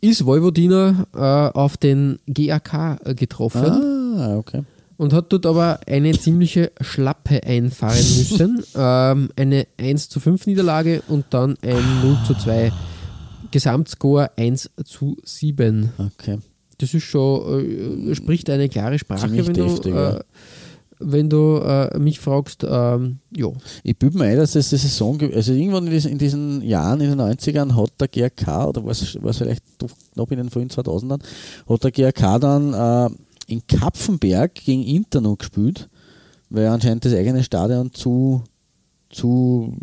ist 0.01 0.25
Vojvodina 0.25 1.07
äh, 1.13 1.57
auf 1.57 1.77
den 1.77 2.19
GAK 2.27 3.17
getroffen 3.17 3.65
Ah, 4.17 4.37
okay. 4.37 4.63
Und 4.99 5.13
hat 5.13 5.31
dort 5.31 5.45
aber 5.45 5.79
eine 5.87 6.11
ziemliche 6.11 6.73
Schlappe 6.81 7.41
einfahren 7.43 7.95
müssen. 7.95 8.61
ähm, 8.75 9.29
eine 9.37 9.65
1 9.77 10.09
zu 10.09 10.19
5 10.19 10.45
Niederlage 10.45 11.01
und 11.07 11.25
dann 11.29 11.55
ein 11.61 12.01
0 12.03 12.17
zu 12.27 12.33
2. 12.33 12.73
Gesamtscore 13.49 14.31
1 14.37 14.69
zu 14.83 15.15
7. 15.23 15.89
okay. 15.97 16.39
Das 16.79 16.93
ist 16.93 17.03
schon, 17.03 18.09
äh, 18.09 18.15
spricht 18.15 18.49
eine 18.49 18.67
klare 18.67 18.99
Sprache, 18.99 19.27
Ziemlich 19.27 19.47
wenn 19.47 19.53
deftig, 19.53 19.81
du, 19.83 19.89
ja. 19.89 20.17
äh, 20.17 20.23
wenn 20.99 21.29
du 21.29 21.57
äh, 21.57 21.97
mich 21.97 22.19
fragst. 22.19 22.65
Ähm, 22.69 23.19
ja, 23.35 23.47
Ich 23.83 23.97
bilde 23.97 24.17
mir 24.17 24.25
ein, 24.25 24.37
dass 24.37 24.51
das 24.51 24.69
die 24.69 24.75
Saison, 24.75 25.17
also 25.33 25.53
irgendwann 25.53 25.87
in 25.87 25.93
diesen, 25.93 26.11
in 26.11 26.17
diesen 26.17 26.61
Jahren, 26.61 26.99
in 26.99 27.09
den 27.09 27.21
90ern, 27.21 27.73
hat 27.73 27.91
der 28.01 28.09
GRK, 28.09 28.67
oder 28.67 28.85
was, 28.85 29.17
was 29.21 29.37
vielleicht 29.37 29.63
knapp 30.13 30.31
in 30.31 30.39
den 30.39 30.49
frühen 30.49 30.69
2000ern, 30.69 31.21
hat 31.69 31.83
der 31.85 31.91
GRK 31.91 32.39
dann 32.39 32.73
äh, 32.73 33.15
in 33.49 33.65
Kapfenberg 33.67 34.53
gegen 34.55 34.83
Inter 34.83 35.21
noch 35.21 35.37
gespielt, 35.37 35.89
weil 36.49 36.67
anscheinend 36.67 37.05
das 37.05 37.13
eigene 37.13 37.43
Stadion 37.43 37.93
zu, 37.93 38.43
zu 39.09 39.73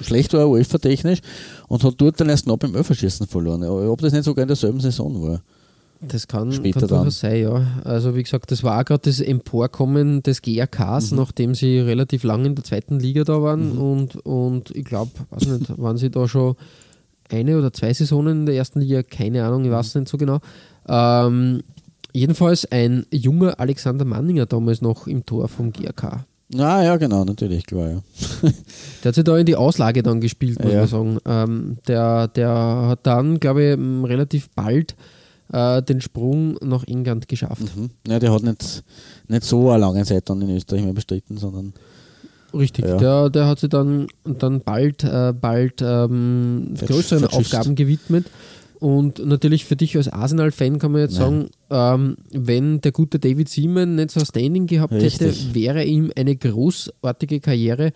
schlecht 0.00 0.32
war, 0.34 0.48
UEFA-technisch, 0.48 1.20
und 1.68 1.82
hat 1.84 1.94
dort 1.98 2.20
dann 2.20 2.28
erst 2.28 2.44
knapp 2.44 2.64
im 2.64 2.74
Öfferschießen 2.74 3.26
verloren. 3.26 3.64
Ob 3.64 4.00
das 4.00 4.12
nicht 4.12 4.24
sogar 4.24 4.42
in 4.42 4.48
derselben 4.48 4.80
Saison 4.80 5.20
war. 5.22 5.42
das 6.00 6.28
kann, 6.28 6.52
Später 6.52 6.80
kann 6.80 6.88
dann. 6.88 6.98
durchaus 6.98 7.20
sein, 7.20 7.42
ja. 7.42 7.66
Also 7.84 8.14
wie 8.14 8.22
gesagt, 8.22 8.52
das 8.52 8.62
war 8.62 8.80
auch 8.80 8.84
gerade 8.84 9.02
das 9.02 9.20
Emporkommen 9.20 10.22
des 10.22 10.42
GRKs, 10.42 11.10
Mhm. 11.10 11.16
nachdem 11.18 11.54
sie 11.56 11.78
relativ 11.80 12.22
lang 12.22 12.44
in 12.44 12.54
der 12.54 12.62
zweiten 12.64 13.00
Liga 13.00 13.24
da 13.24 13.42
waren 13.42 13.72
Mhm. 13.74 13.78
und, 13.80 14.16
und 14.24 14.70
ich 14.76 14.84
glaube, 14.84 15.10
weiß 15.30 15.46
nicht, 15.48 15.76
waren 15.78 15.96
sie 15.96 16.10
da 16.10 16.28
schon 16.28 16.54
eine 17.30 17.58
oder 17.58 17.72
zwei 17.72 17.92
Saisonen 17.92 18.40
in 18.40 18.46
der 18.46 18.54
ersten 18.54 18.80
Liga, 18.80 19.02
keine 19.02 19.44
Ahnung, 19.44 19.64
ich 19.64 19.70
weiß 19.72 19.96
nicht 19.96 20.08
so 20.08 20.16
genau. 20.18 20.38
Ähm, 20.88 21.62
jedenfalls 22.12 22.64
ein 22.70 23.06
junger 23.12 23.58
Alexander 23.60 24.04
Manninger 24.04 24.46
damals 24.46 24.80
noch 24.82 25.06
im 25.06 25.24
Tor 25.26 25.48
vom 25.48 25.72
GRK. 25.72 26.24
Ah, 26.56 26.82
ja, 26.82 26.96
genau, 26.96 27.24
natürlich, 27.24 27.66
klar, 27.66 27.90
ja. 27.90 28.02
Der 29.02 29.08
hat 29.10 29.14
sich 29.14 29.24
da 29.24 29.36
in 29.36 29.44
die 29.44 29.56
Auslage 29.56 30.02
dann 30.02 30.20
gespielt, 30.20 30.62
muss 30.62 30.72
Ja. 30.72 30.78
man 30.80 30.88
sagen. 30.88 31.18
Ähm, 31.26 31.76
der, 31.86 32.28
der 32.28 32.48
hat 32.50 33.00
dann, 33.06 33.38
glaube 33.38 33.62
ich, 33.64 33.78
relativ 34.08 34.48
bald 34.50 34.96
äh, 35.52 35.82
den 35.82 36.00
Sprung 36.00 36.54
nach 36.64 36.84
England 36.86 37.28
geschafft. 37.28 37.76
Mhm. 37.76 37.90
Ja, 38.06 38.18
der 38.18 38.32
hat 38.32 38.42
nicht, 38.44 38.82
nicht 39.28 39.44
so 39.44 39.68
eine 39.70 39.80
lange 39.80 40.04
Zeit 40.04 40.30
dann 40.30 40.40
in 40.40 40.56
Österreich 40.56 40.84
mehr 40.84 40.94
bestritten, 40.94 41.36
sondern 41.36 41.74
Richtig, 42.54 42.86
Ja. 42.86 42.96
der, 42.96 43.28
der 43.28 43.46
hat 43.46 43.58
sich 43.58 43.68
dann, 43.68 44.06
dann 44.24 44.62
bald, 44.62 45.04
äh, 45.04 45.34
bald 45.38 45.82
ähm, 45.82 46.72
größeren. 46.80 47.26
Aufgaben 47.26 47.74
gewidmet. 47.74 48.24
Und 48.78 49.24
natürlich 49.24 49.64
für 49.64 49.74
dich 49.74 49.96
als 49.96 50.08
Arsenal-Fan 50.08 50.78
kann 50.78 50.92
man 50.92 51.00
jetzt 51.00 51.18
Nein. 51.18 51.48
sagen, 51.70 52.14
ähm, 52.14 52.16
wenn 52.32 52.80
der 52.80 52.92
gute 52.92 53.18
David 53.18 53.48
Seaman 53.48 53.96
nicht 53.96 54.12
so 54.12 54.20
Standing 54.24 54.66
gehabt 54.66 54.92
Richtig. 54.92 55.20
hätte, 55.20 55.54
wäre 55.54 55.84
ihm 55.84 56.12
eine 56.14 56.36
großartige 56.36 57.40
Karriere 57.40 57.92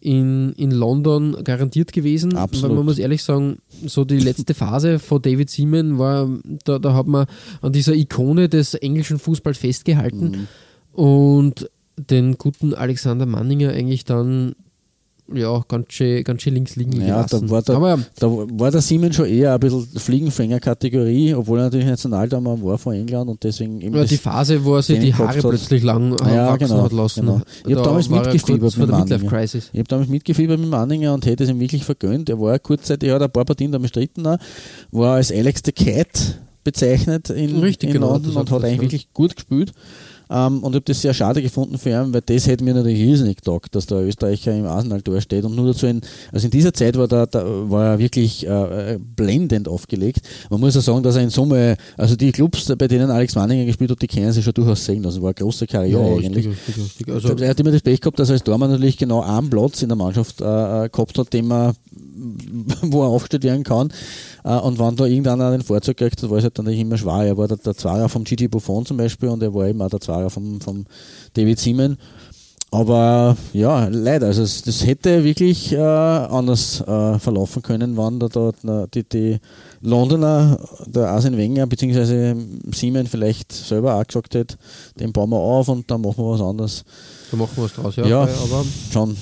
in, 0.00 0.52
in 0.52 0.70
London 0.70 1.36
garantiert 1.44 1.92
gewesen. 1.92 2.36
Absolut. 2.36 2.70
Weil 2.70 2.76
man 2.76 2.86
muss 2.86 2.98
ehrlich 2.98 3.22
sagen, 3.22 3.58
so 3.84 4.04
die 4.04 4.18
letzte 4.18 4.54
Phase 4.54 4.98
von 5.00 5.20
David 5.20 5.50
Seaman 5.50 5.98
war, 5.98 6.28
da, 6.64 6.78
da 6.78 6.94
hat 6.94 7.06
man 7.06 7.26
an 7.60 7.72
dieser 7.72 7.94
Ikone 7.94 8.48
des 8.48 8.74
englischen 8.74 9.18
Fußballs 9.18 9.58
festgehalten 9.58 10.48
und 10.92 11.68
den 11.96 12.38
guten 12.38 12.72
Alexander 12.72 13.26
Manninger 13.26 13.70
eigentlich 13.70 14.04
dann 14.04 14.54
ja, 15.34 15.64
ganz 15.68 15.92
schön, 15.92 16.24
ganz 16.24 16.42
schön 16.42 16.54
links 16.54 16.76
liegen 16.76 16.92
Ja, 16.92 17.22
gelassen. 17.24 17.46
da 17.46 17.50
war 17.50 17.62
der, 17.62 17.76
Aber 17.76 17.98
da 18.18 18.26
war 18.30 18.70
der 18.70 18.80
Siemens 18.80 19.16
schon 19.16 19.26
eher 19.26 19.54
ein 19.54 19.60
bisschen 19.60 19.86
Fliegenfänger-Kategorie, 19.96 21.34
obwohl 21.34 21.58
er 21.58 21.64
natürlich 21.64 21.86
Nationaldammer 21.86 22.62
war 22.62 22.78
von 22.78 22.94
England 22.94 23.30
und 23.30 23.42
deswegen 23.44 23.80
eben 23.80 23.96
ja, 23.96 24.04
die 24.04 24.16
Phase, 24.16 24.64
wo 24.64 24.76
er 24.76 24.82
sich 24.82 24.98
die 24.98 25.14
Haare 25.14 25.38
plötzlich 25.40 25.82
lang 25.82 26.16
Ja, 26.26 26.48
wachsen 26.48 26.68
genau, 26.68 26.82
hat 26.84 26.92
lassen. 26.92 27.20
genau. 27.20 27.40
Ich 27.66 27.74
hab 27.76 27.82
Da 27.84 27.88
damals 27.90 28.08
er 28.08 28.16
mitgefiebert 28.16 28.76
mit 28.76 28.88
der 28.88 28.96
Manninger. 28.98 29.42
Ich 29.44 29.54
habe 29.78 29.84
damals 29.88 30.08
mitgefiebert 30.08 30.60
mit 30.60 30.68
Manninger 30.68 31.14
und 31.14 31.26
hätte 31.26 31.44
es 31.44 31.50
ihm 31.50 31.60
wirklich 31.60 31.84
vergönnt. 31.84 32.28
Er 32.28 32.40
war 32.40 32.58
kurzzeitig, 32.58 33.08
er 33.08 33.16
hat 33.16 33.22
ein 33.22 33.30
paar 33.30 33.44
Partien 33.44 33.72
da 33.72 33.78
bestritten, 33.78 34.24
war 34.90 35.14
als 35.14 35.32
Alex 35.32 35.62
the 35.64 35.72
Cat 35.72 36.38
bezeichnet 36.64 37.30
in, 37.30 37.58
Richtig, 37.60 37.88
in 37.90 37.94
genau, 37.94 38.12
London 38.12 38.36
und 38.36 38.50
hat 38.50 38.64
eigentlich 38.64 38.80
wirklich 38.80 39.12
gut 39.14 39.34
gespielt. 39.36 39.72
Ähm, 40.30 40.62
und 40.62 40.72
ich 40.72 40.76
habe 40.76 40.84
das 40.84 41.02
sehr 41.02 41.14
schade 41.14 41.42
gefunden 41.42 41.76
für 41.78 41.90
ihn, 41.90 42.14
weil 42.14 42.22
das 42.24 42.46
hätte 42.46 42.62
mir 42.62 42.74
natürlich 42.74 43.00
riesig 43.00 43.36
getaugt, 43.36 43.74
dass 43.74 43.86
der 43.86 43.98
Österreicher 43.98 44.54
im 44.54 44.66
Arsenal-Tor 44.66 45.20
steht. 45.20 45.44
Und 45.44 45.56
nur 45.56 45.66
dazu, 45.66 45.86
ein, 45.86 46.00
also 46.32 46.46
in 46.46 46.50
dieser 46.50 46.72
Zeit 46.72 46.96
war, 46.96 47.08
der, 47.08 47.26
der, 47.26 47.70
war 47.70 47.84
er 47.86 47.98
wirklich 47.98 48.46
äh, 48.46 48.98
blendend 49.00 49.68
aufgelegt. 49.68 50.20
Man 50.48 50.60
muss 50.60 50.74
ja 50.74 50.80
sagen, 50.80 51.02
dass 51.02 51.16
er 51.16 51.22
in 51.22 51.30
Summe, 51.30 51.76
also 51.96 52.14
die 52.14 52.30
Clubs, 52.30 52.72
bei 52.78 52.86
denen 52.86 53.10
Alex 53.10 53.34
Manninger 53.34 53.64
gespielt 53.64 53.90
hat, 53.90 54.00
die 54.02 54.06
kennen 54.06 54.32
sich 54.32 54.44
schon 54.44 54.54
durchaus 54.54 54.84
sehen. 54.84 55.02
Das 55.02 55.20
war 55.20 55.28
eine 55.28 55.34
große 55.34 55.66
Karriere 55.66 56.00
Ja, 56.00 56.16
eigentlich. 56.16 56.46
richtig, 56.46 56.68
richtig, 56.68 56.84
richtig. 56.84 57.14
Also, 57.14 57.34
er 57.36 57.50
hat 57.50 57.60
immer 57.60 57.72
das 57.72 57.82
Pech 57.82 58.00
gehabt, 58.00 58.18
dass 58.18 58.28
er 58.30 58.34
als 58.34 58.44
Tormann 58.44 58.70
natürlich 58.70 58.96
genau 58.96 59.22
einen 59.22 59.50
Platz 59.50 59.82
in 59.82 59.88
der 59.88 59.96
Mannschaft 59.96 60.40
äh, 60.40 60.44
äh, 60.84 60.88
gehabt 60.88 61.18
hat, 61.18 61.32
den 61.32 61.48
man, 61.48 61.74
wo 62.82 63.02
er 63.02 63.08
aufgestellt 63.08 63.44
werden 63.44 63.64
kann. 63.64 63.92
Äh, 64.44 64.56
und 64.58 64.78
wenn 64.78 64.96
da 64.96 65.04
irgendeiner 65.06 65.50
den 65.50 65.62
Vorzug 65.62 65.96
kriegt, 65.96 66.22
das 66.22 66.30
war 66.30 66.38
es 66.38 66.44
halt 66.44 66.58
dann 66.58 66.66
nicht 66.66 66.78
immer 66.80 66.96
schwer. 66.98 67.24
Er 67.26 67.36
war 67.36 67.48
der, 67.48 67.56
der 67.58 67.74
Zweier 67.76 68.08
vom 68.08 68.24
Gigi 68.24 68.48
Buffon 68.48 68.84
zum 68.86 68.96
Beispiel 68.96 69.28
und 69.28 69.42
er 69.42 69.52
war 69.54 69.66
eben 69.68 69.80
auch 69.82 69.90
der 69.90 70.00
Zweier 70.00 70.30
vom, 70.30 70.60
vom 70.60 70.86
David 71.34 71.58
Seaman. 71.58 71.96
Aber 72.72 73.36
ja, 73.52 73.88
leider, 73.88 74.26
also 74.28 74.42
es- 74.42 74.62
das 74.62 74.86
hätte 74.86 75.24
wirklich 75.24 75.72
äh, 75.72 75.76
anders 75.78 76.80
äh, 76.82 77.18
verlaufen 77.18 77.62
können, 77.62 77.96
wenn 77.96 78.20
da, 78.20 78.28
da 78.28 78.52
na, 78.62 78.86
die, 78.86 79.02
die 79.02 79.38
Londoner, 79.80 80.56
der 80.86 81.08
Arsene 81.08 81.36
Wenger 81.36 81.66
bzw. 81.66 82.36
Seaman 82.72 83.08
vielleicht 83.08 83.50
selber 83.52 83.96
auch 83.96 84.06
gesagt 84.06 84.36
hätte, 84.36 84.56
den 85.00 85.12
bauen 85.12 85.30
wir 85.30 85.38
auf 85.38 85.68
und 85.68 85.90
dann 85.90 86.00
machen 86.02 86.18
wir 86.18 86.30
was 86.30 86.40
anderes. 86.40 86.84
da 87.32 87.36
machen 87.38 87.50
wir 87.56 87.64
was 87.64 87.72
draus. 87.74 87.96
Ja, 87.96 88.06
Ja. 88.06 88.20
aber 88.22 88.64
Schon. 88.92 89.16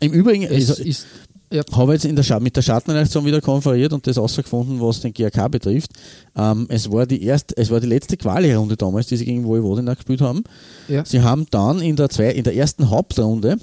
Im 0.00 0.12
Übrigen, 0.12 0.42
es 0.44 0.80
ist. 0.80 1.06
Ja, 1.52 1.62
habe 1.72 1.94
jetzt 1.94 2.04
der 2.04 2.40
mit 2.40 2.56
der 2.56 2.62
Schattenreaktion 2.62 3.24
wieder 3.24 3.40
konferiert 3.40 3.92
und 3.92 4.06
das 4.06 4.16
herausgefunden, 4.16 4.80
was 4.80 5.00
den 5.00 5.12
GRK 5.12 5.48
betrifft. 5.48 5.90
Ähm, 6.36 6.66
es, 6.68 6.90
war 6.92 7.06
die 7.06 7.24
erste, 7.24 7.56
es 7.56 7.70
war 7.70 7.80
die 7.80 7.88
letzte 7.88 8.16
Quali-Runde 8.16 8.76
damals, 8.76 9.08
die 9.08 9.16
sie 9.16 9.24
gegen 9.24 9.44
Vojvodina 9.44 9.94
gespielt 9.94 10.20
haben. 10.20 10.44
ja. 10.86 11.04
Sie 11.04 11.22
haben 11.22 11.46
dann 11.50 11.80
in 11.80 11.96
der, 11.96 12.08
zwei, 12.08 12.30
in 12.30 12.44
der 12.44 12.54
ersten 12.54 12.88
Hauptrunde 12.88 13.58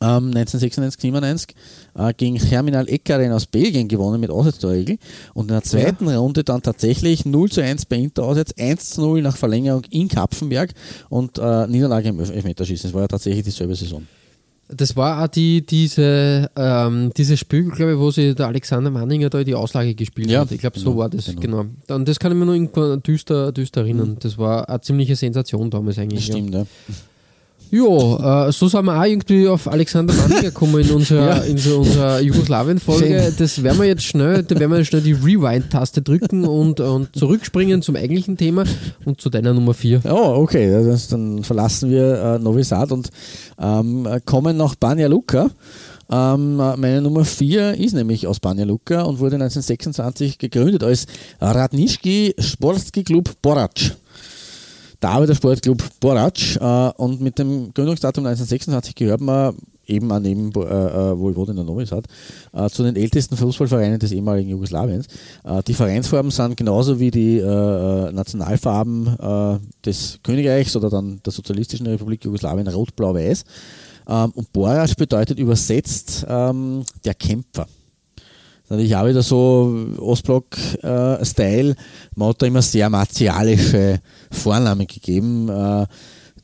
ähm, 0.00 0.32
1996, 0.34 1.00
97 1.00 1.54
äh, 1.94 2.12
gegen 2.14 2.36
Germinal 2.38 2.88
Eckeren 2.88 3.30
aus 3.30 3.46
Belgien 3.46 3.86
gewonnen 3.86 4.20
mit 4.20 4.30
Auswärtstorregel 4.30 4.98
und 5.34 5.44
in 5.44 5.54
der 5.54 5.62
zweiten 5.62 6.08
Runde 6.08 6.42
dann 6.42 6.60
tatsächlich 6.60 7.24
0 7.24 7.50
zu 7.50 7.62
1 7.62 7.86
bei 7.86 7.96
Inter 7.96 8.24
auswärts, 8.24 8.52
1 8.58 8.90
zu 8.90 9.00
0 9.02 9.22
nach 9.22 9.36
Verlängerung 9.36 9.82
in 9.90 10.08
Kapfenberg 10.08 10.72
und 11.08 11.38
äh, 11.38 11.66
Niederlage 11.68 12.08
im 12.08 12.18
Elf- 12.18 12.30
Elfmeterschießen. 12.30 12.90
Das 12.90 12.94
war 12.94 13.02
ja 13.02 13.08
tatsächlich 13.08 13.44
dieselbe 13.44 13.76
Saison. 13.76 14.02
Das 14.68 14.96
war 14.96 15.22
auch 15.22 15.28
die, 15.28 15.64
diese, 15.64 16.50
ähm, 16.56 17.12
dieses 17.16 17.38
Spiel, 17.38 17.64
glaube 17.70 17.92
ich, 17.92 17.98
wo 17.98 18.10
sie 18.10 18.34
der 18.34 18.46
Alexander 18.46 18.90
Manninger 18.90 19.28
da 19.28 19.44
die 19.44 19.54
Auslage 19.54 19.94
gespielt 19.94 20.30
Ja, 20.30 20.40
hat. 20.40 20.52
Ich 20.52 20.60
glaube, 20.60 20.78
so 20.78 20.90
genau, 20.90 20.98
war 21.02 21.08
das, 21.10 21.26
genau. 21.26 21.40
genau. 21.40 21.64
Und 21.94 22.08
das 22.08 22.18
kann 22.18 22.32
ich 22.32 22.38
mir 22.38 22.46
noch 22.46 22.54
düster, 22.96 23.52
düster 23.52 23.82
erinnern. 23.82 24.16
Das 24.20 24.38
war 24.38 24.68
eine 24.68 24.80
ziemliche 24.80 25.16
Sensation 25.16 25.70
damals 25.70 25.96
Das 25.96 26.02
eigentlich. 26.02 26.26
Ja. 26.28 26.34
stimmt, 26.34 26.54
ja. 26.54 26.60
Ja, 26.60 26.66
äh, 27.76 28.52
so 28.52 28.68
sind 28.68 28.84
wir 28.84 28.98
auch 29.00 29.04
irgendwie 29.04 29.48
auf 29.48 29.66
Alexander 29.70 30.14
Manninger 30.14 30.42
gekommen 30.42 30.80
in 30.82 30.90
unserer, 30.90 31.26
Ja. 31.38 31.42
in 31.42 31.58
so 31.58 31.78
unserer 31.80 32.20
Jugoslawien-Folge. 32.20 33.32
Das 33.38 33.62
werden 33.62 33.78
wir 33.78 33.86
jetzt 33.86 34.04
schnell, 34.04 34.42
da 34.42 34.58
werden 34.58 34.70
wir 34.72 34.84
schnell 34.84 35.00
die 35.02 35.12
Rewind-Taste 35.12 36.02
drücken 36.02 36.44
und, 36.44 36.80
und 36.80 37.16
zurückspringen 37.16 37.82
zum 37.82 37.96
eigentlichen 37.96 38.36
Thema 38.36 38.64
und 39.04 39.20
zu 39.20 39.30
deiner 39.30 39.52
Nummer 39.54 39.74
4. 39.74 40.02
Ja, 40.04 40.12
okay, 40.12 40.70
das 40.70 40.86
heißt, 40.86 41.12
dann 41.12 41.42
verlassen 41.42 41.90
wir 41.90 42.14
äh, 42.22 42.38
Novi 42.38 42.62
Sad 42.62 42.92
und 42.92 43.10
ähm, 43.58 44.06
kommen 44.24 44.56
nach 44.56 44.74
Banja 44.76 45.08
Luka. 45.08 45.50
Ähm, 46.10 46.60
äh, 46.60 46.76
meine 46.76 47.00
Nummer 47.00 47.24
4 47.24 47.74
ist 47.78 47.94
nämlich 47.94 48.26
aus 48.26 48.38
Banja 48.38 48.64
Luka 48.64 49.02
und 49.02 49.18
wurde 49.20 49.36
1926 49.36 50.38
gegründet 50.38 50.84
als 50.84 51.06
Radnički 51.40 52.34
Sportski 52.38 53.02
Klub 53.04 53.30
Borac. 53.42 53.96
Der 55.02 55.10
Arbeitersportclub 55.10 55.82
Borac 56.00 56.56
äh, 56.56 57.02
und 57.02 57.20
mit 57.20 57.38
dem 57.38 57.72
Gründungsdatum 57.74 58.24
1926 58.26 58.94
gehört 58.94 59.20
man 59.20 59.54
eben 59.86 60.10
an 60.12 60.22
neben 60.22 60.50
äh, 60.54 60.60
äh, 60.60 61.18
Vojvodina 61.18 61.62
Novi 61.62 61.86
Sad 61.86 62.06
äh, 62.52 62.68
zu 62.68 62.82
den 62.82 62.96
ältesten 62.96 63.36
Fußballvereinen 63.36 63.98
des 63.98 64.12
ehemaligen 64.12 64.50
Jugoslawiens. 64.50 65.06
Äh, 65.44 65.62
die 65.62 65.74
Vereinsfarben 65.74 66.30
sind 66.30 66.56
genauso 66.56 66.98
wie 67.00 67.10
die 67.10 67.38
äh, 67.38 67.42
äh, 67.42 68.12
Nationalfarben 68.12 69.06
äh, 69.06 69.58
des 69.84 70.18
Königreichs 70.22 70.76
oder 70.76 70.90
dann 70.90 71.20
der 71.24 71.32
Sozialistischen 71.32 71.86
Republik 71.86 72.24
Jugoslawien 72.24 72.68
rot, 72.68 72.96
blau, 72.96 73.14
weiß. 73.14 73.44
Ähm, 74.08 74.32
und 74.34 74.52
Borac 74.52 74.96
bedeutet 74.96 75.38
übersetzt 75.38 76.26
ähm, 76.28 76.84
der 77.04 77.14
Kämpfer. 77.14 77.66
Natürlich 78.68 78.96
auch 78.96 79.06
wieder 79.06 79.22
so 79.22 79.94
Ostblock-Style. 79.98 81.74
Man 82.14 82.28
hat 82.28 82.42
da 82.42 82.46
immer 82.46 82.62
sehr 82.62 82.88
martialische 82.88 84.00
Vornamen 84.30 84.86
gegeben. 84.86 85.48
Äh, 85.48 85.86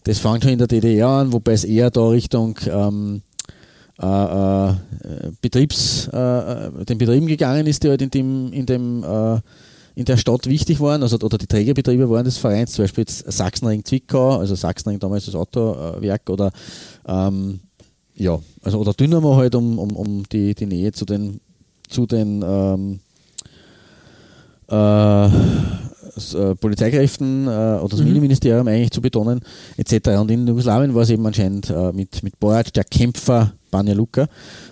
das 0.05 0.19
fängt 0.19 0.43
schon 0.43 0.53
in 0.53 0.59
der 0.59 0.69
DDR 0.69 1.09
an, 1.09 1.33
wobei 1.33 1.53
es 1.53 1.65
eher 1.65 1.91
da 1.91 2.09
Richtung 2.09 2.59
ähm, 2.67 3.23
äh, 4.01 4.71
äh, 4.71 4.75
Betriebs, 5.43 6.09
äh, 6.09 6.85
den 6.85 6.99
Betrieben 6.99 7.27
gegangen 7.27 7.67
ist, 7.67 7.83
die 7.83 7.89
halt 7.89 8.03
in 8.03 8.11
dem, 8.11 8.53
in 8.53 8.67
dem 8.67 9.05
äh, 9.05 9.41
in 9.95 10.07
der 10.07 10.17
Stadt 10.17 10.47
wichtig 10.47 10.81
waren, 10.81 11.03
also 11.03 11.19
oder 11.19 11.37
die 11.37 11.47
Trägerbetriebe 11.47 12.09
waren 12.09 12.25
des 12.25 12.39
Vereins, 12.39 12.73
zum 12.73 12.85
Beispiel 12.85 13.03
jetzt 13.03 13.31
Sachsenring 13.31 13.85
Zwickau, 13.85 14.39
also 14.39 14.55
Sachsenring 14.55 14.99
damals 14.99 15.27
das 15.27 15.35
Autowerk 15.35 16.31
oder 16.31 16.53
ähm, 17.07 17.61
ja, 18.15 18.39
also 18.63 18.79
oder 18.79 18.95
Dynamo 18.95 19.37
halt 19.37 19.55
um, 19.55 19.79
um, 19.79 19.97
um 19.97 20.23
die, 20.31 20.55
die 20.55 20.67
Nähe 20.67 20.93
zu 20.93 21.05
den 21.05 21.41
zu 21.91 22.07
den 22.07 22.43
ähm, 22.47 23.01
äh, 24.71 25.27
äh, 26.35 26.55
Polizeikräften 26.57 27.47
äh, 27.47 27.51
oder 27.51 27.89
das 27.89 28.01
Innenministerium 28.01 28.67
eigentlich 28.69 28.91
zu 28.91 29.01
betonen, 29.01 29.41
etc. 29.77 30.11
Und 30.19 30.31
in 30.31 30.47
Jugoslawien 30.47 30.95
war 30.95 31.03
es 31.03 31.11
eben 31.11 31.27
anscheinend 31.27 31.71
äh, 31.71 31.93
mit, 31.93 32.23
mit 32.23 32.39
Borac, 32.39 32.73
der 32.73 32.85
Kämpfer 32.85 33.53
Banja 33.71 33.95
Luka. 33.95 34.27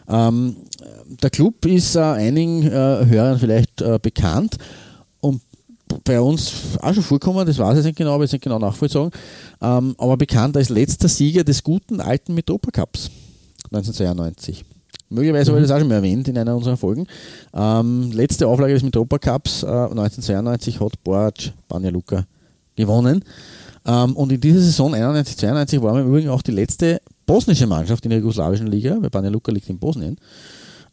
Ähm, 0.09 0.57
der 1.23 1.31
Club 1.31 1.65
ist 1.67 1.97
äh, 1.97 2.01
einigen 2.01 2.65
äh, 2.65 2.71
Hörern 3.07 3.39
vielleicht 3.39 3.83
bekannt 4.03 4.57
und 5.21 5.41
bei 6.05 6.21
uns 6.21 6.53
auch 6.83 6.93
schon 6.93 7.03
vorkommen, 7.03 7.47
das 7.47 7.59
weiß 7.59 7.79
ich 7.79 7.85
nicht 7.85 7.97
genau, 7.97 8.15
aber 8.15 8.25
ich 8.25 8.33
nicht 8.33 8.45
genau 8.45 8.59
nachvollzogen, 8.59 9.11
ähm, 9.63 9.95
aber 9.97 10.17
bekannt 10.19 10.57
als 10.57 10.69
letzter 10.69 11.09
Sieger 11.09 11.45
des 11.45 11.63
guten 11.63 12.01
alten 12.01 12.35
Mitropa 12.35 12.71
Cups 12.71 13.11
1992. 13.73 14.65
Möglicherweise 15.11 15.51
habe 15.51 15.61
ich 15.61 15.67
das 15.67 15.75
auch 15.75 15.81
schon 15.81 15.89
mal 15.89 15.97
erwähnt 15.97 16.29
in 16.29 16.37
einer 16.37 16.55
unserer 16.55 16.77
Folgen. 16.77 17.07
Ähm, 17.55 18.11
letzte 18.13 18.47
Auflage 18.47 18.75
des 18.75 18.83
Mitropa 18.83 19.19
Cups 19.19 19.63
äh, 19.63 19.67
1992 19.67 20.81
hat 20.81 20.93
Borac 21.03 21.53
Banja 21.69 21.91
Luka 21.91 22.25
gewonnen. 22.77 23.25
Ähm, 23.87 24.17
und 24.17 24.33
in 24.33 24.41
dieser 24.41 24.61
Saison 24.61 24.95
91-92 24.95 25.81
war 25.83 25.99
im 25.99 26.09
Übrigen 26.09 26.29
auch 26.29 26.43
die 26.43 26.53
letzte 26.53 27.01
bosnische 27.27 27.67
Mannschaft 27.67 28.05
in 28.05 28.11
der 28.11 28.19
jugoslawischen 28.19 28.67
Liga, 28.67 28.97
weil 29.01 29.11
Banja 29.11 29.31
Luka 29.31 29.51
liegt 29.53 29.69
in 29.71 29.79
Bosnien. 29.79 30.17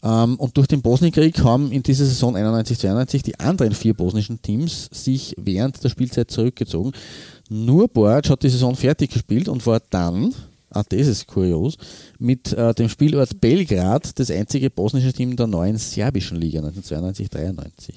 Ähm, 0.04 0.36
und 0.36 0.56
durch 0.56 0.68
den 0.68 0.82
Bosnienkrieg 0.82 1.44
haben 1.44 1.72
in 1.72 1.84
dieser 1.84 2.06
Saison 2.06 2.36
91-92 2.36 3.24
die 3.24 3.40
anderen 3.40 3.74
vier 3.74 3.94
bosnischen 3.96 4.42
Teams 4.42 4.88
sich 4.92 5.34
während 5.38 5.84
der 5.84 5.90
Spielzeit 5.90 6.30
zurückgezogen. 6.30 6.92
Nur 7.50 7.88
Borac 7.88 8.30
hat 8.30 8.44
die 8.44 8.50
Saison 8.50 8.76
fertig 8.76 9.12
gespielt 9.12 9.50
und 9.50 9.66
war 9.66 9.82
dann, 9.90 10.34
auch 10.76 10.84
das 10.84 11.08
ist 11.08 11.28
kurios, 11.28 11.78
mit 12.20 12.54
äh, 12.54 12.74
dem 12.74 12.90
Spielort 12.90 13.40
Belgrad 13.40 14.18
das 14.20 14.30
einzige 14.30 14.70
bosnische 14.70 15.14
Team 15.14 15.36
der 15.36 15.48
neuen 15.48 15.78
serbischen 15.78 16.38
Liga 16.40 16.62
1992-93. 16.62 17.94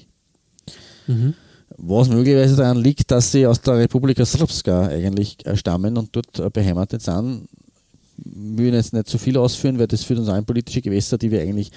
Was 1.77 2.09
möglicherweise 2.09 2.55
daran 2.55 2.77
liegt, 2.77 3.11
dass 3.11 3.31
sie 3.31 3.45
aus 3.45 3.61
der 3.61 3.77
Republika 3.77 4.25
Srpska 4.25 4.87
eigentlich 4.87 5.45
äh, 5.45 5.55
stammen 5.55 5.97
und 5.97 6.15
dort 6.15 6.39
äh, 6.39 6.49
beheimatet 6.49 7.01
sind. 7.01 7.47
Will 8.25 8.73
jetzt 8.73 8.93
nicht 8.93 9.07
zu 9.07 9.17
viel 9.17 9.37
ausführen, 9.37 9.79
weil 9.79 9.87
das 9.87 10.03
führt 10.03 10.19
uns 10.19 10.29
in 10.29 10.45
politische 10.45 10.81
Gewässer, 10.81 11.17
die 11.17 11.31
wir 11.31 11.41
eigentlich 11.41 11.71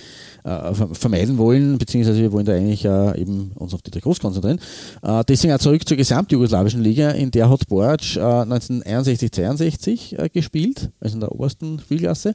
äh, 0.45 0.75
vermeiden 0.93 1.39
wollen, 1.39 1.79
beziehungsweise 1.79 2.21
wir 2.21 2.33
wollen 2.33 2.47
da 2.47 2.53
eigentlich 2.53 2.85
äh, 2.85 3.21
eben 3.21 3.53
uns 3.55 3.75
auf 3.75 3.83
die 3.83 3.91
Trikots 3.91 4.21
konzentrieren. 4.21 4.61
Äh, 5.03 5.25
deswegen 5.29 5.53
auch 5.53 5.59
zurück 5.59 5.87
zur 5.87 5.97
gesamtjugoslawischen 5.97 6.83
Liga, 6.83 7.11
in 7.11 7.31
der 7.31 7.51
hat 7.51 7.69
Borac 7.69 8.01
1961-62 8.01 10.19
äh, 10.19 10.29
gespielt, 10.29 10.91
also 11.01 11.15
in 11.15 11.21
der 11.21 11.33
obersten 11.33 11.81
Spielklasse, 11.81 12.35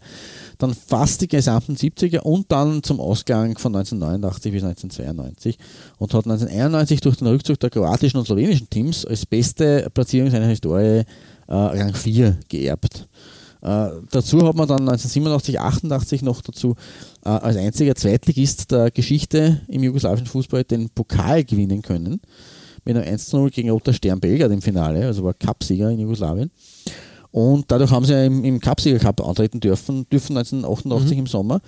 dann 0.58 0.74
fast 0.74 1.22
die 1.22 1.28
gesamten 1.28 1.76
70er 1.76 2.20
und 2.20 2.52
dann 2.52 2.84
zum 2.84 3.00
Ausgang 3.00 3.58
von 3.58 3.76
1989 3.76 4.52
bis 4.52 4.64
1992 4.64 5.58
und 5.98 6.14
hat 6.14 6.26
1991 6.26 7.02
durch 7.02 7.18
den 7.18 7.28
Rückzug 7.28 7.60
der 7.60 7.70
kroatischen 7.70 8.20
und 8.20 8.26
slowenischen 8.26 8.70
Teams 8.70 9.06
als 9.06 9.26
beste 9.26 9.90
Platzierung 9.94 10.32
seiner 10.32 10.48
Historie 10.48 11.04
äh, 11.48 11.54
Rang 11.54 11.94
4 11.94 12.38
geerbt. 12.50 13.08
Äh, 13.62 13.90
dazu 14.12 14.48
hat 14.48 14.56
man 14.56 14.68
dann 14.68 14.82
1987, 14.82 15.60
88 15.60 16.22
noch 16.22 16.42
dazu 16.42 16.76
äh, 17.26 17.30
als 17.30 17.58
einziger 17.58 17.96
Zweitligist 17.96 18.72
der 18.72 18.92
Geschichte 18.92 19.62
im 19.68 19.84
jugoslawischen 19.84 20.28
Fußball 20.28 20.64
den 20.64 20.90
Pokal 20.90 21.44
gewinnen 21.44 21.82
können. 21.82 22.22
Mit 22.86 22.96
einem 22.96 23.16
1-0 23.16 23.50
gegen 23.52 23.70
Roter 23.70 23.94
Stern 23.94 24.20
Belgrad 24.20 24.52
im 24.52 24.62
Finale, 24.62 25.06
also 25.06 25.24
war 25.24 25.34
Cupsieger 25.34 25.90
in 25.90 26.00
Jugoslawien. 26.00 26.52
Und 27.32 27.66
dadurch 27.68 27.92
haben 27.92 28.06
sie 28.06 28.14
ja 28.14 28.24
im, 28.24 28.44
im 28.44 28.60
Cupsieger 28.60 29.00
Cup 29.00 29.22
antreten 29.22 29.60
dürfen, 29.60 30.08
dürfen 30.10 30.38
1988 30.38 31.12
mhm. 31.12 31.20
im 31.20 31.28
Sommer, 31.28 31.62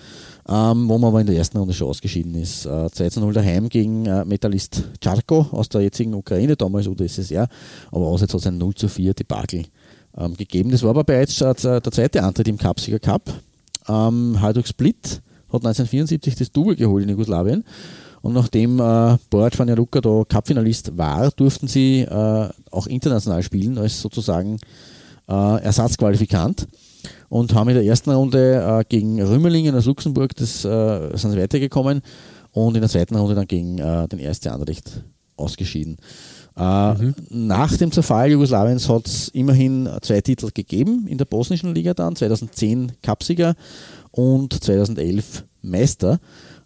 ähm, 0.47 0.87
wo 0.87 0.97
man 0.97 1.09
aber 1.09 1.21
in 1.21 1.27
der 1.27 1.35
ersten 1.35 1.57
Runde 1.57 1.73
schon 1.73 1.89
ausgeschieden 1.89 2.33
ist. 2.35 2.65
Äh, 2.65 2.69
2-0 2.69 3.33
daheim 3.33 3.67
gegen 3.69 4.05
äh, 4.05 4.23
Metallist 4.23 4.83
Charko 5.03 5.47
aus 5.51 5.69
der 5.69 5.81
jetzigen 5.81 6.13
Ukraine, 6.13 6.55
damals 6.55 6.87
UdSSR, 6.87 7.47
aber 7.91 8.07
auswärts 8.07 8.33
hat 8.33 8.41
es 8.41 8.47
ein 8.47 8.57
0 8.57 8.73
4 8.73 9.13
Debakel 9.13 9.65
ähm, 10.17 10.35
gegeben. 10.35 10.71
Das 10.71 10.83
war 10.83 10.91
aber 10.91 11.03
bereits 11.03 11.39
äh, 11.41 11.53
der 11.53 11.91
zweite 11.91 12.23
Antritt 12.23 12.47
im 12.47 12.57
Cupsieger 12.57 12.99
Cup. 12.99 13.31
Ähm, 13.87 14.39
Hajduk 14.41 14.67
Split 14.67 15.21
hat 15.51 15.65
1974 15.65 16.35
das 16.35 16.51
Double 16.51 16.75
geholt 16.75 17.03
in 17.03 17.09
Jugoslawien. 17.09 17.63
Und 18.21 18.33
nachdem 18.33 18.79
äh, 18.79 19.17
Vanja 19.31 19.75
Luka 19.75 20.01
da 20.01 20.23
Cup-Finalist 20.27 20.97
war, 20.97 21.31
durften 21.31 21.67
sie 21.67 22.01
äh, 22.01 22.49
auch 22.71 22.87
international 22.87 23.43
spielen, 23.43 23.77
als 23.77 24.01
sozusagen 24.01 24.59
äh, 25.27 25.63
Ersatzqualifikant. 25.63 26.67
Und 27.29 27.53
haben 27.53 27.69
in 27.69 27.75
der 27.75 27.85
ersten 27.85 28.09
Runde 28.09 28.55
äh, 28.55 28.83
gegen 28.89 29.21
Rümmelingen 29.21 29.73
aus 29.75 29.85
Luxemburg 29.85 30.35
das, 30.35 30.65
äh, 30.65 31.15
sind 31.15 31.31
sie 31.31 31.37
weitergekommen 31.39 32.01
und 32.51 32.75
in 32.75 32.81
der 32.81 32.89
zweiten 32.89 33.15
Runde 33.15 33.35
dann 33.35 33.47
gegen 33.47 33.77
äh, 33.77 34.07
den 34.07 34.19
ersten 34.19 34.49
Anderlecht 34.49 35.03
ausgeschieden. 35.37 35.97
Äh, 36.59 36.93
mhm. 36.93 37.15
Nach 37.29 37.75
dem 37.77 37.91
Zerfall 37.91 38.31
Jugoslawiens 38.31 38.89
hat 38.89 39.07
es 39.07 39.29
immerhin 39.29 39.89
zwei 40.01 40.19
Titel 40.19 40.49
gegeben 40.53 41.07
in 41.07 41.17
der 41.17 41.25
bosnischen 41.25 41.73
Liga 41.73 41.93
dann, 41.93 42.15
2010 42.15 42.91
Cupsieger 43.01 43.55
und 44.11 44.61
2011 44.63 45.45
Meister. 45.61 46.19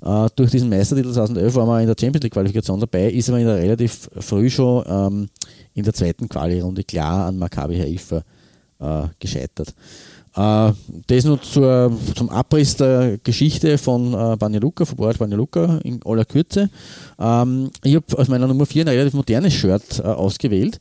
Uh, 0.06 0.28
durch 0.36 0.52
diesen 0.52 0.68
Meistertitel 0.68 1.14
2011 1.14 1.56
war 1.56 1.66
man 1.66 1.82
in 1.82 1.88
der 1.88 1.96
Champions 1.98 2.24
League 2.24 2.34
Qualifikation 2.34 2.78
dabei, 2.78 3.10
ist 3.10 3.30
aber 3.30 3.39
in 3.39 3.46
der 3.46 3.56
relativ 3.56 4.10
früh 4.20 4.50
schon 4.50 4.84
ähm, 4.86 5.30
in 5.74 5.86
der 5.86 5.94
zweiten 5.94 6.28
Quali-Runde 6.28 6.84
klar 6.84 7.28
an 7.28 7.38
Maccabi 7.38 7.80
Haifa 7.80 8.22
äh, 8.80 9.08
gescheitert. 9.18 9.74
Äh, 10.36 10.72
das 11.08 11.26
nur 11.26 11.42
zur, 11.42 11.96
zum 12.16 12.30
Abriss 12.30 12.76
der 12.76 13.20
Geschichte 13.24 13.78
von 13.78 14.14
äh, 14.14 14.36
Banja 14.38 14.60
Luka, 14.60 14.86
von 14.86 14.98
Borat 14.98 15.20
Banja 15.20 15.38
Luka 15.38 15.80
in 15.84 16.00
aller 16.04 16.26
Kürze. 16.26 16.70
Ähm, 17.20 17.70
ich 17.84 17.96
habe 17.96 18.06
aus 18.18 18.28
meiner 18.28 18.48
Nummer 18.48 18.66
4 18.66 18.84
ein 18.84 18.88
relativ 18.88 19.14
modernes 19.14 19.54
Shirt 19.54 20.00
äh, 20.00 20.04
ausgewählt. 20.04 20.80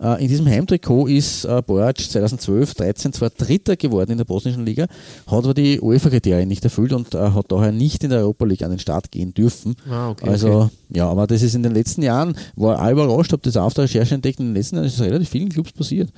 Äh, 0.00 0.22
in 0.22 0.28
diesem 0.28 0.46
Heimtrikot 0.46 1.06
ist 1.06 1.44
äh, 1.44 1.62
Borac 1.64 1.98
2012, 1.98 2.74
13 2.74 3.12
zwar 3.12 3.30
Dritter 3.30 3.76
geworden 3.76 4.12
in 4.12 4.18
der 4.18 4.24
bosnischen 4.24 4.64
Liga, 4.64 4.86
hat 5.26 5.44
aber 5.44 5.54
die 5.54 5.80
UEFA-Kriterien 5.80 6.48
nicht 6.48 6.64
erfüllt 6.64 6.92
und 6.92 7.14
hat 7.14 7.46
daher 7.48 7.72
nicht 7.72 8.02
in 8.04 8.10
der 8.10 8.20
Europa 8.20 8.46
League 8.46 8.62
an 8.62 8.70
den 8.70 8.78
Start 8.78 9.10
gehen 9.10 9.34
dürfen. 9.34 9.76
Ah, 9.88 10.10
okay, 10.10 10.28
also, 10.28 10.48
okay. 10.48 10.70
ja, 10.94 11.08
aber 11.08 11.26
das 11.26 11.42
ist 11.42 11.54
in 11.54 11.62
den 11.62 11.74
letzten 11.74 12.02
Jahren, 12.02 12.34
war 12.56 12.82
auch 12.82 12.90
überrascht, 12.90 13.32
habe 13.32 13.42
das 13.42 13.56
auf 13.56 13.74
der 13.74 13.84
Recherche 13.84 14.14
entdeckt, 14.14 14.40
in 14.40 14.46
den 14.46 14.54
letzten 14.54 14.76
Jahren 14.76 14.86
ist 14.86 14.94
es 14.94 15.00
relativ 15.00 15.28
vielen 15.28 15.50
Clubs 15.50 15.72
passiert. 15.72 16.10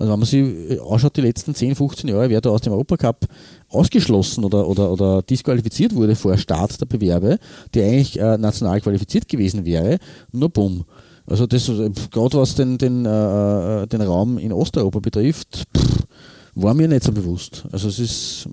Also 0.00 0.12
wenn 0.12 0.18
man 0.18 0.26
sich 0.26 0.80
anschaut, 0.80 1.14
die 1.14 1.20
letzten 1.20 1.54
10, 1.54 1.74
15 1.74 2.08
Jahre, 2.08 2.30
wer 2.30 2.40
da 2.40 2.48
aus 2.48 2.62
dem 2.62 2.72
Europacup 2.72 3.26
ausgeschlossen 3.68 4.44
oder, 4.44 4.66
oder, 4.66 4.90
oder 4.90 5.20
disqualifiziert 5.20 5.94
wurde 5.94 6.16
vor 6.16 6.38
Start 6.38 6.80
der 6.80 6.86
Bewerbe, 6.86 7.38
der 7.74 7.86
eigentlich 7.86 8.18
äh, 8.18 8.38
national 8.38 8.80
qualifiziert 8.80 9.28
gewesen 9.28 9.66
wäre, 9.66 9.98
nur 10.32 10.48
bumm. 10.48 10.84
Also 11.26 11.46
das, 11.46 11.66
gerade 12.10 12.38
was 12.38 12.54
den, 12.54 12.78
den, 12.78 13.04
äh, 13.04 13.82
äh, 13.82 13.86
den 13.86 14.00
Raum 14.00 14.38
in 14.38 14.54
Osteuropa 14.54 15.00
betrifft, 15.00 15.64
pff, 15.76 16.06
war 16.54 16.72
mir 16.72 16.88
nicht 16.88 17.04
so 17.04 17.12
bewusst. 17.12 17.66
Also 17.70 17.88
es 17.88 17.98
ist, 17.98 18.48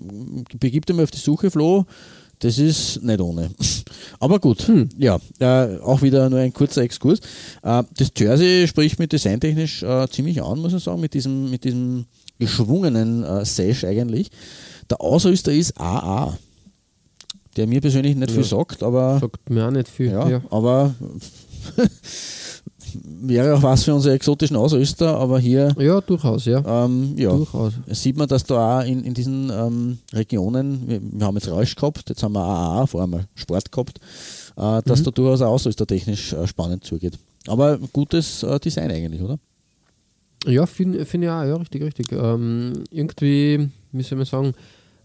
begibt 0.60 0.90
immer 0.90 1.04
auf 1.04 1.10
die 1.10 1.18
Suche, 1.18 1.50
Flo, 1.50 1.86
das 2.40 2.58
ist 2.58 3.02
nicht 3.02 3.20
ohne. 3.20 3.50
Aber 4.20 4.38
gut, 4.38 4.66
hm. 4.68 4.88
ja, 4.96 5.18
äh, 5.38 5.78
auch 5.78 6.02
wieder 6.02 6.28
nur 6.30 6.38
ein 6.38 6.52
kurzer 6.52 6.82
Exkurs. 6.82 7.20
Äh, 7.62 7.82
das 7.96 8.12
Jersey 8.16 8.66
spricht 8.68 8.98
mir 8.98 9.08
designtechnisch 9.08 9.82
äh, 9.82 10.06
ziemlich 10.08 10.42
an, 10.42 10.60
muss 10.60 10.72
ich 10.72 10.82
sagen, 10.82 11.00
mit 11.00 11.14
diesem, 11.14 11.50
mit 11.50 11.64
diesem 11.64 12.06
geschwungenen 12.38 13.24
äh, 13.24 13.44
Sash 13.44 13.84
eigentlich. 13.84 14.30
Der 14.90 15.00
Ausrüster 15.00 15.52
ist 15.52 15.78
AA, 15.80 16.38
der 17.56 17.66
mir 17.66 17.80
persönlich 17.80 18.16
nicht 18.16 18.30
ja. 18.30 18.34
viel 18.34 18.44
sagt, 18.44 18.82
aber. 18.82 19.18
Sagt 19.20 19.50
mir 19.50 19.66
auch 19.66 19.70
nicht 19.70 19.88
viel. 19.88 20.12
Ja, 20.12 20.28
ja. 20.28 20.42
aber 20.50 20.94
wäre 23.22 23.56
auch 23.56 23.62
was 23.62 23.84
für 23.84 23.94
unsere 23.94 24.14
exotischen 24.14 24.56
Ausrüster, 24.56 25.16
aber 25.16 25.38
hier. 25.38 25.74
Ja, 25.78 26.00
durchaus, 26.00 26.44
ja. 26.44 26.84
Ähm, 26.84 27.14
ja 27.16 27.30
durchaus. 27.30 27.74
Sieht 27.88 28.16
man, 28.16 28.28
dass 28.28 28.44
da 28.44 28.80
auch 28.80 28.84
in, 28.84 29.04
in 29.04 29.14
diesen 29.14 29.50
ähm, 29.50 29.98
Regionen, 30.12 30.88
wir, 30.88 31.00
wir, 31.02 31.26
haben 31.26 31.36
jetzt 31.36 31.48
Rausch 31.48 31.74
gehabt, 31.74 32.08
jetzt 32.08 32.22
haben 32.22 32.32
wir 32.32 32.44
AA, 32.44 32.86
vor 32.86 33.02
allem 33.02 33.24
Sport 33.34 33.70
gehabt, 33.72 33.98
äh, 34.56 34.82
dass 34.84 35.00
mhm. 35.00 35.04
da 35.04 35.10
durchaus 35.10 35.42
auch 35.42 35.52
ausrüstertechnisch 35.52 36.32
äh, 36.32 36.46
spannend 36.46 36.84
zugeht. 36.84 37.18
Aber 37.46 37.78
gutes 37.92 38.42
äh, 38.42 38.58
Design 38.58 38.90
eigentlich, 38.90 39.22
oder? 39.22 39.38
Ja, 40.46 40.66
finde 40.66 41.04
find 41.04 41.24
ich 41.24 41.30
auch, 41.30 41.44
ja, 41.44 41.56
richtig, 41.56 41.82
richtig. 41.82 42.12
Ähm, 42.12 42.84
irgendwie, 42.90 43.68
wie 43.92 44.02
soll 44.02 44.18
man 44.18 44.26
sagen, 44.26 44.54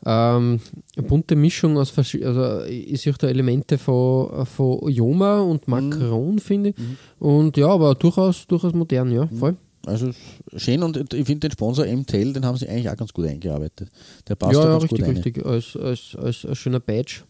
ähm, 0.06 0.60
eine 0.98 1.08
bunte 1.08 1.36
Mischung 1.36 1.78
aus 1.78 1.98
also 1.98 2.64
ich 2.66 3.02
sehe 3.02 3.14
da 3.14 3.28
Elemente 3.28 3.78
von, 3.78 4.46
von 4.46 4.90
Joma 4.90 5.40
und 5.42 5.68
mhm. 5.68 5.72
Macron, 5.72 6.36
mhm. 6.36 6.40
finde 6.40 6.70
ich. 6.70 6.78
Mhm. 6.78 6.98
Und 7.20 7.58
ja, 7.58 7.68
aber 7.68 7.96
durchaus, 7.96 8.46
durchaus 8.48 8.74
modern, 8.74 9.12
ja, 9.12 9.26
mhm. 9.26 9.38
voll. 9.38 9.58
Also 9.86 10.12
schön 10.56 10.82
und 10.82 11.14
ich 11.14 11.26
finde 11.26 11.50
den 11.50 11.52
Sponsor 11.52 11.86
MTEL, 11.86 12.32
den 12.34 12.46
haben 12.46 12.58
sie 12.58 12.68
eigentlich 12.68 12.90
auch 12.90 12.96
ganz 12.96 13.12
gut 13.12 13.28
eingearbeitet. 13.28 13.90
Der 14.28 14.36
passt 14.36 14.54
ja, 14.54 14.60
da 14.60 14.66
ja, 14.66 14.72
ganz 14.80 14.84
richtig, 14.84 15.06
gut 15.06 15.16
richtig. 15.26 15.46
Als, 15.46 15.76
als, 15.76 16.16
als, 16.16 16.46
als 16.46 16.58
schöner 16.58 16.80
Badge. 16.80 17.24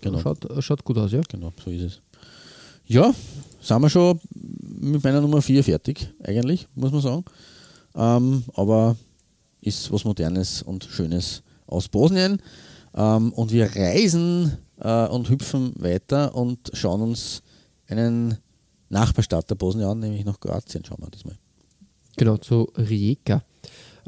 Genau. 0.00 0.20
Schaut, 0.20 0.46
schaut 0.60 0.84
gut 0.84 0.98
aus, 0.98 1.10
ja. 1.12 1.20
Genau, 1.28 1.52
so 1.64 1.70
ist 1.70 1.82
es. 1.82 2.00
Ja, 2.86 3.12
sind 3.60 3.82
wir 3.82 3.90
schon 3.90 4.20
mit 4.80 5.02
meiner 5.02 5.20
Nummer 5.20 5.42
4 5.42 5.64
fertig, 5.64 6.08
eigentlich, 6.22 6.68
muss 6.74 6.92
man 6.92 7.00
sagen. 7.00 7.24
Ähm, 7.94 8.44
aber 8.54 8.96
ist 9.60 9.92
was 9.92 10.04
Modernes 10.04 10.62
und 10.62 10.84
Schönes 10.84 11.42
aus 11.68 11.88
Bosnien. 11.88 12.42
Ähm, 12.94 13.32
und 13.32 13.52
wir 13.52 13.74
reisen 13.76 14.58
äh, 14.80 15.06
und 15.06 15.28
hüpfen 15.28 15.72
weiter 15.76 16.34
und 16.34 16.70
schauen 16.72 17.02
uns 17.02 17.42
einen 17.88 18.38
Nachbarstaat 18.88 19.50
der 19.50 19.54
Bosnien 19.54 19.88
an, 19.88 19.98
nämlich 20.00 20.24
nach 20.24 20.40
Kroatien. 20.40 20.84
Schauen 20.84 20.98
wir 21.00 21.10
diesmal. 21.10 21.36
Genau, 22.16 22.36
zu 22.36 22.72
Rijeka. 22.76 23.42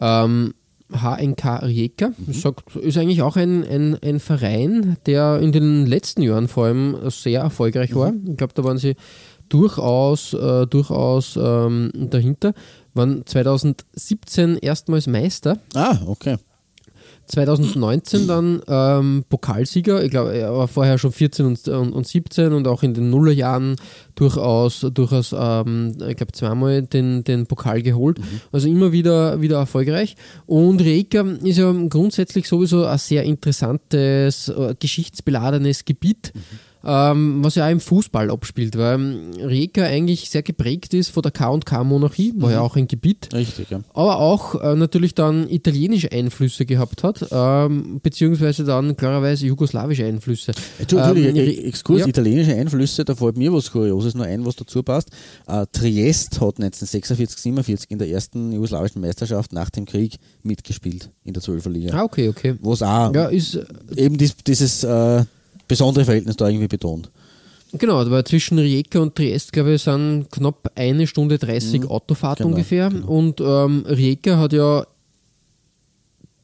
Ähm, 0.00 0.54
HNK 0.92 1.62
Rijeka 1.62 2.08
mhm. 2.16 2.32
sagt, 2.32 2.74
ist 2.76 2.98
eigentlich 2.98 3.22
auch 3.22 3.36
ein, 3.36 3.64
ein, 3.64 3.96
ein 4.02 4.18
Verein, 4.18 4.96
der 5.06 5.38
in 5.40 5.52
den 5.52 5.86
letzten 5.86 6.22
Jahren 6.22 6.48
vor 6.48 6.64
allem 6.66 7.10
sehr 7.10 7.40
erfolgreich 7.40 7.94
war. 7.94 8.12
Mhm. 8.12 8.32
Ich 8.32 8.36
glaube, 8.36 8.54
da 8.54 8.64
waren 8.64 8.78
sie 8.78 8.96
durchaus, 9.48 10.32
äh, 10.34 10.66
durchaus 10.66 11.38
ähm, 11.40 11.92
dahinter. 11.94 12.54
Waren 12.94 13.24
2017 13.24 14.56
erstmals 14.56 15.06
Meister. 15.06 15.58
Ah, 15.74 15.98
okay. 16.06 16.36
2019 17.30 18.26
dann 18.26 18.60
ähm, 18.66 19.24
Pokalsieger. 19.28 20.02
Ich 20.02 20.10
glaube, 20.10 20.34
er 20.34 20.54
war 20.54 20.68
vorher 20.68 20.98
schon 20.98 21.12
14 21.12 21.46
und, 21.46 21.68
und, 21.68 21.92
und 21.92 22.06
17 22.06 22.52
und 22.52 22.66
auch 22.66 22.82
in 22.82 22.94
den 22.94 23.10
Nullerjahren 23.10 23.76
durchaus, 24.14 24.86
durchaus 24.92 25.34
ähm, 25.36 25.96
ich 26.08 26.16
glaube, 26.16 26.32
zweimal 26.32 26.82
den, 26.82 27.24
den 27.24 27.46
Pokal 27.46 27.82
geholt. 27.82 28.18
Mhm. 28.18 28.40
Also 28.52 28.68
immer 28.68 28.92
wieder, 28.92 29.40
wieder 29.40 29.58
erfolgreich. 29.58 30.16
Und 30.46 30.80
Rijeka 30.80 31.22
ist 31.42 31.58
ja 31.58 31.72
grundsätzlich 31.88 32.48
sowieso 32.48 32.84
ein 32.84 32.98
sehr 32.98 33.22
interessantes, 33.22 34.48
äh, 34.48 34.74
geschichtsbeladenes 34.78 35.84
Gebiet. 35.84 36.32
Mhm. 36.34 36.40
Ähm, 36.84 37.44
was 37.44 37.54
ja 37.54 37.66
auch 37.66 37.70
im 37.70 37.80
Fußball 37.80 38.30
abspielt, 38.30 38.76
weil 38.76 38.94
ähm, 38.94 39.30
Rijeka 39.38 39.82
eigentlich 39.84 40.30
sehr 40.30 40.42
geprägt 40.42 40.94
ist 40.94 41.10
von 41.10 41.22
der 41.22 41.32
K&K-Monarchie, 41.32 42.32
war 42.36 42.50
ja 42.50 42.60
auch 42.60 42.76
ein 42.76 42.88
Gebiet, 42.88 43.28
Richtig, 43.32 43.70
ja. 43.70 43.80
aber 43.92 44.18
auch 44.18 44.60
äh, 44.62 44.74
natürlich 44.74 45.14
dann 45.14 45.48
italienische 45.48 46.10
Einflüsse 46.12 46.64
gehabt 46.64 47.02
hat, 47.04 47.26
ähm, 47.30 48.00
beziehungsweise 48.02 48.64
dann 48.64 48.96
klarerweise 48.96 49.46
jugoslawische 49.46 50.04
Einflüsse. 50.04 50.52
Entschuldigung, 50.78 51.36
Ähm, 51.36 51.36
äh, 51.36 51.68
Exkurs, 51.68 52.00
ja. 52.00 52.06
italienische 52.06 52.54
Einflüsse, 52.54 53.04
da 53.04 53.14
fällt 53.14 53.36
mir 53.36 53.52
was 53.52 53.70
Kurioses 53.70 54.14
noch 54.14 54.24
ein, 54.24 54.44
was 54.44 54.56
dazu 54.56 54.82
passt. 54.82 55.10
Äh, 55.46 55.66
Triest 55.72 56.40
hat 56.40 56.58
1946, 56.60 57.38
47 57.40 57.90
in 57.90 57.98
der 57.98 58.08
ersten 58.08 58.52
jugoslawischen 58.52 59.00
Meisterschaft 59.00 59.52
nach 59.52 59.70
dem 59.70 59.84
Krieg 59.84 60.16
mitgespielt 60.42 61.10
in 61.24 61.34
der 61.34 61.42
12er 61.42 61.70
Liga. 61.70 61.98
Ah, 61.98 62.04
okay, 62.04 62.28
okay. 62.28 62.54
Was 62.60 62.82
auch 62.82 63.12
Ja, 63.14 63.26
ist 63.26 63.58
eben 63.96 64.16
dies, 64.16 64.36
dieses 64.36 64.84
äh, 64.84 65.24
besondere 65.70 66.04
Verhältnis 66.04 66.36
da 66.36 66.48
irgendwie 66.48 66.66
betont. 66.66 67.10
Genau, 67.72 68.10
weil 68.10 68.24
zwischen 68.24 68.58
Rijeka 68.58 68.98
und 68.98 69.14
Triest, 69.14 69.52
glaube 69.52 69.74
ich, 69.74 69.82
sind 69.82 70.26
knapp 70.30 70.72
eine 70.74 71.06
Stunde 71.06 71.38
30 71.38 71.88
Autofahrt 71.88 72.38
genau, 72.38 72.50
ungefähr. 72.50 72.90
Und 73.06 73.40
ähm, 73.40 73.84
Rijeka 73.86 74.38
hat 74.38 74.52
ja 74.52 74.84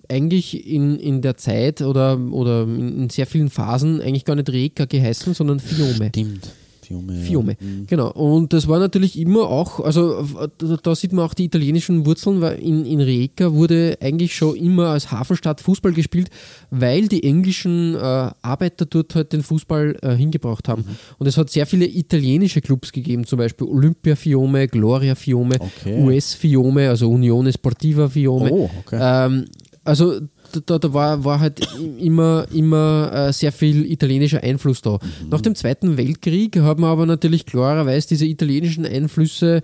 eigentlich 0.09 0.69
in, 0.69 1.01
in 1.01 1.23
der 1.23 1.37
Zeit 1.37 1.83
oder, 1.83 2.17
oder 2.31 2.63
in, 2.63 3.03
in 3.03 3.11
sehr 3.11 3.27
vielen 3.27 3.51
Phasen 3.51 4.01
eigentlich 4.01 4.25
gar 4.25 4.37
nicht 4.37 4.49
Rijeka 4.49 4.85
geheißen, 4.85 5.35
sondern 5.35 5.59
Fiume. 5.59 6.11
Stimmt. 6.11 6.53
Fiume. 6.87 7.15
ja. 7.15 7.25
Fiume, 7.25 7.57
genau. 7.87 8.11
Und 8.13 8.53
das 8.53 8.69
war 8.69 8.79
natürlich 8.79 9.19
immer 9.19 9.49
auch, 9.49 9.81
also 9.81 10.27
da, 10.59 10.77
da 10.83 10.95
sieht 10.95 11.13
man 11.13 11.25
auch 11.25 11.35
die 11.35 11.45
italienischen 11.45 12.07
Wurzeln, 12.07 12.41
weil 12.41 12.59
in, 12.59 12.85
in 12.85 13.01
Rijeka 13.01 13.53
wurde 13.53 13.99
eigentlich 14.01 14.35
schon 14.35 14.57
immer 14.57 14.89
als 14.89 15.11
Hafenstadt 15.11 15.61
Fußball 15.61 15.93
gespielt, 15.93 16.31
weil 16.71 17.09
die 17.09 17.23
englischen 17.25 17.95
äh, 17.95 17.99
Arbeiter 18.43 18.87
dort 18.87 19.15
halt 19.15 19.33
den 19.33 19.43
Fußball 19.43 19.97
äh, 20.03 20.15
hingebracht 20.15 20.69
haben. 20.69 20.85
Und 21.19 21.27
es 21.27 21.37
hat 21.37 21.51
sehr 21.51 21.67
viele 21.67 21.87
italienische 21.87 22.61
Clubs 22.61 22.93
gegeben, 22.93 23.27
zum 23.27 23.39
Beispiel 23.39 23.67
Olympia 23.67 24.17
Fiume, 24.17 24.69
Gloria 24.69 25.15
Fiume, 25.15 25.57
Okay. 25.59 26.03
US 26.03 26.35
Fiume, 26.35 26.89
also 26.89 27.11
Unione 27.11 27.53
Sportiva 27.53 28.09
Fiume. 28.09 28.51
Oh, 28.53 28.71
okay. 28.85 28.99
Ähm, 29.01 29.47
also 29.85 30.21
da, 30.61 30.79
da 30.79 30.93
war, 30.93 31.25
war 31.25 31.41
halt 31.41 31.67
immer, 31.99 32.47
immer 32.53 33.11
äh, 33.13 33.33
sehr 33.33 33.53
viel 33.53 33.91
italienischer 33.91 34.43
Einfluss 34.43 34.83
da. 34.83 34.99
Nach 35.31 35.41
dem 35.41 35.55
Zweiten 35.55 35.97
Weltkrieg 35.97 36.57
haben 36.59 36.83
wir 36.83 36.89
aber 36.89 37.07
natürlich 37.07 37.47
klarerweise 37.47 38.09
diese 38.09 38.27
italienischen 38.27 38.87
Einflüsse 38.87 39.63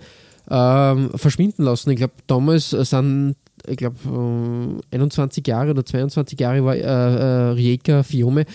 ähm, 0.49 1.09
verschwinden 1.15 1.63
lassen. 1.63 1.91
Ich 1.91 1.97
glaube, 1.97 2.13
damals 2.27 2.71
sind, 2.71 3.35
ich 3.67 3.77
glaube, 3.77 4.81
äh, 4.91 4.95
21 4.95 5.47
Jahre 5.47 5.71
oder 5.71 5.85
22 5.85 6.39
Jahre 6.39 6.65
war 6.65 6.75
äh, 6.75 6.79
äh, 6.79 7.51
Rijeka 7.53 8.03
Fiume 8.03 8.45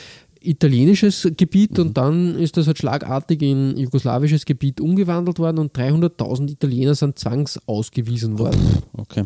italienisches 0.40 1.28
Gebiet 1.36 1.78
und 1.78 1.96
dann 1.96 2.36
ist 2.38 2.56
das 2.56 2.66
halt 2.66 2.78
schlagartig 2.78 3.42
in 3.42 3.76
jugoslawisches 3.76 4.44
Gebiet 4.44 4.80
umgewandelt 4.80 5.38
worden 5.38 5.58
und 5.58 5.76
300.000 5.76 6.50
Italiener 6.50 6.94
sind 6.94 7.18
zwangsausgewiesen 7.18 8.38
worden. 8.38 8.60
Okay. 8.92 9.24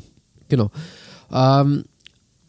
Genau. 0.49 0.71
Ähm, 1.33 1.85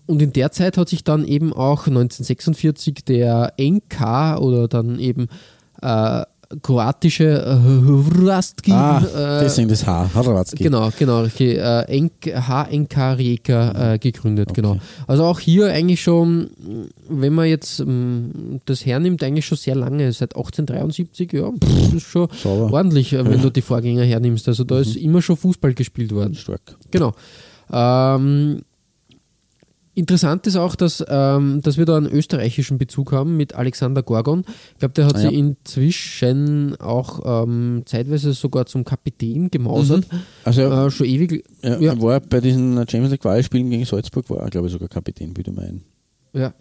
und 0.06 0.22
in 0.22 0.34
der 0.34 0.52
Zeit 0.52 0.78
hat 0.78 0.90
sich 0.90 1.04
dann 1.04 1.26
eben 1.26 1.54
auch 1.54 1.88
1946 1.88 3.06
der 3.06 3.54
NK 3.60 4.40
oder 4.40 4.68
dann 4.68 5.00
eben 5.00 5.28
äh, 5.82 6.24
kroatische 6.62 7.24
äh, 7.42 7.56
Hrvatski, 8.16 8.72
Ah, 8.74 9.00
äh, 9.00 9.44
deswegen 9.44 9.70
das 9.70 9.88
H. 9.88 10.10
Hrvatski. 10.14 10.62
Genau, 10.64 10.92
genau. 11.00 11.24
Okay, 11.24 11.54
äh, 11.56 12.00
NK, 12.00 12.28
HNK 12.48 13.14
Rijeka 13.18 13.94
äh, 13.94 13.98
gegründet, 13.98 14.54
genau. 14.54 14.78
Also 15.08 15.24
auch 15.24 15.40
hier 15.40 15.72
eigentlich 15.74 16.04
schon, 16.04 16.52
wenn 17.10 17.34
man 17.34 17.48
jetzt 17.48 17.80
mh, 17.84 18.60
das 18.66 18.86
hernimmt, 18.86 19.24
eigentlich 19.24 19.48
schon 19.48 19.58
sehr 19.58 19.74
lange, 19.74 20.12
seit 20.12 20.36
1873, 20.36 21.34
ja, 21.34 21.50
pff, 21.50 21.60
das 21.86 21.94
ist 21.94 22.04
schon 22.04 22.28
Sauber. 22.44 22.72
ordentlich, 22.72 23.14
äh, 23.14 23.26
wenn 23.26 23.42
du 23.42 23.50
die 23.50 23.62
Vorgänger 23.62 24.04
hernimmst. 24.04 24.48
Also 24.48 24.64
da 24.64 24.80
ist 24.80 24.96
immer 24.96 25.24
schon 25.24 25.38
Fußball 25.38 25.74
gespielt 25.74 26.12
worden. 26.14 26.36
Stark. 26.36 26.62
Genau. 26.92 27.14
Ähm, 27.72 28.62
interessant 29.96 30.48
ist 30.48 30.56
auch, 30.56 30.76
dass, 30.76 31.04
ähm, 31.08 31.62
dass 31.62 31.78
wir 31.78 31.86
da 31.86 31.98
einen 31.98 32.08
österreichischen 32.12 32.78
Bezug 32.78 33.12
haben 33.12 33.38
mit 33.38 33.54
Alexander 33.56 34.04
Gorgon. 34.04 34.44
Ich 34.74 34.80
glaube, 34.80 34.94
der 34.94 35.06
hat 35.06 35.16
Ah, 35.16 35.20
sich 35.20 35.32
ja. 35.32 35.38
inzwischen 35.38 36.76
auch 36.80 37.44
ähm, 37.44 37.84
zeitweise 37.86 38.34
sogar 38.34 38.66
zum 38.66 38.84
Kapitän 38.86 39.52
gemausert. 39.52 40.06
Also 40.44 40.62
Äh, 40.64 40.90
schon 40.92 41.06
ewig. 41.06 41.44
ja, 41.62 41.80
ja. 41.80 41.94
er 41.94 42.02
war 42.02 42.20
bei 42.20 42.40
diesen 42.42 42.76
Champions 42.78 43.12
League 43.12 43.22
Quali-Spielen 43.22 43.70
gegen 43.70 43.86
Salzburg, 43.86 44.30
war 44.30 44.40
er, 44.40 44.50
glaube 44.50 44.68
ich, 44.68 44.74
sogar 44.74 44.90
Kapitän, 44.90 45.36
würde 45.38 45.52
ich 45.52 45.58
meinen. 45.58 45.84
Ja. 46.34 46.54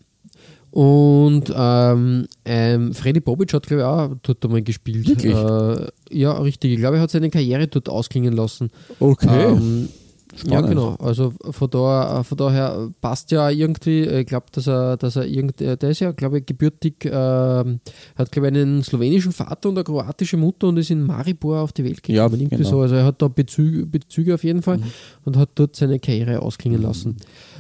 Und 0.71 1.53
ähm, 1.55 2.27
ähm, 2.47 2.95
Freddy 2.95 3.21
Bobic 3.21 3.53
hat, 3.53 3.67
glaube 3.67 3.83
ich, 3.83 3.87
auch 3.87 4.11
dort 4.23 4.43
einmal 4.45 4.63
gespielt. 4.63 5.07
Wirklich? 5.07 5.35
Äh, 5.35 5.89
ja, 6.19 6.33
richtig. 6.39 6.73
Ich 6.73 6.79
glaube, 6.79 6.97
er 6.97 7.03
hat 7.03 7.11
seine 7.11 7.29
Karriere 7.29 7.69
dort 7.69 7.91
ausklingen 7.91 8.33
lassen. 8.33 8.71
Okay. 8.99 9.49
Ähm, 9.53 9.89
ja, 10.33 10.39
Spannend. 10.39 10.69
genau. 10.71 10.95
Also 10.99 11.33
von, 11.51 11.69
da, 11.71 12.23
von 12.23 12.39
daher 12.39 12.89
passt 13.01 13.31
ja 13.33 13.51
irgendwie, 13.51 14.03
ich 14.05 14.27
glaube, 14.27 14.47
dass 14.53 14.67
er, 14.67 14.97
dass 14.97 15.17
er 15.17 15.27
irgend, 15.27 15.61
äh, 15.61 15.77
der 15.77 15.91
ist 15.91 16.01
ja, 16.01 16.13
glaube 16.13 16.39
ich, 16.39 16.47
gebürtig, 16.47 17.05
ähm, 17.05 17.81
hat, 18.17 18.33
glaube 18.33 18.49
ich, 18.49 18.55
einen 18.55 18.83
slowenischen 18.83 19.33
Vater 19.33 19.69
und 19.69 19.77
eine 19.77 19.85
kroatische 19.85 20.37
Mutter 20.37 20.69
und 20.69 20.79
ist 20.79 20.91
in 20.91 21.03
Maribor 21.03 21.61
auf 21.61 21.73
die 21.73 21.85
Welt 21.85 22.01
Ja, 22.09 22.25
gekommen. 22.27 22.41
irgendwie 22.43 22.57
genau. 22.57 22.69
so. 22.71 22.81
Also 22.81 22.95
er 22.95 23.05
hat 23.05 23.21
da 23.21 23.29
Bezüge, 23.29 23.85
Bezüge 23.87 24.35
auf 24.35 24.43
jeden 24.45 24.63
Fall 24.63 24.81
und 25.25 25.37
hat 25.37 25.51
dort 25.55 25.77
seine 25.77 25.99
Karriere 25.99 26.41
ausklingen 26.41 26.81
lassen. 26.83 27.17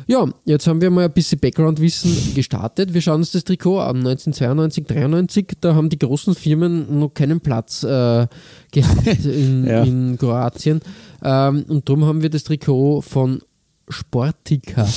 Ja, 0.07 0.27
jetzt 0.45 0.67
haben 0.67 0.81
wir 0.81 0.91
mal 0.91 1.05
ein 1.05 1.13
bisschen 1.13 1.39
Background-Wissen 1.39 2.35
gestartet. 2.35 2.93
Wir 2.95 3.01
schauen 3.01 3.17
uns 3.21 3.31
das 3.33 3.45
Trikot 3.45 3.81
an. 3.81 3.99
1992, 3.99 4.87
93, 4.87 5.47
da 5.61 5.75
haben 5.75 5.89
die 5.89 5.99
großen 5.99 6.35
Firmen 6.35 6.99
noch 6.99 7.11
keinen 7.15 7.41
Platz 7.41 7.83
äh, 7.85 8.27
gehabt 8.73 9.07
in, 9.25 9.67
Ja. 9.67 9.85
in 9.85 10.17
Kroatien. 10.19 10.81
Ähm, 11.23 11.65
und 11.69 11.89
darum 11.89 12.05
haben 12.05 12.23
wir 12.23 12.31
das 12.31 12.45
Trikot 12.45 13.03
von 13.03 13.43
Sportica. 13.89 14.89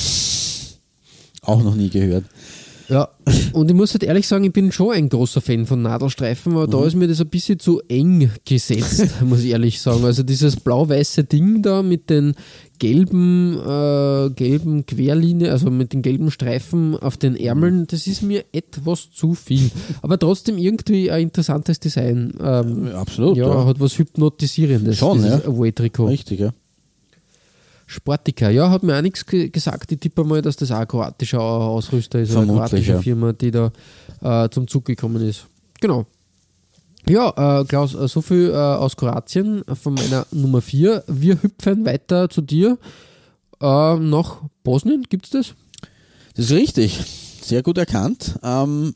Auch 1.42 1.64
noch 1.64 1.76
nie 1.76 1.90
gehört. 1.90 2.26
Ja, 2.90 3.10
und 3.54 3.70
ich 3.70 3.76
muss 3.76 3.94
halt 3.94 4.04
ehrlich 4.04 4.28
sagen, 4.28 4.44
ich 4.44 4.54
bin 4.54 4.72
schon 4.72 4.92
ein 4.92 5.10
großer 5.10 5.42
Fan 5.42 5.66
von 5.66 5.82
Nadelstreifen, 5.82 6.54
aber 6.54 6.68
da 6.68 6.86
ist 6.86 6.96
mir 6.96 7.08
das 7.08 7.22
ein 7.22 7.28
bisschen 7.28 7.60
zu 7.60 7.82
eng 7.88 8.30
gesetzt, 8.46 9.08
muss 9.26 9.42
ich 9.42 9.52
ehrlich 9.52 9.82
sagen. 9.82 10.04
Also 10.06 10.24
dieses 10.24 10.58
blau-weiße 10.58 11.24
Ding 11.24 11.62
da 11.62 11.82
mit 11.82 12.10
den 12.10 12.36
gelben, 12.78 13.58
äh, 13.58 14.30
gelben 14.32 14.86
Querlinien, 14.86 15.52
also 15.52 15.72
mit 15.72 15.94
den 15.94 16.02
gelben 16.02 16.30
Streifen 16.30 16.96
auf 16.98 17.18
den 17.18 17.36
Ärmeln, 17.36 17.88
das 17.88 18.06
ist 18.08 18.22
mir 18.22 18.44
etwas 18.52 19.10
zu 19.12 19.34
viel. 19.34 19.72
Aber 20.02 20.20
trotzdem 20.20 20.58
irgendwie 20.58 21.10
ein 21.10 21.24
interessantes 21.24 21.80
Design. 21.80 22.34
Ähm, 22.40 22.90
Absolut. 22.94 23.38
ja, 23.38 23.48
ja. 23.48 23.66
hat 23.66 23.80
was 23.80 23.98
Hypnotisierendes. 23.98 24.98
Schon, 24.98 25.24
ja. 25.24 25.42
Away-Trikot. 25.46 26.08
Richtig, 26.08 26.40
ja. 26.42 26.52
Sportica, 27.86 28.50
ja, 28.50 28.70
hat 28.70 28.84
mir 28.84 28.98
auch 28.98 29.02
nichts 29.02 29.26
ge 29.26 29.50
gesagt. 29.50 29.92
Ich 29.92 30.00
tippe 30.00 30.24
mal, 30.24 30.42
dass 30.42 30.56
das 30.56 30.72
auch 30.72 30.80
ein 30.80 30.88
kroatischer 30.88 31.40
Ausrüster 31.40 32.20
ist, 32.20 32.32
oder 32.32 32.42
eine 32.42 32.48
Vermutlich, 32.48 32.70
kroatische 32.70 32.92
ja. 32.94 33.02
Firma, 33.02 33.34
die 33.34 33.52
da 33.52 33.72
äh, 34.22 34.50
zum 34.50 34.68
Zug 34.68 34.86
gekommen 34.86 35.22
ist. 35.28 35.46
Genau. 35.80 36.06
Ja, 37.08 37.62
äh, 37.62 37.66
Klaus, 37.66 37.94
äh, 37.94 38.08
so 38.08 38.22
viel 38.22 38.50
äh, 38.50 38.56
aus 38.56 38.96
Kroatien 38.98 39.64
von 39.82 39.94
meiner 39.94 40.26
Nummer 40.32 40.62
4. 40.62 41.04
Wir 41.08 41.42
hüpfen 41.42 41.86
weiter 41.86 42.30
zu 42.30 42.42
dir 42.42 42.80
äh, 43.62 43.96
nach 43.96 44.42
Bosnien. 44.64 45.04
Gibt 45.08 45.26
es 45.26 45.32
das? 45.32 45.54
Das 46.36 46.46
ist 46.46 46.52
richtig. 46.52 47.00
Sehr 47.42 47.62
gut 47.62 47.78
erkannt. 47.78 48.40
Ähm, 48.42 48.96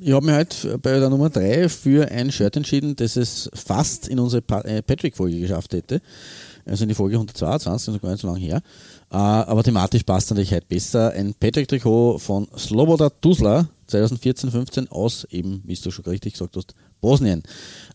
ich 0.00 0.12
habe 0.12 0.26
mich 0.26 0.34
heute 0.34 0.78
bei 0.78 0.98
der 0.98 1.08
Nummer 1.08 1.30
3 1.30 1.70
für 1.70 2.10
ein 2.10 2.30
Shirt 2.30 2.56
entschieden, 2.56 2.94
das 2.94 3.16
es 3.16 3.50
fast 3.54 4.06
in 4.06 4.18
unsere 4.18 4.42
äh, 4.64 4.82
Patrick-Folge 4.82 5.40
geschafft 5.40 5.72
hätte. 5.72 6.02
Also 6.66 6.82
in 6.82 6.88
die 6.88 6.94
Folge 6.94 7.14
122, 7.14 7.88
also 7.88 8.00
gar 8.00 8.10
nicht 8.10 8.20
so 8.20 8.26
lange 8.26 8.40
her. 8.40 8.60
Äh, 9.10 9.16
aber 9.16 9.62
thematisch 9.62 10.02
passt 10.02 10.30
natürlich 10.30 10.52
heute 10.52 10.66
besser. 10.66 11.12
Ein 11.12 11.34
Patrick-Trikot 11.34 12.18
von 12.18 12.48
Sloboda 12.58 13.08
Tuzla 13.08 13.68
2014-15 13.88 14.88
aus 14.90 15.24
eben, 15.30 15.62
wie 15.64 15.76
du 15.76 15.90
schon 15.92 16.04
richtig 16.06 16.32
gesagt 16.32 16.56
hast, 16.56 16.74
Bosnien. 17.00 17.42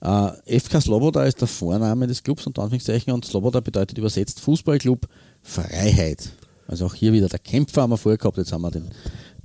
Äh, 0.02 0.60
FK 0.60 0.82
Sloboda 0.82 1.26
ist 1.26 1.42
der 1.42 1.50
Vorname 1.50 2.08
des 2.08 2.24
Clubs 2.24 2.48
unter 2.48 2.64
Anführungszeichen 2.64 3.12
und 3.12 3.26
Sloboda 3.26 3.60
bedeutet 3.60 3.98
übersetzt 3.98 4.40
Fußballclub 4.40 5.08
Freiheit. 5.42 6.30
Also 6.68 6.86
auch 6.86 6.94
hier 6.94 7.12
wieder 7.12 7.28
der 7.28 7.40
Kämpfer 7.40 7.82
haben 7.82 7.90
wir 7.90 7.98
vorher 7.98 8.18
gehabt, 8.18 8.38
jetzt 8.38 8.54
haben 8.54 8.62
wir 8.62 8.72
den, 8.72 8.90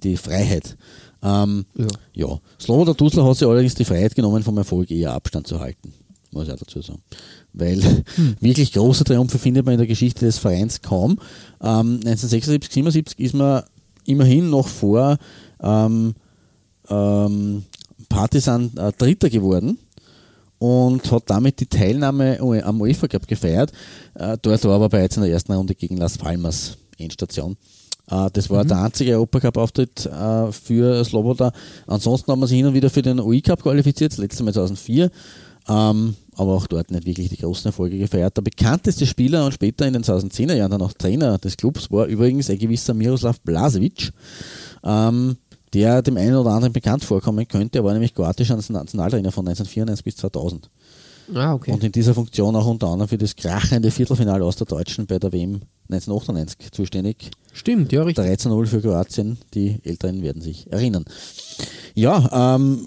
die 0.05 0.17
Freiheit. 0.17 0.77
Ähm, 1.23 1.67
Ja. 1.75 1.87
ja. 2.15 2.41
Sloboda 2.61 2.95
Tuzla 2.95 3.25
hat 3.25 3.37
sich 3.37 3.49
allerdings 3.49 3.75
die 3.75 3.85
Freiheit 3.85 4.15
genommen, 4.15 4.45
vom 4.45 4.57
Erfolg 4.59 4.91
eher 4.91 5.13
Abstand 5.13 5.49
zu 5.49 5.59
halten. 5.59 5.93
Muss 6.31 6.47
ich 6.47 6.53
auch 6.53 6.59
dazu 6.59 6.83
sagen. 6.83 7.03
Weil 7.57 8.05
wirklich 8.41 8.73
große 8.73 9.05
Triumphe 9.05 9.39
findet 9.39 9.65
man 9.65 9.75
in 9.75 9.79
der 9.79 9.87
Geschichte 9.87 10.25
des 10.25 10.39
Vereins 10.39 10.83
kaum. 10.83 11.19
Ähm, 11.61 12.01
1976, 12.05 12.73
77 12.73 13.19
ist 13.19 13.35
man 13.35 13.65
immerhin 14.05 14.51
noch 14.51 14.69
vor 14.69 15.17
ähm, 15.61 16.15
ähm, 16.89 17.65
Partisan 18.09 18.71
äh, 18.77 18.93
Dritter 18.93 19.31
geworden 19.31 19.79
und 20.59 21.11
hat 21.11 21.25
damit 21.27 21.61
die 21.61 21.67
Teilnahme 21.67 22.39
am 22.65 22.81
UEFA 22.81 23.09
Cup 23.09 23.27
gefeiert. 23.27 23.73
Äh, 24.15 24.39
dort 24.41 24.65
war 24.65 24.77
aber 24.77 24.89
bereits 24.89 25.17
in 25.17 25.23
der 25.23 25.33
ersten 25.33 25.53
Runde 25.53 25.75
gegen 25.75 25.97
Las 25.97 26.17
Palmas 26.19 26.77
Endstation. 26.99 27.57
Äh, 28.11 28.31
das 28.33 28.49
war 28.51 28.65
der 28.65 28.83
einzige 28.83 29.13
Europacup-Auftritt 29.13 30.07
äh, 30.07 30.53
für 30.53 31.05
Sloboda. 31.05 31.53
Ansonsten 31.87 32.31
haben 32.31 32.41
wir 32.41 32.47
sich 32.47 32.57
hin 32.57 32.67
und 32.67 32.75
wieder 32.75 32.91
für 32.91 33.03
den 33.03 33.21
UI-Cup 33.21 33.63
qualifiziert, 33.63 34.13
das 34.13 34.19
letzte 34.19 34.45
Mal 34.45 34.53
2004. 34.53 35.11
Ähm, 35.69 36.15
aber 36.37 36.55
auch 36.55 36.67
dort 36.67 36.91
nicht 36.91 37.07
wirklich 37.07 37.29
die 37.29 37.39
großen 37.39 37.67
Erfolge 37.67 37.99
gefeiert. 37.99 38.37
Der 38.37 38.43
bekannteste 38.43 39.07
Spieler 39.07 39.47
und 39.47 39.53
später 39.53 39.87
in 39.87 39.95
den 39.95 40.05
2010er 40.05 40.55
Jahren 40.55 40.71
dann 40.71 40.83
auch 40.83 40.93
Trainer 40.93 41.39
des 41.39 41.57
Clubs 41.57 41.91
war 41.91 42.07
übrigens 42.07 42.51
ein 42.51 42.59
gewisser 42.59 42.95
Miroslav 42.95 43.41
Blasevic, 43.41 44.13
ähm, 44.85 45.37
der 45.73 46.03
dem 46.03 46.17
einen 46.17 46.37
oder 46.37 46.51
anderen 46.51 46.73
bekannt 46.73 47.05
vorkommen 47.05 47.47
könnte. 47.49 47.79
Er 47.79 47.85
war 47.85 47.93
nämlich 47.93 48.15
kroatischer 48.15 48.57
Nationaltrainer 48.57 49.33
von 49.33 49.47
1994 49.47 50.05
bis 50.05 50.17
2000. 50.17 50.71
Ah, 51.35 51.55
okay. 51.55 51.73
Und 51.73 51.83
in 51.83 51.93
dieser 51.93 52.15
Funktion 52.15 52.55
auch 52.55 52.67
unter 52.67 52.89
anderem 52.89 53.09
für 53.09 53.19
das 53.19 53.35
krachende 53.35 53.91
Viertelfinale 53.91 54.45
aus 54.45 54.57
der 54.57 54.67
Deutschen 54.67 55.07
bei 55.07 55.19
der 55.19 55.33
WM 55.33 55.61
1998 55.89 56.73
zuständig. 56.73 57.31
Stimmt, 57.53 57.91
ja, 57.93 58.03
richtig. 58.03 58.25
13-0 58.25 58.67
für 58.67 58.81
Kroatien, 58.83 59.39
die 59.55 59.79
Älteren 59.83 60.23
werden 60.23 60.43
sich 60.43 60.71
erinnern. 60.71 61.07
Ja, 61.95 62.57
ähm, 62.57 62.87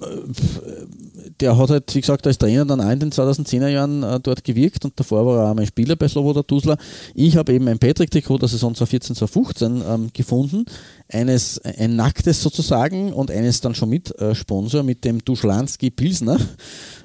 der 1.39 1.57
hat 1.57 1.69
halt, 1.71 1.95
wie 1.95 2.01
gesagt, 2.01 2.27
als 2.27 2.37
Trainer 2.37 2.65
dann 2.65 2.79
auch 2.79 2.91
in 2.91 2.99
den 2.99 3.11
2010er 3.11 3.67
Jahren 3.67 4.03
äh, 4.03 4.19
dort 4.19 4.43
gewirkt 4.43 4.85
und 4.85 4.99
davor 4.99 5.25
war 5.25 5.43
er 5.43 5.51
auch 5.51 5.55
mein 5.55 5.65
Spieler 5.65 5.95
bei 5.95 6.07
Sloboda 6.07 6.43
Tuzla. 6.43 6.77
Ich 7.15 7.35
habe 7.35 7.53
eben 7.53 7.67
ein 7.67 7.79
Patrick-Trikot 7.79 8.37
der 8.37 8.47
Saison 8.49 8.75
2014, 8.75 9.15
2015 9.15 9.81
ähm, 9.87 10.09
gefunden. 10.13 10.65
Eines, 11.11 11.59
ein 11.59 11.95
nacktes 11.95 12.43
sozusagen 12.43 13.11
und 13.11 13.31
eines 13.31 13.61
dann 13.61 13.73
schon 13.73 13.89
mit 13.89 14.15
äh, 14.19 14.35
Sponsor 14.35 14.83
mit 14.83 15.03
dem 15.03 15.25
Duschlanski 15.25 15.89
Pilsner. 15.89 16.37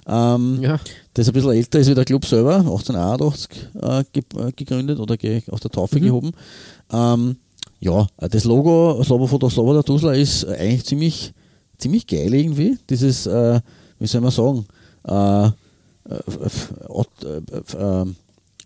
Ähm, 0.06 0.58
Ja. 0.60 0.78
Das 1.14 1.28
ein 1.28 1.32
bisschen 1.32 1.52
älter 1.52 1.78
ist 1.78 1.88
wie 1.88 1.94
der 1.94 2.04
Club 2.04 2.24
selber, 2.26 2.56
1881 2.56 3.48
äh, 3.80 4.04
ge 4.12 4.22
äh, 4.36 4.52
gegründet 4.52 4.98
oder 4.98 5.16
ge 5.16 5.42
aus 5.50 5.60
der 5.60 5.70
Taufe 5.70 6.00
gehoben. 6.00 6.32
Ähm, 6.92 7.36
ja, 7.80 8.06
das 8.18 8.44
Logo 8.44 9.02
Slobofoto 9.04 9.48
Sloboda 9.48 9.82
Tuzla 9.82 10.12
ist 10.14 10.44
eigentlich 10.46 10.84
ziemlich, 10.84 11.32
ziemlich 11.78 12.06
geil 12.06 12.32
irgendwie. 12.34 12.78
Dieses, 12.90 13.26
äh, 13.26 13.60
wie 13.98 14.06
soll 14.06 14.20
man 14.22 14.30
sagen, 14.30 14.66
äh, 15.06 15.46
äh, 15.46 15.50
f- 16.44 16.72
Ot- 16.88 17.24
äh, 17.24 17.38
äh, 17.76 18.06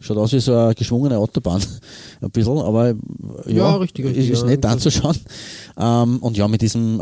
schaut 0.01 0.16
aus 0.16 0.32
wie 0.32 0.40
so 0.40 0.55
eine 0.55 0.74
geschwungene 0.74 1.18
Autobahn, 1.18 1.61
ein 2.20 2.30
bisschen, 2.30 2.59
aber 2.59 2.88
ja, 3.46 3.53
Ja, 3.53 3.76
richtig, 3.76 4.07
richtig, 4.07 4.30
ist 4.30 4.42
ja. 4.42 4.46
nett 4.49 4.64
anzuschauen. 4.64 5.16
Ähm, 5.76 6.18
und 6.20 6.36
ja, 6.36 6.46
mit 6.49 6.62
diesem 6.62 7.01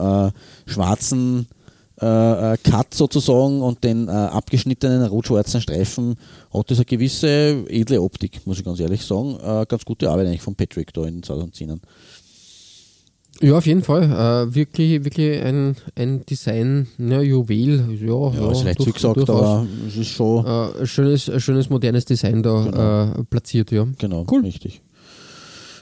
schwarzen 0.67 1.47
äh, 2.01 2.53
äh, 2.53 2.57
Cut 2.63 2.93
sozusagen 2.95 3.63
und 3.63 3.83
den 3.85 4.09
äh, 4.09 4.11
abgeschnittenen 4.11 5.03
rot-schwarzen 5.07 5.61
Streifen 5.61 6.17
hat 6.53 6.71
das 6.71 6.79
eine 6.79 6.85
gewisse 6.85 7.65
edle 7.69 8.01
Optik, 8.03 8.47
muss 8.47 8.59
ich 8.59 8.65
ganz 8.65 8.81
ehrlich 8.81 9.03
sagen. 9.03 9.37
Äh, 9.43 9.65
ganz 9.67 9.85
gute 9.85 10.11
Arbeit 10.11 10.27
eigentlich 10.27 10.43
von 10.43 10.55
Patrick 10.55 10.93
da 10.93 11.05
in 11.07 11.21
den 11.21 11.23
2010ern. 11.23 11.79
Ja, 13.43 13.59
auf 13.59 13.67
jeden 13.67 13.83
Fall. 13.83 14.05
Äh, 14.05 14.55
wirklich, 14.55 15.05
wirklich 15.05 15.43
ein, 15.43 15.77
ein 15.95 16.25
Design, 16.25 16.87
ja, 16.99 17.21
Juwel. 17.21 17.99
Ja, 18.01 18.31
Ja, 18.33 18.51
ist 18.51 18.65
leicht 18.65 18.79
durch- 18.79 18.89
zugesagt, 18.89 19.17
durchaus. 19.19 19.43
aber 19.43 19.67
es 19.87 19.97
ist 19.97 20.09
schon, 20.09 20.47
Äh, 20.47 20.81
ein 20.81 20.87
schönes, 20.87 21.31
schönes 21.43 21.69
modernes 21.69 22.07
Design 22.07 22.43
da 22.43 23.13
äh, 23.19 23.25
platziert, 23.25 23.71
ja. 23.73 23.87
genau, 23.99 24.25
Cool. 24.31 24.41
richtig. 24.43 24.81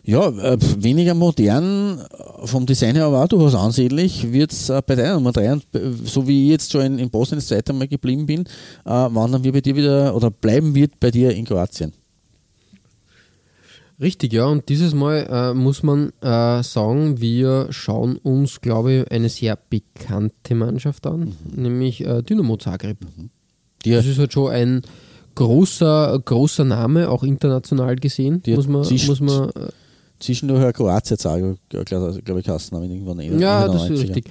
Ja, 0.06 0.28
äh, 0.28 0.58
weniger 0.78 1.14
modern 1.14 1.98
vom 2.44 2.66
Design 2.66 2.94
her, 2.94 3.06
aber 3.06 3.24
auch 3.24 3.28
durchaus 3.28 3.54
ansehnlich 3.54 4.30
wird 4.32 4.52
es 4.52 4.68
äh, 4.68 4.82
bei 4.86 4.96
deiner 4.96 5.14
Nummer 5.14 5.32
3. 5.32 5.52
Und 5.54 5.64
äh, 5.74 5.92
so 6.04 6.28
wie 6.28 6.44
ich 6.44 6.50
jetzt 6.50 6.72
schon 6.72 6.82
in, 6.82 6.98
in 6.98 7.08
Bosniens 7.10 7.46
Zeit 7.46 7.70
einmal 7.70 7.88
geblieben 7.88 8.26
bin, 8.26 8.40
äh, 8.84 8.90
wandern 8.90 9.42
wir 9.44 9.52
bei 9.52 9.62
dir 9.62 9.74
wieder 9.76 10.14
oder 10.14 10.30
bleiben 10.30 10.74
wir 10.74 10.88
bei 11.00 11.10
dir 11.10 11.30
in 11.30 11.46
Kroatien. 11.46 11.92
Richtig, 14.00 14.32
ja. 14.32 14.46
Und 14.46 14.68
dieses 14.68 14.92
Mal 14.92 15.26
äh, 15.30 15.54
muss 15.54 15.82
man 15.82 16.10
äh, 16.20 16.62
sagen, 16.62 17.20
wir 17.20 17.68
schauen 17.70 18.16
uns, 18.16 18.60
glaube 18.60 18.92
ich, 18.92 19.10
eine 19.10 19.28
sehr 19.28 19.56
bekannte 19.70 20.54
Mannschaft 20.54 21.06
an, 21.06 21.20
Mhm. 21.54 21.62
nämlich 21.62 22.04
äh, 22.04 22.22
Dynamo 22.22 22.56
Zagreb. 22.56 22.98
Die, 23.84 23.92
Das 23.92 24.04
ist 24.06 24.18
halt 24.18 24.32
schon 24.32 24.50
ein 24.50 24.82
großer, 25.36 26.20
großer 26.24 26.64
Name, 26.64 27.08
auch 27.08 27.22
international 27.22 27.96
gesehen, 27.96 28.42
Die 28.42 28.54
muss 28.54 28.66
man, 28.66 28.80
muss 28.82 29.20
man 29.20 29.48
äh, 29.50 29.68
zwischendurch 30.20 30.72
Kroatien 30.74 31.16
sage, 31.18 31.56
glaube 31.68 32.40
ich, 32.40 32.46
Kasten 32.46 32.76
haben 32.76 32.84
irgendwann 32.90 33.18
in 33.20 33.38
Ja, 33.38 33.66
das 33.68 33.84
ist 33.84 33.90
90ern. 33.90 34.00
richtig. 34.00 34.24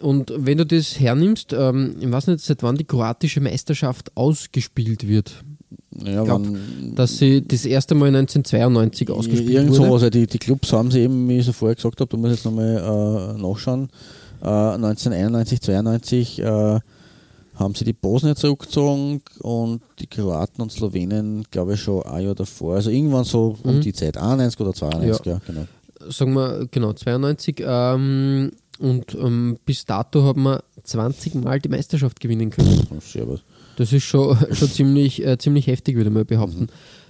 Und 0.00 0.32
wenn 0.36 0.58
du 0.58 0.66
das 0.66 0.98
hernimmst, 0.98 1.52
ähm, 1.52 1.94
ich 2.00 2.10
weiß 2.10 2.26
nicht, 2.26 2.40
seit 2.40 2.62
wann 2.62 2.76
die 2.76 2.84
kroatische 2.84 3.40
Meisterschaft 3.40 4.10
ausgespielt 4.16 5.06
wird. 5.06 5.32
Ja, 6.04 6.24
glaub, 6.24 6.42
wann- 6.44 6.94
Dass 6.96 7.18
sie 7.18 7.42
das 7.46 7.64
erste 7.64 7.94
Mal 7.94 8.08
1992 8.08 9.10
ausgespielt 9.10 9.50
Irgend 9.50 9.70
wurde. 9.70 9.78
sowas. 9.82 9.92
Also 10.02 10.10
die, 10.10 10.26
die 10.26 10.38
Clubs 10.38 10.72
haben 10.72 10.90
sie 10.90 11.00
eben, 11.00 11.28
wie 11.28 11.38
ich 11.38 11.46
so 11.46 11.52
vorher 11.52 11.76
gesagt 11.76 12.00
habe, 12.00 12.08
du 12.08 12.16
musst 12.16 12.32
jetzt 12.32 12.44
nochmal 12.44 13.34
äh, 13.36 13.40
nachschauen. 13.40 13.90
Äh, 14.42 14.46
1991, 14.48 15.60
92 15.60 16.38
äh, 16.40 16.80
haben 17.54 17.74
sie 17.74 17.84
die 17.84 17.92
Bosnier 17.92 18.34
zurückgezogen 18.34 19.20
und 19.40 19.82
die 19.98 20.06
Kroaten 20.06 20.62
und 20.62 20.72
Slowenen, 20.72 21.44
glaube 21.50 21.74
ich, 21.74 21.80
schon 21.80 22.02
ein 22.04 22.24
Jahr 22.24 22.34
davor. 22.34 22.76
Also 22.76 22.90
irgendwann 22.90 23.24
so 23.24 23.56
um 23.62 23.76
Mhm. 23.76 23.80
die 23.82 23.92
Zeit, 23.92 24.16
91 24.16 24.60
oder 24.60 24.72
92, 24.72 25.26
ja, 25.26 25.40
genau. 25.46 25.66
Sagen 26.10 26.32
wir, 26.34 26.66
genau, 26.70 26.92
92. 26.94 27.62
Ähm, 27.64 28.50
und 28.78 29.14
ähm, 29.14 29.58
bis 29.64 29.84
dato 29.84 30.22
haben 30.24 30.42
wir 30.42 30.64
20 30.82 31.36
Mal 31.36 31.60
die 31.60 31.68
Meisterschaft 31.68 32.18
gewinnen 32.20 32.50
können. 32.50 32.82
Was. 32.90 33.40
Das 33.76 33.92
ist 33.92 34.02
schon, 34.04 34.36
schon 34.52 34.68
ziemlich, 34.68 35.24
äh, 35.24 35.38
ziemlich 35.38 35.66
heftig, 35.68 35.96
würde 35.96 36.10
mal 36.10 36.24
behaupten. 36.24 36.68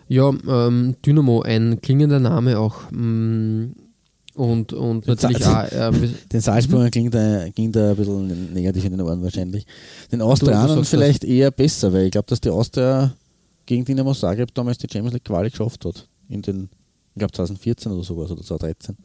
Ja, 0.08 0.30
ähm, 0.46 0.96
Dynamo, 1.06 1.40
ein 1.42 1.80
klingender 1.80 2.18
Name 2.20 2.58
auch. 2.58 2.90
Mm, 2.90 3.70
und, 4.34 4.72
und 4.72 5.06
natürlich 5.06 5.44
auch. 5.44 5.64
Äh, 5.64 5.90
Den 6.32 6.40
Salzburgern 6.40 6.90
klingt, 6.90 7.14
da, 7.14 7.48
ging 7.50 7.70
da 7.70 7.90
ein 7.90 7.96
bisschen 7.96 8.52
negativ 8.52 8.84
in 8.84 8.92
den 8.92 9.00
Ohren 9.02 9.22
wahrscheinlich. 9.22 9.66
Den 10.10 10.22
Austrianern 10.22 10.84
vielleicht 10.84 11.24
eher 11.24 11.50
besser, 11.50 11.92
weil 11.92 12.06
ich 12.06 12.12
glaube, 12.12 12.26
dass 12.28 12.40
die 12.40 12.50
Austria 12.50 13.12
gegen 13.66 13.84
Dynamo 13.84 14.14
Zagreb 14.14 14.54
damals 14.54 14.78
die 14.78 14.88
Champions 14.90 15.14
League 15.14 15.24
Quali 15.24 15.50
geschafft 15.50 15.84
hat. 15.84 16.08
In 16.28 16.42
den, 16.42 16.70
ich 17.14 17.18
glaube 17.18 17.32
2014 17.32 17.92
oder 17.92 18.04
sowas 18.04 18.30
oder 18.30 18.42
2013. 18.42 18.96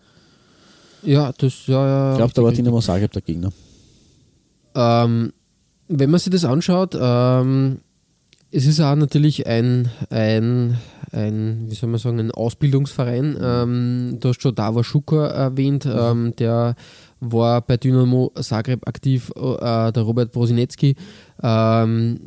ja, 1.04 1.32
das, 1.38 1.68
ja, 1.68 1.86
ja. 1.86 2.12
Ich 2.14 2.18
glaube, 2.18 2.34
da 2.34 2.44
war 2.44 2.52
Dynamo 2.52 2.80
Zagreb 2.80 3.12
der 3.12 3.22
Gegner. 3.22 3.52
Ähm, 4.76 5.34
wenn 5.90 6.10
man 6.10 6.20
sich 6.20 6.32
das 6.32 6.46
anschaut, 6.46 6.98
ähm, 7.00 7.80
es 8.52 8.66
ist 8.66 8.80
auch 8.80 8.96
natürlich 8.96 9.46
ein, 9.46 9.90
ein, 10.10 10.78
ein, 11.12 11.66
wie 11.70 11.76
soll 11.76 11.90
man 11.90 12.00
sagen, 12.00 12.20
ein 12.20 12.32
Ausbildungsverein. 12.32 13.38
Ähm, 13.42 14.18
du 14.20 14.30
hast 14.30 14.42
schon 14.42 14.56
Davor 14.56 14.84
Schuka 14.84 15.28
erwähnt, 15.28 15.86
ähm, 15.86 16.34
der 16.38 16.76
war 17.20 17.62
bei 17.62 17.78
Dynamo 17.78 18.32
Zagreb 18.40 18.88
aktiv, 18.88 19.32
äh, 19.36 19.92
der 19.92 20.04
Robert 20.04 20.32
Brosinecki, 20.32 20.96
ähm, 21.42 22.20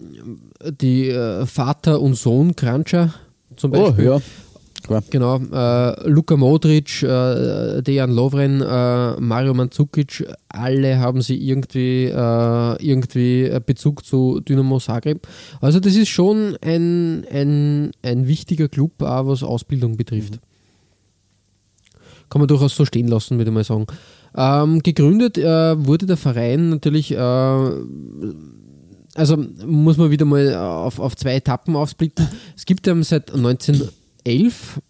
die 0.81 1.09
äh, 1.09 1.47
Vater 1.47 2.01
und 2.01 2.15
Sohn 2.15 2.57
Kranča 2.57 3.15
zum 3.57 3.71
Beispiel. 3.71 4.09
Oh, 4.09 4.15
ja. 4.15 4.21
Klar. 4.91 5.05
Genau, 5.09 5.37
äh, 5.37 6.09
Luka 6.09 6.37
Modric, 6.37 7.05
äh, 7.05 7.81
Dejan 7.81 8.11
Lovren, 8.11 8.61
äh, 8.61 9.21
Mario 9.21 9.55
Mandzukic, 9.55 10.27
alle 10.49 10.99
haben 10.99 11.23
sie 11.23 11.37
irgendwie, 11.37 12.07
äh, 12.07 12.85
irgendwie 12.85 13.57
Bezug 13.65 14.05
zu 14.05 14.41
Dynamo 14.41 14.81
Zagreb. 14.81 15.29
Also 15.61 15.79
das 15.79 15.95
ist 15.95 16.09
schon 16.09 16.57
ein, 16.61 17.25
ein, 17.31 17.93
ein 18.03 18.27
wichtiger 18.27 18.67
Club, 18.67 19.01
auch 19.03 19.29
was 19.29 19.45
Ausbildung 19.45 19.97
betrifft. 19.97 20.41
Kann 22.29 22.41
man 22.41 22.49
durchaus 22.49 22.75
so 22.75 22.85
stehen 22.85 23.07
lassen, 23.07 23.39
würde 23.39 23.53
ich 23.53 23.55
mal 23.55 23.63
sagen. 23.63 23.87
Ähm, 24.37 24.83
gegründet 24.83 25.39
äh, 25.39 25.87
wurde 25.87 26.07
der 26.07 26.17
Verein 26.17 26.69
natürlich, 26.69 27.13
äh, 27.13 27.17
also 29.15 29.37
muss 29.65 29.99
man 29.99 30.11
wieder 30.11 30.25
mal 30.25 30.53
auf, 30.57 30.99
auf 30.99 31.15
zwei 31.15 31.37
Etappen 31.37 31.77
aufsplitten. 31.77 32.27
Es 32.57 32.67
gibt 32.67 32.89
ihn 32.89 33.05
seit 33.05 33.33
1911 34.27 34.81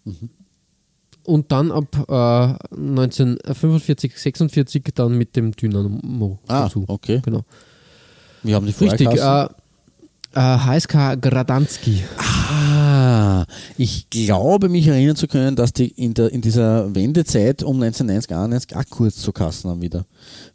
und 1.23 1.51
dann 1.51 1.71
ab 1.71 1.95
äh, 2.09 2.75
1945, 2.75 4.17
46 4.17 4.83
dann 4.95 5.17
mit 5.17 5.35
dem 5.35 5.51
Dynamo 5.51 6.39
Ah, 6.47 6.63
dazu. 6.63 6.85
okay. 6.87 7.21
Genau. 7.23 7.43
Wir 8.43 8.55
haben 8.55 8.65
die 8.65 8.73
vorher 8.73 8.99
Richtig. 8.99 9.19
Äh, 9.19 9.43
äh, 10.33 10.39
HSK 10.39 11.21
Gradanski. 11.21 12.03
Ah, 12.17 12.40
ich 13.77 14.09
glaube, 14.09 14.69
mich 14.69 14.87
erinnern 14.87 15.15
zu 15.15 15.27
können, 15.27 15.55
dass 15.55 15.73
die 15.73 15.87
in, 15.87 16.13
der, 16.13 16.31
in 16.31 16.41
dieser 16.41 16.93
Wendezeit 16.95 17.63
um 17.63 17.81
1990, 17.81 18.31
91 18.35 18.75
auch 18.75 18.83
kurz 18.89 19.15
zu 19.17 19.31
Kassen 19.31 19.69
haben 19.69 19.81
wieder. 19.81 20.05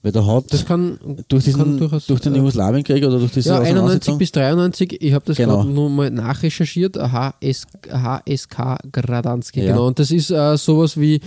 Weil 0.02 0.12
da 0.12 0.24
hat 0.26 0.52
Das 0.52 0.64
kann, 0.64 0.98
durch, 1.28 1.44
diesen, 1.44 1.58
kann 1.60 1.78
durchaus. 1.78 2.06
durch 2.06 2.20
den 2.20 2.34
äh, 2.34 2.38
Jugoslawienkrieg 2.38 3.04
oder 3.04 3.18
durch 3.18 3.32
diese 3.32 3.50
ja, 3.50 3.54
91 3.60 3.76
Auseinandersetzung- 3.76 4.18
bis 4.18 4.32
93, 4.32 5.02
ich 5.02 5.12
habe 5.12 5.24
das 5.26 5.36
Genau. 5.36 5.56
gerade 5.58 5.70
nur 5.70 5.90
mal 5.90 6.10
nachrecherchiert, 6.10 6.96
HS, 6.96 7.66
HSK 7.90 8.78
Gradanski, 8.92 9.60
Ja. 9.60 9.72
genau. 9.72 9.86
Und 9.88 9.98
das 9.98 10.10
ist 10.10 10.30
äh, 10.30 10.56
sowas 10.56 10.98
wie, 10.98 11.20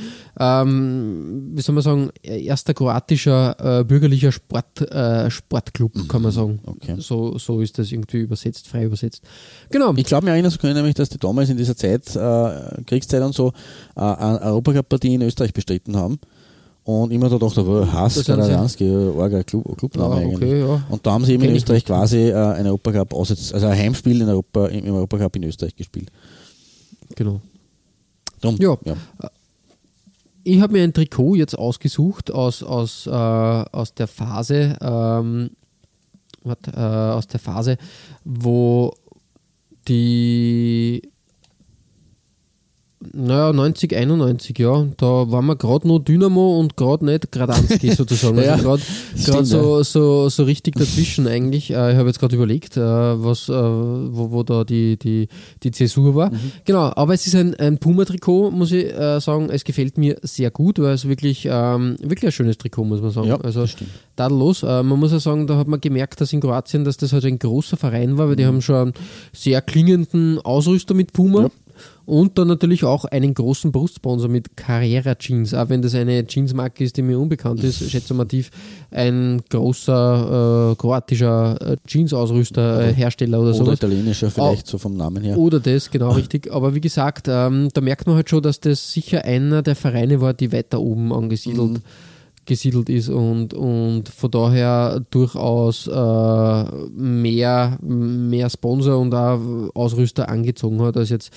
ähm, 0.59 1.51
wie 1.53 1.61
soll 1.61 1.75
man 1.75 1.83
sagen, 1.83 2.09
erster 2.23 2.73
kroatischer 2.73 3.79
äh, 3.79 3.83
bürgerlicher 3.83 4.31
Sport, 4.31 4.81
äh, 4.81 5.29
Sportclub, 5.29 6.07
kann 6.07 6.21
man 6.21 6.31
sagen. 6.31 6.59
Mhm. 6.63 6.69
Okay. 6.69 6.95
So, 6.99 7.37
so 7.37 7.61
ist 7.61 7.77
das 7.77 7.91
irgendwie 7.91 8.17
übersetzt, 8.19 8.67
frei 8.67 8.85
übersetzt. 8.85 9.21
Genau. 9.69 9.93
Ich 9.95 10.05
glaube, 10.05 10.25
mir 10.25 10.31
erinnern 10.31 10.51
zu 10.51 10.57
können, 10.59 10.75
nämlich, 10.75 10.95
dass 10.95 11.09
die 11.09 11.17
damals 11.17 11.48
damals 11.49 11.51
in 11.51 11.57
dieser 11.57 11.75
Zeit, 11.75 12.15
äh, 12.15 12.83
Kriegszeit 12.85 13.21
und 13.23 13.33
so, 13.33 13.51
äh, 13.95 13.99
eine 14.01 14.41
Europacup-Partie 14.41 15.15
in 15.15 15.21
Österreich 15.21 15.53
bestritten 15.53 15.95
haben. 15.95 16.19
Und 16.83 17.11
immer 17.11 17.29
da 17.29 17.37
dachte, 17.37 17.63
oh, 17.65 17.85
Hass, 17.85 18.15
Das 18.15 18.29
haben 18.29 18.41
sie- 18.43 18.51
Radanski, 18.51 18.89
arger 19.19 19.43
Club, 19.43 19.77
Clubname 19.77 20.15
eigentlich. 20.15 20.35
okay, 20.37 20.59
ja. 20.61 20.81
Und 20.89 21.05
da 21.05 21.11
haben 21.11 21.25
sie 21.25 21.33
eben 21.33 21.43
in 21.43 21.49
Kenn 21.49 21.55
ich 21.57 21.63
Österreich 21.63 21.85
quasi 21.85 22.29
äh, 22.29 22.33
ein 22.33 22.65
Europacup 22.65 23.13
also 23.13 23.35
ein 23.53 23.77
Heimspiel 23.77 24.21
in 24.21 24.29
Europa, 24.29 24.67
im, 24.67 24.85
im 24.85 24.95
Europacup 24.95 25.35
in 25.35 25.43
Österreich 25.43 25.75
gespielt. 25.75 26.11
Genau. 27.15 27.41
Drum, 28.41 28.55
Ja. 28.59 28.77
ja. 28.85 28.95
Ich 30.45 30.61
habe 30.61 30.73
mir 30.73 30.83
ein 30.83 30.93
Trikot 30.93 31.35
jetzt 31.35 31.55
ausgesucht 31.59 32.31
aus, 32.31 32.63
aus, 32.63 33.05
äh, 33.05 33.11
aus 33.11 33.93
der 33.93 34.07
Phase, 34.07 34.75
ähm, 34.81 35.51
äh, 36.45 36.79
aus 36.79 37.27
der 37.27 37.39
Phase, 37.39 37.77
wo 38.23 38.93
die 39.87 41.01
naja, 43.13 43.53
90, 43.53 43.95
91, 43.95 44.59
ja, 44.59 44.85
da 44.97 45.31
waren 45.31 45.45
wir 45.45 45.55
gerade 45.55 45.87
noch 45.87 45.99
Dynamo 45.99 46.59
und 46.59 46.75
gerade 46.75 47.05
nicht 47.05 47.31
Gradanski 47.31 47.91
sozusagen. 47.95 48.37
Ja, 48.43 48.55
also 48.55 48.77
gerade 49.25 49.45
so, 49.45 49.83
so, 49.83 50.27
so 50.27 50.43
richtig 50.43 50.75
dazwischen 50.75 51.25
eigentlich. 51.25 51.71
Äh, 51.71 51.93
ich 51.93 51.97
habe 51.97 52.09
jetzt 52.09 52.19
gerade 52.19 52.35
überlegt, 52.35 52.75
äh, 52.75 52.81
was, 52.81 53.47
äh, 53.47 53.53
wo, 53.53 54.31
wo 54.31 54.43
da 54.43 54.65
die, 54.65 54.97
die, 54.97 55.29
die 55.63 55.71
Zäsur 55.71 56.13
war. 56.13 56.29
Mhm. 56.29 56.51
Genau, 56.65 56.91
aber 56.93 57.13
es 57.13 57.25
ist 57.25 57.35
ein, 57.35 57.55
ein 57.55 57.77
Puma-Trikot, 57.77 58.51
muss 58.51 58.73
ich 58.73 58.93
äh, 58.93 59.21
sagen. 59.21 59.49
Es 59.49 59.63
gefällt 59.63 59.97
mir 59.97 60.17
sehr 60.23 60.51
gut, 60.51 60.77
weil 60.79 60.93
es 60.93 61.07
wirklich, 61.07 61.47
ähm, 61.49 61.95
wirklich 62.01 62.25
ein 62.25 62.31
schönes 62.33 62.57
Trikot, 62.57 62.83
muss 62.83 63.01
man 63.01 63.11
sagen. 63.11 63.29
Ja, 63.29 63.39
also 63.39 63.65
tadellos. 64.17 64.63
Äh, 64.63 64.83
man 64.83 64.99
muss 64.99 65.13
ja 65.13 65.19
sagen, 65.19 65.47
da 65.47 65.55
hat 65.55 65.69
man 65.69 65.79
gemerkt, 65.79 66.19
dass 66.19 66.33
in 66.33 66.41
Kroatien, 66.41 66.83
dass 66.83 66.97
das 66.97 67.13
halt 67.13 67.23
ein 67.23 67.39
großer 67.39 67.77
Verein 67.77 68.17
war, 68.17 68.27
weil 68.27 68.35
die 68.35 68.45
haben 68.45 68.61
schon 68.61 68.75
einen 68.75 68.93
sehr 69.31 69.61
klingenden 69.61 70.39
Ausrüster 70.39 70.93
mit 70.93 71.13
Puma. 71.13 71.43
Ja. 71.43 71.49
Und 72.05 72.37
dann 72.37 72.47
natürlich 72.47 72.83
auch 72.83 73.05
einen 73.05 73.33
großen 73.33 73.71
Brustsponsor 73.71 74.29
mit 74.29 74.57
Carrera 74.57 75.15
Jeans, 75.15 75.53
auch 75.53 75.69
wenn 75.69 75.81
das 75.81 75.93
eine 75.95 76.25
Jeansmarke 76.27 76.83
ist, 76.83 76.97
die 76.97 77.01
mir 77.03 77.19
unbekannt 77.19 77.63
ist, 77.63 77.87
schätze 77.89 78.13
mal 78.13 78.25
tief, 78.25 78.49
ein 78.89 79.41
großer 79.49 80.71
äh, 80.71 80.75
kroatischer 80.75 81.57
äh, 81.61 81.77
Jeans-Ausrüster, 81.85 82.87
äh, 82.89 82.93
Hersteller 82.93 83.39
oder 83.39 83.49
Oder 83.49 83.57
sowas. 83.57 83.73
italienischer 83.75 84.31
vielleicht, 84.31 84.67
so 84.67 84.77
vom 84.77 84.97
Namen 84.97 85.23
her. 85.23 85.37
Oder 85.37 85.59
das, 85.59 85.91
genau 85.91 86.11
richtig. 86.11 86.51
Aber 86.51 86.73
wie 86.73 86.81
gesagt, 86.81 87.27
ähm, 87.29 87.69
da 87.73 87.81
merkt 87.81 88.07
man 88.07 88.15
halt 88.15 88.29
schon, 88.29 88.41
dass 88.41 88.59
das 88.59 88.91
sicher 88.91 89.23
einer 89.25 89.61
der 89.61 89.75
Vereine 89.75 90.19
war, 90.21 90.33
die 90.33 90.51
weiter 90.51 90.79
oben 90.81 91.13
angesiedelt 91.13 91.71
Mhm. 91.73 91.81
gesiedelt 92.45 92.89
ist 92.89 93.09
und, 93.09 93.53
und 93.53 94.09
von 94.09 94.31
daher 94.31 95.01
durchaus 95.11 95.85
äh, 95.85 96.63
mehr, 96.95 97.77
mehr 97.81 98.49
Sponsor 98.49 98.97
und 98.97 99.13
auch 99.13 99.39
Ausrüster 99.75 100.29
angezogen 100.29 100.81
hat 100.81 100.97
als 100.97 101.09
jetzt 101.09 101.31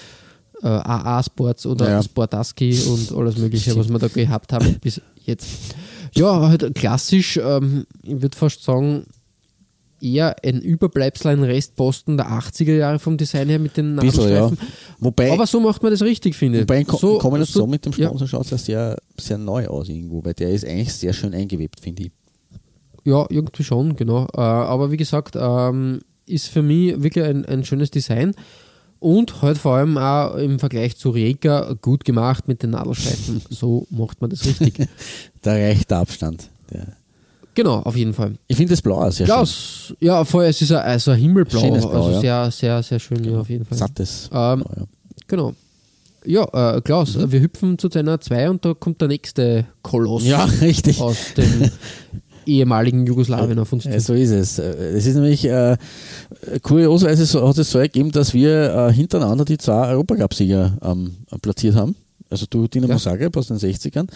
äh, 0.62 0.66
AA 0.68 1.22
Sports 1.22 1.66
oder 1.66 1.88
Ja. 1.88 2.02
Sportaski 2.02 2.78
und 2.86 3.12
alles 3.16 3.36
mögliche, 3.36 3.76
was 3.76 3.88
wir 3.88 3.98
da 3.98 4.08
gehabt 4.08 4.52
haben 4.52 4.78
bis 4.80 5.00
jetzt. 5.24 5.48
Ja, 6.14 6.48
halt 6.48 6.74
klassisch, 6.74 7.38
ähm, 7.42 7.86
ich 8.02 8.20
würde 8.20 8.36
fast 8.36 8.62
sagen, 8.62 9.06
eher 10.00 10.36
ein 10.44 10.60
Überbleibsel, 10.60 11.28
ein 11.30 11.42
Restposten 11.44 12.16
der 12.16 12.30
80er 12.30 12.74
Jahre 12.74 12.98
vom 12.98 13.16
Design 13.16 13.48
her 13.48 13.58
mit 13.58 13.76
den 13.76 13.96
Bisschen, 13.96 14.28
ja. 14.28 14.40
Nadelstreifen. 14.40 14.58
Wobei, 14.98 15.32
Aber 15.32 15.46
so 15.46 15.60
macht 15.60 15.82
man 15.82 15.92
das 15.92 16.02
richtig, 16.02 16.34
finde 16.34 16.58
ich. 16.58 16.62
wobei 16.64 16.80
in 16.80 16.86
Ko 16.86 16.96
so, 16.96 17.18
Kombination 17.18 17.70
mit 17.70 17.84
dem 17.84 17.92
ja. 17.96 18.08
Sponsor 18.08 18.28
schaut 18.28 18.44
es 18.46 18.50
ja 18.50 18.58
sehr, 18.58 18.96
sehr 19.18 19.38
neu 19.38 19.66
aus 19.68 19.88
irgendwo, 19.88 20.24
weil 20.24 20.34
der 20.34 20.50
ist 20.50 20.66
eigentlich 20.66 20.92
sehr 20.92 21.12
schön 21.12 21.32
eingewebt, 21.34 21.80
finde 21.80 22.04
ich. 22.04 22.10
Ja, 23.04 23.26
irgendwie 23.30 23.64
schon, 23.64 23.96
genau. 23.96 24.26
Äh, 24.34 24.40
aber 24.40 24.90
wie 24.90 24.96
gesagt, 24.96 25.36
ähm, 25.38 26.00
ist 26.26 26.48
für 26.48 26.62
mich 26.62 27.02
wirklich 27.02 27.24
ein, 27.24 27.44
ein 27.46 27.64
schönes 27.64 27.90
Design 27.90 28.34
und 29.02 29.42
halt 29.42 29.58
vor 29.58 29.76
allem 29.76 29.98
auch 29.98 30.36
im 30.36 30.58
Vergleich 30.58 30.96
zu 30.96 31.10
Rijeka 31.10 31.74
gut 31.80 32.04
gemacht 32.04 32.48
mit 32.48 32.62
den 32.62 32.70
Nadelstreifen. 32.70 33.42
so 33.50 33.86
macht 33.90 34.20
man 34.20 34.30
das 34.30 34.44
richtig. 34.46 34.88
Da 35.42 35.52
reicht 35.52 35.90
der 35.90 35.98
Abstand. 35.98 36.48
Der 36.70 36.86
genau, 37.54 37.80
auf 37.80 37.96
jeden 37.96 38.14
Fall. 38.14 38.34
ich 38.46 38.56
finde 38.56 38.70
das 38.70 38.82
Blau 38.82 39.02
sehr 39.10 39.12
schön. 39.12 39.26
Klaus, 39.26 39.94
ja, 40.00 40.24
vorher 40.24 40.50
es 40.50 40.62
ist 40.62 40.72
ein, 40.72 40.78
also 40.78 41.10
ein 41.10 41.18
Himmelblau, 41.18 41.60
Schönes 41.60 41.86
Blau, 41.86 42.06
also 42.06 42.10
ja. 42.12 42.20
sehr, 42.20 42.50
sehr, 42.50 42.82
sehr 42.82 42.98
schön, 43.00 43.24
ja, 43.24 43.40
auf 43.40 43.48
jeden 43.50 43.64
Fall. 43.64 43.76
Sattes. 43.78 44.30
Ähm, 44.32 44.60
Blau, 44.60 44.72
ja. 44.76 44.84
Genau. 45.26 45.54
Ja, 46.24 46.76
äh, 46.76 46.80
Klaus, 46.80 47.16
Mhm. 47.16 47.32
wir 47.32 47.40
hüpfen 47.40 47.78
zu 47.78 47.88
deiner 47.88 48.20
2 48.20 48.50
und 48.50 48.64
da 48.64 48.74
kommt 48.74 49.00
der 49.00 49.08
nächste 49.08 49.66
Koloss 49.82 50.24
ja, 50.24 50.44
richtig. 50.60 51.00
aus 51.00 51.34
dem 51.36 51.68
ehemaligen 52.46 53.06
Jugoslawien 53.06 53.58
auf 53.58 53.72
uns 53.72 53.84
zu. 53.84 53.90
Ja, 53.90 54.00
so 54.00 54.14
ist 54.14 54.30
es. 54.30 54.58
Es 54.58 55.06
ist 55.06 55.14
nämlich 55.14 55.44
äh, 55.44 55.76
kuriosweise 56.62 57.26
so, 57.26 57.46
hat 57.46 57.58
es 57.58 57.70
so 57.70 57.78
ergeben, 57.78 58.10
dass 58.12 58.34
wir 58.34 58.88
äh, 58.88 58.92
hintereinander 58.92 59.44
die 59.44 59.58
zwei 59.58 59.88
Europacup-Sieger 59.88 60.78
ähm, 60.82 61.12
platziert 61.40 61.74
haben. 61.74 61.94
Also 62.32 62.46
du, 62.48 62.66
Dinamo 62.66 62.94
Ja. 62.94 62.98
Zagreb 62.98 63.36
aus 63.36 63.48
den 63.48 63.58
60ern. 63.58 64.08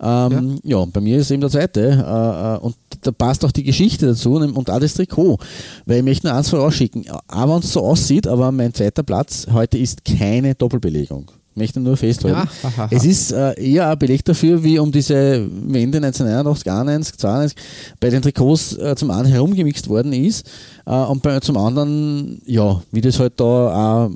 Ähm, 0.00 0.60
ja. 0.62 0.84
bei 0.84 1.00
mir 1.00 1.18
ist 1.18 1.30
eben 1.30 1.40
der 1.40 1.50
zweite. 1.50 1.80
Äh, 1.80 2.54
äh, 2.54 2.58
und 2.58 2.76
da 3.00 3.10
passt 3.10 3.44
auch 3.44 3.52
die 3.52 3.64
Geschichte 3.64 4.06
dazu 4.06 4.34
und 4.34 4.52
und 4.52 4.68
auch 4.68 4.78
das 4.78 4.94
Trikot. 4.94 5.38
Weil 5.86 5.98
ich 5.98 6.04
möchte 6.04 6.26
nur 6.26 6.36
eins 6.36 6.50
vorausschicken. 6.50 7.06
Auch 7.28 7.48
wenn 7.48 7.60
es 7.60 7.72
so 7.72 7.80
aussieht, 7.80 8.26
aber 8.26 8.52
mein 8.52 8.74
zweiter 8.74 9.02
Platz 9.02 9.46
heute 9.50 9.78
ist 9.78 10.04
keine 10.04 10.54
Doppelbelegung. 10.54 11.30
Ich 11.54 11.56
möchte 11.56 11.78
nur 11.78 11.96
festhalten. 11.96 12.48
Ja. 12.76 12.88
Es 12.90 13.04
ist 13.04 13.30
äh, 13.30 13.52
eher 13.62 13.88
ein 13.88 13.96
Beleg 13.96 14.24
dafür, 14.24 14.64
wie 14.64 14.76
um 14.80 14.90
diese 14.90 15.46
Wende 15.68 15.98
1981, 15.98 16.68
91, 16.68 17.16
92 17.16 17.58
bei 18.00 18.10
den 18.10 18.22
Trikots 18.22 18.76
äh, 18.76 18.96
zum 18.96 19.12
einen 19.12 19.26
herumgemixt 19.26 19.88
worden 19.88 20.12
ist 20.12 20.50
äh, 20.84 20.90
und 20.90 21.22
bei, 21.22 21.38
zum 21.38 21.56
anderen, 21.56 22.42
ja, 22.44 22.82
wie 22.90 23.00
das 23.00 23.20
halt 23.20 23.34
da 23.38 23.44
auch 23.44 24.10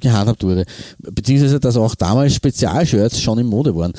gehandhabt 0.00 0.42
wurde. 0.42 0.64
Beziehungsweise, 0.98 1.60
dass 1.60 1.76
auch 1.76 1.94
damals 1.94 2.34
Spezialshirts 2.34 3.20
schon 3.20 3.38
in 3.38 3.46
Mode 3.46 3.76
waren. 3.76 3.92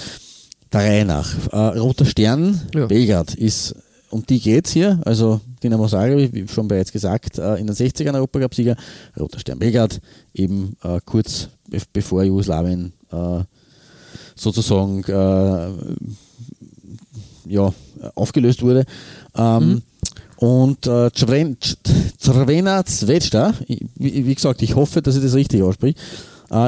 Der 0.74 0.82
Reihe 0.82 1.06
nach. 1.06 1.30
Äh, 1.54 1.80
Roter 1.80 2.04
Stern, 2.04 2.60
Ja. 2.74 2.88
Belgrad 2.88 3.36
ist, 3.36 3.74
um 4.10 4.26
die 4.26 4.42
geht's 4.42 4.72
hier, 4.72 5.00
also 5.06 5.40
Dinamo 5.66 5.88
Zagreb, 5.88 6.34
wie 6.34 6.48
schon 6.48 6.68
bereits 6.68 6.92
gesagt, 6.92 7.38
äh, 7.38 7.56
in 7.56 7.68
den 7.68 7.76
60ern 7.76 8.16
Europacup-Sieger, 8.16 8.76
Roter 9.20 9.40
Stern 9.40 9.60
Belgrad, 9.60 10.00
eben 10.34 10.76
äh, 10.84 11.00
kurz 11.06 11.50
be 11.70 11.80
bevor 11.94 12.24
Jugoslawien 12.24 12.94
äh, 13.12 13.44
sozusagen 14.36 15.04
ja, 17.48 17.74
aufgelöst 18.16 18.62
wurde. 18.62 18.86
Ähm, 19.36 19.82
Und 20.38 20.86
äh, 20.88 21.08
Crven- 21.12 21.58
Crvena 22.22 22.84
Zvezda, 22.86 23.54
wie, 23.68 24.26
wie 24.26 24.36
gesagt, 24.36 24.62
ich 24.62 24.76
hoffe, 24.76 25.02
dass 25.02 25.16
ich 25.16 25.24
das 25.24 25.34
richtig 25.36 25.64
ausspreche, 25.64 25.96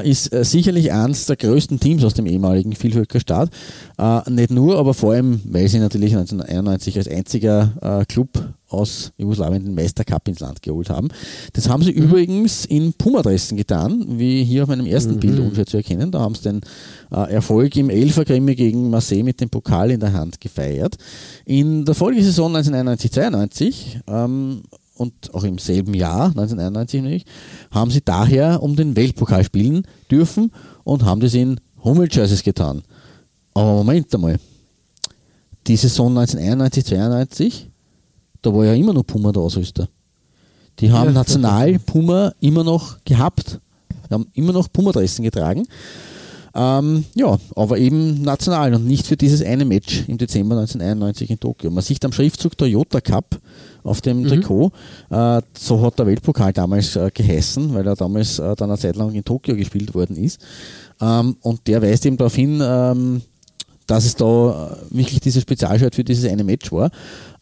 ist 0.03 0.33
äh, 0.33 0.43
sicherlich 0.43 0.91
eines 0.91 1.25
der 1.25 1.35
größten 1.35 1.79
Teams 1.79 2.03
aus 2.03 2.13
dem 2.13 2.25
ehemaligen 2.25 2.73
Vielvölkerstaat. 2.73 3.49
Äh, 3.97 4.29
nicht 4.29 4.51
nur, 4.51 4.77
aber 4.77 4.93
vor 4.93 5.13
allem, 5.13 5.41
weil 5.45 5.67
sie 5.67 5.79
natürlich 5.79 6.15
1991 6.15 6.97
als 6.97 7.07
einziger 7.07 7.73
äh, 7.81 8.05
Club 8.05 8.29
aus 8.69 9.13
Jugoslawien 9.17 9.63
den 9.63 9.75
Meistercup 9.75 10.27
ins 10.27 10.39
Land 10.39 10.61
geholt 10.61 10.89
haben. 10.89 11.07
Das 11.53 11.69
haben 11.69 11.83
sie 11.83 11.91
übrigens 11.91 12.65
in 12.65 12.93
Puma-Dressen 12.93 13.55
getan, 13.57 14.19
wie 14.19 14.43
hier 14.43 14.63
auf 14.63 14.69
meinem 14.69 14.85
ersten 14.85 15.19
Bild 15.19 15.39
unschwer 15.39 15.65
zu 15.65 15.77
erkennen. 15.77 16.11
Da 16.11 16.19
haben 16.19 16.35
sie 16.35 16.43
den 16.43 16.61
äh, 17.11 17.33
Erfolg 17.33 17.75
im 17.77 17.89
Elfergrimme 17.89 18.55
gegen 18.55 18.89
Marseille 18.89 19.23
mit 19.23 19.39
dem 19.39 19.49
Pokal 19.49 19.91
in 19.91 19.99
der 19.99 20.13
Hand 20.13 20.41
gefeiert. 20.41 20.97
In 21.45 21.85
der 21.85 21.95
Folgesaison 21.95 22.55
1991-92 22.57 24.01
ähm, 24.07 24.63
und 24.97 25.33
auch 25.33 25.43
im 25.43 25.57
selben 25.57 25.93
Jahr, 25.93 26.27
1991 26.27 27.01
nämlich, 27.01 27.25
haben 27.71 27.91
sie 27.91 28.01
daher 28.03 28.61
um 28.61 28.75
den 28.75 28.95
Weltpokal 28.95 29.43
spielen 29.43 29.83
dürfen 30.09 30.51
und 30.83 31.05
haben 31.05 31.21
das 31.21 31.33
in 31.33 31.59
Hummel-Jerseys 31.83 32.43
getan. 32.43 32.83
Aber 33.53 33.73
Moment 33.73 34.13
einmal, 34.13 34.39
die 35.67 35.75
Saison 35.75 36.17
1991-92, 36.17 37.65
da 38.41 38.53
war 38.53 38.65
ja 38.65 38.73
immer 38.73 38.93
noch 38.93 39.03
Puma 39.03 39.31
der 39.31 39.41
Ausrüster. 39.41 39.89
Die 40.79 40.91
haben 40.91 41.07
Ja, 41.07 41.11
national 41.13 41.79
Puma 41.79 42.33
immer 42.39 42.63
noch 42.63 43.03
gehabt, 43.03 43.59
die 44.09 44.13
haben 44.13 44.27
immer 44.33 44.53
noch 44.53 44.71
Puma-Dressen 44.71 45.23
getragen. 45.23 45.67
Ähm, 46.59 47.05
ja, 47.13 47.37
aber 47.55 47.77
eben 47.77 48.23
national 48.23 48.73
und 48.73 48.87
nicht 48.87 49.05
für 49.05 49.15
dieses 49.15 49.43
eine 49.43 49.63
Match 49.63 50.05
im 50.07 50.17
Dezember 50.17 50.57
1991 50.57 51.29
in 51.29 51.39
Tokio. 51.39 51.69
Man 51.69 51.83
sieht 51.83 52.03
am 52.03 52.11
Schriftzug 52.11 52.57
Toyota 52.57 52.99
Cup 52.99 53.39
auf 53.83 54.01
dem 54.01 54.25
Trikot, 54.25 54.71
äh, 55.11 55.41
so 55.55 55.81
hat 55.81 55.99
der 55.99 56.07
Weltpokal 56.07 56.51
damals 56.53 56.95
äh, 56.95 57.11
geheißen, 57.13 57.75
weil 57.75 57.85
er 57.85 57.95
damals 57.95 58.39
äh, 58.39 58.55
dann 58.55 58.71
eine 58.71 58.79
Zeit 58.79 58.95
lang 58.95 59.13
in 59.13 59.23
Tokio 59.23 59.55
gespielt 59.55 59.93
worden 59.93 60.17
ist. 60.17 60.41
Ähm, 60.99 61.37
und 61.41 61.67
der 61.67 61.81
weist 61.83 62.07
eben 62.07 62.17
darauf 62.17 62.35
hin, 62.35 62.59
ähm, 62.61 63.21
dass 63.87 64.05
es 64.05 64.15
da 64.15 64.25
äh, 64.91 64.95
wirklich 64.95 65.19
dieses 65.19 65.41
Spezialshirt 65.41 65.95
für 65.95 66.03
dieses 66.03 66.29
eine 66.29 66.43
Match 66.43 66.71
war. 66.71 66.91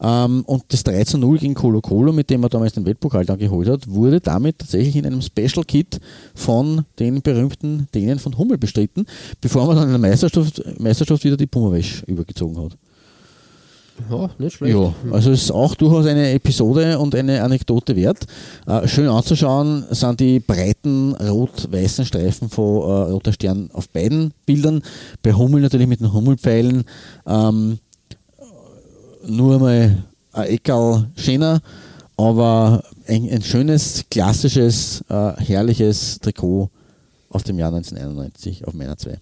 Ähm, 0.00 0.44
und 0.46 0.64
das 0.68 0.84
3 0.84 1.04
zu 1.04 1.18
0 1.18 1.38
gegen 1.38 1.54
Colo 1.54 1.80
Colo, 1.80 2.12
mit 2.12 2.30
dem 2.30 2.42
er 2.42 2.48
damals 2.48 2.72
den 2.72 2.86
Weltpokal 2.86 3.24
dann 3.24 3.38
geholt 3.38 3.68
hat, 3.68 3.86
wurde 3.88 4.20
damit 4.20 4.58
tatsächlich 4.58 4.96
in 4.96 5.06
einem 5.06 5.22
Special 5.22 5.64
Kit 5.66 6.00
von 6.34 6.84
den 6.98 7.20
berühmten 7.20 7.88
Dänen 7.94 8.18
von 8.18 8.38
Hummel 8.38 8.58
bestritten, 8.58 9.06
bevor 9.40 9.66
man 9.66 9.76
dann 9.76 9.86
in 9.92 10.00
der 10.00 10.10
Meisterschaft, 10.10 10.62
Meisterschaft 10.78 11.24
wieder 11.24 11.36
die 11.36 11.46
Pumawäsche 11.46 12.06
übergezogen 12.06 12.62
hat. 12.62 12.76
Ja, 14.10 14.30
nicht 14.38 14.56
schlecht. 14.56 14.76
Ja, 14.76 14.92
also 15.10 15.30
ist 15.30 15.50
auch 15.50 15.74
durchaus 15.74 16.06
eine 16.06 16.32
Episode 16.32 16.98
und 16.98 17.14
eine 17.14 17.42
Anekdote 17.42 17.96
wert. 17.96 18.26
Äh, 18.66 18.86
schön 18.86 19.08
anzuschauen 19.08 19.84
sind 19.90 20.20
die 20.20 20.40
breiten 20.40 21.14
rot-weißen 21.14 22.04
Streifen 22.04 22.48
von 22.50 22.82
äh, 22.82 23.10
Roter 23.12 23.32
Stern 23.32 23.70
auf 23.72 23.88
beiden 23.88 24.32
Bildern. 24.44 24.82
Bei 25.22 25.32
Hummel 25.32 25.62
natürlich 25.62 25.86
mit 25.86 26.00
den 26.00 26.12
Hummelpfeilen. 26.12 26.84
Ähm, 27.26 27.78
nur 29.26 29.58
mal 29.58 30.04
ein 30.32 30.46
Eckerl 30.46 31.08
schöner, 31.16 31.60
aber 32.16 32.82
ein, 33.08 33.28
ein 33.30 33.42
schönes, 33.42 34.04
klassisches, 34.10 35.04
äh, 35.08 35.32
herrliches 35.38 36.20
Trikot 36.20 36.70
aus 37.30 37.42
dem 37.44 37.58
Jahr 37.58 37.74
1991 37.74 38.66
auf 38.66 38.74
meiner 38.74 38.96
2. 38.96 39.18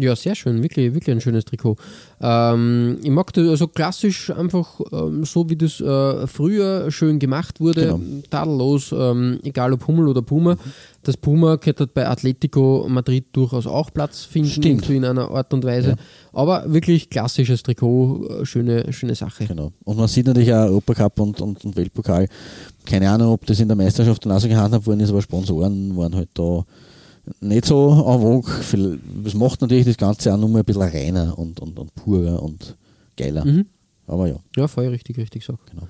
Ja, 0.00 0.14
sehr 0.14 0.36
schön, 0.36 0.62
wirklich, 0.62 0.94
wirklich 0.94 1.12
ein 1.12 1.20
schönes 1.20 1.44
Trikot. 1.44 1.76
Ähm, 2.20 2.98
ich 3.02 3.10
mag 3.10 3.32
das 3.32 3.48
also 3.48 3.66
klassisch 3.66 4.30
einfach 4.30 4.78
ähm, 4.92 5.24
so, 5.24 5.50
wie 5.50 5.56
das 5.56 5.80
äh, 5.80 6.26
früher 6.28 6.90
schön 6.92 7.18
gemacht 7.18 7.58
wurde, 7.60 7.80
Genau. 7.80 8.00
tadellos, 8.30 8.94
ähm, 8.96 9.40
egal 9.42 9.72
ob 9.72 9.88
Hummel 9.88 10.06
oder 10.06 10.22
Puma. 10.22 10.56
Das 11.02 11.16
Puma 11.16 11.56
könnte 11.56 11.88
bei 11.88 12.06
Atletico 12.06 12.86
Madrid 12.88 13.26
durchaus 13.32 13.66
auch 13.66 13.92
Platz 13.92 14.22
finden, 14.24 14.50
Stimmt. 14.50 14.88
in 14.90 15.04
einer 15.04 15.30
Art 15.32 15.52
und 15.52 15.64
Weise. 15.64 15.90
Ja. 15.90 15.96
Aber 16.32 16.72
wirklich 16.72 17.10
klassisches 17.10 17.64
Trikot, 17.64 18.28
äh, 18.42 18.46
schöne, 18.46 18.92
schöne 18.92 19.16
Sache. 19.16 19.46
Genau. 19.46 19.72
Und 19.84 19.96
man 19.96 20.06
sieht 20.06 20.26
natürlich 20.26 20.52
auch 20.52 20.66
Europacup 20.66 21.18
und, 21.18 21.40
und, 21.40 21.64
und 21.64 21.76
Weltpokal. 21.76 22.28
Keine 22.84 23.10
Ahnung, 23.10 23.32
ob 23.32 23.44
das 23.46 23.58
in 23.58 23.66
der 23.66 23.76
Meisterschaft 23.76 24.24
dann 24.24 24.32
auch 24.32 24.40
so 24.40 24.46
gehandhabt 24.48 24.86
worden 24.86 25.00
ist, 25.00 25.10
aber 25.10 25.22
Sponsoren 25.22 25.96
waren 25.96 26.14
halt 26.14 26.28
da 26.34 26.64
nicht 27.40 27.64
so 27.64 27.90
en 27.90 28.20
vogue. 28.20 28.98
Das 29.24 29.34
macht 29.34 29.60
natürlich 29.60 29.86
das 29.86 29.96
Ganze 29.96 30.32
auch 30.32 30.38
nur 30.38 30.56
ein 30.56 30.64
bisschen 30.64 30.82
reiner 30.82 31.38
und, 31.38 31.60
und, 31.60 31.78
und 31.78 31.94
purer 31.94 32.42
und 32.42 32.76
geiler. 33.16 33.44
Mhm. 33.44 33.66
Aber 34.06 34.26
ja. 34.26 34.36
Ja, 34.56 34.68
voll 34.68 34.88
richtig, 34.88 35.18
richtig 35.18 35.46
gesagt. 35.46 35.70
Genau. 35.70 35.86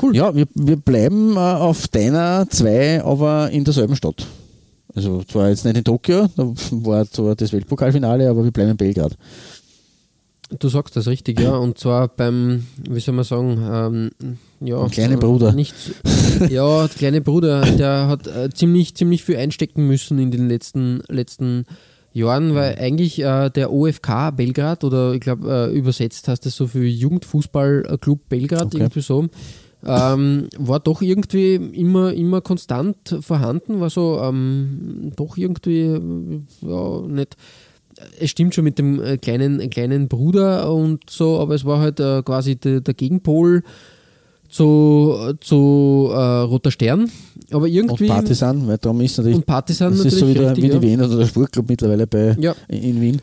Cool. 0.00 0.16
Ja, 0.16 0.34
wir, 0.34 0.46
wir 0.54 0.76
bleiben 0.76 1.36
äh, 1.36 1.38
auf 1.38 1.88
deiner 1.88 2.48
zwei, 2.48 3.02
aber 3.04 3.50
in 3.50 3.64
derselben 3.64 3.94
Stadt. 3.94 4.26
Also 4.94 5.22
zwar 5.22 5.48
jetzt 5.48 5.64
nicht 5.64 5.76
in 5.76 5.84
Tokio, 5.84 6.28
da 6.36 6.52
war 6.70 7.06
zwar 7.06 7.34
das 7.34 7.52
Weltpokalfinale, 7.52 8.28
aber 8.28 8.44
wir 8.44 8.50
bleiben 8.50 8.72
in 8.72 8.76
Belgrad. 8.76 9.16
Du 10.58 10.68
sagst 10.68 10.96
das 10.96 11.06
richtig, 11.06 11.40
ja. 11.40 11.54
Und 11.56 11.78
zwar 11.78 12.08
beim, 12.08 12.66
wie 12.88 13.00
soll 13.00 13.14
man 13.14 13.24
sagen, 13.24 14.10
ähm, 14.20 14.36
ja. 14.64 14.82
Ein 14.82 14.90
kleiner 14.90 15.16
Bruder. 15.16 15.52
Nicht, 15.52 15.74
ja, 16.48 16.86
der 16.86 16.96
kleine 16.96 17.20
Bruder, 17.20 17.62
der 17.62 18.08
hat 18.08 18.26
äh, 18.26 18.50
ziemlich, 18.50 18.94
ziemlich 18.94 19.24
viel 19.24 19.36
einstecken 19.36 19.86
müssen 19.86 20.18
in 20.18 20.30
den 20.30 20.48
letzten, 20.48 21.02
letzten 21.08 21.64
Jahren, 22.12 22.54
weil 22.54 22.76
eigentlich 22.78 23.22
äh, 23.22 23.50
der 23.50 23.72
OFK 23.72 24.36
Belgrad 24.36 24.84
oder 24.84 25.14
ich 25.14 25.20
glaube 25.20 25.70
äh, 25.72 25.76
übersetzt 25.76 26.28
heißt 26.28 26.44
das 26.44 26.56
so 26.56 26.66
für 26.66 26.84
Jugendfußballclub 26.84 28.28
Belgrad, 28.28 28.66
Okay. 28.66 28.78
irgendwie 28.78 29.00
so, 29.00 29.28
ähm, 29.84 30.48
war 30.58 30.78
doch 30.80 31.02
irgendwie 31.02 31.54
immer, 31.54 32.12
immer 32.12 32.40
konstant 32.40 33.18
vorhanden, 33.20 33.80
war 33.80 33.90
so 33.90 34.20
ähm, 34.22 35.12
doch 35.16 35.36
irgendwie 35.36 35.98
ja, 36.60 37.00
nicht 37.08 37.36
es 38.18 38.30
stimmt 38.30 38.54
schon 38.54 38.64
mit 38.64 38.78
dem 38.78 39.02
äh, 39.02 39.18
kleinen, 39.18 39.68
kleinen 39.70 40.08
Bruder 40.08 40.72
und 40.72 41.08
so, 41.10 41.38
aber 41.38 41.54
es 41.54 41.64
war 41.64 41.80
halt 41.80 42.00
äh, 42.00 42.22
quasi 42.22 42.56
der, 42.56 42.80
der 42.80 42.94
Gegenpol 42.94 43.62
zu, 44.52 45.32
zu 45.40 46.10
äh, 46.12 46.16
Roter 46.16 46.70
Stern. 46.70 47.10
Aber 47.50 47.66
irgendwie. 47.66 48.04
Und 48.04 48.08
Partisan, 48.14 48.66
weil 48.68 48.78
darum 48.78 49.00
ist 49.00 49.16
natürlich 49.18 49.36
und 49.38 49.46
Partisan 49.46 49.90
Das 49.90 49.98
natürlich. 50.04 50.14
ist 50.14 50.20
so 50.20 50.28
wie, 50.28 50.34
der, 50.34 50.56
wie 50.56 50.68
die 50.68 50.82
Wien 50.82 51.02
oder 51.02 51.16
der 51.16 51.26
Sportclub 51.26 51.68
mittlerweile 51.68 52.06
bei, 52.06 52.36
Ja. 52.38 52.54
in 52.68 53.00
Wien. 53.00 53.20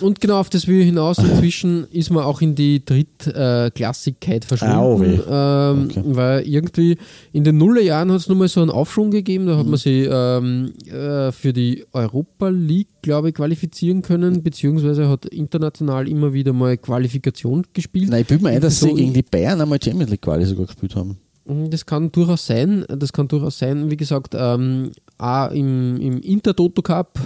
Und 0.00 0.20
genau 0.20 0.38
auf 0.40 0.50
das 0.50 0.66
will 0.66 0.80
ich 0.80 0.86
hinaus. 0.86 1.18
Inzwischen 1.18 1.86
ist 1.90 2.10
man 2.10 2.24
auch 2.24 2.40
in 2.42 2.54
die 2.54 2.84
Drittklassigkeit 2.84 4.44
Au, 4.44 4.48
verschwunden. 4.48 5.00
weh. 5.18 5.20
ähm, 5.28 5.84
Okay. 5.90 6.02
Weil 6.06 6.46
irgendwie 6.48 6.96
in 7.32 7.44
den 7.44 7.58
Nullerjahren 7.58 8.10
hat 8.10 8.20
es 8.20 8.28
nochmal 8.28 8.48
so 8.48 8.60
einen 8.60 8.70
Aufschwung 8.70 9.10
gegeben. 9.10 9.46
Da 9.46 9.56
hat 9.56 9.64
Mhm. 9.64 9.70
man 9.70 9.78
sich 9.78 10.08
ähm, 10.10 10.72
äh, 10.86 11.32
für 11.32 11.52
die 11.52 11.84
Europa 11.92 12.48
League, 12.48 12.88
glaube 13.02 13.28
ich, 13.30 13.34
qualifizieren 13.34 14.02
können, 14.02 14.42
beziehungsweise 14.42 15.08
hat 15.08 15.26
international 15.26 16.08
immer 16.08 16.32
wieder 16.32 16.52
mal 16.52 16.76
Qualifikation 16.76 17.64
gespielt. 17.72 18.10
Nein, 18.10 18.22
ich 18.22 18.26
bilde 18.26 18.44
mir 18.44 18.50
ein, 18.50 18.60
dass 18.60 18.80
So 18.80 18.88
sie 18.88 18.94
gegen 18.94 19.12
die 19.12 19.22
Bayern 19.22 19.60
einmal 19.60 19.78
Champions 19.82 20.10
League 20.10 20.22
Quali 20.22 20.44
sogar 20.44 20.66
gespielt 20.66 20.94
haben. 20.96 21.18
Mm, 21.46 21.70
Das 21.70 21.86
kann 21.86 22.10
durchaus 22.12 22.46
sein. 22.46 22.84
Das 22.88 23.12
kann 23.12 23.28
durchaus 23.28 23.58
sein. 23.58 23.90
Wie 23.90 23.96
gesagt, 23.96 24.34
ähm, 24.36 24.90
auch 25.18 25.50
im, 25.50 26.00
im 26.00 26.20
Intertoto 26.20 26.82
Cup, 26.82 27.18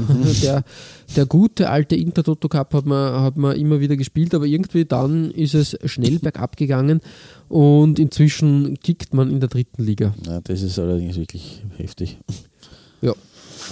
der, 0.43 0.65
der 1.17 1.27
gute 1.27 1.71
alte 1.71 1.97
Intertoto 1.97 2.49
Cup 2.49 2.75
hat 2.75 2.87
man, 2.87 3.23
hat 3.23 3.37
man 3.37 3.57
immer 3.57 3.81
wieder 3.81 3.97
gespielt, 3.97 4.35
aber 4.35 4.47
irgendwie 4.47 4.85
dann 4.85 5.31
ist 5.31 5.55
es 5.55 5.77
schnell 5.85 6.19
bergab 6.21 6.57
gegangen 6.57 7.01
und 7.49 7.99
inzwischen 7.99 8.79
kickt 8.81 9.15
man 9.15 9.31
in 9.31 9.41
der 9.41 9.49
dritten 9.49 9.83
Liga. 9.83 10.15
Na, 10.25 10.41
das 10.41 10.63
ist 10.63 10.79
allerdings 10.79 11.17
wirklich 11.17 11.63
heftig. 11.77 12.19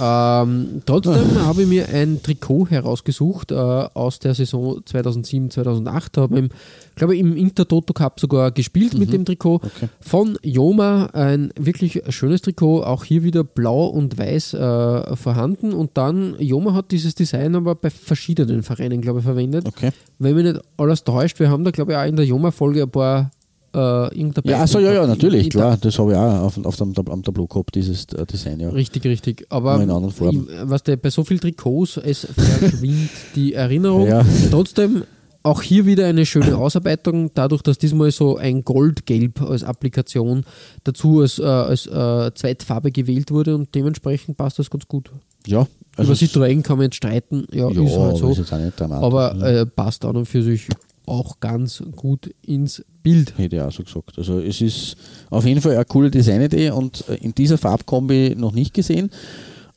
Ähm, 0.00 0.82
trotzdem 0.86 1.40
habe 1.46 1.62
ich 1.62 1.68
mir 1.68 1.88
ein 1.88 2.22
Trikot 2.22 2.68
herausgesucht 2.70 3.52
äh, 3.52 3.54
aus 3.54 4.18
der 4.18 4.34
Saison 4.34 4.80
2007, 4.84 5.50
2008. 5.50 6.16
Habe 6.18 6.38
im, 6.38 6.48
glaube 6.94 7.14
ich, 7.14 7.20
im 7.20 7.36
Intertoto 7.36 7.92
Cup 7.92 8.20
sogar 8.20 8.50
gespielt 8.50 8.94
mit 8.98 9.12
dem 9.12 9.24
Trikot 9.24 9.56
Okay. 9.56 9.88
von 10.00 10.38
Joma. 10.42 11.06
Ein 11.12 11.52
wirklich 11.58 12.02
schönes 12.10 12.42
Trikot, 12.42 12.82
auch 12.82 13.04
hier 13.04 13.22
wieder 13.22 13.44
blau 13.44 13.86
und 13.86 14.18
weiß 14.18 14.54
äh, 14.54 15.16
vorhanden. 15.16 15.72
Und 15.72 15.96
dann, 15.96 16.36
Joma 16.38 16.74
hat 16.74 16.90
dieses 16.90 17.14
Design 17.14 17.56
aber 17.56 17.74
bei 17.74 17.90
verschiedenen 17.90 18.62
Vereinen, 18.62 19.00
glaube 19.00 19.18
ich, 19.20 19.24
verwendet. 19.24 19.66
Okay. 19.66 19.90
Wenn 20.18 20.34
mich 20.34 20.44
nicht 20.44 20.60
alles 20.76 21.04
täuscht, 21.04 21.40
wir 21.40 21.50
haben 21.50 21.64
da, 21.64 21.70
glaube 21.70 21.92
ich, 21.92 21.98
auch 21.98 22.04
in 22.06 22.16
der 22.16 22.24
Joma-Folge 22.24 22.82
ein 22.82 22.90
paar 22.90 23.30
äh, 23.74 23.78
irgendein 23.78 24.18
Ja, 24.18 24.32
Beispiel 24.32 24.54
also 24.54 24.78
ja, 24.80 24.92
ja, 24.92 25.06
natürlich, 25.06 25.42
Ich- 25.44 25.50
klar. 25.50 25.76
Das 25.80 25.98
habe 25.98 26.12
ich 26.12 26.16
auch 26.18 26.42
auf, 26.44 26.64
auf 26.64 26.76
dem, 26.76 26.94
am 27.10 27.22
Tableau 27.22 27.46
gehabt, 27.46 27.74
dieses 27.74 28.04
äh, 28.12 28.24
Design, 28.26 28.60
ja. 28.60 28.70
Richtig, 28.70 29.04
richtig. 29.04 29.46
Aber 29.50 29.74
Nur 29.74 29.82
in 29.84 29.90
anderen 29.90 30.14
Farben. 30.14 30.48
ich, 30.50 30.56
was 30.70 30.82
der, 30.82 30.96
bei 30.96 31.10
so 31.10 31.24
vielen 31.24 31.40
Trikots, 31.40 31.96
es 31.98 32.26
verschwindet 32.26 33.10
die 33.34 33.54
Erinnerung. 33.54 34.06
Ja. 34.06 34.24
Trotzdem 34.50 35.04
auch 35.42 35.62
hier 35.62 35.86
wieder 35.86 36.06
eine 36.06 36.26
schöne 36.26 36.56
Ausarbeitung, 36.56 37.30
dadurch, 37.34 37.62
dass 37.62 37.78
diesmal 37.78 38.10
so 38.10 38.36
ein 38.36 38.64
Goldgelb 38.64 39.40
als 39.42 39.62
Applikation 39.64 40.44
dazu 40.84 41.20
als, 41.20 41.38
äh, 41.38 41.44
als 41.44 41.86
äh, 41.86 42.32
Zweitfarbe 42.34 42.90
gewählt 42.90 43.30
wurde 43.30 43.54
und 43.54 43.74
dementsprechend 43.74 44.36
passt 44.36 44.58
das 44.58 44.68
ganz 44.68 44.86
gut. 44.88 45.10
Ja, 45.46 45.66
also 45.96 46.12
Über 46.12 46.20
Citroën 46.20 46.62
kann 46.62 46.76
man 46.78 46.86
jetzt 46.86 46.96
streiten, 46.96 47.46
ja, 47.52 47.70
ja, 47.70 47.82
ist 47.82 47.96
halt 47.96 48.22
aber 48.22 48.34
so. 48.34 48.42
ist. 48.42 48.52
Aber 48.52 49.36
ja. 49.36 49.46
äh, 49.60 49.66
passt 49.66 50.04
an 50.04 50.16
und 50.16 50.26
für 50.26 50.42
sich 50.42 50.68
auch 51.08 51.40
ganz 51.40 51.82
gut 51.96 52.32
ins 52.42 52.84
Bild. 53.02 53.36
Hätte 53.38 53.56
ich 53.56 53.62
auch 53.62 53.72
so 53.72 53.82
gesagt. 53.82 54.18
Also 54.18 54.38
es 54.40 54.60
ist 54.60 54.96
auf 55.30 55.44
jeden 55.46 55.60
Fall 55.60 55.74
eine 55.74 55.84
coole 55.84 56.10
Designidee 56.10 56.70
und 56.70 57.08
äh, 57.08 57.14
in 57.16 57.34
dieser 57.34 57.58
Farbkombi 57.58 58.34
noch 58.36 58.52
nicht 58.52 58.74
gesehen. 58.74 59.10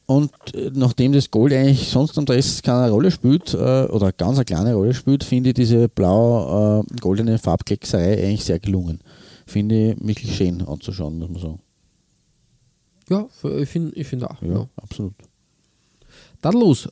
Und 0.06 0.32
äh, 0.54 0.72
nachdem 0.74 1.14
das 1.14 1.32
Gold 1.32 1.54
eigentlich 1.54 1.88
sonst 1.90 2.18
am 2.18 2.26
Dress 2.26 2.62
keine 2.62 2.92
Rolle 2.92 3.12
spielt, 3.12 3.54
äh, 3.54 3.58
oder 3.86 4.12
ganz 4.12 4.38
eine 4.38 4.46
kleine 4.46 4.74
Rolle 4.76 4.94
spielt, 4.94 5.24
finde 5.24 5.50
ich 5.52 5.56
diese 5.56 5.88
blau-goldene 5.88 7.38
Farbkleckserei 7.40 8.22
eigentlich 8.24 8.44
sehr 8.44 8.60
gelungen. 8.60 9.00
Finde 9.46 9.92
ich 9.92 9.98
wirklich 10.08 10.36
schön 10.36 10.62
anzuschauen, 10.62 11.18
muss 11.20 11.30
man 11.30 11.42
sagen. 11.42 11.60
Ja, 13.10 13.28
ich 13.60 13.70
finde 13.70 13.96
ich 13.96 14.08
find 14.08 14.24
auch. 14.24 14.42
Ja, 14.42 14.54
Ja. 14.54 14.68
absolut. 14.78 15.14
Dann 16.42 16.54
los. 16.54 16.88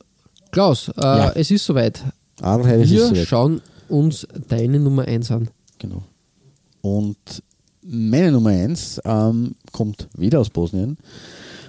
Klaus, 0.50 0.88
äh, 0.88 0.92
Ja. 1.02 1.32
es 1.32 1.50
ist 1.50 1.64
soweit. 1.64 2.02
Adelheid 2.40 2.80
ist 2.82 2.90
Wir 2.90 3.06
soweit. 3.06 3.26
schauen 3.26 3.60
uns 3.90 4.26
deine 4.48 4.78
Nummer 4.80 5.06
1 5.06 5.30
an. 5.30 5.48
Genau. 5.78 6.02
Und 6.82 7.16
meine 7.82 8.32
Nummer 8.32 8.50
1 8.50 9.00
ähm, 9.04 9.54
kommt 9.72 10.08
weder 10.16 10.40
aus 10.40 10.50
Bosnien, 10.50 10.96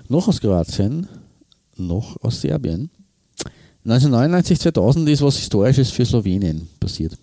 noch 0.10 0.28
aus 0.28 0.40
Kroatien, 0.42 1.08
noch 1.78 2.22
aus 2.22 2.42
Serbien. 2.42 2.90
1999, 3.86 4.60
2000 4.60 5.10
ist 5.10 5.22
was 5.22 5.38
Historisches 5.38 5.90
für 5.90 6.06
Slowenien 6.06 6.68
passiert. 6.80 7.18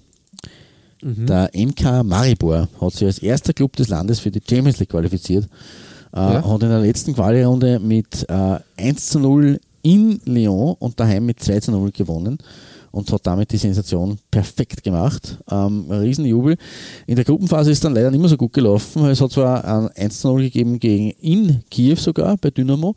Der 1.00 1.48
MK 1.54 2.02
Maribor 2.02 2.68
hat 2.80 2.92
sich 2.92 3.06
als 3.06 3.20
erster 3.20 3.52
Club 3.52 3.76
des 3.76 3.88
Landes 3.88 4.18
für 4.18 4.32
die 4.32 4.40
Champions 4.40 4.80
League 4.80 4.88
qualifiziert. 4.88 5.44
Äh, 6.12 6.16
Ja. 6.16 6.44
Hat 6.44 6.62
in 6.62 6.68
der 6.70 6.80
letzten 6.80 7.14
Quali-Runde 7.14 7.78
mit 7.78 8.26
äh, 8.28 8.58
1 8.76 9.06
zu 9.10 9.20
0 9.20 9.60
in 9.82 10.20
Lyon 10.24 10.74
und 10.80 10.98
daheim 10.98 11.26
mit 11.26 11.38
2 11.38 11.60
zu 11.60 11.70
0 11.70 11.92
gewonnen 11.92 12.38
und 12.90 13.10
hat 13.12 13.26
damit 13.26 13.52
die 13.52 13.58
Sensation 13.58 14.18
perfekt 14.30 14.82
gemacht. 14.82 15.38
Ähm, 15.50 15.86
Riesenjubel. 15.90 16.56
In 17.06 17.16
der 17.16 17.24
Gruppenphase 17.24 17.70
ist 17.70 17.84
dann 17.84 17.94
leider 17.94 18.10
nicht 18.10 18.20
mehr 18.20 18.28
so 18.28 18.36
gut 18.36 18.52
gelaufen. 18.52 19.04
Es 19.06 19.20
hat 19.20 19.32
zwar 19.32 19.64
ein 19.64 19.88
1 19.88 20.20
zu 20.20 20.28
0 20.28 20.42
gegeben 20.42 20.78
gegen 20.78 21.10
in 21.20 21.64
Kiew 21.70 21.96
sogar 21.96 22.36
bei 22.36 22.50
Dynamo 22.50 22.94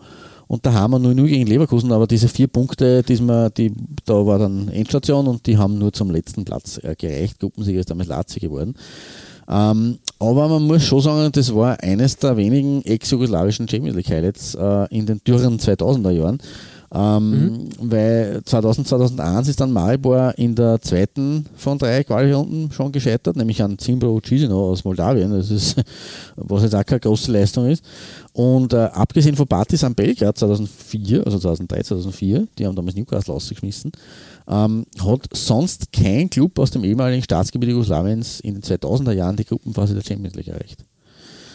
und 0.52 0.66
da 0.66 0.74
haben 0.74 0.92
wir 0.92 1.00
nur, 1.00 1.14
nur 1.14 1.28
gegen 1.28 1.48
Leverkusen, 1.48 1.94
aber 1.94 2.08
diese 2.08 2.28
vier 2.28 2.48
Punkte, 2.48 3.04
die, 3.04 3.18
wir, 3.22 3.50
die, 3.52 3.72
da 4.04 4.26
war 4.26 4.38
dann 4.38 4.68
Endstation 4.68 5.26
und 5.28 5.48
die 5.48 5.58
haben 5.58 5.78
nur 5.78 5.94
zum 5.94 6.12
letzten 6.12 6.44
Platz 6.44 6.78
äh, 6.84 6.94
gereicht. 6.94 7.40
Gruppensieger 7.40 7.80
ist 7.80 7.90
damals 7.90 8.10
Lazio 8.10 8.42
geworden. 8.42 8.76
Ähm, 9.48 10.00
aber 10.20 10.50
man 10.50 10.64
muss 10.64 10.84
schon 10.84 11.00
sagen, 11.00 11.32
das 11.32 11.56
war 11.56 11.82
eines 11.82 12.18
der 12.18 12.36
wenigen 12.36 12.82
ex-jugoslawischen 12.84 13.70
Champions 13.70 13.96
League 13.96 14.10
Highlights 14.10 14.56
äh, 14.56 14.88
in 14.94 15.06
den 15.06 15.22
dürren 15.24 15.58
2000er 15.58 16.12
Jahren. 16.12 16.40
Ähm, 16.94 17.32
Mhm. 17.32 17.70
Weil 17.80 18.42
2000, 18.44 18.88
2001 18.88 19.48
ist 19.48 19.60
dann 19.62 19.72
Maribor 19.72 20.34
in 20.38 20.56
der 20.56 20.82
zweiten 20.82 21.46
von 21.56 21.78
drei 21.78 22.04
Quali-Runden 22.04 22.72
schon 22.72 22.92
gescheitert, 22.92 23.38
nämlich 23.38 23.62
an 23.64 23.78
Zimbro 23.78 24.20
Chisinau 24.20 24.72
aus 24.72 24.84
Moldawien, 24.84 25.32
das 25.32 25.50
ist, 25.52 25.82
was 26.36 26.64
jetzt 26.64 26.76
auch 26.76 26.86
keine 26.86 27.00
große 27.00 27.32
Leistung 27.32 27.68
ist. 27.70 27.84
Und 28.34 28.74
äh, 28.74 28.90
abgesehen 28.94 29.36
von 29.36 29.48
Partizan 29.48 29.96
Belgrad 29.96 30.38
2004, 30.38 31.26
also 31.26 31.40
2003, 31.40 31.84
2004, 31.84 32.48
die 32.58 32.66
haben 32.66 32.76
damals 32.76 32.96
Newcastle 32.96 33.34
ausgeschmissen, 33.34 33.92
ähm, 34.48 34.86
hat 35.06 35.22
sonst 35.34 35.92
kein 35.94 36.30
Club 36.30 36.60
aus 36.60 36.72
dem 36.72 36.84
ehemaligen 36.84 37.24
Staatsgebiet 37.24 37.70
Jugoslawiens 37.70 38.42
in 38.42 38.56
den 38.56 38.64
2000er 38.64 39.14
Jahren 39.14 39.36
die 39.38 39.46
Gruppenphase 39.46 39.94
der 39.94 40.04
Champions 40.04 40.36
League 40.36 40.50
erreicht. 40.50 40.84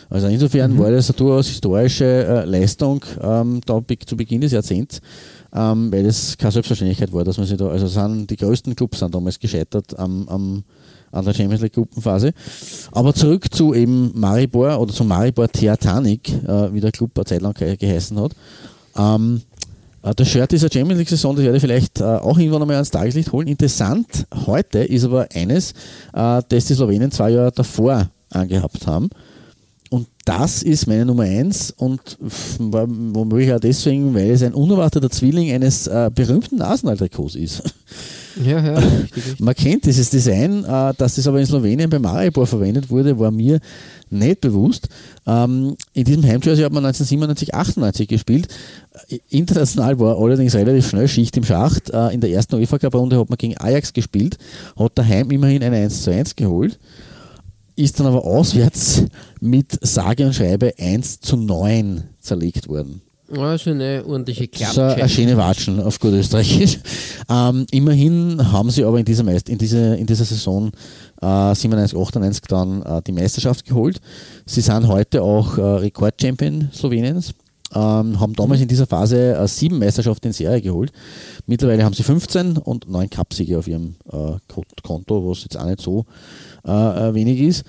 Also 0.09 0.29
insofern 0.29 0.79
war 0.79 0.91
das 0.91 1.11
eine 1.11 1.17
durchaus 1.17 1.49
historische 1.49 2.05
äh, 2.05 2.45
Leistung 2.45 3.05
ähm, 3.21 3.61
da 3.67 3.81
zu 4.07 4.17
Beginn 4.17 4.41
des 4.41 4.53
Jahrzehnts, 4.53 5.01
ähm, 5.53 5.91
weil 5.91 6.05
das 6.05 6.39
keine 6.39 6.53
Selbstverständlichkeit 6.53 7.13
war, 7.13 7.25
dass 7.25 7.39
man 7.39 7.47
sich 7.47 7.57
da, 7.57 7.69
also 7.69 7.87
sind 7.87 8.31
die 8.31 8.37
größten 8.37 8.77
Clubs 8.77 9.01
sind 9.01 9.15
damals 9.15 9.39
gescheitert 9.39 9.99
am, 9.99 10.29
am, 10.29 10.65
an 11.11 11.25
der 11.25 11.35
Champions 11.35 11.63
League 11.63 11.73
Gruppenphase. 11.73 12.33
Aber 12.93 13.15
zurück 13.15 13.53
zu 13.53 13.75
eben 13.75 14.13
Maribor 14.15 14.79
oder 14.79 14.93
zu 14.93 15.05
Maribor 15.05 15.49
Theatanik, 15.49 16.29
äh, 16.29 16.73
wie 16.73 16.81
der 16.81 16.93
Club 16.93 17.11
eine 17.17 17.25
Zeit 17.25 17.43
lang 17.43 17.55
ge 17.55 17.77
geheißen 17.77 18.21
hat. 18.21 18.33
Ähm, 18.97 19.43
äh, 20.03 20.15
das 20.15 20.29
Shirt 20.29 20.53
dieser 20.53 20.71
Champions 20.73 20.99
League-Saison, 20.99 21.35
das 21.35 21.45
werde 21.45 21.57
ich 21.57 21.63
vielleicht 21.63 22.01
äh, 22.01 22.05
auch 22.05 22.39
irgendwann 22.39 22.63
einmal 22.63 22.77
ans 22.77 22.91
Tageslicht 22.91 23.33
holen. 23.33 23.49
Interessant 23.49 24.27
heute 24.47 24.81
ist 24.81 25.05
aber 25.05 25.27
eines, 25.35 25.73
äh, 26.13 26.43
das 26.49 26.67
die 26.67 26.75
Slowenen 26.75 27.11
zwei 27.11 27.31
Jahre 27.31 27.51
davor 27.51 28.09
angehabt 28.31 28.87
haben. 28.87 29.11
Das 30.27 30.65
ist 30.65 30.89
meine 30.89 31.07
Nummer 31.07 31.23
eins 31.23 31.71
und 31.71 32.01
war- 32.59 32.89
womöglich 32.89 33.53
auch 33.53 33.61
deswegen, 33.61 34.13
weil 34.13 34.31
es 34.33 34.43
ein 34.43 34.55
unerwarteter 34.55 35.09
Zwilling 35.09 35.53
eines 35.53 35.87
äh, 35.87 36.11
berühmten 36.13 36.61
Arsenal-Trikots 36.61 37.37
ist. 37.37 37.63
Ja, 38.45 38.61
ja, 38.61 38.75
richtig. 38.79 39.17
richtig. 39.17 39.41
Man 39.41 39.55
kennt 39.55 39.87
dieses 39.87 40.11
Design, 40.11 40.65
äh, 40.65 40.93
dass 40.99 41.15
das 41.15 41.29
aber 41.29 41.39
in 41.39 41.47
Slowenien 41.47 41.89
bei 41.89 42.01
Maribor 42.01 42.45
verwendet 42.45 42.91
wurde, 42.91 43.17
war 43.21 43.31
mir 43.31 43.61
nicht 44.11 44.41
bewusst. 44.41 44.89
Ähm, 45.29 45.77
in 45.95 46.05
diesem 46.05 46.25
Heimjersey 46.25 46.65
hat 46.65 46.73
man 46.73 46.85
1997, 46.85 47.55
98 47.55 48.09
gespielt. 48.09 48.49
Äh, 49.09 49.19
International 49.31 49.97
war 50.01 50.19
allerdings 50.19 50.57
relativ 50.57 50.89
schnell 50.89 51.07
Schicht 51.07 51.37
im 51.37 51.45
Schacht. 51.45 51.91
Äh, 51.91 52.09
in 52.15 52.21
der 52.21 52.31
ersten 52.31 52.57
UEFA 52.57 52.79
Cup 52.79 52.97
Runde 52.97 53.17
hat 53.17 53.31
man 53.31 53.39
gegen 53.39 53.57
Ajax 53.59 53.93
gespielt, 53.93 54.39
hat 54.77 54.91
daheim 54.97 55.31
immerhin 55.31 55.63
eine 55.63 55.77
1 55.77 56.03
zu 56.03 56.11
1 56.11 56.35
geholt, 56.35 56.81
ist 57.77 58.01
dann 58.01 58.07
aber 58.07 58.25
auswärts 58.25 59.05
mit 59.41 59.79
sage 59.83 60.27
und 60.27 60.35
schreibe 60.35 60.73
1 60.79 61.21
zu 61.21 61.37
9 61.37 62.05
zerlegt 62.21 62.69
worden. 62.69 63.03
Also 63.37 63.71
eine 63.71 64.05
ordentliche 64.07 64.47
Das 64.47 64.71
ist 64.71 64.79
eine, 64.79 65.09
schöne 65.09 65.37
Watschen 65.37 65.81
auf 65.81 65.99
gut 65.99 66.13
Österreichisch. 66.13 66.79
Ähm, 67.29 67.67
immerhin 67.73 68.53
haben 68.53 68.71
sie 68.71 68.85
aber 68.85 69.01
in 69.01 69.05
dieser, 69.05 69.25
Meist 69.25 69.49
in 69.49 69.59
dieser, 69.59 69.97
in 69.97 70.07
dieser 70.07 70.25
Saison 70.25 70.71
äh, 71.21 71.55
97, 71.57 71.99
98 71.99 72.43
dann 72.49 72.83
äh, 72.83 73.03
die 73.05 73.11
Meisterschaft 73.11 73.65
geholt. 73.65 74.01
Sie 74.47 74.61
sind 74.61 74.87
heute 74.87 75.23
auch 75.23 75.59
äh, 75.59 75.61
Rekordchampion 75.61 76.71
Sloweniens. 76.73 77.35
Ähm, 77.75 78.21
haben 78.21 78.33
damals 78.35 78.61
in 78.61 78.69
dieser 78.69 78.87
Phase 78.87 79.35
äh, 79.35 79.49
sieben 79.49 79.81
Meisterschaften 79.81 80.29
in 80.29 80.33
Serie 80.33 80.63
geholt. 80.63 80.93
Mittlerweile 81.47 81.83
haben 81.85 81.95
sie 81.95 82.05
15 82.05 82.59
und 82.59 82.89
neun 82.89 83.11
Cupsiege 83.11 83.59
auf 83.59 83.67
ihrem 83.67 83.97
äh, 84.07 84.37
Ko- 84.47 84.63
Konto, 84.85 85.29
was 85.29 85.43
jetzt 85.43 85.59
auch 85.59 85.67
nicht 85.67 85.81
so 85.81 86.05
äh, 86.67 87.09
äh, 87.09 87.15
wenig 87.15 87.41
ist. 87.41 87.65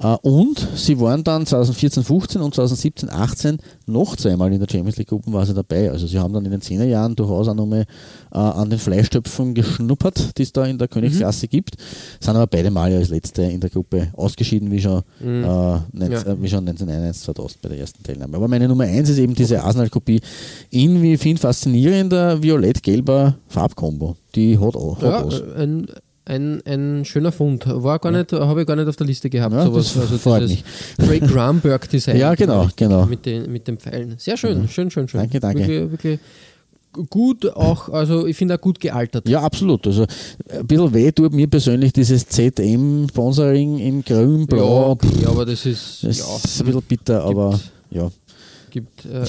Äh, 0.00 0.16
Und 0.22 0.66
sie 0.74 0.98
waren 0.98 1.22
dann 1.22 1.46
2014, 1.46 2.02
15 2.02 2.40
und 2.42 2.52
2017, 2.56 3.08
18 3.08 3.58
noch 3.86 4.16
zweimal 4.16 4.52
in 4.52 4.58
der 4.58 4.66
Champions 4.68 4.96
League 4.96 5.08
Gruppenphase 5.08 5.54
dabei. 5.54 5.90
Also 5.92 6.08
sie 6.08 6.18
haben 6.18 6.34
dann 6.34 6.44
in 6.44 6.50
den 6.50 6.60
10er 6.60 6.82
Jahren 6.84 7.14
durchaus 7.14 7.46
auch 7.46 7.54
nochmal 7.54 7.84
äh, 8.32 8.38
an 8.38 8.68
den 8.68 8.80
Fleischtöpfen 8.80 9.54
geschnuppert, 9.54 10.36
die 10.38 10.42
es 10.42 10.52
da 10.52 10.64
in 10.66 10.76
der 10.78 10.88
Königsklasse 10.88 11.46
gibt. 11.46 11.76
Sind 12.18 12.34
aber 12.34 12.48
beide 12.48 12.72
Male 12.72 12.96
als 12.96 13.10
Letzte 13.10 13.42
in 13.42 13.60
der 13.60 13.70
Gruppe 13.70 14.08
ausgeschieden, 14.16 14.72
wie 14.72 14.80
schon, 14.80 15.02
äh, 15.20 15.24
neunz- 15.24 16.24
Ja. 16.26 16.42
wie 16.42 16.48
schon 16.48 16.64
1991, 16.64 17.22
2000 17.24 17.62
bei 17.62 17.68
der 17.68 17.78
ersten 17.78 18.02
Teilnahme. 18.02 18.36
Aber 18.36 18.48
meine 18.48 18.66
Nummer 18.66 18.84
1 18.84 19.08
ist 19.08 19.18
eben 19.18 19.34
diese 19.36 19.62
Arsenal-Kopie 19.62 20.20
in, 20.70 21.00
wie 21.00 21.12
ich 21.14 21.20
finde, 21.20 21.40
faszinierender 21.40 22.42
violett-gelber 22.42 23.36
Farbkombo. 23.46 24.16
Die 24.34 24.58
hat 24.58 24.74
auch. 24.74 24.96
Hat 24.96 25.02
Ja, 25.02 25.26
was. 25.26 25.40
äh, 25.40 25.62
ein, 25.62 25.86
ein, 26.32 26.62
ein 26.66 27.04
schöner 27.04 27.32
Fund. 27.32 27.64
War 27.66 27.98
gar 27.98 28.10
nicht, 28.10 28.32
habe 28.32 28.62
ich 28.62 28.66
gar 28.66 28.76
nicht 28.76 28.88
auf 28.88 28.96
der 28.96 29.06
Liste 29.06 29.28
gehabt. 29.28 29.54
Ja, 29.54 29.64
sowas. 29.64 29.94
das 29.94 30.02
Also 30.02 30.18
freut 30.18 30.42
dieses 30.42 30.64
Ray 30.98 31.20
Grumberg 31.20 31.88
Design. 31.88 32.16
Ja, 32.22 32.34
genau, 32.34 32.68
genau. 32.76 33.06
Mit 33.06 33.26
den, 33.26 33.50
mit 33.50 33.66
den 33.66 33.78
Pfeilen. 33.78 34.14
Sehr 34.18 34.36
schön, 34.36 34.68
schön, 34.68 34.90
schön, 34.90 35.08
schön. 35.08 35.20
Danke, 35.20 35.40
danke. 35.40 35.60
Wirklich, 35.60 35.90
wirklich 35.90 36.20
gut 37.08 37.46
auch, 37.46 37.88
also 37.88 38.26
ich 38.26 38.36
finde 38.36 38.54
auch 38.54 38.60
gut 38.60 38.78
gealtert. 38.78 39.28
Ja, 39.28 39.40
absolut. 39.40 39.86
Also 39.86 40.06
ein 40.50 40.66
bisschen 40.66 40.94
weh 40.94 41.10
tut 41.10 41.32
mir 41.32 41.48
persönlich 41.48 41.92
dieses 41.92 42.26
ZM-Sponsoring 42.26 43.78
in 43.78 44.04
grün, 44.04 44.46
blau. 44.46 44.82
ja, 44.82 44.88
okay, 44.88 45.26
aber 45.26 45.46
das 45.46 45.66
ist, 45.66 46.04
Das 46.04 46.18
ja, 46.18 46.24
ist 46.36 46.60
ein 46.60 46.66
bisschen 46.66 46.82
bitter, 46.82 47.24
aber 47.24 47.58
ja. 47.90 48.10
gibt 48.70 49.06
äh, 49.06 49.24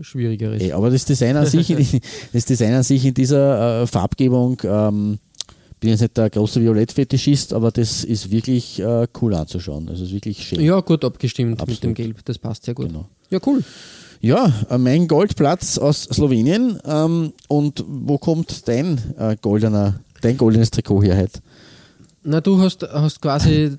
Schwierigeres. 0.00 0.62
Eh, 0.62 0.72
aber 0.72 0.90
das 0.90 1.04
Design 1.04 1.36
an 1.36 1.46
sich, 1.46 1.70
in, 1.70 2.00
das 2.32 2.44
Design 2.44 2.74
an 2.74 2.82
sich 2.82 3.04
in 3.04 3.14
dieser 3.14 3.82
äh, 3.82 3.86
Farbgebung, 3.86 4.60
ähm, 4.64 5.18
bin 5.80 5.90
jetzt 5.90 6.00
nicht 6.00 6.16
der 6.16 6.30
große 6.30 6.60
Violett-Fetischist, 6.60 7.52
aber 7.52 7.70
das 7.70 8.04
ist 8.04 8.30
wirklich 8.30 8.80
äh, 8.80 9.06
cool 9.20 9.34
anzuschauen. 9.34 9.88
Also 9.88 10.02
es 10.02 10.08
ist 10.08 10.14
wirklich 10.14 10.42
schön. 10.46 10.60
Ja, 10.60 10.80
gut 10.80 11.04
abgestimmt 11.04 11.50
mit 11.50 11.60
Absolut. 11.60 11.82
dem 11.82 11.94
Gelb. 11.94 12.24
Das 12.24 12.38
passt 12.38 12.64
sehr 12.64 12.74
gut. 12.74 12.88
Genau. 12.88 13.08
Ja, 13.30 13.38
cool. 13.46 13.62
Ja, 14.20 14.52
äh, 14.70 14.78
mein 14.78 15.06
Goldplatz 15.06 15.78
aus 15.78 16.02
Slowenien. 16.04 16.80
Ähm, 16.84 17.32
und 17.48 17.84
wo 17.86 18.18
kommt 18.18 18.66
dein 18.66 18.98
äh, 19.18 19.36
goldener, 19.40 20.00
dein 20.20 20.36
goldenes 20.36 20.70
Trikot 20.70 21.02
her 21.02 21.16
heute? 21.16 21.40
Na, 22.24 22.40
du 22.40 22.60
hast, 22.60 22.82
hast 22.82 23.22
quasi 23.22 23.76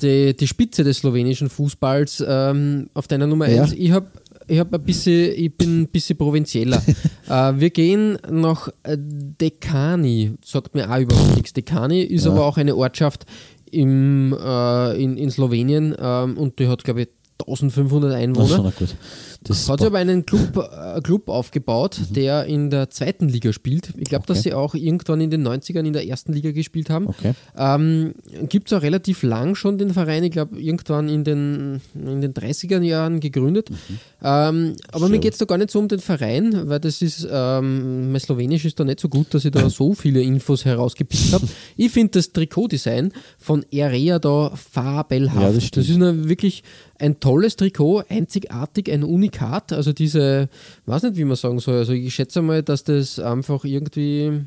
die, 0.00 0.36
die 0.36 0.46
Spitze 0.46 0.84
des 0.84 0.98
slowenischen 0.98 1.50
Fußballs 1.50 2.24
ähm, 2.26 2.88
auf 2.94 3.08
deiner 3.08 3.26
Nummer 3.26 3.48
Ja. 3.48 3.62
1. 3.64 3.72
Ich 3.72 3.90
habe 3.90 4.06
ich 4.50 4.58
hab 4.58 4.74
ein 4.74 4.82
bisschen, 4.82 5.32
ich 5.36 5.54
bin 5.56 5.82
ein 5.82 5.88
bisschen 5.88 6.16
provinzieller. 6.18 6.82
äh, 7.28 7.52
wir 7.56 7.70
gehen 7.70 8.18
nach 8.30 8.68
äh, 8.82 8.96
Dekani, 8.98 10.32
sagt 10.44 10.74
mir 10.74 10.90
auch 10.90 10.98
überhaupt 10.98 11.36
nichts. 11.36 11.52
Dekani 11.52 12.02
ist 12.02 12.24
Ja. 12.26 12.32
aber 12.32 12.44
auch 12.44 12.56
eine 12.56 12.74
Ortschaft 12.76 13.26
im, 13.70 14.36
äh, 14.38 15.02
in, 15.02 15.16
in 15.16 15.30
Slowenien 15.30 15.94
ähm, 15.98 16.36
und 16.36 16.58
die 16.58 16.66
hat, 16.68 16.84
glaube 16.84 17.02
ich, 17.02 17.08
1500 17.40 18.10
Das 18.12 18.18
ist 18.18 18.22
Einwohner. 18.22 18.48
schon 18.48 18.86
gut. 18.86 18.96
Das 19.42 19.68
Hat 19.70 19.80
sie 19.80 19.86
aber 19.86 19.96
einen 19.98 20.26
Club, 20.26 20.56
äh, 20.56 21.00
Club 21.00 21.28
aufgebaut, 21.30 21.98
der 22.10 22.44
in 22.44 22.68
der 22.68 22.90
zweiten 22.90 23.26
Liga 23.28 23.54
spielt. 23.54 23.90
Ich 23.96 24.04
glaube, 24.04 24.26
dass 24.26 24.38
Mhm. 24.38 24.40
Okay. 24.40 24.48
sie 24.50 24.54
auch 24.54 24.74
irgendwann 24.74 25.20
in 25.22 25.30
den 25.30 25.42
90ern 25.42 25.86
in 25.86 25.94
der 25.94 26.06
ersten 26.06 26.34
Liga 26.34 26.50
gespielt 26.50 26.90
haben. 26.90 27.06
Okay. 27.08 27.32
Ähm, 27.56 28.12
Gibt 28.50 28.70
es 28.70 28.76
auch 28.76 28.82
relativ 28.82 29.22
lang 29.22 29.54
schon 29.54 29.78
den 29.78 29.94
Verein, 29.94 30.24
ich 30.24 30.30
glaube, 30.32 30.60
irgendwann 30.60 31.08
in 31.08 31.24
den, 31.24 31.80
in 31.94 32.20
den 32.20 32.34
30er 32.34 32.82
Jahren 32.82 33.18
gegründet. 33.20 33.70
Ähm, 34.22 34.74
aber 34.92 35.06
mir 35.06 35.12
Sehr 35.12 35.18
geht 35.20 35.32
es 35.32 35.38
da 35.38 35.46
gar 35.46 35.56
nicht 35.56 35.70
so 35.70 35.78
um 35.78 35.88
den 35.88 36.00
Verein, 36.00 36.68
weil 36.68 36.78
das 36.80 37.00
ist, 37.00 37.26
ähm, 37.30 38.12
mein 38.12 38.20
Slowenisch 38.20 38.66
ist 38.66 38.78
da 38.78 38.84
nicht 38.84 39.00
so 39.00 39.08
gut, 39.08 39.32
dass 39.32 39.46
ich 39.46 39.52
da 39.52 39.70
so 39.70 39.94
viele 39.94 40.20
Infos 40.20 40.66
herausgepickt 40.66 41.32
habe. 41.32 41.48
Ich 41.78 41.90
finde 41.90 42.12
das 42.18 42.32
Trikotdesign 42.32 43.12
von 43.38 43.64
Erea 43.70 44.18
da 44.18 44.52
fabelhaft. 44.54 45.40
Ja, 45.40 45.50
das 45.52 45.70
das, 45.70 45.88
ist 45.88 45.98
wirklich 45.98 46.62
ein 46.98 47.18
tolles 47.20 47.56
Trikot, 47.56 48.02
einzigartig, 48.10 48.92
ein 48.92 49.02
Unikat. 49.02 49.29
Also 49.72 49.92
diese, 49.92 50.48
weiß 50.86 51.02
nicht, 51.04 51.16
wie 51.16 51.24
man 51.24 51.36
sagen 51.36 51.58
soll. 51.60 51.78
Also 51.78 51.92
ich 51.92 52.14
schätze 52.14 52.42
mal, 52.42 52.62
dass 52.62 52.84
das 52.84 53.18
einfach 53.18 53.64
irgendwie 53.64 54.42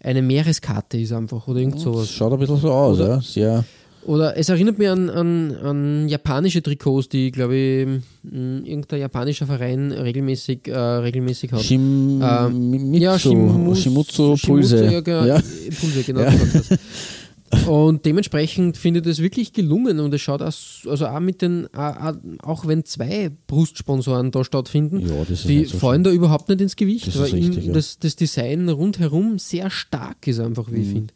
eine 0.00 0.22
Meereskarte 0.22 0.98
ist 0.98 1.12
einfach 1.12 1.46
oder 1.48 1.60
irgend 1.60 1.76
Das 1.76 1.82
sowas. 1.82 2.10
schaut 2.10 2.32
ein 2.32 2.38
bisschen 2.38 2.58
so 2.58 2.70
aus, 2.70 2.98
Oder- 2.98 3.08
ja. 3.08 3.20
Sehr, 3.20 3.64
Oder 4.06 4.36
es 4.38 4.48
erinnert 4.48 4.78
mich 4.78 4.88
an, 4.88 5.10
an, 5.10 5.54
an 5.56 6.08
japanische 6.08 6.62
Trikots, 6.62 7.08
die, 7.10 7.30
glaube 7.30 7.56
ich, 7.56 7.86
irgendein 8.32 9.00
japanischer 9.00 9.46
Verein 9.46 9.90
regelmäßig, 9.92 10.68
äh, 10.68 10.78
regelmäßig 10.78 11.52
hat. 11.52 11.60
Shim, 11.62 12.22
Ähm, 12.22 12.94
ja, 12.94 13.16
Shimus- 13.18 13.82
Shimutsu 13.82 14.36
Pulse. 14.46 14.84
ja, 14.86 15.00
genau, 15.00 15.24
Ja. 15.24 15.40
Pulse, 15.80 16.02
genau. 16.06 16.20
Ja. 16.20 16.32
Und 17.66 18.04
dementsprechend 18.04 18.76
finde 18.76 19.00
ich 19.00 19.06
das 19.06 19.18
wirklich 19.20 19.52
gelungen 19.52 20.00
und 20.00 20.12
es 20.14 20.20
schaut 20.20 20.42
aus, 20.42 20.82
also 20.86 21.06
auch 21.06 21.20
mit 21.20 21.42
den, 21.42 21.66
auch, 21.74 22.66
wenn 22.66 22.84
zwei 22.84 23.30
Brustsponsoren 23.46 24.30
da 24.30 24.44
stattfinden, 24.44 25.00
Ja, 25.00 25.24
die 25.24 25.64
so 25.64 25.78
fallen 25.78 26.04
da 26.04 26.10
überhaupt 26.10 26.48
nicht 26.48 26.60
ins 26.60 26.76
Gewicht, 26.76 27.08
Das 27.08 27.18
weil 27.18 27.30
richtig, 27.30 27.66
ja. 27.66 27.72
das, 27.72 27.98
das 27.98 28.16
Design 28.16 28.68
rundherum 28.68 29.38
sehr 29.38 29.70
stark 29.70 30.26
ist 30.26 30.40
einfach, 30.40 30.68
Mhm. 30.68 30.74
wie 30.76 30.80
ich 30.82 30.88
finde. 30.88 31.14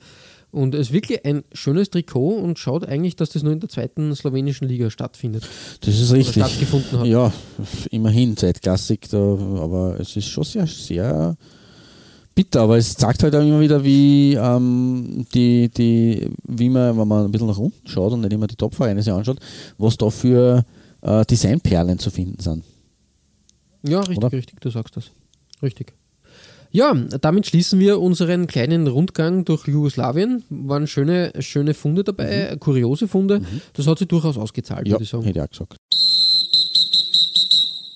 Und 0.50 0.74
es 0.74 0.88
ist 0.88 0.92
wirklich 0.92 1.24
ein 1.24 1.44
schönes 1.54 1.88
Trikot 1.88 2.36
und 2.36 2.58
schaut 2.58 2.86
eigentlich, 2.86 3.16
dass 3.16 3.30
das 3.30 3.42
nur 3.42 3.54
in 3.54 3.60
der 3.60 3.70
zweiten 3.70 4.14
slowenischen 4.14 4.68
Liga 4.68 4.90
stattfindet. 4.90 5.48
Das 5.80 5.98
ist 5.98 6.12
richtig. 6.12 6.44
stattgefunden 6.44 6.98
hat. 7.00 7.06
Ja, 7.06 7.32
immerhin 7.90 8.36
zweitklassig, 8.36 9.08
da, 9.10 9.16
aber 9.16 9.98
es 9.98 10.14
ist 10.14 10.28
schon 10.28 10.44
sehr, 10.44 10.66
sehr 10.66 11.36
bitter. 12.34 12.60
Aber 12.62 12.76
es 12.76 12.94
zeigt 12.94 13.22
halt 13.22 13.34
auch 13.34 13.40
immer 13.42 13.60
wieder, 13.60 13.82
wie 13.84 14.34
ähm, 14.34 15.26
die, 15.34 15.68
die, 15.68 16.28
wie 16.44 16.68
man, 16.68 16.98
wenn 16.98 17.08
man 17.08 17.24
ein 17.26 17.32
bisschen 17.32 17.48
nach 17.48 17.58
unten 17.58 17.86
schaut 17.88 18.12
und 18.12 18.20
nicht 18.22 18.32
immer 18.32 18.46
die 18.46 18.56
Top-Vereine 18.56 19.02
sich 19.02 19.12
anschaut, 19.12 19.38
was 19.78 19.96
da 19.96 20.10
für 20.10 20.64
äh, 21.02 21.24
Designperlen 21.24 21.98
zu 21.98 22.10
finden 22.10 22.40
sind. 22.40 22.64
Ja, 23.86 24.00
richtig, 24.00 24.18
Oder? 24.18 24.32
richtig, 24.32 24.60
du 24.60 24.70
sagst 24.70 24.96
das. 24.96 25.10
Richtig. 25.62 25.92
Ja, 26.74 26.94
damit 26.94 27.46
schließen 27.46 27.78
wir 27.80 28.00
unseren 28.00 28.46
kleinen 28.46 28.86
Rundgang 28.86 29.44
durch 29.44 29.66
Jugoslawien. 29.68 30.42
Waren 30.48 30.86
schöne, 30.86 31.30
schöne 31.40 31.74
Funde 31.74 32.02
dabei, 32.02 32.56
kuriose 32.58 33.08
Funde. 33.08 33.42
Das 33.74 33.86
hat 33.86 33.98
sich 33.98 34.08
durchaus 34.08 34.38
ausgezahlt, 34.38 34.86
Ja, 34.88 34.94
würde 34.94 35.04
ich 35.04 35.10
sagen. 35.10 35.24
hätte 35.24 35.38
ich 35.40 35.42
auch 35.44 35.50
gesagt. 35.50 35.76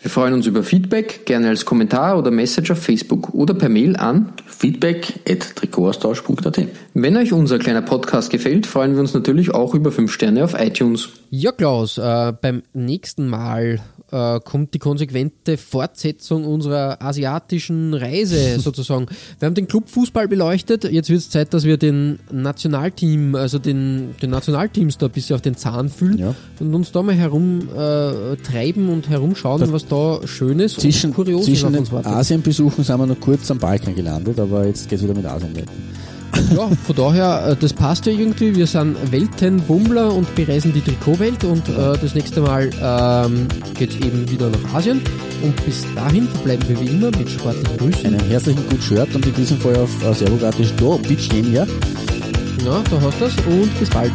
Wir 0.00 0.12
freuen 0.12 0.32
uns 0.32 0.46
über 0.46 0.62
Feedback, 0.62 1.26
gerne 1.26 1.48
als 1.48 1.64
Kommentar 1.64 2.16
oder 2.18 2.30
Message 2.30 2.70
auf 2.70 2.78
Facebook 2.78 3.34
oder 3.34 3.52
per 3.52 3.68
Mail 3.68 3.96
an. 3.96 4.32
feedback 4.46 5.18
at 5.28 5.56
Trikotaustausch.at 5.56 6.68
Wenn 6.94 7.16
euch 7.16 7.32
unser 7.32 7.58
kleiner 7.58 7.82
Podcast 7.82 8.30
gefällt, 8.30 8.66
freuen 8.66 8.94
wir 8.94 9.00
uns 9.00 9.12
natürlich 9.12 9.52
auch 9.52 9.74
über 9.74 9.90
5 9.90 10.12
Sterne 10.12 10.44
auf 10.44 10.54
iTunes. 10.56 11.08
Ja, 11.30 11.50
Klaus, 11.50 11.98
äh, 11.98 12.32
beim 12.40 12.62
nächsten 12.72 13.28
Mal 13.28 13.80
äh, 14.10 14.40
kommt 14.40 14.74
die 14.74 14.78
konsequente 14.78 15.56
Fortsetzung 15.56 16.44
unserer 16.46 17.02
asiatischen 17.02 17.94
Reise 17.94 18.58
sozusagen. 18.60 19.06
Wir 19.38 19.46
haben 19.46 19.54
den 19.54 19.68
Clubfußball 19.68 20.28
beleuchtet, 20.28 20.84
jetzt 20.84 21.10
wird 21.10 21.20
es 21.20 21.30
Zeit, 21.30 21.52
dass 21.54 21.64
wir 21.64 21.76
den 21.76 22.18
Nationalteam, 22.30 23.34
also 23.34 23.58
den, 23.58 24.14
den 24.22 24.30
Nationalteams 24.30 24.98
da 24.98 25.06
ein 25.06 25.12
bisschen 25.12 25.36
auf 25.36 25.42
den 25.42 25.56
Zahn 25.56 25.88
fühlen 25.88 26.18
Ja. 26.18 26.34
und 26.60 26.74
uns 26.74 26.92
da 26.92 27.02
mal 27.02 27.14
herumtreiben 27.14 28.88
äh, 28.88 28.92
und 28.92 29.08
herumschauen, 29.08 29.72
was 29.72 29.86
da 29.86 30.20
Schönes 30.26 30.74
Zwischen, 30.74 31.10
und 31.10 31.16
Kurioses 31.16 31.46
zwischen 31.46 31.66
auf 31.66 31.72
den 31.72 31.80
uns 31.80 31.92
wartet. 31.92 32.12
Asienbesuchen 32.12 32.84
sind 32.84 32.98
wir 32.98 33.06
noch 33.06 33.20
kurz 33.20 33.50
am 33.50 33.58
Balkan 33.58 33.94
gelandet, 33.94 34.38
aber 34.38 34.66
jetzt 34.66 34.88
geht 34.88 34.98
es 34.98 35.04
wieder 35.04 35.14
mit 35.14 35.26
Asien 35.26 35.54
weiter. 35.56 35.72
Ja, 36.54 36.68
von 36.86 36.96
daher, 36.96 37.48
äh, 37.48 37.56
das 37.56 37.72
passt 37.72 38.06
ja 38.06 38.12
irgendwie. 38.12 38.54
Wir 38.54 38.66
sind 38.66 38.96
Weltenbummler 39.12 40.12
und 40.14 40.34
bereisen 40.34 40.72
die 40.72 40.80
Trikotwelt 40.80 41.44
und 41.44 41.68
äh, 41.68 41.98
das 42.00 42.14
nächste 42.14 42.40
Mal 42.40 42.70
ähm, 42.80 43.48
geht 43.74 43.90
es 43.90 43.96
eben 43.96 44.28
wieder 44.30 44.48
nach 44.48 44.74
Asien. 44.74 45.02
Und 45.42 45.64
bis 45.64 45.84
dahin 45.94 46.26
verbleiben 46.28 46.68
wir 46.68 46.80
wie 46.80 46.86
immer 46.86 47.10
mit 47.16 47.30
sportlichen 47.30 47.76
Grüßen. 47.76 48.06
Einen 48.06 48.28
herzlichen 48.28 48.66
gut 48.68 48.82
Shirt 48.82 49.14
und 49.14 49.26
in 49.26 49.34
diesem 49.34 49.58
Fall 49.58 49.76
auf 49.76 49.90
äh, 50.04 50.14
Servogatisch 50.14 50.72
Do 50.76 50.98
Bitch 50.98 51.32
ja. 51.32 51.66
Ja, 52.64 52.82
da 52.90 53.00
hast 53.00 53.20
du 53.20 53.24
das 53.24 53.34
und 53.46 53.78
bis 53.78 53.90
bald. 53.90 54.12